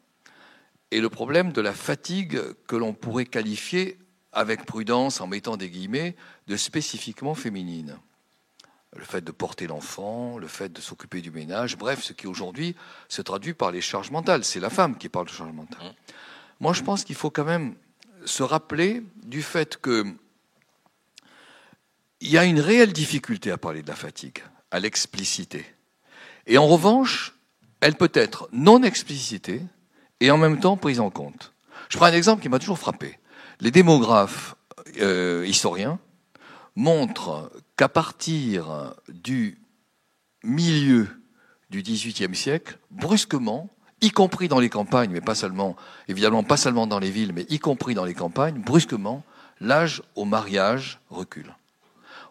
et 0.90 1.00
le 1.00 1.11
problème 1.11 1.52
de 1.52 1.61
la 1.61 1.74
fatigue 1.74 2.40
que 2.66 2.76
l'on 2.76 2.94
pourrait 2.94 3.26
qualifier, 3.26 3.98
avec 4.32 4.64
prudence, 4.64 5.20
en 5.20 5.26
mettant 5.26 5.57
des 5.57 5.68
guillemets, 5.68 6.16
de 6.46 6.57
spécifiquement 6.57 7.34
féminine. 7.34 7.98
Le 8.96 9.05
fait 9.05 9.22
de 9.22 9.32
porter 9.32 9.66
l'enfant, 9.66 10.38
le 10.38 10.46
fait 10.46 10.72
de 10.72 10.80
s'occuper 10.80 11.20
du 11.20 11.30
ménage, 11.30 11.76
bref, 11.76 12.02
ce 12.02 12.12
qui 12.12 12.26
aujourd'hui 12.26 12.74
se 13.09 13.22
traduit 13.22 13.55
par 13.55 13.70
les 13.70 13.80
charges 13.80 14.11
mentales. 14.11 14.44
C'est 14.44 14.61
la 14.61 14.70
femme 14.70 14.96
qui 14.96 15.09
parle 15.09 15.26
de 15.26 15.32
charges 15.32 15.52
mentales. 15.52 15.94
Moi, 16.61 16.72
je 16.72 16.82
pense 16.82 17.05
qu'il 17.05 17.16
faut 17.16 17.30
quand 17.30 17.44
même 17.44 17.74
se 18.24 18.42
rappeler 18.42 19.02
du 19.24 19.42
fait 19.42 19.76
que 19.76 20.07
il 22.20 22.30
y 22.30 22.38
a 22.38 22.44
une 22.44 22.61
réelle 22.61 22.92
difficulté 22.92 23.50
à 23.50 23.59
parler 23.59 23.82
de 23.82 23.88
la 23.88 23.96
fatigue, 23.96 24.38
à 24.70 24.80
l'expliciter. 24.80 25.74
Et 26.47 26.59
en 26.59 26.66
revanche, 26.66 27.34
elle 27.80 27.95
peut 27.95 28.11
être 28.14 28.49
non 28.53 28.82
explicitée 28.82 29.62
et 30.20 30.30
en 30.30 30.38
même 30.38 30.61
temps 30.61 30.76
prise 30.76 31.01
en 31.01 31.11
compte. 31.11 31.53
Je 31.88 31.97
prends 31.97 32.07
un 32.07 32.12
exemple 32.12 32.42
qui 32.42 32.49
m'a 32.49 32.59
toujours 32.59 32.78
frappé. 32.78 33.18
Les 33.61 33.70
démographes 33.70 34.57
euh, 35.01 35.45
historiens 35.47 35.99
montrent 36.76 37.51
qu'à 37.76 37.88
partir 37.88 38.95
du 39.09 39.59
milieu 40.42 41.09
du 41.70 41.82
XVIIIe 41.82 42.34
siècle, 42.34 42.78
brusquement, 42.90 43.70
y 44.01 44.11
compris 44.11 44.49
dans 44.49 44.61
les 44.61 44.68
campagnes, 44.68 45.11
mais 45.11 45.20
pas 45.20 45.34
seulement, 45.34 45.76
évidemment 46.09 46.42
pas 46.42 46.57
seulement 46.57 46.86
dans 46.86 46.99
les 46.99 47.11
villes, 47.11 47.32
mais 47.34 47.47
y 47.49 47.59
compris 47.59 47.95
dans 47.95 48.05
les 48.05 48.14
campagnes, 48.14 48.61
brusquement, 48.61 49.24
l'âge 49.61 50.03
au 50.14 50.24
mariage 50.24 51.01
recule. 51.11 51.55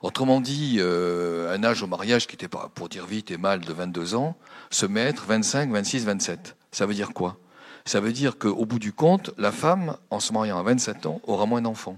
Autrement 0.03 0.41
dit, 0.41 0.75
euh, 0.79 1.55
un 1.55 1.63
âge 1.63 1.81
au 1.81 1.87
mariage 1.87 2.27
qui 2.27 2.35
était, 2.35 2.49
pour 2.49 2.89
dire 2.89 3.05
vite 3.05 3.31
et 3.31 3.37
mal, 3.37 3.61
de 3.61 3.71
22 3.71 4.15
ans, 4.15 4.35
se 4.69 4.85
mettre 4.85 5.23
25, 5.25 5.71
26, 5.71 6.03
27. 6.03 6.57
Ça 6.73 6.85
veut 6.85 6.93
dire 6.93 7.13
quoi? 7.13 7.37
Ça 7.85 8.01
veut 8.01 8.11
dire 8.11 8.37
qu'au 8.37 8.65
bout 8.65 8.79
du 8.79 8.91
compte, 8.91 9.31
la 9.37 9.53
femme, 9.53 9.95
en 10.09 10.19
se 10.19 10.33
mariant 10.33 10.59
à 10.59 10.63
27 10.63 11.05
ans, 11.05 11.21
aura 11.25 11.45
moins 11.45 11.61
d'enfants. 11.61 11.97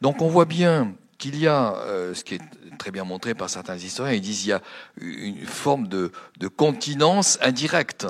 Donc 0.00 0.22
on 0.22 0.28
voit 0.28 0.46
bien 0.46 0.94
qu'il 1.18 1.38
y 1.38 1.46
a, 1.46 1.74
euh, 1.74 2.14
ce 2.14 2.24
qui 2.24 2.36
est 2.36 2.42
très 2.78 2.90
bien 2.90 3.04
montré 3.04 3.34
par 3.34 3.50
certains 3.50 3.76
historiens, 3.76 4.14
ils 4.14 4.22
disent 4.22 4.40
qu'il 4.40 4.48
y 4.48 4.52
a 4.52 4.62
une 5.00 5.46
forme 5.46 5.88
de, 5.88 6.10
continence 6.56 7.38
indirecte 7.42 8.06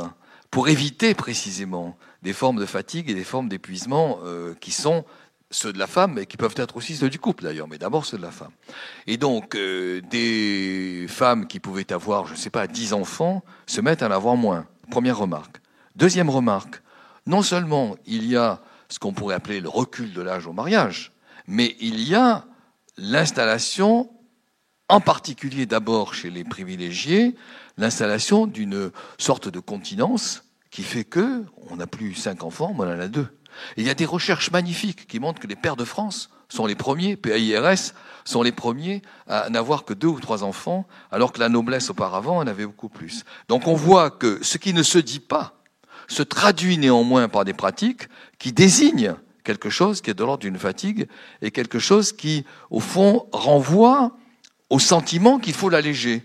pour 0.53 0.69
éviter 0.69 1.15
précisément 1.15 1.97
des 2.23 2.33
formes 2.33 2.61
de 2.61 2.67
fatigue 2.67 3.11
et 3.11 3.15
des 3.15 3.25
formes 3.25 3.49
d'épuisement 3.49 4.21
euh, 4.25 4.55
qui 4.61 4.71
sont 4.71 5.05
ceux 5.51 5.73
de 5.73 5.79
la 5.79 5.87
femme, 5.87 6.15
mais 6.15 6.27
qui 6.27 6.37
peuvent 6.37 6.55
être 6.57 6.77
aussi 6.77 6.97
ceux 6.97 7.09
du 7.09 7.19
couple 7.19 7.45
d'ailleurs, 7.45 7.69
mais 7.69 7.79
d'abord 7.79 8.05
ceux 8.05 8.17
de 8.17 8.23
la 8.23 8.31
femme. 8.31 8.51
Et 9.07 9.17
donc, 9.17 9.55
euh, 9.55 10.01
des 10.11 11.07
femmes 11.09 11.47
qui 11.47 11.61
pouvaient 11.61 11.93
avoir, 11.93 12.27
je 12.27 12.33
ne 12.33 12.39
sais 12.39 12.51
pas, 12.51 12.67
10 12.67 12.93
enfants, 12.93 13.45
se 13.67 13.81
mettent 13.81 14.03
à 14.03 14.09
en 14.09 14.13
avoir 14.13 14.37
moins. 14.37 14.67
Première 14.91 15.19
remarque. 15.19 15.59
Deuxième 15.95 16.31
remarque, 16.31 16.83
non 17.27 17.43
seulement 17.43 17.97
il 18.07 18.27
y 18.27 18.37
a 18.37 18.61
ce 18.89 18.99
qu'on 18.99 19.13
pourrait 19.13 19.35
appeler 19.35 19.61
le 19.61 19.69
recul 19.69 20.13
de 20.13 20.23
l'âge 20.23 20.47
au 20.47 20.53
mariage, 20.53 21.13
mais 21.47 21.77
il 21.81 22.01
y 22.01 22.15
a 22.15 22.45
l'installation, 22.97 24.11
en 24.89 25.01
particulier 25.01 25.67
d'abord 25.67 26.15
chez 26.15 26.31
les 26.31 26.45
privilégiés, 26.45 27.35
l'installation 27.77 28.47
d'une 28.47 28.91
sorte 29.19 29.49
de 29.49 29.61
continence 29.61 30.45
qui 30.71 30.83
fait 30.83 31.05
que 31.05 31.45
on 31.71 31.77
n'a 31.77 31.87
plus 31.87 32.15
cinq 32.15 32.45
enfants, 32.45 32.75
mais 32.75 32.85
on 32.85 32.89
en 32.89 33.01
a 33.01 33.09
deux. 33.09 33.29
Il 33.77 33.87
y 33.87 33.91
a 33.91 33.95
des 33.95 34.05
recherches 34.05 34.51
magnifiques 34.51 35.07
qui 35.07 35.21
montrent 35.21 35.41
que 35.41 35.47
les 35.47 35.57
pères 35.57 35.77
de 35.77 35.85
France 35.85 36.31
sont 36.49 36.67
les 36.67 36.75
premiers, 36.75 37.17
PAIRS, 37.17 37.93
sont 38.25 38.43
les 38.43 38.53
premiers 38.53 39.03
à 39.27 39.51
n'avoir 39.51 39.85
que 39.85 39.95
deux 39.95 40.07
ou 40.09 40.21
trois 40.21 40.45
enfants, 40.45 40.87
alors 41.11 41.33
que 41.33 41.41
la 41.41 41.49
noblesse 41.49 41.91
auparavant 41.91 42.39
en 42.39 42.47
avait 42.47 42.67
beaucoup 42.67 42.89
plus. 42.89 43.25
Donc 43.49 43.67
on 43.67 43.75
voit 43.75 44.11
que 44.11 44.39
ce 44.43 44.59
qui 44.59 44.73
ne 44.73 44.83
se 44.83 44.99
dit 44.99 45.21
pas 45.21 45.55
se 46.09 46.23
traduit 46.23 46.79
néanmoins 46.79 47.29
par 47.29 47.45
des 47.45 47.53
pratiques 47.53 48.09
qui 48.39 48.53
désignent 48.53 49.17
quelque 49.45 49.71
chose 49.71 50.01
qui 50.01 50.11
est 50.11 50.15
de 50.15 50.25
l'ordre 50.25 50.43
d'une 50.43 50.59
fatigue 50.59 51.09
et 51.43 51.51
quelque 51.51 51.79
chose 51.79 52.13
qui, 52.13 52.45
au 52.71 52.81
fond, 52.81 53.27
renvoie 53.33 54.17
au 54.71 54.79
sentiment 54.79 55.39
qu'il 55.39 55.55
faut 55.55 55.69
l'alléger. 55.69 56.23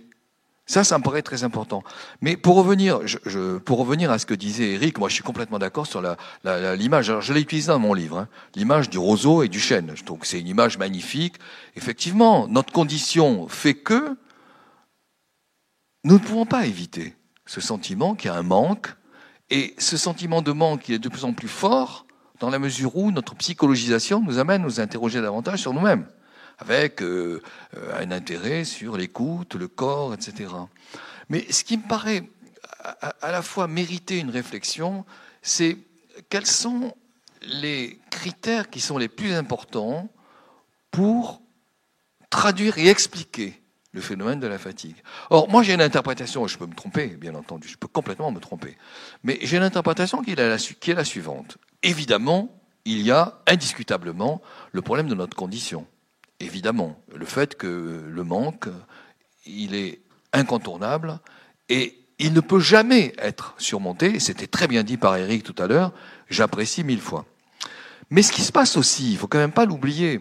Ça, 0.72 0.86
ça 0.86 0.98
me 0.98 1.04
paraît 1.04 1.22
très 1.22 1.44
important. 1.44 1.84
Mais 2.22 2.38
pour 2.38 2.56
revenir, 2.56 3.06
je, 3.06 3.58
pour 3.58 3.78
revenir 3.78 4.10
à 4.10 4.20
ce 4.20 4.26
que 4.26 4.34
disait 4.34 4.72
Eric, 4.72 5.00
moi 5.00 5.10
je 5.10 5.16
suis 5.16 5.24
complètement 5.24 5.60
d'accord 5.60 5.86
sur 5.86 6.02
l'image. 6.46 7.12
La, 7.12 7.20
je 7.20 7.34
l'ai 7.34 7.42
utilisé 7.42 7.68
dans 7.68 7.80
mon 7.80 7.94
livre, 7.94 8.20
hein, 8.20 8.30
l'image 8.56 8.90
du 8.90 8.98
roseau 8.98 9.44
et 9.44 9.50
du 9.50 9.60
chêne. 9.60 9.94
Que 9.94 10.26
c'est 10.26 10.40
une 10.40 10.48
image 10.48 10.78
magnifique. 10.78 11.36
Effectivement, 11.76 12.48
notre 12.48 12.72
condition 12.72 13.50
fait 13.50 13.74
que 13.74 14.16
nous 16.06 16.14
ne 16.14 16.20
pouvons 16.20 16.46
pas 16.46 16.66
éviter 16.66 17.16
ce 17.46 17.60
sentiment 17.60 18.16
qu'il 18.16 18.30
y 18.30 18.34
a 18.34 18.38
un 18.38 18.42
manque. 18.42 18.96
Et 19.50 19.76
ce 19.78 19.98
sentiment 19.98 20.42
de 20.42 20.54
manque, 20.54 20.90
est 20.90 21.00
de 21.00 21.10
plus 21.10 21.26
en 21.26 21.34
plus 21.34 21.50
fort 21.50 22.06
dans 22.40 22.50
la 22.50 22.60
mesure 22.60 22.96
où 22.96 23.12
notre 23.12 23.36
psychologisation 23.36 24.22
nous 24.22 24.40
amène 24.40 24.62
à 24.62 24.64
nous 24.64 24.80
interroger 24.80 25.20
davantage 25.20 25.60
sur 25.60 25.74
nous-mêmes 25.74 26.08
avec 26.62 27.02
euh, 27.02 27.42
euh, 27.76 28.04
un 28.04 28.12
intérêt 28.12 28.64
sur 28.64 28.96
l'écoute, 28.96 29.56
le 29.56 29.68
corps, 29.68 30.14
etc. 30.14 30.50
Mais 31.30 31.52
ce 31.52 31.64
qui 31.64 31.78
me 31.78 31.88
paraît 31.88 32.24
à, 32.80 33.32
la 33.32 33.42
fois 33.42 33.68
mériter 33.68 34.20
une 34.20 34.30
réflexion, 34.30 35.06
c'est 35.42 35.78
quels 36.30 36.46
sont 36.46 36.96
les 37.42 38.00
critères 38.10 38.70
qui 38.70 38.80
sont 38.80 38.98
les 38.98 39.08
plus 39.08 39.34
importants 39.34 40.10
pour 40.92 41.42
traduire 42.30 42.78
et 42.78 42.88
expliquer 42.88 43.60
le 43.94 44.02
phénomène 44.02 44.40
de 44.40 44.48
la 44.48 44.58
fatigue. 44.58 44.96
Or, 45.30 45.50
moi 45.50 45.64
j'ai 45.64 45.74
une 45.74 45.82
interprétation, 45.82 46.48
je 46.48 46.58
peux 46.58 46.68
me 46.68 46.76
tromper, 46.76 47.08
bien 47.08 47.36
entendu, 47.36 47.68
je 47.68 47.78
peux 47.78 47.88
complètement 47.88 48.32
me 48.32 48.40
tromper, 48.40 48.78
mais 49.24 49.38
j'ai 49.42 49.58
une 49.58 49.64
interprétation 49.64 50.22
qui 50.22 50.32
est 50.32 50.36
la, 50.36 50.58
qui 50.58 50.92
est 50.92 50.96
la 50.96 51.04
suivante. 51.04 51.58
Évidemment, 51.84 52.56
il 52.86 53.02
y 53.02 53.12
a 53.12 53.42
indiscutablement 53.48 54.42
le 54.72 54.82
problème 54.82 55.08
de 55.08 55.16
notre 55.16 55.36
condition 55.36 55.86
évidemment, 56.42 57.02
le 57.14 57.26
fait 57.26 57.56
que 57.56 58.04
le 58.08 58.24
manque, 58.24 58.68
il 59.46 59.76
est 59.76 60.02
incontournable 60.34 61.20
et 61.70 61.98
il 62.20 62.34
ne 62.34 62.42
peut 62.42 62.60
jamais 62.60 63.14
être 63.18 63.56
surmonté. 63.58 64.20
C'était 64.20 64.48
très 64.48 64.68
bien 64.68 64.84
dit 64.84 64.98
par 64.98 65.16
Eric 65.18 65.44
tout 65.44 65.56
à 65.62 65.68
l'heure. 65.68 65.92
J'apprécie 66.30 66.84
mille 66.84 67.02
fois. 67.02 67.26
Mais 68.10 68.22
ce 68.22 68.32
qui 68.32 68.42
se 68.42 68.52
passe 68.52 68.78
aussi, 68.78 69.12
il 69.12 69.18
faut 69.18 69.28
quand 69.28 69.40
même 69.40 69.54
pas 69.54 69.66
l'oublier, 69.66 70.20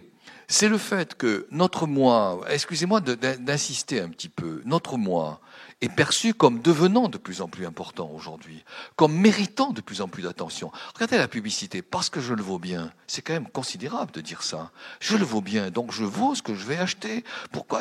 c'est 0.49 0.69
le 0.69 0.79
fait 0.79 1.15
que 1.15 1.47
notre 1.51 1.87
moi, 1.87 2.41
excusez-moi 2.49 3.01
d'insister 3.01 4.01
un 4.01 4.09
petit 4.09 4.29
peu, 4.29 4.63
notre 4.65 4.97
moi 4.97 5.41
est 5.81 5.89
perçu 5.89 6.35
comme 6.35 6.61
devenant 6.61 7.09
de 7.09 7.17
plus 7.17 7.41
en 7.41 7.49
plus 7.49 7.67
important 7.67 8.11
aujourd'hui, 8.15 8.65
comme 8.97 9.15
méritant 9.15 9.73
de 9.73 9.81
plus 9.81 10.03
en 10.03 10.09
plus 10.09 10.23
d'attention. 10.23 10.71
Regardez 10.95 11.17
la 11.17 11.29
publicité, 11.29 11.81
parce 11.81 12.11
que 12.11 12.21
je 12.21 12.35
le 12.35 12.43
vaux 12.43 12.59
bien, 12.59 12.93
c'est 13.07 13.23
quand 13.23 13.33
même 13.33 13.49
considérable 13.49 14.13
de 14.13 14.21
dire 14.21 14.43
ça. 14.43 14.71
Je 15.01 15.17
le 15.17 15.25
vaux 15.25 15.41
bien, 15.41 15.71
donc 15.71 15.93
je 15.93 16.05
vaux 16.05 16.35
ce 16.35 16.43
que 16.43 16.55
je 16.55 16.67
vais 16.67 16.77
acheter. 16.77 17.25
Pourquoi 17.51 17.81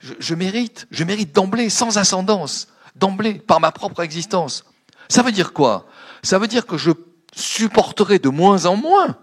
je 0.00 0.34
mérite, 0.34 0.86
je 0.90 1.04
mérite 1.04 1.34
d'emblée, 1.34 1.68
sans 1.68 1.98
ascendance, 1.98 2.68
d'emblée, 2.94 3.34
par 3.34 3.60
ma 3.60 3.72
propre 3.72 4.00
existence. 4.02 4.64
Ça 5.08 5.22
veut 5.22 5.32
dire 5.32 5.52
quoi? 5.52 5.86
Ça 6.22 6.38
veut 6.38 6.48
dire 6.48 6.66
que 6.66 6.78
je 6.78 6.90
supporterai 7.34 8.18
de 8.18 8.30
moins 8.30 8.64
en 8.64 8.76
moins 8.76 9.18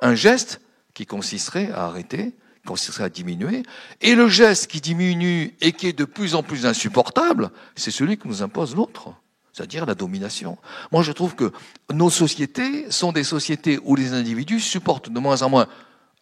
un 0.00 0.14
geste 0.14 0.60
qui 0.94 1.06
consisterait 1.06 1.72
à 1.72 1.86
arrêter 1.86 2.36
consisterait 2.68 3.04
à 3.04 3.08
diminuer. 3.08 3.62
Et 4.00 4.14
le 4.14 4.28
geste 4.28 4.66
qui 4.70 4.80
diminue 4.80 5.56
et 5.60 5.72
qui 5.72 5.88
est 5.88 5.98
de 5.98 6.04
plus 6.04 6.34
en 6.34 6.42
plus 6.42 6.66
insupportable, 6.66 7.50
c'est 7.76 7.90
celui 7.90 8.18
que 8.18 8.28
nous 8.28 8.42
impose 8.42 8.76
l'autre, 8.76 9.14
c'est-à-dire 9.52 9.86
la 9.86 9.94
domination. 9.94 10.58
Moi, 10.92 11.02
je 11.02 11.12
trouve 11.12 11.34
que 11.34 11.50
nos 11.92 12.10
sociétés 12.10 12.90
sont 12.90 13.12
des 13.12 13.24
sociétés 13.24 13.78
où 13.82 13.96
les 13.96 14.12
individus 14.12 14.60
supportent 14.60 15.10
de 15.10 15.18
moins 15.18 15.42
en 15.42 15.50
moins, 15.50 15.66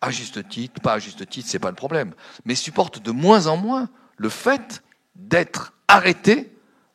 à 0.01 0.11
juste 0.11 0.49
titre, 0.49 0.81
pas 0.81 0.95
à 0.95 0.99
juste 0.99 1.29
titre, 1.29 1.49
c'est 1.51 1.59
pas 1.59 1.71
le 1.71 1.77
problème, 1.77 2.15
mais 2.45 2.55
supportent 2.55 3.03
de 3.03 3.11
moins 3.11 3.49
en 3.49 3.57
moins 3.57 3.89
le 4.17 4.29
fait 4.29 4.83
d'être 5.17 5.73
arrêtés 5.89 6.53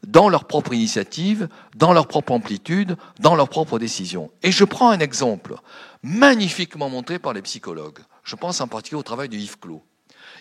dans 0.07 0.29
leur 0.29 0.45
propre 0.45 0.73
initiative, 0.73 1.47
dans 1.75 1.93
leur 1.93 2.07
propre 2.07 2.31
amplitude, 2.31 2.95
dans 3.19 3.35
leur 3.35 3.49
propre 3.49 3.77
décision. 3.79 4.31
Et 4.41 4.51
je 4.51 4.63
prends 4.63 4.89
un 4.89 4.99
exemple 4.99 5.55
magnifiquement 6.03 6.89
montré 6.89 7.19
par 7.19 7.33
les 7.33 7.41
psychologues. 7.41 7.99
Je 8.23 8.35
pense 8.35 8.61
en 8.61 8.67
particulier 8.67 8.99
au 8.99 9.03
travail 9.03 9.29
de 9.29 9.37
Yves 9.37 9.59
Clos. 9.59 9.83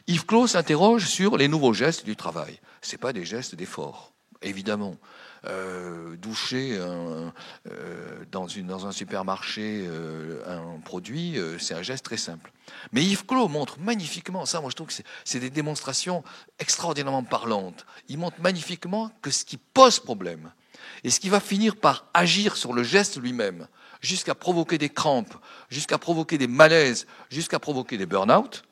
Yves 0.07 0.27
Clos 0.27 0.49
s'interroge 0.49 1.07
sur 1.07 1.37
les 1.37 1.49
nouveaux 1.49 1.73
gestes 1.73 2.05
du 2.05 2.17
travail. 2.17 2.61
Ce 2.83 2.97
pas 2.97 3.13
des 3.13 3.25
gestes 3.25 3.55
d'effort, 3.55 4.13
évidemment. 4.43 4.97
Euh, 5.47 6.17
doucher 6.17 6.73
euh, 6.73 7.31
dans, 8.31 8.87
un 8.87 8.93
supermarché 8.93 9.87
euh, 9.87 10.43
un 10.47 10.81
produit, 10.81 11.39
c'est 11.59 11.75
un 11.75 11.83
geste 11.83 12.05
très 12.05 12.19
simple. 12.19 12.53
Mais 12.93 13.03
Yves 13.03 13.25
Clos 13.25 13.49
montre 13.49 13.79
magnifiquement, 13.81 14.45
ça 14.45 14.61
moi 14.61 14.69
je 14.71 14.77
trouve 14.77 14.89
que 14.89 15.03
c'est 15.25 15.41
des 15.41 15.49
démonstrations 15.49 16.23
extraordinairement 16.59 17.25
parlantes, 17.25 17.87
il 18.09 18.19
montre 18.19 18.37
magnifiquement 18.41 19.11
que 19.23 19.31
ce 19.31 19.47
qui 19.47 19.57
pose 19.57 19.99
problème, 19.99 20.53
et 21.05 21.11
ce 21.11 21.21
qui 21.21 21.31
va 21.31 21.41
finir 21.41 21.77
par 21.77 22.07
agir 22.13 22.57
sur 22.57 22.75
le 22.75 22.83
geste 22.83 23.19
lui-même, 23.19 23.67
jusqu'à 24.01 24.35
provoquer 24.35 24.79
des 24.79 24.89
crampes, 24.89 25.35
jusqu'à 25.69 25.99
provoquer 25.99 26.39
des 26.39 26.47
malaises, 26.47 27.07
jusqu'à 27.31 27.59
provoquer 27.59 27.97
des 27.97 28.07
burn-out, 28.07 28.65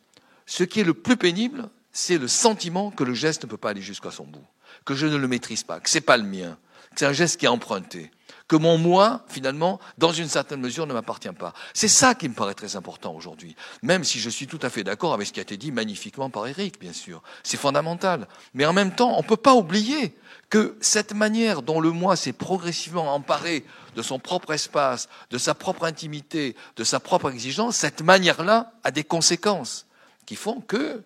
ce 0.47 0.64
qui 0.64 0.81
est 0.81 0.85
le 0.85 0.95
plus 0.95 1.16
pénible, 1.16 1.68
c'est 1.93 2.18
le 2.18 2.29
sentiment 2.29 2.91
que 2.91 3.05
le 3.05 3.14
geste 3.14 3.45
ne 3.45 3.49
peut 3.49 3.57
pas 3.57 3.70
aller 3.70 3.83
jusqu'à 3.83 4.11
son 4.11 4.24
bout, 4.24 4.45
que 4.85 4.95
je 4.95 5.07
ne 5.07 5.16
le 5.16 5.29
maîtrise 5.29 5.62
pas, 5.62 5.81
que 5.81 5.91
c'est 5.91 6.01
pas 6.01 6.16
le 6.16 6.24
mien, 6.24 6.57
que 6.91 7.01
c'est 7.01 7.07
un 7.07 7.12
geste 7.12 7.39
qui 7.39 7.47
est 7.47 7.49
emprunté, 7.49 8.11
que 8.49 8.57
mon 8.57 8.79
moi, 8.79 9.24
finalement, 9.29 9.79
dans 9.99 10.11
une 10.11 10.29
certaine 10.29 10.61
mesure, 10.61 10.87
ne 10.87 10.95
m'appartient 10.95 11.29
pas. 11.29 11.53
C'est 11.74 11.89
ça 11.89 12.14
qui 12.14 12.29
me 12.29 12.35
paraît 12.35 12.55
très 12.55 12.76
important 12.76 13.14
aujourd'hui, 13.14 13.55
même 13.83 14.05
si 14.05 14.18
je 14.18 14.31
suis 14.31 14.47
tout 14.47 14.59
à 14.62 14.70
fait 14.70 14.85
d'accord 14.85 15.12
avec 15.12 15.26
ce 15.26 15.33
qui 15.33 15.41
a 15.41 15.43
été 15.43 15.59
dit 15.59 15.70
magnifiquement 15.70 16.31
par 16.31 16.47
Eric, 16.47 16.81
bien 16.81 16.95
sûr. 16.95 17.22
C'est 17.43 17.59
fondamental. 17.59 18.26
Mais 18.55 18.64
en 18.64 18.72
même 18.72 18.95
temps, 18.95 19.14
on 19.14 19.22
ne 19.22 19.26
peut 19.26 19.37
pas 19.37 19.55
oublier 19.55 20.14
que 20.49 20.79
cette 20.81 21.12
manière 21.12 21.61
dont 21.61 21.81
le 21.81 21.91
moi 21.91 22.16
s'est 22.16 22.33
progressivement 22.33 23.14
emparé 23.14 23.64
de 23.99 24.03
son 24.05 24.20
propre 24.20 24.53
espace, 24.53 25.09
de 25.30 25.38
sa 25.38 25.57
propre 25.57 25.82
intimité, 25.82 26.55
de 26.76 26.84
sa 26.84 27.01
propre 27.01 27.32
exigence, 27.32 27.74
cette 27.74 28.01
manière-là 28.01 28.72
a 28.84 28.92
des 28.92 29.03
conséquences 29.03 29.88
qui 30.24 30.36
font 30.36 30.61
que 30.61 31.03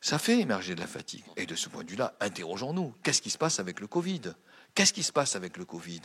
ça 0.00 0.18
fait 0.18 0.40
émerger 0.40 0.74
de 0.74 0.80
la 0.80 0.88
fatigue. 0.88 1.22
Et 1.36 1.46
de 1.46 1.54
ce 1.54 1.68
point 1.68 1.84
de 1.84 1.90
vue-là, 1.90 2.14
interrogeons-nous. 2.18 2.92
Qu'est-ce 3.04 3.22
qui 3.22 3.30
se 3.30 3.38
passe 3.38 3.60
avec 3.60 3.78
le 3.78 3.86
Covid? 3.86 4.22
Qu'est-ce 4.74 4.92
qui 4.92 5.02
se 5.02 5.12
passe 5.12 5.36
avec 5.36 5.56
le 5.56 5.64
Covid? 5.64 6.00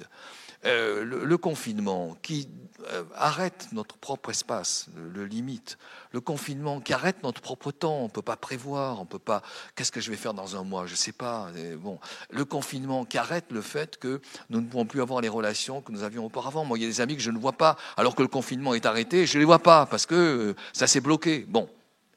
Euh, 0.65 1.03
le, 1.03 1.37
confinement 1.37 2.17
qui 2.23 2.49
euh, 2.91 3.03
arrête 3.13 3.67
notre 3.71 3.97
propre 3.97 4.31
espace, 4.31 4.87
le, 4.95 5.25
limite. 5.25 5.77
Le 6.11 6.21
confinement 6.21 6.81
qui 6.81 6.91
arrête 6.93 7.21
notre 7.21 7.41
propre 7.41 7.71
temps. 7.71 7.99
On 7.99 8.05
ne 8.05 8.09
peut 8.09 8.23
pas 8.23 8.37
prévoir, 8.37 8.99
on 8.99 9.05
peut 9.05 9.19
pas. 9.19 9.43
Qu'est-ce 9.75 9.91
que 9.91 10.01
je 10.01 10.09
vais 10.09 10.17
faire 10.17 10.33
dans 10.33 10.55
un 10.55 10.63
mois 10.63 10.87
Je 10.87 10.93
ne 10.93 10.97
sais 10.97 11.11
pas. 11.11 11.51
bon, 11.77 11.99
le 12.31 12.45
confinement 12.45 13.05
qui 13.05 13.17
arrête 13.19 13.45
le 13.51 13.61
fait 13.61 13.97
que 13.97 14.21
nous 14.49 14.61
ne 14.61 14.65
pouvons 14.65 14.85
plus 14.85 15.01
avoir 15.01 15.21
les 15.21 15.29
relations 15.29 15.81
que 15.81 15.91
nous 15.91 16.03
avions 16.03 16.25
auparavant. 16.25 16.65
Moi, 16.65 16.79
il 16.79 16.81
y 16.81 16.85
a 16.85 16.89
des 16.89 17.01
amis 17.01 17.15
que 17.15 17.21
je 17.21 17.31
ne 17.31 17.37
vois 17.37 17.53
pas 17.53 17.77
alors 17.97 18.15
que 18.15 18.23
le 18.23 18.27
confinement 18.27 18.73
est 18.73 18.85
arrêté. 18.85 19.27
Je 19.27 19.37
ne 19.37 19.39
les 19.39 19.45
vois 19.45 19.59
pas 19.59 19.85
parce 19.85 20.05
que 20.05 20.15
euh, 20.15 20.55
ça 20.73 20.87
s'est 20.87 21.01
bloqué. 21.01 21.45
Bon, 21.47 21.69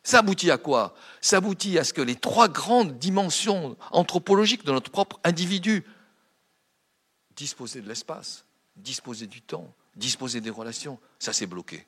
ça 0.02 0.20
aboutit 0.20 0.50
à 0.50 0.56
quoi? 0.56 0.94
Ça 1.20 1.36
aboutit 1.36 1.78
à 1.78 1.84
ce 1.84 1.92
que 1.92 2.00
les 2.00 2.16
trois 2.16 2.48
grandes 2.48 2.98
dimensions 2.98 3.76
anthropologiques 3.90 4.64
de 4.64 4.72
notre 4.72 4.90
propre 4.90 5.20
individu, 5.24 5.84
disposer 7.38 7.80
de 7.80 7.88
l'espace, 7.88 8.44
disposer 8.76 9.28
du 9.28 9.40
temps, 9.40 9.72
disposer 9.94 10.40
des 10.40 10.50
relations, 10.50 10.98
ça 11.20 11.32
s'est 11.32 11.46
bloqué. 11.46 11.86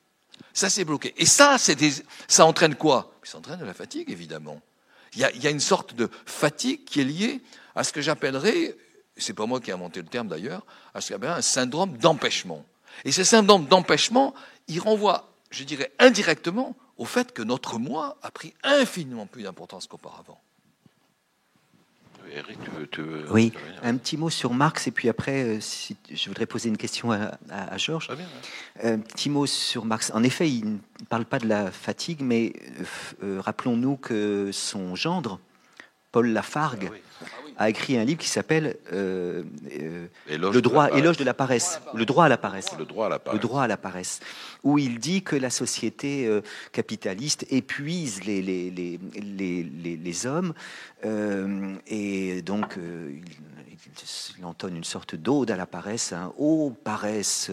Ça 0.53 0.69
s'est 0.69 0.85
bloqué. 0.85 1.13
Et 1.17 1.25
ça, 1.25 1.57
des, 1.77 1.91
ça 2.27 2.45
entraîne 2.45 2.75
quoi? 2.75 3.13
Ça 3.23 3.37
entraîne 3.37 3.59
de 3.59 3.65
la 3.65 3.73
fatigue, 3.73 4.09
évidemment. 4.09 4.61
Il 5.13 5.19
y, 5.19 5.47
a, 5.47 5.49
une 5.49 5.59
sorte 5.59 5.93
de 5.93 6.09
fatigue 6.25 6.85
qui 6.85 7.01
est 7.01 7.03
liée 7.03 7.41
à 7.75 7.83
ce 7.83 7.91
que 7.91 7.99
j'appellerais, 7.99 8.77
c'est 9.17 9.33
pas 9.33 9.45
moi 9.45 9.59
qui 9.59 9.69
ai 9.69 9.73
inventé 9.73 10.01
le 10.01 10.07
terme 10.07 10.29
d'ailleurs, 10.29 10.65
à 10.93 11.01
ce 11.01 11.09
qu'on 11.09 11.15
appelle 11.17 11.31
un 11.31 11.41
syndrome 11.41 11.97
d'empêchement. 11.97 12.65
Et 13.03 13.11
ce 13.11 13.25
syndrome 13.25 13.65
d'empêchement, 13.65 14.33
il 14.69 14.79
renvoie, 14.79 15.33
je 15.49 15.65
dirais 15.65 15.91
indirectement, 15.99 16.77
au 16.97 17.03
fait 17.03 17.33
que 17.33 17.41
notre 17.41 17.77
moi 17.77 18.17
a 18.21 18.31
pris 18.31 18.53
infiniment 18.63 19.25
plus 19.25 19.43
d'importance 19.43 19.85
qu'auparavant. 19.85 20.39
Eric, 22.33 22.57
tu 22.91 23.01
veux, 23.01 23.25
oui, 23.31 23.51
un 23.83 23.97
petit 23.97 24.17
mot 24.17 24.29
sur 24.29 24.53
Marx, 24.53 24.87
et 24.87 24.91
puis 24.91 25.09
après, 25.09 25.43
euh, 25.43 25.59
si, 25.59 25.97
je 26.09 26.29
voudrais 26.29 26.45
poser 26.45 26.69
une 26.69 26.77
question 26.77 27.11
à, 27.11 27.37
à, 27.49 27.77
Georges. 27.77 28.09
Un 28.81 28.99
petit 28.99 29.29
mot 29.29 29.45
sur 29.45 29.85
Marx. 29.85 30.11
En 30.13 30.23
effet, 30.23 30.49
il 30.49 30.73
ne 30.73 31.05
parle 31.09 31.25
pas 31.25 31.39
de 31.39 31.47
la 31.47 31.71
fatigue, 31.71 32.21
mais 32.21 32.53
euh, 33.23 33.41
rappelons-nous 33.41 33.97
que 33.97 34.51
son 34.53 34.95
gendre, 34.95 35.39
Paul 36.11 36.27
Lafargue, 36.27 36.89
ah 36.91 36.95
oui 36.95 37.01
a 37.61 37.69
écrit 37.69 37.97
un 37.97 38.03
livre 38.03 38.19
qui 38.19 38.27
s'appelle 38.27 38.77
euh, 38.91 39.43
euh, 39.71 40.07
Le 40.27 40.61
droit, 40.61 40.89
de 40.89 40.97
éloge 40.97 41.17
de 41.17 41.23
la 41.23 41.33
paresse, 41.33 41.79
le 41.93 42.05
droit 42.05 42.25
à 42.25 42.29
la 42.29 42.37
paresse, 42.37 42.71
le 42.77 42.85
droit 42.85 43.05
à 43.05 43.09
la 43.09 43.19
paresse, 43.19 43.33
le 43.33 43.47
droit 43.47 43.63
à 43.63 43.67
la 43.67 43.77
paresse, 43.77 44.19
où 44.63 44.79
il 44.79 44.99
dit 44.99 45.21
que 45.21 45.35
la 45.35 45.51
société 45.51 46.25
euh, 46.25 46.41
capitaliste 46.71 47.45
épuise 47.51 48.23
les 48.23 48.41
les, 48.41 48.71
les, 48.71 48.99
les, 49.13 49.97
les 49.97 50.25
hommes 50.25 50.53
et 51.03 52.41
donc 52.41 52.77
il, 52.77 53.21
il, 54.39 54.45
entonne 54.45 54.75
une 54.75 54.83
sorte 54.83 55.15
d'ode 55.15 55.51
à 55.51 55.55
la 55.55 55.65
paresse, 55.65 56.13
hein. 56.13 56.33
ô 56.37 56.71
paresse, 56.83 57.51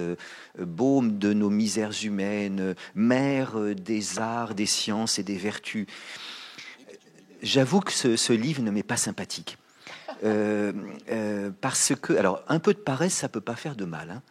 baume 0.59 1.18
de 1.18 1.32
nos 1.32 1.50
misères 1.50 1.92
humaines, 2.02 2.74
mère 2.94 3.59
des 3.74 4.18
arts, 4.18 4.54
des 4.54 4.66
sciences 4.66 5.18
et 5.18 5.22
des 5.22 5.36
vertus. 5.36 5.86
J'avoue 7.42 7.80
que 7.80 7.92
ce, 7.92 8.16
ce 8.16 8.32
livre 8.32 8.62
ne 8.62 8.70
m'est 8.70 8.82
pas 8.82 8.96
sympathique. 8.96 9.59
Euh, 10.25 10.73
euh, 11.11 11.51
parce 11.61 11.93
que, 12.01 12.12
alors, 12.14 12.43
un 12.49 12.59
peu 12.59 12.75
de 12.75 12.79
paresse, 12.79 13.14
ça 13.14 13.29
peut 13.29 13.41
pas 13.41 13.57
faire 13.57 13.77
de 13.77 13.85
mal. 13.85 14.11
Hein. 14.11 14.23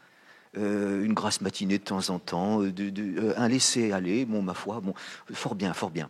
Euh, 0.57 1.03
une 1.03 1.13
grasse 1.13 1.41
matinée 1.41 1.77
de 1.77 1.83
temps 1.83 2.09
en 2.09 2.19
temps, 2.19 2.61
un 2.61 3.47
laisser 3.47 3.91
aller, 3.91 4.25
bon, 4.25 4.41
ma 4.41 4.53
foi, 4.53 4.79
bon, 4.79 4.93
fort 5.31 5.55
bien, 5.55 5.73
fort 5.73 5.91
bien. 5.91 6.09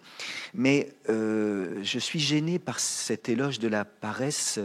Mais 0.54 0.94
je 1.08 2.00
suis 2.00 2.20
gêné 2.20 2.60
par 2.60 2.80
cet 2.80 3.30
éloge 3.30 3.60
de 3.60 3.68
la 3.68 3.84
paresse, 3.84 4.60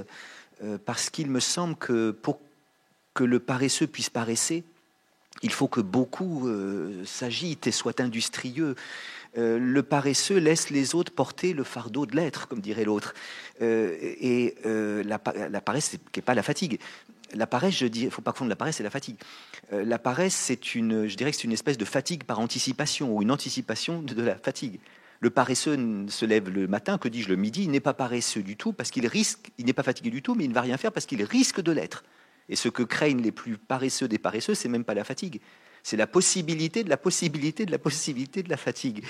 parce 0.85 1.11
qu'il 1.11 1.29
me 1.31 1.41
semble 1.41 1.75
que 1.75 2.13
pour 2.13 2.39
que 3.15 3.25
le 3.25 3.41
paresseux 3.41 3.87
puisse 3.89 4.11
paresser, 4.11 4.63
il 5.43 5.51
faut 5.51 5.69
que 5.69 5.81
beaucoup 5.81 6.49
s'agitent 7.05 7.67
et 7.67 7.73
soient 7.73 8.01
industrieux. 8.01 8.77
Euh, 9.39 9.59
le 9.59 9.83
paresseux 9.83 10.37
laisse 10.37 10.71
les 10.71 10.95
autres 10.95 11.13
porter 11.13 11.55
le 11.55 11.65
fardeau 11.65 12.05
de 12.05 12.15
l'être, 12.17 12.49
comme 12.49 12.61
dirait 12.61 12.85
l'autre. 12.85 13.15
Euh, 13.63 13.97
et 14.01 14.55
euh, 14.67 15.03
la, 15.05 15.19
paresse, 15.19 15.91
qui 15.91 16.19
n'est 16.19 16.23
pas 16.23 16.35
la 16.35 16.43
fatigue. 16.43 16.79
La 17.35 17.47
paresse, 17.47 17.75
je 17.75 17.87
dis, 17.87 18.11
faut 18.11 18.21
pas 18.21 18.33
confondre 18.33 18.51
la 18.51 18.57
paresse 18.57 18.81
et 18.81 18.83
la 18.83 18.91
fatigue. 18.91 19.17
la 19.71 19.99
paresse, 19.99 20.35
c'est 20.35 20.75
une, 20.75 21.09
je 21.09 21.17
dirais 21.17 21.31
que 21.31 21.37
c'est 21.37 21.45
une 21.45 21.53
espèce 21.53 21.79
de 21.79 21.87
fatigue 21.87 22.25
par 22.25 22.41
anticipation 22.41 23.17
ou 23.17 23.23
une 23.23 23.31
anticipation 23.31 24.03
de, 24.03 24.21
la 24.21 24.37
fatigue. 24.37 24.81
Le 25.21 25.31
paresseux 25.31 25.79
se 26.09 26.27
lève 26.27 26.51
le 26.51 26.67
matin, 26.67 26.99
que 26.99 27.09
dis-je 27.09 27.31
le 27.31 27.37
midi, 27.37 27.63
il 27.63 27.71
n'est 27.71 27.81
pas 27.81 27.95
paresseux 27.95 28.43
du 28.43 28.57
tout 28.57 28.75
parce 28.75 28.91
qu'il 28.91 29.07
risque, 29.07 29.51
il 29.57 29.65
n'est 29.65 29.73
pas 29.73 29.83
fatigué 29.83 30.11
du 30.11 30.21
tout, 30.21 30.35
mais 30.35 30.45
il 30.45 30.51
ne 30.51 30.55
va 30.55 30.61
rien 30.61 30.77
faire 30.77 30.93
parce 30.93 31.07
qu'il 31.07 31.23
risque 31.23 31.63
de 31.63 31.73
l'être. 31.73 32.05
Et 32.53 32.57
ce 32.57 32.69
que 32.69 32.83
craignent 32.83 33.23
les 33.23 33.33
plus 33.33 33.57
paresseux 33.57 34.09
des 34.09 34.19
paresseux, 34.19 34.55
c'est 34.55 34.69
même 34.69 34.85
pas 34.85 34.93
la 34.93 35.05
fatigue, 35.05 35.41
c'est 35.83 35.97
la 35.97 36.07
possibilité 36.07 36.85
de 36.85 36.91
la 36.91 36.99
possibilité 36.99 37.65
de 37.65 37.71
la 37.71 37.79
possibilité 37.79 38.43
de 38.43 38.51
la 38.51 38.59
fatigue. 38.59 39.03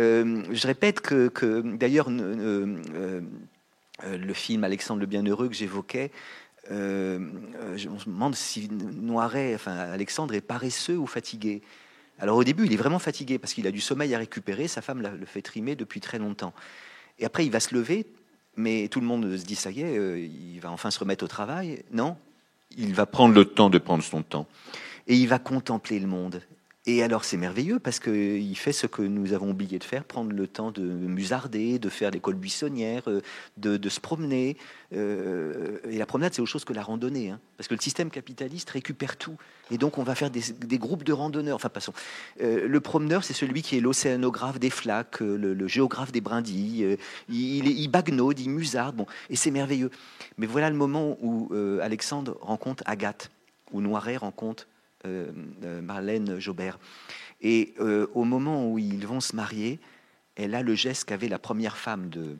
Euh, 0.00 0.42
je 0.50 0.66
répète 0.66 1.00
que, 1.00 1.62
d'ailleurs, 1.76 2.08
euh, 2.10 2.80
euh, 2.94 3.20
le 4.02 4.34
film 4.34 4.64
Alexandre 4.64 4.98
le 5.00 5.06
Bienheureux 5.06 5.48
que 5.48 5.54
j'évoquais, 5.54 6.10
je 6.68 6.74
me 7.16 8.04
demande 8.06 8.34
si 8.34 8.68
Noiret, 8.68 9.54
enfin 9.54 9.76
Alexandre, 9.76 10.34
est 10.34 10.40
paresseux 10.40 10.98
ou 10.98 11.06
fatigué. 11.06 11.62
Alors 12.18 12.38
au 12.38 12.44
début, 12.44 12.66
il 12.66 12.72
est 12.72 12.76
vraiment 12.76 12.98
fatigué 12.98 13.38
parce 13.38 13.54
qu'il 13.54 13.68
a 13.68 13.70
du 13.70 13.80
sommeil 13.80 14.12
à 14.16 14.18
récupérer. 14.18 14.66
Sa 14.66 14.82
femme 14.82 15.00
le 15.00 15.26
fait 15.26 15.42
trimer 15.42 15.76
depuis 15.76 16.00
très 16.00 16.18
longtemps. 16.18 16.54
Et 17.20 17.24
après, 17.24 17.46
il 17.46 17.52
va 17.52 17.60
se 17.60 17.72
lever, 17.72 18.04
mais 18.56 18.88
tout 18.88 19.00
le 19.00 19.06
monde 19.06 19.36
se 19.36 19.44
dit 19.44 19.54
ça 19.54 19.70
y 19.70 19.82
est, 19.82 20.24
il 20.24 20.58
va 20.58 20.72
enfin 20.72 20.90
se 20.90 20.98
remettre 20.98 21.24
au 21.24 21.28
travail. 21.28 21.84
Non, 21.92 22.16
il 22.76 22.94
va 22.94 23.06
prendre 23.06 23.34
le 23.34 23.44
temps 23.44 23.70
de 23.70 23.78
prendre 23.78 24.02
son 24.02 24.22
temps 24.22 24.46
et 25.06 25.16
il 25.16 25.28
va 25.28 25.38
contempler 25.38 25.98
le 25.98 26.06
monde. 26.06 26.42
Et 26.86 27.02
alors 27.02 27.24
c'est 27.24 27.36
merveilleux 27.36 27.78
parce 27.78 28.00
qu'il 28.00 28.56
fait 28.56 28.72
ce 28.72 28.86
que 28.86 29.02
nous 29.02 29.34
avons 29.34 29.50
oublié 29.50 29.78
de 29.78 29.84
faire, 29.84 30.02
prendre 30.02 30.32
le 30.32 30.46
temps 30.46 30.70
de 30.70 30.80
musarder, 30.80 31.78
de 31.78 31.90
faire 31.90 32.10
l'école 32.10 32.36
buissonnière, 32.36 33.02
euh, 33.08 33.20
de, 33.58 33.88
se 33.90 34.00
promener. 34.00 34.56
Euh, 34.94 35.78
et 35.90 35.98
la 35.98 36.06
promenade, 36.06 36.32
c'est 36.32 36.40
autre 36.40 36.50
chose 36.50 36.64
que 36.64 36.72
la 36.72 36.82
randonnée, 36.82 37.28
hein, 37.28 37.40
parce 37.58 37.68
que 37.68 37.74
le 37.74 37.82
système 37.82 38.08
capitaliste 38.08 38.70
récupère 38.70 39.18
tout. 39.18 39.36
Et 39.70 39.76
donc 39.76 39.98
on 39.98 40.02
va 40.02 40.14
faire 40.14 40.30
des, 40.30 40.78
groupes 40.78 41.04
de 41.04 41.12
randonneurs. 41.12 41.56
Enfin 41.56 41.68
passons. 41.68 41.92
Euh, 42.40 42.66
le 42.66 42.80
promeneur, 42.80 43.24
c'est 43.24 43.34
celui 43.34 43.60
qui 43.60 43.76
est 43.76 43.80
l'océanographe 43.80 44.58
des 44.58 44.70
flaques, 44.70 45.20
le, 45.20 45.68
géographe 45.68 46.12
des 46.12 46.22
brindilles. 46.22 46.96
il, 47.28 47.66
il 47.68 47.90
il 48.38 48.50
musarde. 48.50 48.96
Bon, 48.96 49.06
et 49.28 49.36
c'est 49.36 49.50
merveilleux. 49.50 49.90
Mais 50.38 50.46
voilà 50.46 50.70
le 50.70 50.76
moment 50.76 51.18
où 51.20 51.52
Alexandre 51.82 52.38
rencontre 52.40 52.82
Agathe, 52.86 53.30
où 53.70 53.82
Noiret 53.82 54.16
rencontre 54.16 54.66
Marlène 55.04 56.38
Jobert. 56.38 56.78
Et 57.40 57.74
euh, 57.80 58.06
au 58.14 58.24
moment 58.24 58.70
où 58.70 58.78
ils 58.78 59.06
vont 59.06 59.20
se 59.20 59.34
marier, 59.34 59.80
elle 60.36 60.54
a 60.54 60.62
le 60.62 60.74
geste 60.74 61.04
qu'avait 61.04 61.28
la 61.28 61.38
première 61.38 61.76
femme 61.76 62.08
de, 62.10 62.36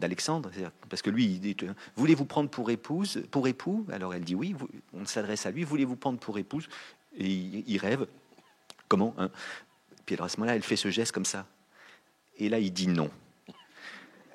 d'Alexandre, 0.00 0.50
parce 0.88 1.02
que 1.02 1.10
lui, 1.10 1.24
il 1.24 1.40
dit 1.40 1.56
Voulez-vous 1.96 2.24
prendre 2.24 2.48
pour 2.48 2.70
épouse, 2.70 3.22
pour 3.30 3.46
époux? 3.46 3.86
Alors 3.92 4.14
elle 4.14 4.24
dit 4.24 4.34
oui. 4.34 4.54
On 4.92 5.04
s'adresse 5.04 5.46
à 5.46 5.50
lui 5.50 5.64
Voulez-vous 5.64 5.96
prendre 5.96 6.18
pour 6.18 6.38
épouse? 6.38 6.68
Et 7.16 7.28
il, 7.28 7.78
rêve. 7.78 8.06
Comment 8.88 9.14
hein? 9.18 9.30
Puis 10.06 10.16
à 10.18 10.28
ce 10.28 10.38
moment-là, 10.38 10.56
elle 10.56 10.62
fait 10.62 10.76
ce 10.76 10.90
geste 10.90 11.12
comme 11.12 11.26
ça. 11.26 11.46
Et 12.38 12.48
là, 12.48 12.58
il 12.58 12.72
dit 12.72 12.88
non. 12.88 13.10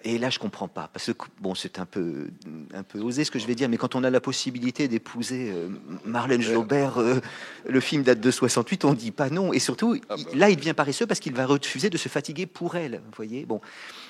Et 0.10 0.18
là, 0.18 0.30
je 0.30 0.39
comprends 0.39 0.70
pas, 0.70 0.89
parce 0.93 1.12
que 1.12 1.26
bon, 1.41 1.53
c'est 1.53 1.80
un 1.80 1.86
peu, 1.86 2.30
un 2.74 2.84
peu 2.84 2.99
osé 2.99 3.26
ce 3.26 3.32
que 3.32 3.39
je 3.39 3.45
vais 3.45 3.55
dire, 3.55 3.68
mais 3.68 3.76
quand 3.76 3.93
on 3.93 4.05
a 4.05 4.10
la 4.10 4.22
possibilité 4.22 4.88
d'épouser 4.88 5.51
euh, 5.53 5.68
Marlène 6.05 6.41
Jobert, 6.41 6.97
euh, 7.01 7.20
le 7.68 7.80
film 7.82 8.03
date 8.03 8.22
de 8.22 8.32
68, 8.32 8.86
on 8.86 8.93
dit 8.93 9.12
pas 9.12 9.30
non. 9.30 9.51
Et 9.51 9.60
surtout, 9.60 9.97
ah 10.08 10.16
bah. 10.16 10.24
là, 10.34 10.49
il 10.49 10.55
devient 10.55 10.74
paresseux 10.74 11.05
parce 11.05 11.20
qu'il 11.20 11.34
va 11.34 11.45
refuser 11.45 11.89
de 11.89 11.97
se 11.97 12.08
fatiguer 12.08 12.45
pour 12.45 12.78
elle. 12.78 13.01
Vous 13.03 13.18
voyez, 13.18 13.45
bon. 13.45 13.60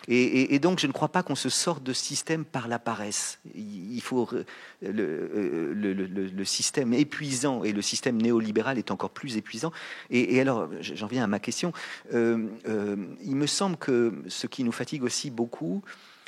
Et, 0.09 0.59
donc, 0.59 0.79
je 0.79 0.87
ne 0.87 0.93
crois 0.93 1.09
pas 1.09 1.21
qu'on 1.21 1.35
se 1.35 1.49
sorte 1.49 1.83
de 1.83 1.91
système 1.91 2.45
par 2.45 2.69
la 2.69 2.79
paresse. 2.79 3.39
Il 3.55 3.99
faut 4.01 4.29
euh, 4.33 4.45
le, 4.81 6.45
système 6.45 6.93
épuisant 6.93 7.63
et 7.65 7.73
le 7.73 7.81
système 7.81 8.21
néolibéral 8.21 8.77
est 8.77 8.91
encore 8.91 9.09
plus 9.09 9.35
épuisant. 9.35 9.73
Et, 10.09 10.39
alors, 10.39 10.69
j'en 10.79 11.07
viens 11.07 11.25
à 11.25 11.27
ma 11.27 11.39
question. 11.39 11.73
il 12.13 13.35
me 13.35 13.47
semble 13.47 13.75
que 13.75 14.13
ce 14.27 14.47
qui 14.47 14.63
nous 14.63 14.71
fatigue 14.71 15.03
aussi 15.03 15.29
beaucoup 15.29 15.83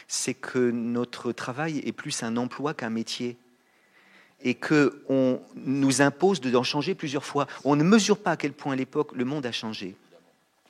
c'est 0.10 0.34
que 0.34 0.72
notre 0.72 1.32
travail 1.32 1.82
est 1.86 1.92
plus 1.92 2.24
un 2.24 2.36
emploi 2.36 2.74
qu'un 2.74 2.90
métier 2.90 3.38
et 4.42 4.56
que 4.56 5.04
on 5.08 5.40
nous 5.56 6.02
impose 6.02 6.42
d'en 6.42 6.64
changer 6.64 6.96
plusieurs 6.96 7.24
fois. 7.24 7.46
On 7.64 7.76
ne 7.76 7.84
mesure 7.84 8.18
pas 8.18 8.32
à 8.32 8.38
quel 8.38 8.54
point 8.54 8.74
à 8.74 8.76
l'époque 8.76 9.12
le 9.14 9.24
monde 9.24 9.46
a 9.46 9.52
changé. 9.52 9.96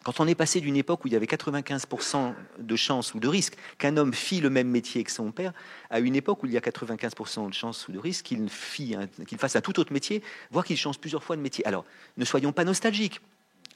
Quand 0.10 0.22
on 0.22 0.27
est 0.27 0.34
passé 0.34 0.60
d'une 0.60 0.76
époque 0.76 1.06
où 1.06 1.07
il 1.07 1.14
y 1.14 1.15
avait 1.15 1.27
95% 1.27 2.34
de 2.57 2.76
chances 2.76 3.14
ou 3.14 3.19
de 3.19 3.27
risque 3.27 3.53
qu'un 3.77 3.95
homme 3.95 4.11
fit 4.11 4.41
le 4.41 4.49
même 4.49 4.68
métier 4.68 5.03
que 5.03 5.11
son 5.11 5.31
père, 5.31 5.53
à 5.91 5.99
une 5.99 6.15
époque 6.15 6.41
où 6.41 6.48
il 6.48 6.52
y 6.52 6.57
a 6.57 6.61
95% 6.61 7.48
de 7.48 7.53
chances 7.53 7.88
ou 7.88 7.91
de 7.91 7.99
risque 7.99 8.26
qu'il 8.26 9.38
fasse 9.38 9.56
un 9.56 9.61
tout 9.61 9.80
autre 9.80 9.94
métier, 9.94 10.23
voire 10.49 10.65
qu'il 10.65 10.77
change 10.77 10.98
plusieurs 10.98 11.23
fois 11.23 11.36
de 11.36 11.44
métier. 11.44 11.64
Alors, 11.68 11.86
ne 12.18 12.26
soyons 12.26 12.52
pas 12.52 12.64
nostalgiques 12.64 13.22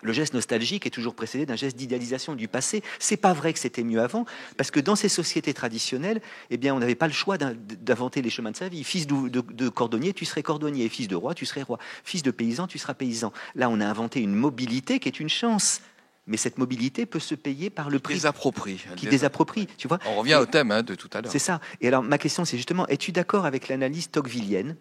le 0.01 0.11
geste 0.11 0.33
nostalgique 0.33 0.85
est 0.85 0.89
toujours 0.89 1.15
précédé 1.15 1.45
d'un 1.45 1.55
geste 1.55 1.77
d'idéalisation 1.77 2.35
du 2.35 2.49
passé. 2.49 2.83
C'est 2.99 3.15
pas 3.15 3.31
vrai 3.31 3.53
que 3.53 3.59
c'était 3.59 3.83
mieux 3.83 4.01
avant, 4.01 4.25
parce 4.57 4.69
que 4.69 4.81
dans 4.81 4.97
ces 4.97 5.07
sociétés 5.07 5.53
traditionnelles, 5.53 6.21
eh 6.49 6.57
bien, 6.57 6.75
on 6.75 6.79
n'avait 6.79 6.95
pas 6.95 7.07
le 7.07 7.13
choix 7.13 7.37
d'inventer 7.37 8.21
les 8.21 8.29
chemins 8.29 8.51
de 8.51 8.57
sa 8.57 8.67
vie. 8.67 8.83
Fils 8.83 9.07
de, 9.07 9.69
cordonnier, 9.69 10.11
tu 10.11 10.25
serais 10.25 10.43
cordonnier. 10.43 10.89
Fils 10.89 11.07
de 11.07 11.15
roi, 11.15 11.33
tu 11.33 11.45
serais 11.45 11.61
roi. 11.61 11.79
Fils 12.03 12.21
de 12.21 12.31
paysan, 12.31 12.67
tu 12.67 12.77
seras 12.77 12.95
paysan. 12.95 13.31
Là, 13.55 13.69
on 13.69 13.79
a 13.79 13.87
inventé 13.87 14.19
une 14.19 14.35
mobilité 14.35 14.99
qui 14.99 15.07
est 15.07 15.21
une 15.21 15.29
chance. 15.29 15.79
Mais 16.25 16.37
cette 16.37 16.57
mobilité 16.57 17.05
peut 17.05 17.19
se 17.19 17.35
payer 17.35 17.69
par 17.69 17.89
le 17.89 17.99
prix. 17.99 18.13
Désapproprie. 18.13 18.81
Qui 18.95 19.07
désapproprie, 19.07 19.67
tu 19.77 19.87
vois. 19.87 19.99
On 20.05 20.15
revient 20.15 20.35
au 20.35 20.45
thème 20.45 20.71
hein, 20.71 20.81
de 20.81 20.95
tout 20.95 21.09
à 21.13 21.21
l'heure. 21.21 21.31
C'est 21.31 21.39
ça. 21.39 21.59
Et 21.81 21.87
alors, 21.87 22.01
ma 22.01 22.17
question, 22.17 22.45
c'est 22.45 22.55
justement, 22.55 22.87
es-tu 22.87 23.11
d'accord 23.11 23.45
avec 23.45 23.67
l'analyse 23.67 24.09
tocquevillienne 24.09 24.77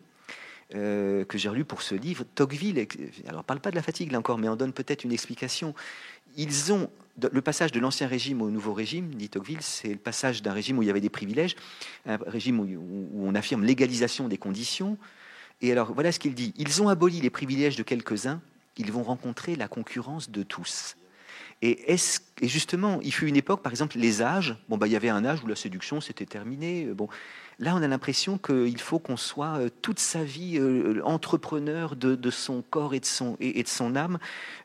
euh, 0.75 1.25
que 1.27 1.37
j'ai 1.37 1.51
relu 1.51 1.67
pour 1.67 1.83
ce 1.83 1.95
livre, 1.95 2.25
Tocqueville, 2.35 2.87
alors 3.29 3.45
parle 3.45 3.61
pas 3.61 3.71
de 3.71 3.77
la 3.77 3.83
fatigue 3.83 4.11
là 4.11 4.19
encore, 4.19 4.39
mais 4.39 4.49
on 4.49 4.57
donne 4.57 4.73
peut-être 4.73 5.05
une 5.05 5.13
explication. 5.13 5.75
Ils 6.39 6.73
ont 6.73 6.89
le 7.21 7.43
passage 7.43 7.73
de 7.73 7.81
l'ancien 7.81 8.07
régime 8.07 8.41
au 8.41 8.49
nouveau 8.49 8.73
régime, 8.73 9.15
dit 9.15 9.29
Tocqueville, 9.29 9.61
c'est 9.61 9.89
le 9.89 9.99
passage 9.99 10.41
d'un 10.41 10.55
régime 10.55 10.79
où 10.79 10.83
il 10.83 10.87
y 10.87 10.91
avait 10.91 11.03
des 11.03 11.11
privilèges, 11.11 11.57
un 12.07 12.17
régime 12.27 12.59
où, 12.59 12.65
où 12.65 13.29
on 13.29 13.35
affirme 13.35 13.65
l'égalisation 13.65 14.29
des 14.29 14.39
conditions. 14.39 14.97
Et 15.61 15.73
alors 15.73 15.93
voilà 15.93 16.11
ce 16.11 16.19
qu'il 16.19 16.35
dit 16.35 16.55
ils 16.57 16.81
ont 16.81 16.89
aboli 16.89 17.21
les 17.21 17.31
privilèges 17.31 17.77
de 17.77 17.83
quelques-uns, 17.83 18.41
ils 18.79 18.91
vont 18.91 19.03
rencontrer 19.03 19.57
la 19.57 19.69
concurrence 19.69 20.31
de 20.31 20.43
tous. 20.43 20.97
Et, 21.63 21.97
justement, 22.43 22.99
il 23.03 23.13
fut 23.13 23.29
une 23.29 23.37
époque, 23.37 23.63
par 23.63 23.73
exemple, 23.73 23.97
les 23.97 24.21
âges. 24.21 24.57
Bon, 24.69 24.77
bah, 24.77 24.89
il 24.89 24.93
y 24.93 24.97
avait 24.97 25.09
un 25.09 25.25
âge 25.25 25.45
où 25.45 25.47
la 25.47 25.55
séduction 25.55 26.01
c'était 26.01 26.27
terminé. 26.27 26.87
Bon, 26.87 27.09
là, 27.61 27.75
on 27.77 27.83
a 27.83 27.89
l'impression 27.89 28.37
qu'il 28.37 28.81
faut 28.81 28.99
qu'on 28.99 29.17
soit 29.17 29.59
euh, 29.59 29.69
toute 29.81 30.01
sa 30.01 30.25
vie 30.25 30.59
euh, 30.59 31.01
entrepreneur 31.05 31.95
de, 31.95 32.31
son 32.31 32.63
corps 32.63 32.95
et 32.95 33.01
de 33.01 33.07
son, 33.07 33.37
et, 33.41 33.63
de 33.63 33.69
son 33.69 33.95
âme. 33.95 34.19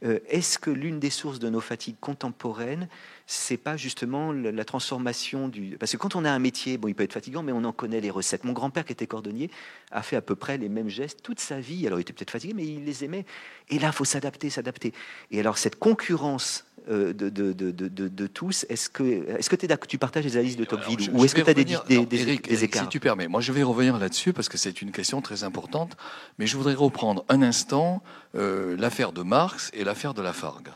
Euh, 0.04 0.20
est-ce 0.28 0.58
que 0.58 0.72
l'une 0.72 1.00
des 1.00 1.12
sources 1.12 1.38
de 1.38 1.50
nos 1.50 1.62
fatigues 1.62 1.98
contemporaines, 2.02 2.88
c'est 3.28 3.58
pas 3.58 3.78
justement 3.78 4.32
la, 4.32 4.66
transformation 4.66 5.48
du. 5.50 5.78
Parce 5.78 5.92
que 5.92 5.98
quand 5.98 6.16
on 6.16 6.26
a 6.26 6.32
un 6.32 6.40
métier, 6.40 6.78
bon, 6.78 6.88
il 6.88 6.96
peut 6.96 7.04
être 7.04 7.14
fatigant, 7.14 7.44
mais 7.44 7.52
on 7.52 7.64
en 7.64 7.74
connaît 7.74 8.02
les 8.02 8.10
recettes. 8.10 8.44
Mon 8.44 8.54
grand-père, 8.54 8.86
qui 8.86 8.94
était 8.94 9.08
cordonnier, 9.08 9.52
a 9.92 10.02
fait 10.02 10.16
à 10.16 10.22
peu 10.22 10.36
près 10.36 10.58
les 10.58 10.70
mêmes 10.70 10.90
gestes 10.90 11.22
toute 11.22 11.40
sa 11.40 11.60
vie. 11.60 11.86
Alors, 11.86 12.00
il 12.00 12.02
était 12.02 12.14
peut-être 12.14 12.32
fatigué, 12.32 12.54
mais 12.56 12.66
il 12.66 12.86
les 12.86 13.04
aimait. 13.04 13.26
Et 13.70 13.78
là, 13.78 13.88
il 13.88 13.94
faut 13.94 14.06
s'adapter, 14.06 14.50
s'adapter. 14.50 14.94
Et 15.30 15.40
alors, 15.40 15.58
cette 15.58 15.78
concurrence 15.78 16.64
euh, 16.64 16.67
de, 16.88 17.12
de, 17.12 17.52
de, 17.52 17.72
de, 17.72 18.28
tous, 18.28 18.66
est-ce 18.70 18.90
que, 18.90 19.04
est-ce 19.38 19.50
que 19.50 19.86
tu 19.86 19.98
partages 19.98 20.24
les 20.24 20.38
analyses 20.38 20.58
de 20.58 20.66
Tocqueville 20.66 21.10
ou 21.14 21.26
est-ce 21.26 21.36
que 21.36 21.42
tu 21.42 21.50
as 21.50 21.54
des, 21.54 21.66
des, 21.66 22.06
des, 22.06 22.64
écarts 22.64 22.84
Si 22.84 22.90
tu 22.90 23.00
permets, 23.00 23.28
moi 23.28 23.42
je 23.42 23.52
vais 23.52 23.64
revenir 23.64 23.98
là-dessus 23.98 24.34
parce 24.34 24.50
que 24.50 24.58
c'est 24.58 24.82
une 24.82 24.92
question 24.92 25.22
très 25.22 25.44
importante, 25.44 25.98
mais 26.38 26.48
je 26.48 26.56
voudrais 26.58 26.76
reprendre 26.76 27.26
un 27.30 27.42
instant 27.42 28.02
euh, 28.36 28.76
l'affaire 28.78 29.12
de 29.12 29.22
Marx 29.22 29.72
et 29.74 29.84
l'affaire 29.84 30.14
de 30.14 30.22
Lafargue. 30.22 30.70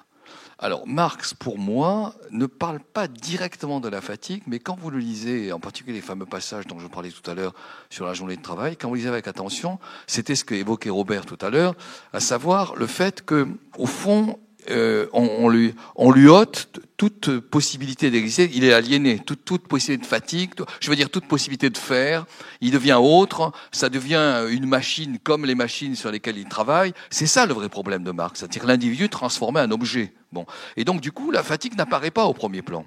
Alors, 0.63 0.85
Marx, 0.85 1.33
pour 1.33 1.57
moi, 1.57 2.13
ne 2.29 2.45
parle 2.45 2.79
pas 2.79 3.07
directement 3.07 3.79
de 3.79 3.89
la 3.89 3.99
fatigue, 3.99 4.43
mais 4.45 4.59
quand 4.59 4.77
vous 4.79 4.91
le 4.91 4.99
lisez, 4.99 5.51
en 5.51 5.59
particulier 5.59 5.95
les 5.95 6.01
fameux 6.01 6.27
passages 6.27 6.67
dont 6.67 6.77
je 6.77 6.85
parlais 6.85 7.09
tout 7.09 7.27
à 7.29 7.33
l'heure 7.33 7.55
sur 7.89 8.05
la 8.05 8.13
journée 8.13 8.35
de 8.35 8.43
travail, 8.43 8.77
quand 8.77 8.87
vous 8.87 8.93
lisez 8.93 9.09
avec 9.09 9.27
attention, 9.27 9.79
c'était 10.05 10.35
ce 10.35 10.45
qu'évoquait 10.45 10.91
Robert 10.91 11.25
tout 11.25 11.39
à 11.41 11.49
l'heure, 11.49 11.73
à 12.13 12.19
savoir 12.19 12.75
le 12.75 12.85
fait 12.85 13.25
que, 13.25 13.47
au 13.79 13.87
fond, 13.87 14.37
euh, 14.69 15.07
on, 15.13 15.49
lui, 15.49 16.27
ôte 16.27 16.79
toute 16.97 17.39
possibilité 17.39 18.11
d'exister. 18.11 18.49
Il 18.53 18.63
est 18.63 18.73
aliéné, 18.73 19.19
toute, 19.19 19.43
toute 19.43 19.67
possibilité 19.67 20.03
de 20.03 20.07
fatigue, 20.07 20.51
je 20.79 20.89
veux 20.89 20.95
dire 20.95 21.09
toute 21.09 21.27
possibilité 21.27 21.69
de 21.69 21.77
faire. 21.77 22.25
Il 22.61 22.71
devient 22.71 22.99
autre, 23.01 23.51
ça 23.71 23.89
devient 23.89 24.45
une 24.49 24.65
machine 24.65 25.17
comme 25.23 25.45
les 25.45 25.55
machines 25.55 25.95
sur 25.95 26.11
lesquelles 26.11 26.37
il 26.37 26.45
travaille. 26.47 26.93
C'est 27.09 27.27
ça 27.27 27.45
le 27.45 27.53
vrai 27.53 27.69
problème 27.69 28.03
de 28.03 28.11
Marx, 28.11 28.39
c'est-à-dire 28.39 28.65
l'individu 28.65 29.09
transformé 29.09 29.61
en 29.61 29.71
objet. 29.71 30.13
Bon, 30.31 30.45
et 30.77 30.83
donc 30.83 31.01
du 31.01 31.11
coup, 31.11 31.31
la 31.31 31.43
fatigue 31.43 31.75
n'apparaît 31.75 32.11
pas 32.11 32.25
au 32.25 32.33
premier 32.33 32.61
plan. 32.61 32.85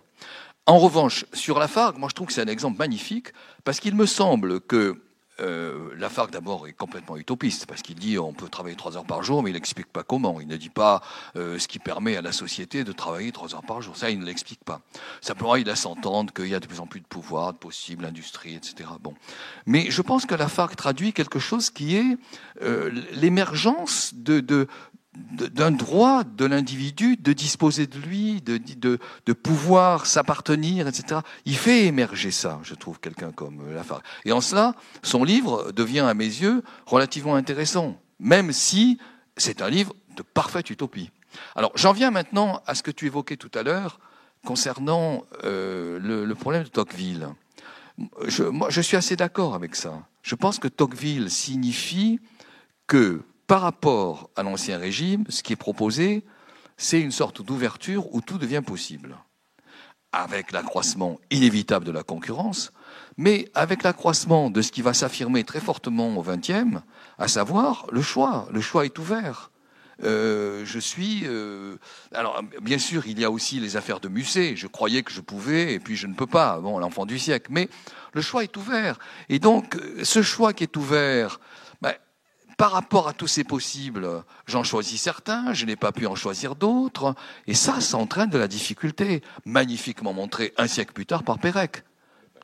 En 0.67 0.79
revanche, 0.79 1.27
sur 1.35 1.59
la 1.59 1.69
Fargue, 1.69 1.99
moi 1.99 2.09
je 2.09 2.15
trouve 2.15 2.29
que 2.29 2.33
c'est 2.33 2.41
un 2.41 2.47
exemple 2.47 2.79
magnifique 2.79 3.29
parce 3.65 3.81
qu'il 3.81 3.95
me 3.95 4.07
semble 4.07 4.61
que 4.61 4.97
euh, 5.41 5.91
la 5.97 6.09
FARC 6.09 6.31
d'abord 6.31 6.69
est 6.69 6.73
complètement 6.73 7.17
utopiste 7.17 7.67
parce 7.67 7.83
qu'il 7.83 7.97
dit 7.97 8.19
on 8.19 8.33
peut 8.33 8.49
travailler 8.49 8.77
trois 8.77 8.97
heures 8.97 9.05
par 9.05 9.23
jour, 9.23 9.43
mais 9.43 9.51
il 9.51 9.55
n'explique 9.55 9.89
pas 9.93 10.03
comment. 10.03 10.41
Il 10.41 10.47
ne 10.47 10.57
dit 10.57 10.69
pas 10.69 11.03
euh, 11.37 11.59
ce 11.59 11.67
qui 11.67 11.79
permet 11.79 12.17
à 12.17 12.23
la 12.23 12.33
société 12.33 12.85
de 12.85 12.93
travailler 12.93 13.33
trois 13.33 13.55
heures 13.55 13.65
par 13.65 13.83
jour. 13.83 13.97
Ça, 13.97 14.11
il 14.11 14.21
ne 14.21 14.25
l'explique 14.25 14.63
pas. 14.65 14.81
Simplement, 15.21 15.57
il 15.57 15.67
laisse 15.67 15.87
entendre 15.87 16.33
qu'il 16.33 16.49
y 16.49 16.55
a 16.55 16.61
de 16.61 16.67
plus 16.67 16.81
en 16.81 16.87
plus 16.87 17.01
de 17.01 17.07
pouvoir, 17.07 17.53
de 17.53 17.59
possibles, 17.59 18.05
industrie, 18.05 18.55
etc. 18.55 18.89
Bon, 19.01 19.15
mais 19.67 19.91
je 19.91 20.03
pense 20.03 20.27
que 20.27 20.35
la 20.35 20.49
FARC 20.49 20.77
traduit 20.77 21.13
quelque 21.13 21.39
chose 21.39 21.71
qui 21.71 21.97
est 21.97 22.17
euh, 22.63 22.91
l'émergence 23.13 24.13
de, 24.15 24.69
d'un 25.15 25.71
droit 25.71 26.25
de 26.25 26.45
l'individu 26.45 27.17
de 27.17 27.33
disposer 27.33 27.87
de 27.87 27.99
lui, 27.99 28.41
de, 28.41 28.59
de, 28.59 28.99
de 29.27 29.33
pouvoir 29.33 30.07
s'appartenir, 30.07 30.89
etc. 30.89 31.21
Il 31.45 31.57
fait 31.57 31.87
émerger 31.87 32.31
ça, 32.31 32.61
je 32.63 32.75
trouve, 32.75 32.99
quelqu'un 32.99 33.31
comme 33.31 33.73
Lafargue. 33.73 34.03
Et 34.25 34.33
en 34.33 34.41
cela, 34.41 34.75
son 35.03 35.23
livre 35.23 35.73
devient, 35.73 36.01
à 36.01 36.15
mes 36.15 36.25
yeux, 36.25 36.63
relativement 36.87 37.37
intéressant, 37.37 38.01
même 38.19 38.53
si 38.53 38.99
c'est 39.37 39.63
un 39.63 39.71
livre 39.71 39.95
de 40.17 40.23
parfaite 40.23 40.71
utopie. 40.71 41.11
Alors, 41.55 41.73
j'en 41.75 41.93
viens 41.93 42.11
maintenant 42.11 42.63
à 42.67 42.75
ce 42.75 42.83
que 42.83 42.91
tu 42.91 43.07
évoquais 43.07 43.37
tout 43.37 43.51
à 43.55 43.63
l'heure 43.63 43.99
concernant 44.45 45.25
euh, 45.45 45.99
le, 46.01 46.35
problème 46.35 46.65
de 46.65 46.69
Tocqueville. 46.69 47.29
Je, 48.27 48.43
moi, 48.45 48.69
je 48.71 48.81
suis 48.81 48.97
assez 48.97 49.17
d'accord 49.17 49.55
avec 49.55 49.77
ça. 49.77 50.07
Je 50.23 50.35
pense 50.35 50.59
que 50.59 50.69
Tocqueville 50.69 51.31
signifie 51.31 52.21
que 52.87 53.23
par 53.47 53.61
rapport 53.61 54.31
à 54.37 54.43
l'ancien 54.43 54.79
régime, 54.79 55.25
ce 55.29 55.43
qui 55.43 55.53
est 55.53 55.57
proposé, 55.57 56.25
c'est 56.77 57.01
une 57.01 57.13
sorte 57.13 57.43
d'ouverture 57.43 58.13
où 58.15 58.21
tout 58.21 58.39
devient 58.39 58.63
possible, 58.65 59.17
avec 60.13 60.53
l'accroissement 60.53 61.19
inévitable 61.31 61.85
de 61.85 61.93
la 61.93 62.03
concurrence, 62.03 62.73
mais 63.17 63.51
avec 63.55 63.83
l'accroissement 63.83 64.51
de 64.51 64.63
ce 64.63 64.73
qui 64.73 64.83
va 64.83 64.95
s'affirmer 64.95 65.45
très 65.45 65.61
fortement 65.61 66.17
au 66.17 66.23
XXe, 66.23 66.79
à 67.19 67.29
savoir 67.29 67.87
le 67.93 68.03
choix. 68.03 68.49
Le 68.51 68.61
choix 68.61 68.85
est 68.85 68.99
ouvert. 68.99 69.51
Euh, 70.03 70.65
je 70.65 70.79
suis. 70.79 71.23
Euh, 71.25 71.77
alors, 72.13 72.43
bien 72.63 72.79
sûr, 72.79 73.07
il 73.07 73.21
y 73.21 73.25
a 73.25 73.31
aussi 73.31 73.61
les 73.61 73.77
affaires 73.77 74.01
de 74.01 74.09
Musset. 74.09 74.57
Je 74.57 74.67
croyais 74.67 75.03
que 75.03 75.13
je 75.13 75.21
pouvais, 75.21 75.75
et 75.75 75.79
puis 75.79 75.97
je 75.97 76.07
ne 76.07 76.15
peux 76.15 76.27
pas. 76.27 76.59
Bon, 76.59 76.79
l'enfant 76.79 77.07
du 77.07 77.19
siècle. 77.19 77.49
Mais 77.51 77.69
le 78.13 78.21
choix 78.21 78.43
est 78.43 78.57
ouvert. 78.57 78.99
Et 79.29 79.39
donc, 79.39 79.77
ce 80.03 80.23
choix 80.23 80.53
qui 80.53 80.65
est 80.65 80.77
ouvert, 80.77 81.39
par 82.57 82.73
rapport 82.73 83.09
à 83.09 83.13
tous 83.13 83.27
ces 83.27 83.45
possibles, 83.45 84.25
j'en 84.47 84.65
choisis 84.65 85.01
certains, 85.01 85.53
je 85.53 85.67
n'ai 85.67 85.77
pas 85.77 85.93
pu 85.93 86.07
en 86.07 86.15
choisir 86.15 86.55
d'autres, 86.55 87.15
et 87.47 87.55
ça, 87.55 87.81
ça 87.81 87.97
entraîne 87.97 88.31
de 88.31 88.39
la 88.39 88.49
difficulté, 88.49 89.23
magnifiquement 89.45 90.13
montrée 90.13 90.53
un 90.57 90.67
siècle 90.67 90.93
plus 90.93 91.07
tard 91.07 91.23
par 91.23 91.39
Pérec. 91.39 91.85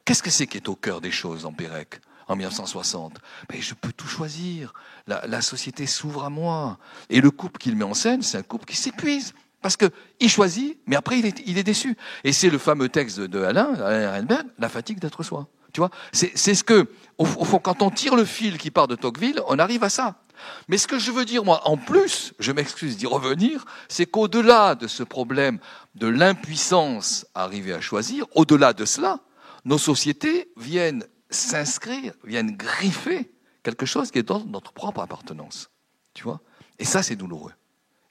Qu'est-ce 0.05 0.23
que 0.23 0.31
c'est 0.31 0.47
qui 0.47 0.57
est 0.57 0.69
au 0.69 0.77
cœur 0.77 1.01
des 1.01 1.11
choses 1.11 1.47
en 1.47 1.53
Pérec 1.53 2.01
en 2.27 2.37
1960 2.37 3.19
Mais 3.53 3.61
je 3.61 3.75
peux 3.75 3.93
tout 3.93 4.07
choisir, 4.07 4.73
la, 5.07 5.43
société 5.43 5.87
s'ouvre 5.87 6.25
à 6.25 6.31
moi, 6.31 6.79
et 7.09 7.21
le 7.21 7.31
couple 7.31 7.59
qu'il 7.59 7.77
met 7.77 7.85
en 7.85 7.95
scène, 7.95 8.23
c'est 8.23 8.39
un 8.39 8.43
couple 8.43 8.67
qui 8.67 8.77
s'épuise. 8.77 9.35
Parce 9.63 9.77
qu'il 9.77 10.31
choisit, 10.31 10.79
mais 10.87 10.97
après 10.97 11.19
il 11.19 11.27
est, 11.27 11.63
déçu. 11.63 11.95
Et 12.25 12.33
c'est 12.33 12.49
le 12.49 12.57
fameux 12.57 12.89
texte 12.89 13.21
de 13.21 13.43
Alain, 13.43 13.75
Alain 13.75 14.45
La 14.59 14.71
fatigue 14.71 14.99
d'être 14.99 15.23
soi. 15.23 15.49
Tu 15.73 15.81
vois, 15.81 15.91
c'est 16.13 16.55
ce 16.55 16.65
que, 16.65 16.89
au, 17.19 17.25
fond, 17.25 17.59
quand 17.59 17.83
on 17.83 17.91
tire 17.91 18.17
le 18.17 18.25
fil 18.25 18.59
qui 18.59 18.71
part 18.71 18.89
de 18.89 18.97
Tocqueville, 18.97 19.41
on 19.47 19.59
arrive 19.59 19.85
à 19.85 19.91
ça. 19.91 20.23
Mais 20.69 20.79
ce 20.79 20.87
que 20.87 20.99
je 20.99 21.11
veux 21.11 21.25
dire, 21.25 21.45
moi, 21.45 21.61
en 21.69 21.77
plus, 21.77 22.33
je 22.39 22.53
m'excuse 22.53 22.97
d'y 22.97 23.07
revenir, 23.07 23.65
c'est 23.89 24.07
qu'au-delà 24.07 24.75
de 24.75 24.87
ce 24.87 25.03
problème 25.03 25.59
de 25.95 26.07
l'impuissance 26.07 27.27
à 27.35 27.45
arriver 27.45 27.73
à 27.73 27.81
choisir, 27.81 28.27
au-delà 28.35 28.73
de 28.73 28.85
cela, 28.85 29.21
nos 29.65 29.79
sociétés 29.79 30.51
viennent 30.57 31.07
s'inscrire, 31.29 32.15
viennent 32.25 32.57
griffer 32.57 33.31
quelque 33.63 33.87
chose 33.87 34.11
qui 34.11 34.19
est 34.19 34.23
dans 34.23 34.45
notre 34.45 34.73
propre 34.73 35.01
appartenance. 35.01 35.71
Tu 36.15 36.25
vois? 36.25 36.41
Et 36.79 36.85
ça, 36.85 37.03
c'est 37.03 37.17
douloureux. 37.17 37.53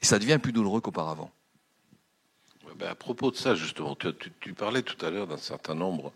Et 0.01 0.05
ça 0.05 0.19
devient 0.19 0.39
plus 0.41 0.53
douloureux 0.53 0.81
qu'auparavant. 0.81 1.31
Ben, 2.77 2.87
à 2.87 2.95
propos 2.95 3.29
de 3.29 3.35
ça, 3.35 3.55
justement, 3.55 3.97
tu 4.39 4.53
parlais 4.53 4.83
tout 4.83 5.05
à 5.05 5.09
l'heure 5.09 5.27
d'un 5.27 5.37
certain 5.37 5.75
nombre 5.75 6.13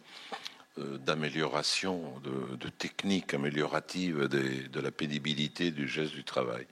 d'amélioration, 0.78 2.02
de, 2.24 2.70
techniques 2.70 3.34
amélioratives 3.34 4.28
de 4.28 4.80
la 4.80 4.92
pénibilité 4.92 5.72
du 5.72 5.88
geste 5.88 6.14
du 6.14 6.24
travail. 6.24 6.66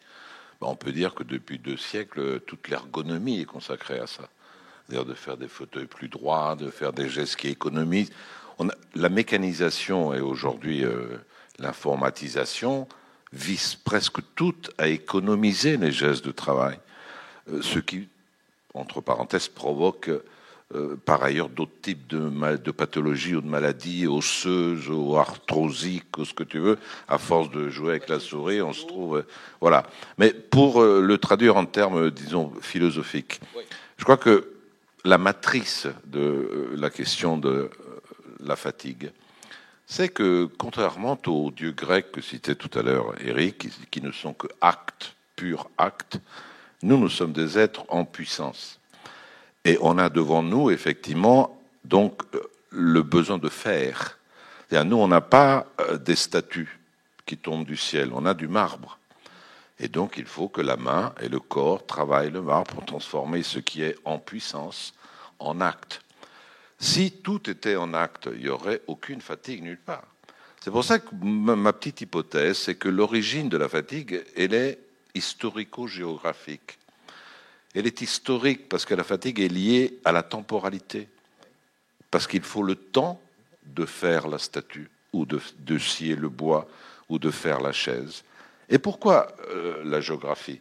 Ben, 0.62 0.68
on 0.68 0.76
peut 0.76 0.92
dire 0.92 1.16
que 1.16 1.24
depuis 1.24 1.58
deux 1.58 1.78
siècles, 1.78 2.40
toute 2.42 2.68
l'ergonomie 2.68 3.42
est 3.42 3.46
consacrée 3.46 4.00
à 4.00 4.08
ça. 4.08 4.30
C'est-à-dire 4.88 5.06
de 5.06 5.16
faire 5.16 5.38
des 5.38 5.48
fauteuils 5.48 5.88
plus 5.88 6.08
droits, 6.08 6.56
de 6.56 6.70
faire 6.70 6.94
des 6.94 7.10
gestes 7.10 7.38
qui 7.38 7.48
économisent. 7.48 8.12
On 8.60 8.70
la 8.94 9.10
mécanisation 9.10 10.14
et 10.14 10.20
aujourd'hui 10.20 10.86
euh, 10.86 11.18
l'informatisation 11.58 12.88
visent 13.34 13.76
presque 13.76 14.20
toutes 14.36 14.72
à 14.78 14.88
économiser 14.88 15.78
les 15.78 15.92
gestes 15.92 16.26
de 16.26 16.32
travail, 16.32 16.80
euh, 17.50 17.62
ce 17.62 17.80
qui, 17.80 18.08
entre 18.74 19.02
parenthèses, 19.02 19.48
provoque 19.48 20.12
euh, 20.74 20.96
par 21.06 21.24
ailleurs 21.24 21.50
d'autres 21.50 21.80
types 21.82 22.08
de, 22.08 22.72
pathologies 22.72 23.36
ou 23.36 23.42
de 23.42 23.48
maladies 23.48 24.08
osseuses 24.08 24.90
ou 24.90 25.18
arthrosiques 25.18 26.18
ou 26.18 26.26
ce 26.26 26.34
que 26.34 26.44
tu 26.44 26.60
veux. 26.60 26.78
À 27.08 27.18
force 27.18 27.50
de 27.52 27.70
jouer 27.70 27.92
avec 27.92 28.10
la 28.10 28.20
souris, 28.20 28.62
on 28.62 28.74
se 28.74 28.86
trouve. 28.86 29.18
Euh, 29.18 29.28
voilà. 29.60 29.84
Mais 30.18 30.34
pour 30.34 30.82
euh, 30.82 31.02
le 31.02 31.18
traduire 31.18 31.58
en 31.58 31.66
termes, 31.66 32.12
disons, 32.12 32.52
philosophiques, 32.62 33.40
je 33.98 34.04
crois 34.04 34.18
que 34.18 34.54
la 35.04 35.18
matrice 35.18 35.88
de 36.06 36.70
la 36.76 36.90
question 36.90 37.38
de 37.38 37.70
la 38.40 38.56
fatigue, 38.56 39.12
c'est 39.86 40.10
que, 40.10 40.50
contrairement 40.58 41.18
aux 41.28 41.52
dieux 41.52 41.72
grecs 41.72 42.12
que 42.12 42.22
citait 42.22 42.56
tout 42.56 42.70
à 42.78 42.82
l'heure 42.82 43.14
Eric, 43.20 43.68
qui 43.90 44.02
ne 44.02 44.12
sont 44.12 44.34
que 44.34 44.48
actes, 44.62 45.16
purs 45.36 45.70
actes, 45.78 46.20
nous, 46.84 46.98
nous 46.98 47.10
sommes 47.10 47.34
des 47.34 47.60
êtres 47.60 47.84
en 47.90 48.06
puissance. 48.06 48.81
Et 49.66 49.78
on 49.82 49.98
a 49.98 50.10
devant 50.10 50.44
nous, 50.44 50.72
effectivement, 50.72 51.62
donc 51.86 52.22
euh, 52.34 52.42
le 52.72 53.04
besoin 53.04 53.38
de 53.38 53.50
faire. 53.50 54.18
nous, 54.72 54.98
on 54.98 55.08
n'a 55.08 55.22
pas 55.22 55.68
euh, 55.80 55.98
des 55.98 56.16
statues 56.16 56.80
qui 57.26 57.38
tombent 57.38 57.66
du 57.66 57.78
ciel, 57.78 58.12
on 58.14 58.26
a 58.26 58.34
du 58.34 58.48
marbre. 58.48 58.98
Et 59.80 59.88
donc, 59.88 60.18
il 60.18 60.26
faut 60.26 60.48
que 60.48 60.62
la 60.62 60.78
main 60.78 61.14
et 61.22 61.30
le 61.30 61.40
corps 61.40 61.86
travaillent 61.86 62.32
le 62.32 62.42
marbre 62.42 62.76
pour 62.76 62.86
transformer 62.86 63.44
ce 63.44 63.60
qui 63.60 63.84
est 63.84 63.98
en 64.06 64.20
puissance 64.20 64.94
en 65.40 65.60
acte. 65.60 66.02
Si 66.80 67.12
tout 67.12 67.50
était 67.50 67.76
en 67.76 67.94
acte, 67.94 68.30
il 68.34 68.42
n'y 68.42 68.50
aurait 68.50 68.82
aucune 68.88 69.22
fatigue 69.22 69.64
nulle 69.64 69.78
part. 69.78 70.06
C'est 70.64 70.72
pour 70.72 70.84
ça 70.84 71.00
que 71.00 71.16
ma 71.24 71.74
petite 71.74 72.02
hypothèse, 72.02 72.58
c'est 72.58 72.76
que 72.76 72.90
l'origine 72.90 73.50
de 73.50 73.58
la 73.58 73.68
fatigue, 73.68 74.24
elle 74.36 74.54
est 74.54 74.80
historico-géographique. 75.16 76.78
Elle 77.74 77.88
est 77.88 78.02
historique 78.02 78.68
parce 78.68 78.86
que 78.86 78.94
la 78.94 79.04
fatigue 79.04 79.40
est 79.40 79.48
liée 79.48 80.00
à 80.04 80.12
la 80.12 80.24
temporalité. 80.24 81.08
Parce 82.10 82.28
qu'il 82.28 82.44
faut 82.44 82.64
le 82.64 82.76
temps 82.76 83.22
de 83.66 83.86
faire 83.86 84.28
la 84.28 84.38
statue, 84.38 84.90
ou 85.14 85.26
de, 85.26 85.78
scier 85.78 86.16
le 86.16 86.30
bois, 86.30 86.68
ou 87.08 87.20
de 87.20 87.32
faire 87.32 87.62
la 87.62 87.72
chaise. 87.72 88.24
Et 88.70 88.80
pourquoi 88.80 89.34
euh, 89.50 89.82
la 89.86 90.02
géographie? 90.02 90.60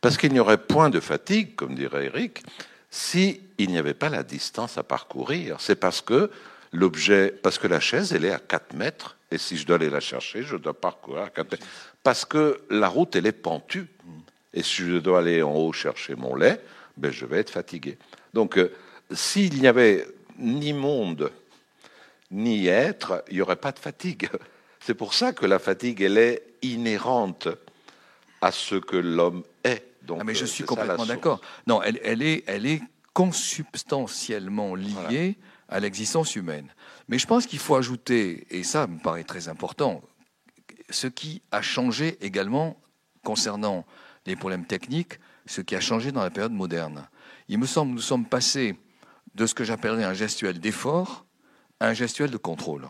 Parce 0.00 0.18
qu'il 0.18 0.32
n'y 0.32 0.40
aurait 0.40 0.58
point 0.58 0.90
de 0.90 1.00
fatigue, 1.00 1.54
comme 1.54 1.74
dirait 1.74 2.06
Eric, 2.06 2.42
s'il 2.90 3.40
n'y 3.58 3.78
avait 3.78 3.94
pas 3.94 4.10
la 4.10 4.22
distance 4.22 4.76
à 4.76 4.82
parcourir. 4.82 5.56
C'est 5.60 5.76
parce 5.76 6.02
que 6.02 6.30
l'objet, 6.72 7.28
parce 7.42 7.58
que 7.58 7.66
la 7.66 7.80
chaise, 7.80 8.12
elle 8.12 8.24
est 8.24 8.32
à 8.32 8.38
4 8.38 8.74
mètres, 8.74 9.16
et 9.30 9.38
si 9.38 9.56
je 9.56 9.66
dois 9.66 9.76
aller 9.76 9.90
la 9.90 10.00
chercher, 10.00 10.42
je 10.42 10.56
dois 10.56 10.78
parcourir 10.78 11.22
à 11.22 11.30
4 11.30 11.52
mètres. 11.52 11.66
Parce 12.02 12.24
que 12.24 12.60
la 12.68 12.88
route, 12.88 13.16
elle 13.16 13.26
est 13.26 13.32
pentue. 13.32 13.88
Et 14.54 14.62
si 14.62 14.82
je 14.82 14.96
dois 14.96 15.18
aller 15.18 15.42
en 15.42 15.52
haut 15.52 15.72
chercher 15.72 16.14
mon 16.14 16.34
lait, 16.34 16.60
ben, 16.96 17.10
je 17.10 17.26
vais 17.26 17.38
être 17.38 17.50
fatigué. 17.50 17.98
Donc, 18.32 18.56
euh, 18.56 18.72
s'il 19.10 19.60
n'y 19.60 19.66
avait 19.66 20.06
ni 20.38 20.72
monde, 20.72 21.30
ni 22.30 22.68
être, 22.68 23.24
il 23.28 23.34
n'y 23.34 23.40
aurait 23.42 23.56
pas 23.56 23.72
de 23.72 23.78
fatigue. 23.78 24.28
C'est 24.80 24.94
pour 24.94 25.12
ça 25.12 25.32
que 25.32 25.44
la 25.44 25.58
fatigue, 25.58 26.00
elle 26.02 26.18
est 26.18 26.42
inhérente 26.62 27.48
à 28.40 28.52
ce 28.52 28.76
que 28.76 28.96
l'homme 28.96 29.42
est. 29.64 29.82
Donc, 30.02 30.18
Ah, 30.20 30.24
mais 30.24 30.34
je 30.34 30.44
euh, 30.44 30.46
suis 30.46 30.64
complètement 30.64 31.06
d'accord. 31.06 31.40
Non, 31.66 31.82
elle, 31.82 31.98
elle 32.04 32.22
est, 32.22 32.44
elle 32.46 32.66
est 32.66 32.80
consubstantiellement 33.12 34.74
liée 34.74 35.36
à 35.68 35.80
l'existence 35.80 36.36
humaine. 36.36 36.72
Mais 37.08 37.18
je 37.18 37.26
pense 37.26 37.46
qu'il 37.46 37.58
faut 37.58 37.74
ajouter, 37.74 38.46
et 38.50 38.62
ça 38.62 38.86
me 38.86 38.98
paraît 38.98 39.24
très 39.24 39.48
important, 39.48 40.02
ce 40.90 41.06
qui 41.06 41.42
a 41.50 41.62
changé 41.62 42.18
également 42.20 42.78
concernant 43.22 43.86
les 44.26 44.36
problèmes 44.36 44.66
techniques, 44.66 45.18
ce 45.46 45.60
qui 45.60 45.74
a 45.76 45.80
changé 45.80 46.12
dans 46.12 46.22
la 46.22 46.30
période 46.30 46.52
moderne. 46.52 47.08
Il 47.48 47.58
me 47.58 47.66
semble 47.66 47.92
que 47.92 47.96
nous 47.96 48.02
sommes 48.02 48.26
passés 48.26 48.76
de 49.34 49.46
ce 49.46 49.54
que 49.54 49.64
j'appellerais 49.64 50.04
un 50.04 50.14
gestuel 50.14 50.60
d'effort 50.60 51.26
à 51.80 51.88
un 51.88 51.92
gestuel 51.92 52.30
de 52.30 52.36
contrôle. 52.36 52.88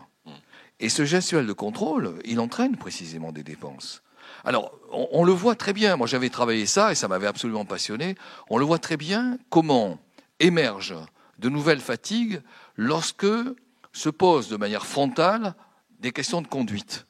Et 0.79 0.89
ce 0.89 1.05
gestuel 1.05 1.47
de 1.47 1.53
contrôle, 1.53 2.19
il 2.25 2.39
entraîne 2.39 2.75
précisément 2.75 3.31
des 3.31 3.43
dépenses. 3.43 4.03
Alors, 4.43 4.77
on, 4.91 5.07
on 5.11 5.23
le 5.23 5.31
voit 5.31 5.55
très 5.55 5.71
bien. 5.71 5.95
Moi, 5.95 6.07
j'avais 6.07 6.29
travaillé 6.29 6.65
ça 6.65 6.91
et 6.91 6.95
ça 6.95 7.07
m'avait 7.07 7.27
absolument 7.27 7.65
passionné. 7.65 8.15
On 8.49 8.57
le 8.57 8.65
voit 8.65 8.79
très 8.79 8.97
bien 8.97 9.37
comment 9.49 9.99
émergent 10.39 11.05
de 11.39 11.49
nouvelles 11.49 11.79
fatigues 11.79 12.41
lorsque 12.75 13.25
se 13.93 14.09
posent 14.09 14.49
de 14.49 14.57
manière 14.57 14.85
frontale 14.85 15.55
des 15.99 16.11
questions 16.11 16.41
de 16.41 16.47
conduite. 16.47 17.07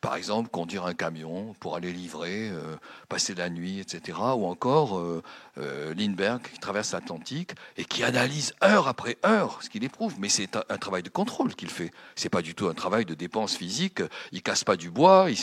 Par 0.00 0.14
exemple, 0.14 0.48
conduire 0.48 0.86
un 0.86 0.94
camion 0.94 1.56
pour 1.58 1.74
aller 1.74 1.92
livrer, 1.92 2.50
euh, 2.50 2.76
passer 3.08 3.34
la 3.34 3.50
nuit, 3.50 3.80
etc. 3.80 4.16
Ou 4.36 4.46
encore 4.46 4.96
euh, 4.96 5.24
euh, 5.58 5.92
Lindbergh 5.94 6.40
qui 6.42 6.60
traverse 6.60 6.92
l'Atlantique 6.92 7.50
et 7.76 7.84
qui 7.84 8.04
analyse 8.04 8.54
heure 8.62 8.86
après 8.86 9.18
heure 9.26 9.60
ce 9.60 9.68
qu'il 9.68 9.82
éprouve. 9.82 10.14
Mais 10.20 10.28
c'est 10.28 10.54
un, 10.54 10.78
travail 10.78 11.02
de 11.02 11.08
contrôle 11.08 11.56
qu'il 11.56 11.68
fait. 11.68 11.90
C'est 12.14 12.28
pas 12.28 12.42
du 12.42 12.54
tout 12.54 12.68
un 12.68 12.74
travail 12.74 13.06
de 13.06 13.14
dépense 13.14 13.56
physique. 13.56 14.00
Il 14.30 14.40
casse 14.40 14.62
pas 14.62 14.76
du 14.76 14.88
bois, 14.92 15.26
il 15.30 15.36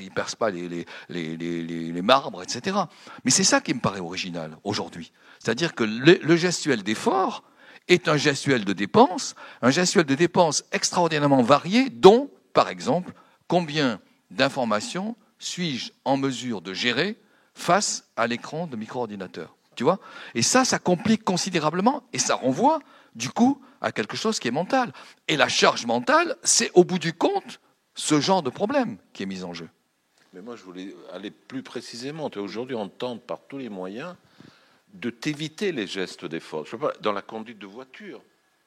il 0.00 0.10
perce 0.10 0.34
pas 0.34 0.50
les 0.50 2.02
marbres, 2.02 2.42
etc. 2.42 2.76
Mais 3.24 3.30
c'est 3.30 3.44
ça 3.44 3.60
qui 3.60 3.72
me 3.72 3.80
paraît 3.80 4.00
original 4.00 4.58
aujourd'hui. 4.64 5.12
C'est-à-dire 5.38 5.76
que 5.76 5.84
le, 5.84 6.18
le 6.20 6.36
gestuel 6.36 6.82
d'effort 6.82 7.44
est 7.86 8.08
un 8.08 8.16
gestuel 8.16 8.64
de 8.64 8.72
dépense, 8.72 9.36
un 9.60 9.70
gestuel 9.70 10.06
de 10.06 10.16
dépense 10.16 10.64
extraordinairement 10.72 11.42
varié, 11.42 11.88
dont, 11.88 12.30
par 12.52 12.68
exemple, 12.68 13.12
combien 13.52 14.00
d'informations 14.30 15.14
suis-je 15.38 15.92
en 16.06 16.16
mesure 16.16 16.62
de 16.62 16.72
gérer 16.72 17.18
face 17.52 18.08
à 18.16 18.26
l'écran 18.26 18.66
de 18.66 18.76
micro-ordinateur 18.76 19.54
Tu 19.76 19.84
vois? 19.84 20.00
Et 20.34 20.40
ça, 20.40 20.64
ça 20.64 20.78
complique 20.78 21.22
considérablement 21.22 22.02
et 22.14 22.18
ça 22.18 22.34
renvoie, 22.34 22.78
du 23.14 23.28
coup, 23.28 23.60
à 23.82 23.92
quelque 23.92 24.16
chose 24.16 24.38
qui 24.38 24.48
est 24.48 24.52
mental. 24.52 24.90
Et 25.28 25.36
la 25.36 25.48
charge 25.48 25.84
mentale, 25.84 26.34
c'est 26.42 26.70
au 26.72 26.84
bout 26.84 26.98
du 26.98 27.12
compte 27.12 27.60
ce 27.94 28.22
genre 28.22 28.42
de 28.42 28.48
problème 28.48 28.96
qui 29.12 29.22
est 29.22 29.26
mis 29.26 29.44
en 29.44 29.52
jeu. 29.52 29.68
Mais 30.32 30.40
moi, 30.40 30.56
je 30.56 30.62
voulais 30.62 30.96
aller 31.12 31.30
plus 31.30 31.62
précisément. 31.62 32.30
Aujourd'hui, 32.34 32.74
on 32.74 32.88
tente 32.88 33.20
par 33.20 33.42
tous 33.46 33.58
les 33.58 33.68
moyens 33.68 34.16
de 34.94 35.10
t'éviter 35.10 35.72
les 35.72 35.86
gestes 35.86 36.26
sais 36.30 36.78
pas, 36.78 36.94
dans 37.02 37.12
la 37.12 37.20
conduite 37.20 37.58
de 37.58 37.66
voiture. 37.66 38.22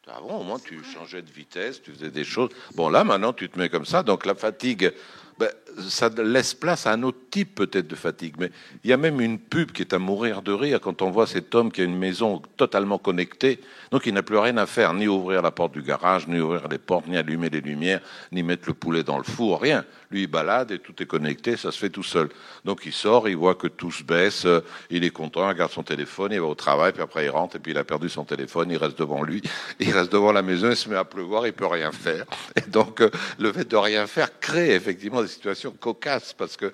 Avant, 0.07 0.39
au 0.39 0.43
moins, 0.43 0.59
tu 0.59 0.83
changeais 0.83 1.23
de 1.23 1.31
vitesse, 1.31 1.81
tu 1.81 1.91
faisais 1.91 2.11
des 2.11 2.23
choses. 2.23 2.49
Bon, 2.75 2.89
là, 2.89 3.03
maintenant, 3.03 3.33
tu 3.33 3.49
te 3.49 3.57
mets 3.57 3.69
comme 3.69 3.85
ça. 3.85 4.03
Donc, 4.03 4.27
la 4.27 4.35
fatigue, 4.35 4.93
ben, 5.37 5.49
ça 5.89 6.09
laisse 6.09 6.53
place 6.53 6.87
à 6.87 6.93
un 6.93 7.03
autre 7.03 7.17
type, 7.29 7.55
peut-être, 7.55 7.87
de 7.87 7.95
fatigue. 7.95 8.35
Mais 8.39 8.51
il 8.83 8.89
y 8.89 8.93
a 8.93 8.97
même 8.97 9.19
une 9.19 9.37
pub 9.37 9.71
qui 9.71 9.81
est 9.81 9.93
à 9.93 9.99
mourir 9.99 10.41
de 10.41 10.53
rire 10.53 10.79
quand 10.79 11.01
on 11.01 11.11
voit 11.11 11.27
cet 11.27 11.53
homme 11.55 11.71
qui 11.71 11.81
a 11.81 11.83
une 11.83 11.97
maison 11.97 12.41
totalement 12.55 12.97
connectée. 12.97 13.59
Donc, 13.91 14.05
il 14.05 14.13
n'a 14.13 14.23
plus 14.23 14.37
rien 14.37 14.55
à 14.57 14.65
faire, 14.65 14.93
ni 14.93 15.07
ouvrir 15.07 15.41
la 15.41 15.51
porte 15.51 15.73
du 15.73 15.81
garage, 15.81 16.27
ni 16.27 16.39
ouvrir 16.39 16.67
les 16.69 16.77
portes, 16.77 17.07
ni 17.07 17.17
allumer 17.17 17.49
les 17.49 17.61
lumières, 17.61 18.01
ni 18.31 18.43
mettre 18.43 18.63
le 18.67 18.73
poulet 18.73 19.03
dans 19.03 19.17
le 19.17 19.23
four, 19.23 19.61
rien. 19.61 19.83
Lui, 20.11 20.21
il 20.23 20.27
balade 20.27 20.71
et 20.71 20.79
tout 20.79 20.93
est 21.01 21.05
connecté, 21.05 21.57
ça 21.57 21.71
se 21.71 21.79
fait 21.79 21.89
tout 21.89 22.03
seul. 22.03 22.29
Donc, 22.63 22.83
il 22.85 22.93
sort, 22.93 23.27
il 23.27 23.35
voit 23.35 23.55
que 23.55 23.67
tout 23.67 23.91
se 23.91 24.03
baisse, 24.03 24.45
euh, 24.45 24.61
il 24.89 25.03
est 25.03 25.09
content, 25.09 25.43
il 25.45 25.49
regarde 25.49 25.71
son 25.71 25.83
téléphone, 25.83 26.31
il 26.31 26.39
va 26.39 26.47
au 26.47 26.55
travail, 26.55 26.93
puis 26.93 27.01
après, 27.01 27.25
il 27.25 27.29
rentre, 27.29 27.57
et 27.57 27.59
puis 27.59 27.73
il 27.73 27.77
a 27.77 27.83
perdu 27.83 28.07
son 28.07 28.23
téléphone, 28.23 28.71
il 28.71 28.77
reste 28.77 28.97
devant 28.97 29.23
lui, 29.23 29.41
il 29.79 29.91
reste 29.91 30.11
devant 30.11 30.31
la 30.31 30.41
maison, 30.41 30.69
il 30.69 30.77
se 30.77 30.87
met 30.87 30.95
à 30.95 31.03
pleuvoir, 31.03 31.45
il 31.45 31.53
peut 31.53 31.65
rien 31.65 31.91
faire. 31.91 32.25
Et 32.55 32.69
donc, 32.69 33.01
euh, 33.01 33.09
le 33.39 33.51
fait 33.51 33.69
de 33.69 33.75
rien 33.75 34.07
faire 34.07 34.39
crée 34.39 34.73
effectivement 34.73 35.24
des 35.25 35.31
situations 35.31 35.71
cocasses, 35.71 36.33
parce 36.33 36.57
que 36.57 36.73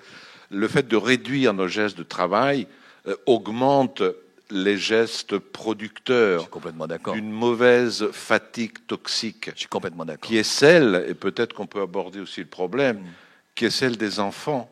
le 0.49 0.67
fait 0.67 0.87
de 0.87 0.97
réduire 0.97 1.53
nos 1.53 1.67
gestes 1.67 1.97
de 1.97 2.03
travail 2.03 2.67
euh, 3.07 3.15
augmente 3.25 4.03
les 4.49 4.77
gestes 4.77 5.37
producteurs 5.37 6.49
d'une 7.13 7.31
mauvaise 7.31 8.11
fatigue 8.11 8.73
toxique. 8.85 9.49
Je 9.53 9.59
suis 9.59 9.69
complètement 9.69 10.05
d'accord. 10.05 10.27
Qui 10.27 10.37
est 10.37 10.43
celle, 10.43 11.05
et 11.07 11.13
peut-être 11.13 11.53
qu'on 11.53 11.67
peut 11.67 11.81
aborder 11.81 12.19
aussi 12.19 12.41
le 12.41 12.47
problème, 12.47 12.97
Mm. 12.97 13.05
qui 13.55 13.65
est 13.65 13.69
celle 13.69 13.97
des 13.97 14.19
enfants 14.19 14.69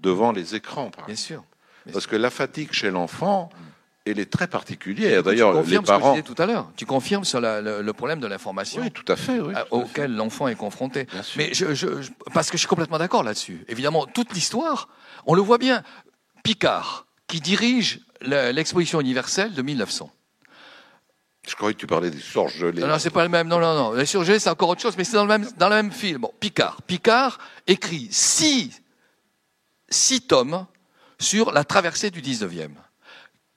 devant 0.00 0.32
les 0.32 0.54
écrans. 0.54 0.90
Par 0.90 1.06
Bien 1.06 1.14
sûr. 1.14 1.44
Parce 1.92 2.06
que 2.06 2.16
la 2.16 2.30
fatigue 2.30 2.72
chez 2.72 2.90
l'enfant, 2.90 3.50
elle 4.04 4.18
est 4.18 4.30
très 4.30 4.46
particulière. 4.48 5.18
Tu 5.22 5.28
D'ailleurs, 5.30 5.52
les 5.52 5.58
confirmes 5.60 5.86
ce 5.86 5.90
que 5.90 5.96
je 5.96 6.00
parents. 6.00 6.22
tout 6.22 6.34
à 6.38 6.46
l'heure. 6.46 6.70
Tu 6.76 6.86
confirmes 6.86 7.24
sur 7.24 7.40
la- 7.40 7.60
le, 7.60 7.82
le 7.82 7.92
problème 7.92 8.20
de 8.20 8.26
l'information. 8.26 8.82
Oui, 8.82 8.90
tout 8.90 9.04
à 9.06 9.16
fait, 9.16 9.38
oui, 9.40 9.54
à- 9.54 9.62
tout 9.64 9.74
à 9.76 9.78
auquel 9.78 10.14
l'enfant 10.14 10.48
est 10.48 10.54
confronté. 10.56 11.06
Mais 11.36 11.54
je, 11.54 11.74
je- 11.74 12.02
je- 12.02 12.10
parce 12.34 12.48
que 12.50 12.56
je 12.56 12.60
suis 12.60 12.68
complètement 12.68 12.98
d'accord 12.98 13.22
là-dessus. 13.22 13.64
Évidemment, 13.68 14.06
toute 14.06 14.32
l'histoire, 14.32 14.88
on 15.26 15.34
le 15.34 15.42
voit 15.42 15.58
bien. 15.58 15.82
Picard, 16.42 17.06
qui 17.28 17.40
dirige 17.40 18.00
l'exposition 18.20 19.00
universelle 19.00 19.52
de 19.54 19.62
1900. 19.62 20.10
Je 21.48 21.54
croyais 21.56 21.74
que 21.74 21.80
tu 21.80 21.86
parlais 21.88 22.10
des 22.10 22.20
surgelés. 22.20 22.80
Non, 22.80 22.86
non, 22.88 22.98
c'est 23.00 23.10
pas 23.10 23.22
le 23.24 23.28
même. 23.28 23.48
Non, 23.48 23.58
non, 23.58 23.74
non. 23.74 23.92
Les 23.94 24.06
surgelés, 24.06 24.38
c'est 24.38 24.50
encore 24.50 24.68
autre 24.68 24.80
chose, 24.80 24.94
mais 24.96 25.02
c'est 25.04 25.14
dans 25.16 25.24
le 25.24 25.28
même, 25.28 25.48
dans 25.58 25.68
le 25.68 25.74
même 25.76 25.90
film. 25.92 26.20
Bon, 26.22 26.32
Picard. 26.38 26.82
Picard 26.82 27.38
écrit 27.66 28.06
six, 28.12 28.80
six 29.88 30.20
tomes 30.22 30.66
sur 31.18 31.50
la 31.52 31.64
traversée 31.64 32.10
du 32.10 32.20
19e. 32.22 32.70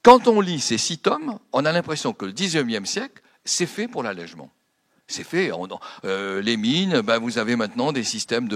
Quand 0.05 0.27
on 0.27 0.39
lit 0.39 0.59
ces 0.59 0.77
six 0.77 0.99
tomes, 0.99 1.39
on 1.51 1.65
a 1.65 1.71
l'impression 1.71 2.13
que 2.13 2.25
le 2.25 2.31
19e 2.31 2.85
siècle, 2.85 3.23
c'est 3.43 3.65
fait 3.65 3.87
pour 3.87 4.03
l'allègement. 4.03 4.51
C'est 5.07 5.23
fait. 5.23 5.51
Euh, 6.03 6.41
les 6.41 6.57
mines, 6.57 7.01
ben, 7.01 7.19
vous 7.19 7.37
avez 7.37 7.55
maintenant 7.55 7.91
des 7.91 8.03
systèmes 8.03 8.49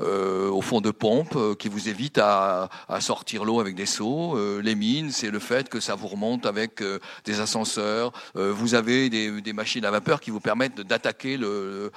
euh, 0.00 0.50
au 0.50 0.60
fond 0.60 0.82
de 0.82 0.90
pompe 0.90 1.34
euh, 1.34 1.54
qui 1.54 1.68
vous 1.68 1.88
évitent 1.88 2.18
à, 2.18 2.68
sortir 3.00 3.44
l'eau 3.44 3.58
avec 3.58 3.74
des 3.74 3.86
seaux. 3.86 4.38
Les 4.60 4.74
mines, 4.74 5.10
c'est 5.10 5.30
le 5.30 5.38
fait 5.38 5.68
que 5.70 5.80
ça 5.80 5.94
vous 5.94 6.06
remonte 6.06 6.44
avec 6.44 6.82
des 7.24 7.40
ascenseurs. 7.40 8.12
Vous 8.34 8.74
avez 8.74 9.08
des, 9.10 9.52
machines 9.52 9.84
à 9.84 9.90
vapeur 9.90 10.20
qui 10.20 10.30
vous 10.30 10.40
permettent 10.40 10.80
d'attaquer 10.80 11.36
le, 11.36 11.90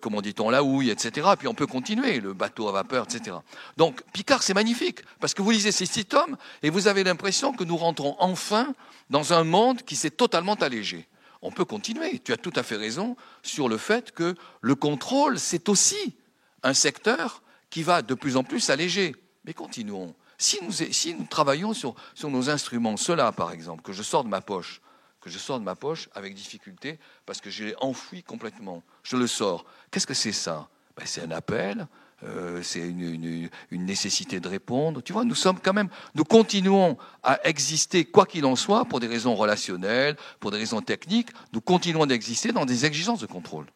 comment 0.00 0.20
dit-on, 0.20 0.50
la 0.50 0.62
houille, 0.62 0.90
etc. 0.90 1.28
Puis 1.38 1.48
on 1.48 1.54
peut 1.54 1.66
continuer, 1.66 2.20
le 2.20 2.34
bateau 2.34 2.68
à 2.68 2.72
vapeur, 2.72 3.04
etc. 3.04 3.36
Donc 3.76 4.02
Picard, 4.12 4.42
c'est 4.42 4.54
magnifique 4.54 5.00
parce 5.20 5.34
que 5.34 5.42
vous 5.42 5.50
lisez 5.50 5.72
ces 5.72 5.86
six 5.86 6.04
tomes 6.04 6.36
et 6.62 6.70
vous 6.70 6.86
avez 6.86 7.04
l'impression 7.04 7.52
que 7.52 7.64
nous 7.64 7.76
rentrons 7.76 8.16
enfin 8.20 8.74
dans 9.10 9.32
un 9.32 9.44
monde 9.44 9.82
qui 9.82 9.96
s'est 9.96 10.10
totalement 10.10 10.54
allégé 10.54 11.08
on 11.42 11.50
peut 11.50 11.64
continuer. 11.64 12.18
Tu 12.18 12.32
as 12.32 12.36
tout 12.36 12.52
à 12.56 12.62
fait 12.62 12.76
raison 12.76 13.16
sur 13.42 13.68
le 13.68 13.76
fait 13.78 14.12
que 14.12 14.34
le 14.60 14.74
contrôle, 14.74 15.38
c'est 15.38 15.68
aussi 15.68 16.16
un 16.62 16.74
secteur 16.74 17.42
qui 17.70 17.82
va 17.82 18.02
de 18.02 18.14
plus 18.14 18.36
en 18.36 18.44
plus 18.44 18.60
s'alléger. 18.60 19.14
Mais 19.44 19.54
continuons. 19.54 20.14
Si 20.36 20.60
nous, 20.62 21.26
travaillons 21.26 21.74
sur, 21.74 21.94
sur 22.14 22.30
nos 22.30 22.48
instruments, 22.48 22.96
ceux-là 22.96 23.32
par 23.32 23.52
exemple, 23.52 23.82
que 23.82 23.92
je 23.92 24.02
sors 24.02 24.22
de 24.22 24.28
ma 24.28 24.40
poche, 24.40 24.80
que 25.20 25.30
je 25.30 25.38
sors 25.38 25.58
de 25.58 25.64
ma 25.64 25.74
poche 25.74 26.08
avec 26.14 26.34
difficulté 26.34 26.98
parce 27.26 27.40
que 27.40 27.50
je 27.50 27.64
l'ai 27.64 27.74
enfoui 27.80 28.22
complètement, 28.22 28.84
je 29.02 29.16
le 29.16 29.26
sors. 29.26 29.64
Qu'est-ce 29.90 30.06
que 30.06 30.14
c'est 30.14 30.32
ça? 30.32 30.68
Ben, 30.96 31.06
C'est 31.06 31.22
un 31.22 31.32
appel, 31.32 31.88
euh, 32.24 32.62
c'est 32.62 32.80
une, 32.80 33.48
nécessité 33.70 34.40
de 34.40 34.48
répondre. 34.48 35.02
Tu 35.02 35.12
vois, 35.12 35.24
nous 35.24 35.36
sommes 35.36 35.60
quand 35.60 35.72
même, 35.72 35.88
nous 36.14 36.24
continuons 36.24 36.96
à 37.22 37.46
exister, 37.46 38.04
quoi 38.04 38.26
qu'il 38.26 38.44
en 38.44 38.56
soit, 38.56 38.84
pour 38.86 38.98
des 38.98 39.06
raisons 39.06 39.36
relationnelles, 39.36 40.16
pour 40.40 40.50
des 40.50 40.58
raisons 40.58 40.80
techniques, 40.80 41.28
nous 41.52 41.60
continuons 41.60 42.06
d'exister 42.06 42.52
dans 42.52 42.66
des 42.66 42.86
exigences 42.86 43.20
de 43.20 43.26
contrôle. 43.26 43.66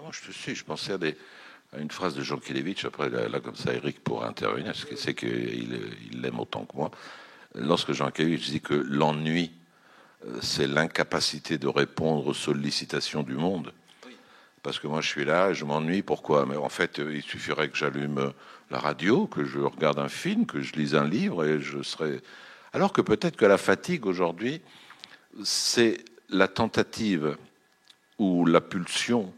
Moi, 0.00 0.10
je 0.10 0.26
te 0.26 0.32
suis, 0.32 0.56
je 0.56 0.64
pensais 0.64 0.94
à, 0.94 1.78
une 1.78 1.92
phrase 1.92 2.16
de 2.16 2.22
Jean 2.22 2.38
Kelevitch, 2.38 2.84
après, 2.84 3.08
là, 3.08 3.38
comme 3.38 3.54
ça, 3.54 3.72
Eric 3.72 4.02
pourra 4.02 4.26
intervenir, 4.26 4.72
parce 4.72 4.84
que 4.84 4.96
c'est 4.96 5.14
qu'il 5.14 5.96
il 6.10 6.20
l'aime 6.20 6.40
autant 6.40 6.64
que 6.64 6.76
moi. 6.76 6.90
lorsque 7.54 7.92
Jean 7.92 8.10
je 8.16 8.24
dis 8.24 8.60
que 8.60 8.74
l'ennui, 8.74 9.52
euh, 10.26 10.38
c'est 10.42 10.66
l'incapacité 10.66 11.56
de 11.56 11.68
répondre 11.68 12.26
aux 12.26 12.34
sollicitations 12.34 13.22
du 13.22 13.34
monde. 13.34 13.72
Parce 14.62 14.78
que 14.78 14.86
moi, 14.86 15.00
je 15.00 15.08
suis 15.08 15.24
là, 15.24 15.52
je 15.52 15.64
m'ennuie. 15.64 16.02
Pourquoi? 16.02 16.46
Mais 16.46 16.56
en 16.56 16.68
fait, 16.68 17.00
euh, 17.00 17.14
il 17.14 17.22
suffirait 17.22 17.68
que 17.68 17.76
j'allume 17.76 18.18
euh, 18.18 18.30
la 18.70 18.78
radio, 18.78 19.26
que 19.26 19.44
je 19.44 19.58
regarde 19.58 19.98
un 19.98 20.08
film, 20.08 20.46
que 20.46 20.60
je 20.60 20.74
lise 20.74 20.94
un 20.94 21.06
livre, 21.06 21.44
et 21.44 21.60
je 21.60 21.82
serais. 21.82 22.20
Alors 22.72 22.92
que 22.92 23.00
peut-être 23.00 23.36
que 23.36 23.44
la 23.44 23.58
fatigue 23.58 24.06
aujourd'hui, 24.06 24.60
c'est 25.42 26.04
la 26.28 26.48
tentative 26.48 27.36
ou 28.18 28.46
la 28.46 28.60
pulsion 28.60 29.32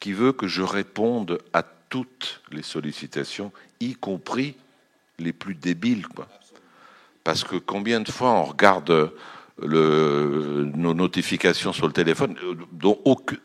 qui 0.00 0.12
veut 0.12 0.32
que 0.32 0.46
je 0.46 0.62
réponde 0.62 1.40
à 1.52 1.62
toutes 1.62 2.42
les 2.50 2.62
sollicitations, 2.62 3.52
y 3.80 3.94
compris 3.94 4.56
les 5.18 5.32
plus 5.32 5.54
débiles. 5.54 6.06
Quoi. 6.06 6.28
Parce 7.24 7.44
que 7.44 7.56
combien 7.56 8.00
de 8.00 8.10
fois 8.10 8.30
on 8.30 8.44
regarde 8.44 9.12
le, 9.62 10.70
nos 10.74 10.94
notifications 10.94 11.72
sur 11.72 11.86
le 11.86 11.92
téléphone, 11.92 12.36
dont 12.72 12.98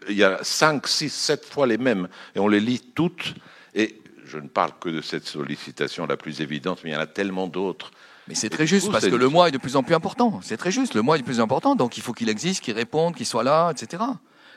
il 0.10 0.16
y 0.16 0.24
a 0.24 0.40
5, 0.42 0.88
6, 0.88 1.10
7 1.10 1.46
fois 1.46 1.68
les 1.68 1.78
mêmes, 1.78 2.08
et 2.36 2.40
on 2.40 2.48
les 2.48 2.60
lit 2.60 2.82
toutes, 2.94 3.36
et 3.74 4.00
je 4.26 4.38
ne 4.38 4.48
parle 4.48 4.72
que 4.80 4.90
de 4.90 5.02
cette 5.02 5.26
sollicitation 5.26 6.06
la 6.06 6.18
plus 6.18 6.42
évidente, 6.42 6.80
mais 6.84 6.92
il 6.92 6.94
y 6.94 6.96
en 6.96 7.02
a 7.02 7.08
tellement 7.08 7.48
d'autres. 7.48 7.92
Mais 8.28 8.36
c'est 8.36 8.50
très 8.50 8.68
juste, 8.68 8.92
parce 8.92 9.08
que 9.08 9.16
le 9.16 9.28
moi 9.28 9.50
est 9.50 9.52
de 9.52 9.58
plus 9.58 9.76
en 9.76 9.84
plus 9.84 9.96
important. 9.96 10.40
C'est 10.42 10.58
très 10.58 10.72
juste, 10.72 10.94
le 10.94 11.02
moi 11.02 11.18
est 11.18 11.20
de 11.20 11.26
plus 11.26 11.40
en 11.40 11.44
plus 11.44 11.44
important, 11.44 11.76
donc 11.76 11.98
il 11.98 12.04
faut 12.04 12.14
qu'il 12.14 12.30
existe, 12.30 12.64
qu'il 12.64 12.74
réponde, 12.74 13.16
qu'il 13.16 13.26
soit 13.26 13.44
là, 13.44 13.72
etc. 13.72 14.04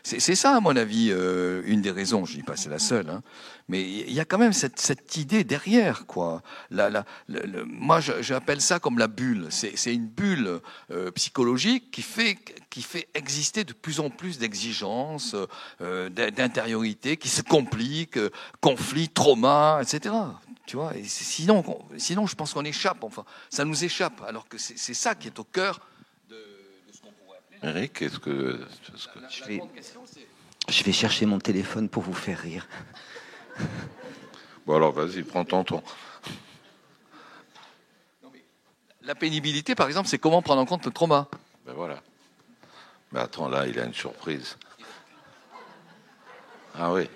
C'est 0.08 0.36
ça, 0.36 0.54
à 0.54 0.60
mon 0.60 0.76
avis, 0.76 1.08
euh, 1.10 1.62
une 1.66 1.82
des 1.82 1.90
raisons. 1.90 2.24
Je 2.24 2.36
dis 2.36 2.44
pas 2.44 2.54
c'est 2.54 2.68
la 2.68 2.78
seule, 2.78 3.10
hein. 3.10 3.22
mais 3.66 3.82
il 3.82 4.12
y 4.12 4.20
a 4.20 4.24
quand 4.24 4.38
même 4.38 4.52
cette, 4.52 5.16
idée 5.16 5.42
derrière, 5.42 6.06
quoi. 6.06 6.42
Moi, 7.66 7.98
j'appelle 8.20 8.60
ça 8.60 8.78
comme 8.78 9.00
la 9.00 9.08
bulle. 9.08 9.48
C'est 9.50 9.92
une 9.92 10.06
bulle 10.06 10.60
euh, 10.92 11.10
psychologique 11.10 11.90
qui 11.90 12.02
fait 12.02 13.08
exister 13.14 13.64
de 13.64 13.72
plus 13.72 13.98
en 13.98 14.08
plus 14.10 14.38
d'exigences, 14.38 15.34
euh, 15.80 16.08
d'intériorité, 16.08 17.16
qui 17.16 17.28
se 17.28 17.42
compliquent, 17.42 18.20
conflits, 18.60 19.08
traumas, 19.08 19.82
etc. 19.82 20.14
Tu 20.66 20.76
vois. 20.76 20.92
Sinon, 21.02 21.64
sinon, 21.96 22.28
je 22.28 22.36
pense 22.36 22.54
qu'on 22.54 22.64
échappe. 22.64 23.02
Enfin, 23.02 23.24
ça 23.50 23.64
nous 23.64 23.82
échappe, 23.82 24.22
alors 24.28 24.46
que 24.46 24.56
c'est 24.56 24.94
ça 24.94 25.16
qui 25.16 25.26
est 25.26 25.38
au 25.40 25.44
cœur 25.44 25.80
Eric, 27.62 28.02
est-ce 28.02 28.18
que, 28.18 28.60
je, 29.30 29.44
vais, 29.44 29.60
je 30.68 30.84
vais 30.84 30.92
chercher 30.92 31.26
mon 31.26 31.38
téléphone 31.38 31.88
pour 31.88 32.02
vous 32.02 32.14
faire 32.14 32.38
rire. 32.38 32.66
Bon 34.66 34.74
alors 34.74 34.90
vas-y, 34.90 35.22
prends 35.22 35.44
ton 35.44 35.62
temps. 35.62 35.84
La 39.02 39.14
pénibilité, 39.14 39.76
par 39.76 39.86
exemple, 39.86 40.08
c'est 40.08 40.18
comment 40.18 40.42
prendre 40.42 40.60
en 40.60 40.66
compte 40.66 40.84
le 40.84 40.90
trauma. 40.90 41.28
Ben 41.64 41.72
voilà. 41.72 42.02
Mais 43.12 43.20
attends, 43.20 43.48
là, 43.48 43.68
il 43.68 43.78
a 43.78 43.84
une 43.84 43.94
surprise. 43.94 44.56
Ah 46.74 46.92
oui. 46.92 47.08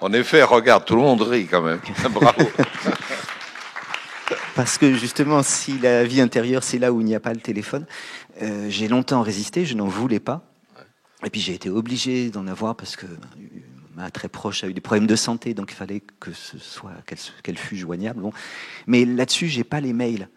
En 0.00 0.12
effet, 0.12 0.44
regarde, 0.44 0.84
tout 0.84 0.94
le 0.94 1.02
monde 1.02 1.22
rit 1.22 1.48
quand 1.48 1.62
même. 1.62 1.80
Bravo. 2.10 2.48
Parce 4.54 4.76
que 4.76 4.94
justement, 4.94 5.42
si 5.42 5.78
la 5.78 6.04
vie 6.04 6.20
intérieure, 6.20 6.62
c'est 6.62 6.78
là 6.78 6.92
où 6.92 7.00
il 7.00 7.06
n'y 7.06 7.14
a 7.14 7.20
pas 7.20 7.32
le 7.32 7.40
téléphone, 7.40 7.86
euh, 8.42 8.68
j'ai 8.68 8.88
longtemps 8.88 9.22
résisté, 9.22 9.64
je 9.64 9.74
n'en 9.74 9.86
voulais 9.86 10.20
pas. 10.20 10.42
Et 11.24 11.30
puis 11.30 11.40
j'ai 11.40 11.54
été 11.54 11.70
obligé 11.70 12.30
d'en 12.30 12.46
avoir 12.46 12.76
parce 12.76 12.96
que 12.96 13.06
ma 13.94 14.10
très 14.10 14.28
proche 14.28 14.64
a 14.64 14.68
eu 14.68 14.74
des 14.74 14.80
problèmes 14.80 15.06
de 15.06 15.16
santé, 15.16 15.54
donc 15.54 15.70
il 15.72 15.74
fallait 15.74 16.02
que 16.20 16.32
ce 16.32 16.58
soit 16.58 16.92
qu'elle 17.42 17.58
fût 17.58 17.76
joignable. 17.76 18.20
Bon. 18.20 18.32
Mais 18.86 19.04
là-dessus, 19.04 19.48
j'ai 19.48 19.64
pas 19.64 19.80
les 19.80 19.92
mails. 19.92 20.28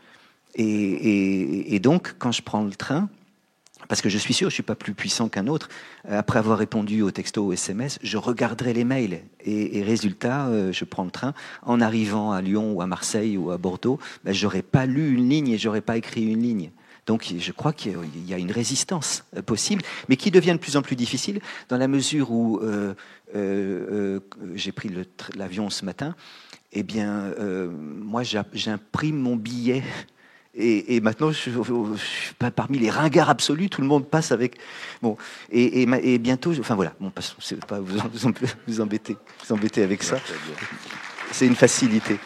Et, 0.57 1.79
donc, 1.81 2.15
quand 2.17 2.31
je 2.31 2.41
prends 2.41 2.63
le 2.63 2.71
train, 2.71 3.09
parce 3.87 4.01
que 4.01 4.09
je 4.09 4.17
suis 4.17 4.33
sûr, 4.33 4.49
je 4.49 4.53
suis 4.53 4.63
pas 4.63 4.75
plus 4.75 4.93
puissant 4.93 5.29
qu'un 5.29 5.47
autre. 5.47 5.69
Après 6.07 6.39
avoir 6.39 6.57
répondu 6.57 7.01
aux 7.01 7.11
textos, 7.11 7.45
aux 7.45 7.53
SMS, 7.53 7.99
je 8.01 8.17
regarderai 8.17 8.73
les 8.73 8.83
mails. 8.83 9.21
Et, 9.43 9.83
résultat, 9.83 10.47
euh, 10.47 10.71
je 10.71 10.85
prends 10.85 11.03
le 11.03 11.11
train. 11.11 11.33
En 11.63 11.81
arrivant 11.81 12.31
à 12.31 12.41
Lyon 12.41 12.73
ou 12.73 12.81
à 12.81 12.87
Marseille 12.87 13.37
ou 13.37 13.51
à 13.51 13.57
Bordeaux, 13.57 13.99
ben, 14.23 14.33
j'aurais 14.33 14.63
pas 14.63 14.85
lu 14.85 15.13
une 15.13 15.29
ligne 15.29 15.49
et 15.49 15.57
j'aurais 15.57 15.81
pas 15.81 15.97
écrit 15.97 16.23
une 16.23 16.41
ligne. 16.41 16.71
Donc 17.05 17.33
je 17.37 17.51
crois 17.51 17.73
qu'il 17.73 18.27
y 18.27 18.33
a 18.33 18.37
une 18.37 18.51
résistance 18.51 19.25
euh, 19.35 19.41
possible, 19.41 19.83
mais 20.09 20.15
qui 20.15 20.31
devient 20.31 20.53
de 20.53 20.57
plus 20.57 20.77
en 20.77 20.81
plus 20.81 20.95
difficile 20.95 21.39
dans 21.69 21.77
la 21.77 21.87
mesure 21.87 22.31
où 22.31 22.59
euh, 22.59 22.93
euh, 23.35 24.19
j'ai 24.55 24.71
pris 24.71 24.89
l'avion 25.35 25.69
ce 25.69 25.85
matin. 25.85 26.15
Eh 26.77 26.83
bien, 26.83 27.33
moi, 27.69 28.23
j'imprime 28.23 29.17
mon 29.17 29.37
billet 29.37 29.81
et, 30.57 31.01
maintenant, 31.01 31.31
je, 31.31 31.37
suis 31.37 32.33
pas 32.39 32.51
parmi 32.51 32.79
les 32.79 32.89
ringards 32.89 33.29
absolus. 33.29 33.69
Tout 33.69 33.81
le 33.81 33.87
monde 33.87 34.07
passe 34.07 34.31
avec. 34.31 34.57
Bon, 35.01 35.17
et, 35.51 35.81
et, 35.83 36.17
bientôt, 36.17 36.51
enfin 36.59 36.75
voilà. 36.75 36.93
Bon. 36.99 37.11
C'est 37.39 37.63
pas 37.65 37.79
vous, 37.79 37.99
vous, 38.13 38.81
embêter, 38.81 39.17
vous 39.45 39.53
embêter 39.53 39.83
avec 39.83 40.03
ça. 40.03 40.17
C'est 41.31 41.47
une 41.47 41.55
facilité. 41.55 42.19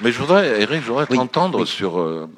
Mais 0.00 0.12
je 0.12 0.18
voudrais, 0.18 0.62
Eric, 0.62 0.82
je 0.82 0.88
voudrais 0.88 1.06
t'entendre 1.06 1.64
sur 1.64 2.28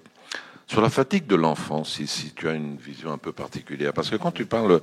sur 0.67 0.81
la 0.81 0.91
fatigue 0.91 1.27
de 1.27 1.37
l'enfant, 1.37 1.85
si, 1.85 2.07
si, 2.07 2.33
tu 2.33 2.49
as 2.49 2.55
une 2.55 2.77
vision 2.77 3.13
un 3.13 3.19
peu 3.19 3.33
particulière, 3.33 3.93
parce 3.93 4.11
que 4.11 4.17
quand 4.17 4.33
tu 4.33 4.47
parles, 4.47 4.81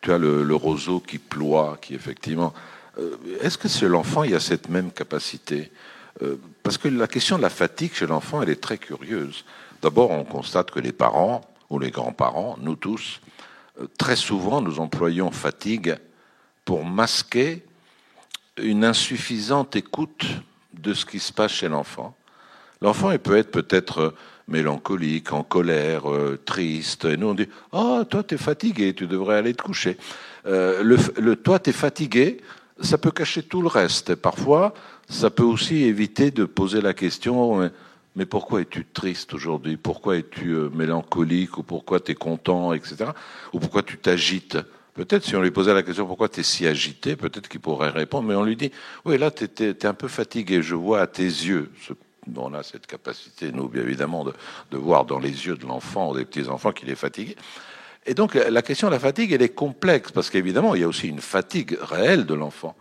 tu 0.00 0.12
as 0.12 0.18
le, 0.18 0.54
roseau 0.54 1.00
qui 1.00 1.18
ploie, 1.18 1.78
qui 1.80 1.94
effectivement... 1.94 2.54
Euh, 2.98 3.16
est-ce 3.42 3.58
que 3.58 3.68
chez 3.68 3.88
l'enfant, 3.88 4.22
il 4.22 4.30
y 4.30 4.34
a 4.34 4.40
cette 4.40 4.70
même 4.70 4.90
capacité? 4.90 5.70
Euh, 6.22 6.36
Parce 6.62 6.78
que 6.78 6.88
la 6.88 7.06
question 7.06 7.36
de 7.36 7.42
la 7.42 7.50
fatigue 7.50 7.92
chez 7.92 8.06
l'enfant, 8.06 8.40
elle 8.40 8.48
est 8.48 8.62
très 8.62 8.78
curieuse. 8.78 9.44
D'abord, 9.82 10.10
on 10.10 10.24
constate 10.24 10.70
que 10.70 10.80
les 10.80 10.92
parents, 10.92 11.42
ou 11.70 11.78
les 11.78 11.90
grands-parents, 11.90 12.56
nous 12.60 12.76
tous, 12.76 13.20
euh, 13.80 13.86
très 13.98 14.16
souvent, 14.16 14.60
nous 14.60 14.80
employons 14.80 15.30
fatigue 15.30 15.96
pour 16.64 16.84
masquer 16.84 17.64
une 18.56 18.84
insuffisante 18.84 19.76
écoute 19.76 20.26
de 20.72 20.94
ce 20.94 21.04
qui 21.04 21.18
se 21.18 21.32
passe 21.32 21.52
chez 21.52 21.68
l'enfant. 21.68 22.16
L'enfant, 22.80 23.10
il 23.10 23.18
peut 23.18 23.36
être 23.36 23.50
peut-être 23.50 24.14
mélancolique, 24.48 25.32
en 25.32 25.42
colère, 25.42 26.10
euh, 26.10 26.38
triste. 26.44 27.04
Et 27.06 27.16
nous, 27.16 27.28
on 27.28 27.34
dit 27.34 27.48
Oh, 27.72 28.02
toi, 28.08 28.22
tu 28.22 28.34
es 28.34 28.38
fatigué, 28.38 28.94
tu 28.94 29.06
devrais 29.06 29.36
aller 29.36 29.54
te 29.54 29.62
coucher. 29.62 29.96
Euh, 30.46 30.82
le, 30.82 30.96
le, 31.18 31.36
toi, 31.36 31.58
tu 31.58 31.70
es 31.70 31.72
fatigué, 31.72 32.40
ça 32.80 32.98
peut 32.98 33.10
cacher 33.10 33.42
tout 33.42 33.62
le 33.62 33.68
reste. 33.68 34.10
Et 34.10 34.16
parfois, 34.16 34.74
ça 35.08 35.30
peut 35.30 35.42
aussi 35.42 35.84
éviter 35.84 36.30
de 36.30 36.44
poser 36.44 36.80
la 36.80 36.94
question 36.94 37.70
Mais 38.16 38.24
pourquoi 38.24 38.62
es-tu 38.62 38.86
triste 38.86 39.34
aujourd'hui? 39.34 39.76
Pourquoi 39.76 40.16
es-tu 40.16 40.52
euh, 40.52 40.70
mélancolique? 40.70 41.58
Ou 41.58 41.62
pourquoi 41.62 42.00
tu 42.00 42.14
content, 42.14 42.72
etc. 42.72 43.10
Ou 43.52 43.60
pourquoi 43.60 43.82
tu 43.82 43.98
t'agites? 43.98 44.56
Peut-être 44.94 45.24
si 45.24 45.36
on 45.36 45.42
lui 45.42 45.50
posait 45.50 45.74
la 45.74 45.82
question 45.82 46.06
pourquoi 46.06 46.30
tu 46.30 46.42
si 46.42 46.66
agité, 46.66 47.16
peut-être 47.16 47.48
qu'il 47.48 47.60
pourrait 47.60 47.90
répondre, 47.90 48.26
mais 48.26 48.34
on 48.34 48.44
lui 48.44 48.56
dit 48.56 48.72
Oui, 49.04 49.18
là, 49.18 49.30
tu 49.30 49.44
es, 49.62 49.84
un 49.84 49.92
peu 49.92 50.08
fatigué, 50.08 50.62
je 50.62 50.74
vois 50.74 51.02
à 51.02 51.06
tes 51.06 51.24
yeux. 51.24 51.70
On 52.34 52.54
a 52.54 52.62
cette 52.62 52.86
capacité, 52.86 53.52
nous, 53.52 53.68
bien 53.68 53.82
évidemment, 53.82 54.24
de, 54.24 54.76
voir 54.76 55.04
dans 55.04 55.18
les 55.18 55.46
yeux 55.46 55.56
de 55.56 55.66
l'enfant 55.66 56.10
ou 56.10 56.16
des 56.16 56.24
petits-enfants 56.24 56.72
qu'il 56.72 56.88
est 56.88 56.96
fatigué. 56.96 57.36
Et 58.06 58.14
donc, 58.14 58.34
la 58.34 58.62
question 58.62 58.88
de 58.88 58.92
la 58.92 58.98
fatigue, 58.98 59.32
elle 59.32 59.42
est 59.42 59.54
complexe, 59.54 60.10
parce 60.10 60.30
qu'évidemment, 60.30 60.74
il 60.74 60.80
y 60.80 60.84
a 60.84 60.88
aussi 60.88 61.08
une 61.08 61.20
fatigue 61.20 61.76
réelle 61.82 62.24
de 62.24 62.34
l'enfant, 62.34 62.74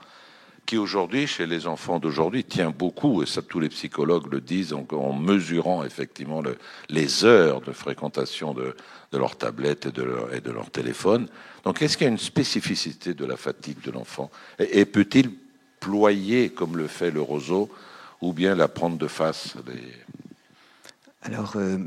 qui 0.66 0.78
aujourd'hui, 0.78 1.28
chez 1.28 1.46
les 1.46 1.68
enfants 1.68 2.00
d'aujourd'hui, 2.00 2.44
tient 2.44 2.72
beaucoup, 2.72 3.24
et 3.24 3.26
ça 3.26 3.42
tous 3.42 3.60
les 3.60 3.70
psychologues 3.70 4.32
le 4.32 4.42
disent, 4.42 4.74
en, 4.74 5.14
mesurant 5.14 5.84
effectivement 5.84 6.42
les 6.90 7.26
heures 7.26 7.62
de 7.62 7.72
fréquentation 7.72 8.54
de, 8.54 8.76
leur 9.14 9.38
tablette 9.38 9.86
et 9.86 9.92
de 9.92 10.52
leur, 10.52 10.70
téléphone. 10.72 11.28
Donc, 11.64 11.82
est-ce 11.82 11.98
qu'il 11.98 12.06
y 12.06 12.10
a 12.10 12.12
une 12.12 12.18
spécificité 12.18 13.14
de 13.14 13.26
la 13.26 13.38
fatigue 13.38 13.82
de 13.82 13.92
l'enfant? 13.92 14.30
Et 14.60 14.86
peut-il 14.86 15.32
ployer, 15.80 16.50
comme 16.50 16.78
le 16.78 16.88
fait 16.88 17.12
le 17.12 17.22
roseau, 17.22 17.70
ou 18.22 18.34
bien 18.34 18.56
la 18.56 18.68
prendre 18.68 18.98
de 18.98 19.08
face 19.08 19.56
Alors, 21.22 21.54
euh, 21.56 21.78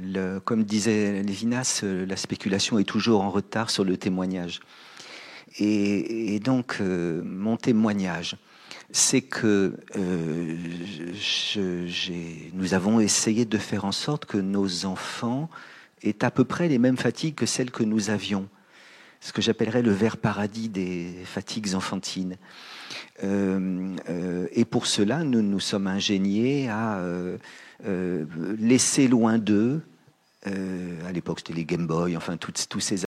euh, 0.00 0.40
comme 0.40 0.64
disait 0.64 1.22
Lévinas, 1.22 1.80
euh, 1.84 2.06
la 2.06 2.16
spéculation 2.16 2.78
est 2.78 2.84
toujours 2.84 3.22
en 3.22 3.30
retard 3.30 3.70
sur 3.70 3.84
le 3.84 3.96
témoignage. 3.96 4.60
Et, 5.58 6.40
donc, 6.40 6.80
mon 6.80 7.56
témoignage, 7.56 8.36
c'est 8.90 9.22
que 9.22 9.74
nous 12.52 12.74
avons 12.74 13.00
essayé 13.00 13.44
de 13.44 13.58
faire 13.58 13.84
en 13.84 13.92
sorte 13.92 14.24
que 14.24 14.38
nos 14.38 14.84
enfants 14.84 15.48
aient 16.02 16.24
à 16.24 16.30
peu 16.30 16.44
près 16.44 16.68
les 16.68 16.78
mêmes 16.78 16.96
fatigues 16.96 17.34
que 17.34 17.46
celles 17.46 17.70
que 17.70 17.82
nous 17.82 18.10
avions. 18.10 18.48
Ce 19.20 19.32
que 19.32 19.40
j'appellerais 19.40 19.82
le 19.82 19.92
vert 19.92 20.16
paradis 20.16 20.68
des 20.68 21.14
fatigues 21.24 21.74
enfantines. 21.74 22.36
Euh, 23.22 23.96
euh, 24.08 24.46
et 24.52 24.64
pour 24.64 24.86
cela, 24.86 25.24
nous 25.24 25.42
nous 25.42 25.60
sommes 25.60 25.86
ingéniés 25.86 26.68
à 26.68 26.98
euh, 26.98 27.38
laisser 28.58 29.08
loin 29.08 29.38
d'eux, 29.38 29.82
à 30.46 31.12
l'époque 31.12 31.38
c'était 31.38 31.54
les 31.54 31.64
Game 31.64 31.86
Boy, 31.86 32.18
enfin 32.18 32.36
tous 32.36 32.80
ces 32.80 33.02